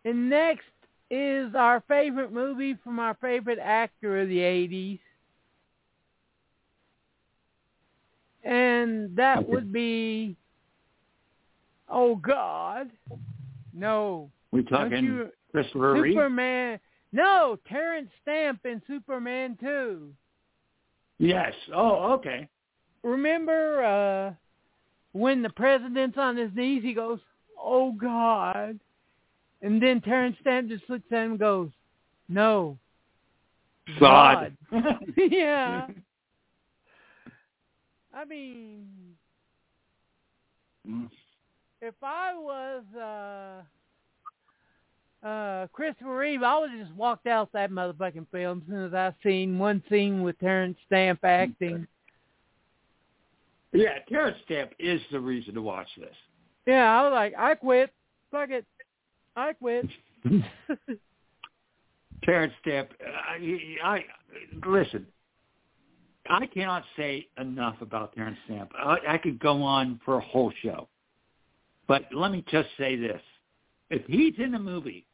And 0.05 0.29
next 0.29 0.65
is 1.11 1.55
our 1.55 1.83
favorite 1.89 2.33
movie 2.33 2.77
from 2.83 2.99
our 2.99 3.15
favorite 3.21 3.59
actor 3.61 4.21
of 4.21 4.29
the 4.29 4.39
'80s. 4.39 4.99
and 8.47 9.15
that 9.17 9.41
Okay. 9.41 9.53
would 9.53 9.73
be. 9.73 10.37
Oh 11.89 12.17
God, 12.17 12.91
no! 13.73 14.31
We 14.53 14.63
talking 14.63 15.05
you, 15.05 15.33
Christopher 15.53 16.01
Reeve? 16.01 16.15
No, 17.12 17.59
Terence 17.69 18.11
Stamp 18.23 18.61
in 18.65 18.83
Superman 18.87 19.57
Two. 19.61 20.12
Yes. 21.19 21.55
Oh, 21.74 22.12
okay. 22.15 22.49
Remember 23.03 23.85
uh, 23.85 24.35
when 25.12 25.43
the 25.43 25.51
president's 25.51 26.19
on 26.19 26.37
his 26.37 26.51
knees? 26.55 26.83
He 26.83 26.93
goes, 26.93 27.20
"Oh 27.59 27.93
God," 27.93 28.78
and 29.62 29.83
then 29.83 30.01
Terence 30.01 30.37
Stamp 30.41 30.69
just 30.69 30.85
looks 30.89 31.05
at 31.11 31.24
him 31.24 31.33
and 31.33 31.39
goes, 31.39 31.70
"No." 32.28 32.78
God." 34.01 34.57
yeah. 35.16 35.87
I 38.12 38.24
mean, 38.24 38.87
if 41.83 41.95
I 42.03 42.35
was 42.35 42.83
uh 42.97 43.62
uh 45.22 45.66
Christopher 45.72 46.16
Reeve, 46.16 46.43
I 46.43 46.59
would 46.59 46.70
have 46.70 46.80
just 46.80 46.94
walked 46.94 47.26
out 47.26 47.52
that 47.52 47.70
motherfucking 47.70 48.26
film 48.30 48.62
as 48.64 48.68
soon 48.70 48.84
as 48.86 48.94
I 48.94 49.14
seen 49.22 49.59
one 49.59 49.82
scene 49.90 50.22
with 50.22 50.38
Terence 50.38 50.76
Stamp 50.86 51.24
acting. 51.24 51.86
yeah, 53.72 53.98
Terence 54.09 54.36
Stamp 54.44 54.72
is 54.78 55.01
the 55.10 55.20
reason 55.20 55.55
to 55.55 55.62
watch 55.62 55.88
this. 55.98 56.14
Yeah, 56.66 56.98
I 56.98 57.02
was 57.05 57.12
like, 57.12 57.34
I 57.38 57.55
quit. 57.55 57.90
Fuck 58.30 58.51
it. 58.51 58.66
I 59.36 59.52
quit. 59.52 59.86
Terence 62.24 62.52
Stamp, 62.60 62.90
I, 63.06 63.66
I 63.84 64.05
listen. 64.66 65.06
I 66.28 66.47
cannot 66.47 66.82
say 66.97 67.28
enough 67.38 67.76
about 67.80 68.12
Terence 68.14 68.38
Stamp. 68.47 68.72
I, 68.76 68.97
I 69.10 69.18
could 69.18 69.38
go 69.38 69.62
on 69.62 70.01
for 70.05 70.16
a 70.16 70.20
whole 70.20 70.52
show, 70.62 70.88
but 71.86 72.02
let 72.12 72.32
me 72.32 72.44
just 72.51 72.68
say 72.76 72.97
this: 72.97 73.20
if 73.91 74.05
he's 74.07 74.35
in 74.39 74.55
a 74.55 74.59
movie, 74.59 75.07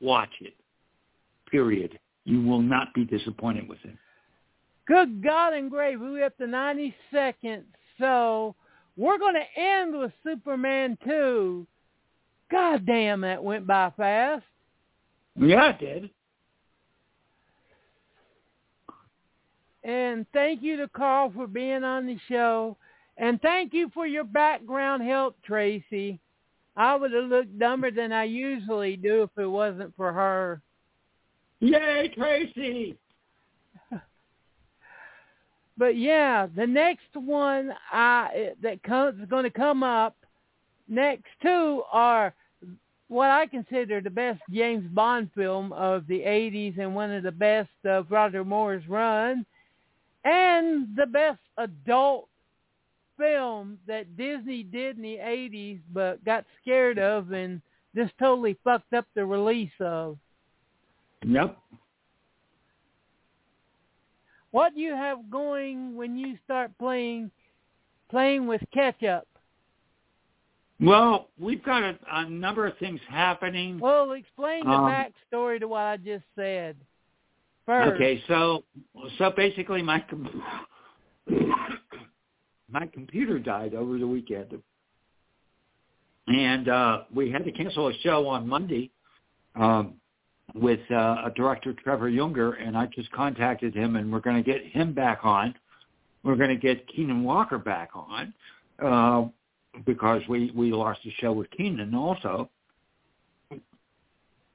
watch 0.00 0.32
it. 0.40 0.54
Period. 1.50 1.98
You 2.24 2.42
will 2.42 2.62
not 2.62 2.94
be 2.94 3.04
disappointed 3.04 3.68
with 3.68 3.78
him. 3.80 3.98
Good 4.86 5.22
God 5.22 5.54
and 5.54 5.70
gravy, 5.70 5.96
we 5.96 6.22
up 6.22 6.36
to 6.38 6.46
90 6.46 6.94
seconds. 7.12 7.64
So 7.98 8.54
we're 8.96 9.18
going 9.18 9.34
to 9.34 9.60
end 9.60 9.98
with 9.98 10.12
Superman 10.24 10.98
2. 11.04 11.66
God 12.50 12.86
damn, 12.86 13.22
that 13.22 13.42
went 13.42 13.66
by 13.66 13.92
fast. 13.96 14.44
Yeah, 15.36 15.70
it 15.70 15.78
did. 15.78 16.10
And 19.84 20.26
thank 20.32 20.62
you 20.62 20.76
to 20.76 20.88
Carl 20.88 21.32
for 21.34 21.46
being 21.46 21.82
on 21.82 22.06
the 22.06 22.18
show. 22.28 22.76
And 23.16 23.40
thank 23.40 23.72
you 23.72 23.90
for 23.92 24.06
your 24.06 24.24
background 24.24 25.02
help, 25.02 25.36
Tracy. 25.44 26.20
I 26.76 26.94
would 26.94 27.12
have 27.12 27.24
looked 27.24 27.58
dumber 27.58 27.90
than 27.90 28.12
I 28.12 28.24
usually 28.24 28.96
do 28.96 29.22
if 29.24 29.30
it 29.36 29.46
wasn't 29.46 29.94
for 29.96 30.12
her. 30.12 30.62
Yay, 31.60 32.12
Tracy! 32.16 32.96
But 35.78 35.96
yeah, 35.96 36.48
the 36.54 36.66
next 36.66 37.08
one 37.14 37.72
I 37.90 38.50
that 38.62 38.82
comes 38.82 39.26
going 39.28 39.44
to 39.44 39.50
come 39.50 39.82
up 39.82 40.14
next 40.86 41.24
two 41.40 41.82
are 41.90 42.34
what 43.08 43.30
I 43.30 43.46
consider 43.46 44.00
the 44.00 44.10
best 44.10 44.40
James 44.50 44.86
Bond 44.92 45.30
film 45.34 45.72
of 45.72 46.06
the 46.06 46.20
80s 46.20 46.78
and 46.78 46.94
one 46.94 47.10
of 47.10 47.22
the 47.22 47.32
best 47.32 47.70
of 47.84 48.10
Roger 48.10 48.44
Moore's 48.44 48.86
run 48.86 49.44
and 50.24 50.88
the 50.96 51.06
best 51.06 51.40
adult 51.58 52.28
film 53.22 53.78
that 53.86 54.16
Disney 54.16 54.62
did 54.62 54.96
in 54.96 55.02
the 55.02 55.16
80s 55.16 55.80
but 55.92 56.24
got 56.24 56.44
scared 56.60 56.98
of 56.98 57.32
and 57.32 57.62
just 57.94 58.12
totally 58.18 58.56
fucked 58.64 58.92
up 58.94 59.06
the 59.14 59.24
release 59.24 59.70
of. 59.80 60.18
Yep. 61.26 61.56
What 64.50 64.74
do 64.74 64.80
you 64.80 64.92
have 64.94 65.30
going 65.30 65.94
when 65.96 66.16
you 66.16 66.36
start 66.44 66.72
playing 66.78 67.30
playing 68.10 68.46
with 68.46 68.60
ketchup? 68.74 69.26
Well, 70.80 71.28
we've 71.38 71.64
got 71.64 71.82
a, 71.82 71.96
a 72.10 72.28
number 72.28 72.66
of 72.66 72.76
things 72.78 73.00
happening. 73.08 73.78
Well, 73.78 74.12
explain 74.12 74.64
the 74.64 74.70
Um, 74.72 74.90
backstory 74.90 75.60
to 75.60 75.68
what 75.68 75.82
I 75.82 75.96
just 75.96 76.24
said. 76.34 76.76
First, 77.64 77.94
Okay, 77.94 78.22
so 78.26 78.64
so 79.18 79.30
basically 79.30 79.82
my 79.82 80.04
my 82.72 82.86
computer 82.86 83.38
died 83.38 83.74
over 83.74 83.98
the 83.98 84.06
weekend, 84.06 84.58
and 86.26 86.68
uh, 86.68 87.02
we 87.14 87.30
had 87.30 87.44
to 87.44 87.52
cancel 87.52 87.88
a 87.88 87.94
show 88.02 88.26
on 88.28 88.48
Monday 88.48 88.90
um, 89.54 89.94
with 90.54 90.80
uh, 90.90 91.22
a 91.26 91.32
director 91.34 91.72
Trevor 91.72 92.08
Younger, 92.08 92.52
and 92.52 92.76
I 92.76 92.86
just 92.86 93.10
contacted 93.12 93.74
him, 93.74 93.96
and 93.96 94.12
we're 94.12 94.20
going 94.20 94.42
to 94.42 94.42
get 94.42 94.64
him 94.66 94.92
back 94.92 95.20
on. 95.22 95.54
We're 96.22 96.36
going 96.36 96.50
to 96.50 96.56
get 96.56 96.86
Keenan 96.88 97.24
Walker 97.24 97.58
back 97.58 97.90
on 97.94 98.32
uh, 98.84 99.28
because 99.84 100.22
we 100.28 100.52
we 100.54 100.72
lost 100.72 101.00
the 101.04 101.12
show 101.20 101.32
with 101.32 101.50
Keenan 101.50 101.94
also 101.94 102.48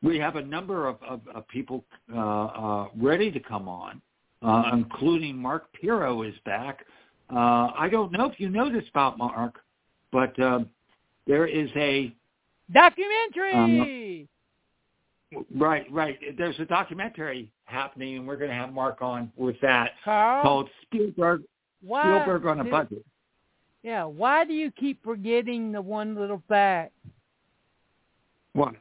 we 0.02 0.18
have 0.20 0.36
a 0.36 0.42
number 0.42 0.88
of, 0.88 0.98
of, 1.08 1.22
of 1.34 1.48
people 1.48 1.84
uh, 2.14 2.20
uh, 2.20 2.88
ready 2.98 3.32
to 3.32 3.40
come 3.40 3.68
on, 3.68 4.02
uh, 4.42 4.72
including 4.74 5.36
Mark 5.38 5.66
Pirro 5.74 6.24
is 6.24 6.36
back. 6.46 6.86
Uh, 7.32 7.72
I 7.78 7.90
don't 7.92 8.12
know 8.12 8.26
if 8.26 8.40
you 8.40 8.50
know 8.50 8.72
this 8.72 8.86
about 8.90 9.18
Mark, 9.18 9.56
but 10.12 10.38
um, 10.40 10.70
there 11.26 11.46
is 11.46 11.70
a 11.76 12.14
documentary. 12.72 14.28
right, 15.56 15.86
right. 15.92 16.18
There's 16.38 16.58
a 16.60 16.66
documentary 16.66 17.52
happening, 17.66 18.18
and 18.18 18.28
we're 18.28 18.38
going 18.38 18.50
to 18.50 18.56
have 18.56 18.72
Mark 18.72 19.02
on 19.02 19.32
with 19.36 19.60
that 19.62 19.92
Carl, 20.06 20.42
called 20.42 20.70
Spielberg. 20.84 21.44
why, 21.82 22.04
Spielberg 22.04 22.46
on 22.46 22.62
a 22.62 22.64
do- 22.64 22.72
budget. 22.72 23.06
Yeah, 23.84 24.06
why 24.06 24.46
do 24.46 24.54
you 24.54 24.72
keep 24.72 25.04
forgetting 25.04 25.72
the 25.72 25.82
one 25.82 26.16
little 26.16 26.42
fact? 26.48 26.94
What? 28.54 28.74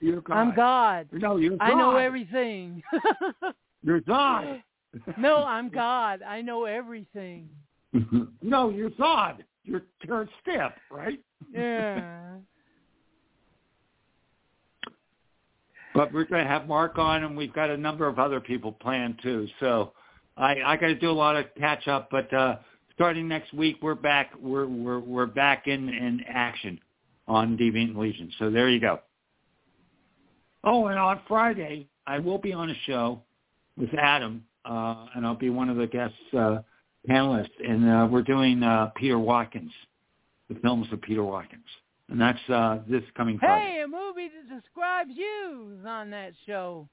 You're 0.00 0.22
God. 0.22 0.36
I'm 0.36 0.54
God. 0.54 1.08
No, 1.12 1.36
you're 1.36 1.56
God. 1.56 1.64
I 1.64 1.74
know 1.74 1.96
everything. 1.96 2.82
You're 3.82 4.00
God. 4.00 4.62
no, 5.18 5.44
I'm 5.44 5.68
God. 5.68 6.22
I 6.22 6.40
know 6.40 6.64
everything. 6.64 7.48
No, 8.42 8.70
you're 8.70 8.90
God. 8.90 9.44
You're 9.64 9.82
Terence 10.04 10.30
Stamp, 10.42 10.74
right? 10.90 11.20
Yeah. 11.52 12.36
But 15.94 16.12
we're 16.12 16.24
going 16.24 16.42
to 16.42 16.50
have 16.50 16.66
Mark 16.66 16.98
on, 16.98 17.22
and 17.22 17.36
we've 17.36 17.52
got 17.52 17.70
a 17.70 17.76
number 17.76 18.06
of 18.06 18.18
other 18.18 18.40
people 18.40 18.72
planned 18.72 19.20
too. 19.22 19.46
So 19.60 19.92
I, 20.36 20.56
I 20.64 20.76
got 20.76 20.88
to 20.88 20.94
do 20.96 21.10
a 21.10 21.12
lot 21.12 21.36
of 21.36 21.46
catch 21.56 21.86
up. 21.86 22.08
But 22.10 22.32
uh, 22.34 22.56
starting 22.94 23.28
next 23.28 23.54
week, 23.54 23.76
we're 23.80 23.94
back. 23.94 24.32
We're 24.40 24.66
we're 24.66 24.98
we're 24.98 25.26
back 25.26 25.68
in 25.68 25.88
in 25.88 26.20
action 26.28 26.80
on 27.28 27.56
Deviant 27.56 27.96
Legion. 27.96 28.30
So 28.38 28.50
there 28.50 28.68
you 28.68 28.80
go. 28.80 29.00
Oh, 30.64 30.88
and 30.88 30.98
on 30.98 31.20
Friday, 31.28 31.88
I 32.06 32.18
will 32.18 32.38
be 32.38 32.52
on 32.52 32.70
a 32.70 32.74
show 32.86 33.22
with 33.76 33.90
Adam, 33.94 34.44
uh, 34.64 35.06
and 35.14 35.24
I'll 35.24 35.36
be 35.36 35.50
one 35.50 35.68
of 35.68 35.76
the 35.76 35.86
guests. 35.86 36.16
uh, 36.36 36.58
panelists. 37.08 37.50
And 37.66 37.88
uh, 37.88 38.08
we're 38.10 38.22
doing 38.22 38.62
uh, 38.62 38.90
Peter 38.96 39.18
Watkins, 39.18 39.72
the 40.48 40.56
films 40.56 40.86
of 40.92 41.00
Peter 41.02 41.24
Watkins, 41.24 41.64
and 42.10 42.20
that's 42.20 42.38
uh, 42.48 42.78
this 42.88 43.02
coming 43.16 43.38
Friday. 43.38 43.76
hey, 43.76 43.82
a 43.82 43.88
movie 43.88 44.28
that 44.28 44.60
describes 44.60 45.10
you 45.14 45.76
is 45.80 45.86
on 45.86 46.10
that 46.10 46.32
show. 46.46 46.88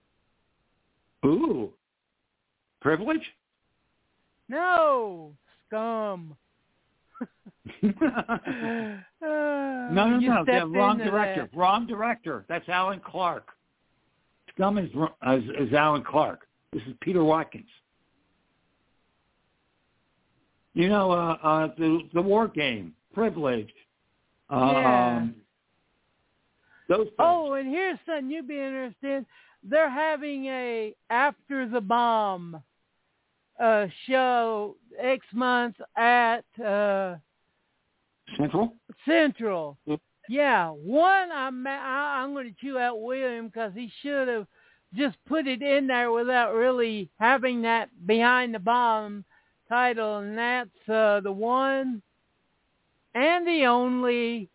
Ooh, 1.25 1.71
privilege. 2.81 3.23
No, 4.49 5.33
scum. 5.67 6.35
no, 7.81 7.91
no, 9.21 10.19
You 10.19 10.29
no. 10.29 10.45
Yeah, 10.47 10.63
wrong 10.67 10.97
director. 10.97 11.49
that. 11.51 11.57
Wrong 11.57 11.87
director. 11.87 12.45
That's 12.49 12.67
Alan 12.67 12.99
Clarke. 12.99 13.49
Scum 14.53 14.77
is, 14.77 14.89
is, 14.89 15.43
is 15.67 15.73
Alan 15.73 16.03
Clarke. 16.03 16.47
This 16.73 16.81
is 16.83 16.93
Peter 17.01 17.23
Watkins. 17.23 17.69
You 20.73 20.87
know, 20.87 21.11
uh, 21.11 21.37
uh, 21.43 21.67
the 21.77 21.99
the 22.13 22.21
war 22.21 22.47
game, 22.47 22.93
privilege. 23.13 23.71
Yeah. 24.49 25.17
Um, 25.17 25.35
those. 26.87 27.05
Things. 27.05 27.13
Oh, 27.19 27.53
and 27.53 27.67
here's 27.67 27.99
something 28.05 28.29
you'd 28.29 28.47
be 28.47 28.59
interested 28.59 29.17
in. 29.17 29.25
They're 29.63 29.89
having 29.89 30.45
a 30.45 30.95
After 31.09 31.67
the 31.67 31.81
Bomb 31.81 32.61
uh, 33.61 33.87
show 34.07 34.75
X 34.99 35.25
months 35.33 35.79
at 35.95 36.43
uh, 36.63 37.15
Central. 38.37 38.73
Central. 39.05 39.77
Yep. 39.85 39.99
Yeah, 40.29 40.69
one 40.69 41.31
I'm 41.31 41.67
I, 41.67 42.21
I'm 42.21 42.33
going 42.33 42.47
to 42.47 42.61
chew 42.61 42.77
out 42.77 43.01
William 43.01 43.47
because 43.47 43.73
he 43.75 43.91
should 44.01 44.27
have 44.27 44.47
just 44.95 45.17
put 45.27 45.47
it 45.47 45.61
in 45.61 45.87
there 45.87 46.11
without 46.11 46.53
really 46.53 47.09
having 47.19 47.61
that 47.63 47.89
behind 48.05 48.53
the 48.53 48.59
bomb 48.59 49.25
title, 49.71 50.17
and 50.17 50.37
that's 50.37 50.89
uh, 50.89 51.21
the 51.21 51.31
one 51.31 52.01
and 53.15 53.47
the 53.47 53.65
only 53.65 54.49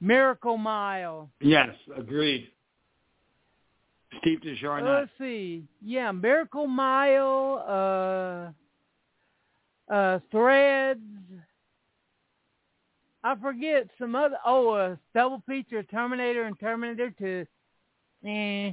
Miracle 0.00 0.58
Mile. 0.58 1.30
Yes, 1.40 1.70
agreed. 1.96 2.48
Steve 4.20 4.42
De 4.42 4.54
Jarnatt. 4.56 5.00
Let's 5.00 5.10
see. 5.18 5.64
Yeah, 5.84 6.12
Miracle 6.12 6.66
Mile, 6.66 8.52
uh, 9.90 9.92
uh, 9.92 10.18
Threads. 10.30 11.00
I 13.24 13.34
forget 13.36 13.88
some 13.98 14.14
other. 14.14 14.36
Oh, 14.44 14.74
a 14.74 14.92
uh, 14.92 14.96
double 15.14 15.42
feature 15.46 15.82
Terminator 15.82 16.44
and 16.44 16.58
Terminator 16.60 17.10
2. 17.18 17.46
Eh. 18.26 18.72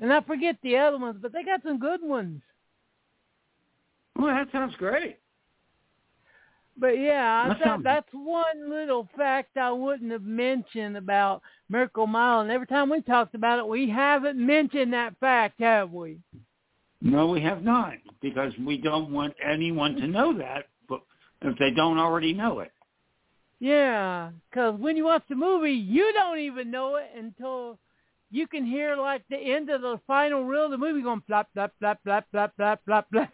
And 0.00 0.12
I 0.12 0.20
forget 0.22 0.56
the 0.62 0.76
other 0.76 0.98
ones, 0.98 1.18
but 1.20 1.32
they 1.32 1.44
got 1.44 1.62
some 1.62 1.78
good 1.78 2.02
ones. 2.02 2.42
Well, 4.16 4.34
that 4.34 4.48
sounds 4.52 4.74
great. 4.76 5.18
But 6.76 6.98
yeah, 6.98 7.48
I 7.48 7.58
thought 7.58 7.84
that's 7.84 8.08
one 8.12 8.68
little 8.68 9.08
fact 9.16 9.56
I 9.56 9.70
wouldn't 9.70 10.10
have 10.10 10.24
mentioned 10.24 10.96
about 10.96 11.42
Miracle 11.68 12.06
Mile. 12.06 12.40
And 12.40 12.50
every 12.50 12.66
time 12.66 12.90
we 12.90 13.00
talked 13.00 13.34
about 13.36 13.60
it, 13.60 13.68
we 13.68 13.88
haven't 13.88 14.44
mentioned 14.44 14.92
that 14.92 15.14
fact, 15.20 15.60
have 15.60 15.92
we? 15.92 16.18
No, 17.00 17.28
we 17.28 17.40
have 17.42 17.62
not, 17.62 17.94
because 18.20 18.52
we 18.58 18.78
don't 18.78 19.12
want 19.12 19.34
anyone 19.44 19.94
to 19.96 20.06
know 20.06 20.36
that, 20.38 20.64
but 20.88 21.02
if 21.42 21.56
they 21.58 21.70
don't 21.70 21.98
already 21.98 22.32
know 22.32 22.60
it. 22.60 22.72
Yeah, 23.60 24.30
because 24.50 24.78
when 24.80 24.96
you 24.96 25.04
watch 25.04 25.22
the 25.28 25.36
movie, 25.36 25.72
you 25.72 26.12
don't 26.12 26.38
even 26.40 26.70
know 26.70 26.96
it 26.96 27.10
until 27.16 27.78
you 28.30 28.48
can 28.48 28.66
hear 28.66 28.96
like 28.96 29.22
the 29.30 29.36
end 29.36 29.70
of 29.70 29.80
the 29.82 30.00
final 30.06 30.44
reel 30.44 30.64
of 30.64 30.70
the 30.72 30.78
movie 30.78 31.02
going 31.02 31.22
flap, 31.26 31.48
flap, 31.54 31.72
flap, 31.78 32.00
flap, 32.02 32.26
flap, 32.32 32.52
flap, 32.56 32.80
flap, 32.84 33.06
flap. 33.12 33.32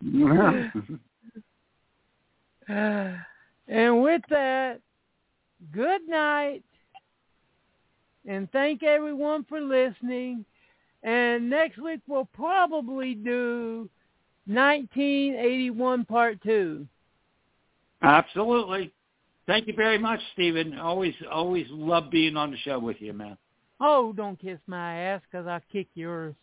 and 2.68 4.02
with 4.02 4.22
that, 4.30 4.80
good 5.72 6.08
night. 6.08 6.62
And 8.26 8.50
thank 8.50 8.82
everyone 8.82 9.44
for 9.48 9.60
listening. 9.60 10.44
And 11.02 11.50
next 11.50 11.78
week 11.78 12.00
we'll 12.06 12.26
probably 12.26 13.14
do 13.14 13.88
1981 14.46 16.04
Part 16.04 16.42
2. 16.42 16.86
Absolutely. 18.02 18.92
Thank 19.46 19.66
you 19.66 19.74
very 19.74 19.98
much, 19.98 20.20
Stephen. 20.32 20.78
Always, 20.78 21.14
always 21.30 21.66
love 21.70 22.10
being 22.10 22.36
on 22.36 22.50
the 22.50 22.56
show 22.58 22.78
with 22.78 22.96
you, 23.00 23.12
man. 23.12 23.36
Oh, 23.80 24.12
don't 24.12 24.38
kiss 24.38 24.58
my 24.66 24.96
ass 24.96 25.22
because 25.30 25.46
I'll 25.46 25.60
kick 25.72 25.88
yours. 25.94 26.34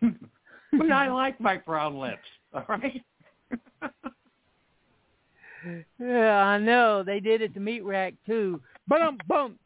but 0.78 0.92
I 0.92 1.08
like 1.08 1.40
my 1.40 1.56
brown 1.58 1.98
lips, 1.98 2.18
all 2.54 2.64
right? 2.68 3.02
yeah, 5.98 6.42
I 6.42 6.58
know. 6.58 7.02
They 7.02 7.20
did 7.20 7.42
it 7.42 7.54
to 7.54 7.60
Meat 7.60 7.84
Rack, 7.84 8.14
too. 8.26 8.60
But 8.88 9.02
I'm 9.02 9.18
bumped. 9.28 9.60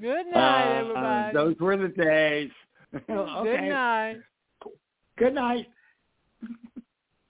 Good 0.00 0.26
night, 0.32 0.76
uh, 0.76 0.80
everybody. 0.80 1.34
Those 1.34 1.56
were 1.60 1.76
the 1.76 1.88
days. 1.88 2.50
okay. 3.10 3.44
Good 3.44 3.68
night. 3.68 4.16
Good 5.18 5.34
night. 5.34 5.66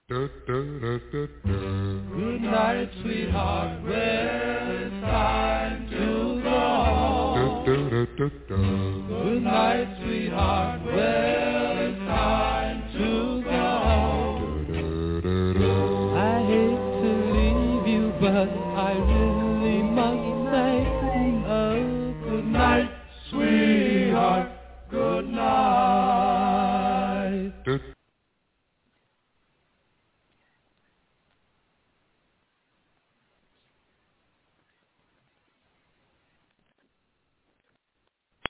Good 0.08 0.30
night, 2.40 2.90
sweetheart. 3.02 3.82
Well, 3.82 3.92
it's 3.92 5.04
time 5.04 5.90
to 5.90 6.40
go 6.42 6.50
home. 6.50 7.17
Good 7.68 9.42
night, 9.42 9.88
sweetheart. 10.02 10.80
Well, 10.86 11.78
it's 11.84 11.98
time 11.98 12.82
to 12.94 13.27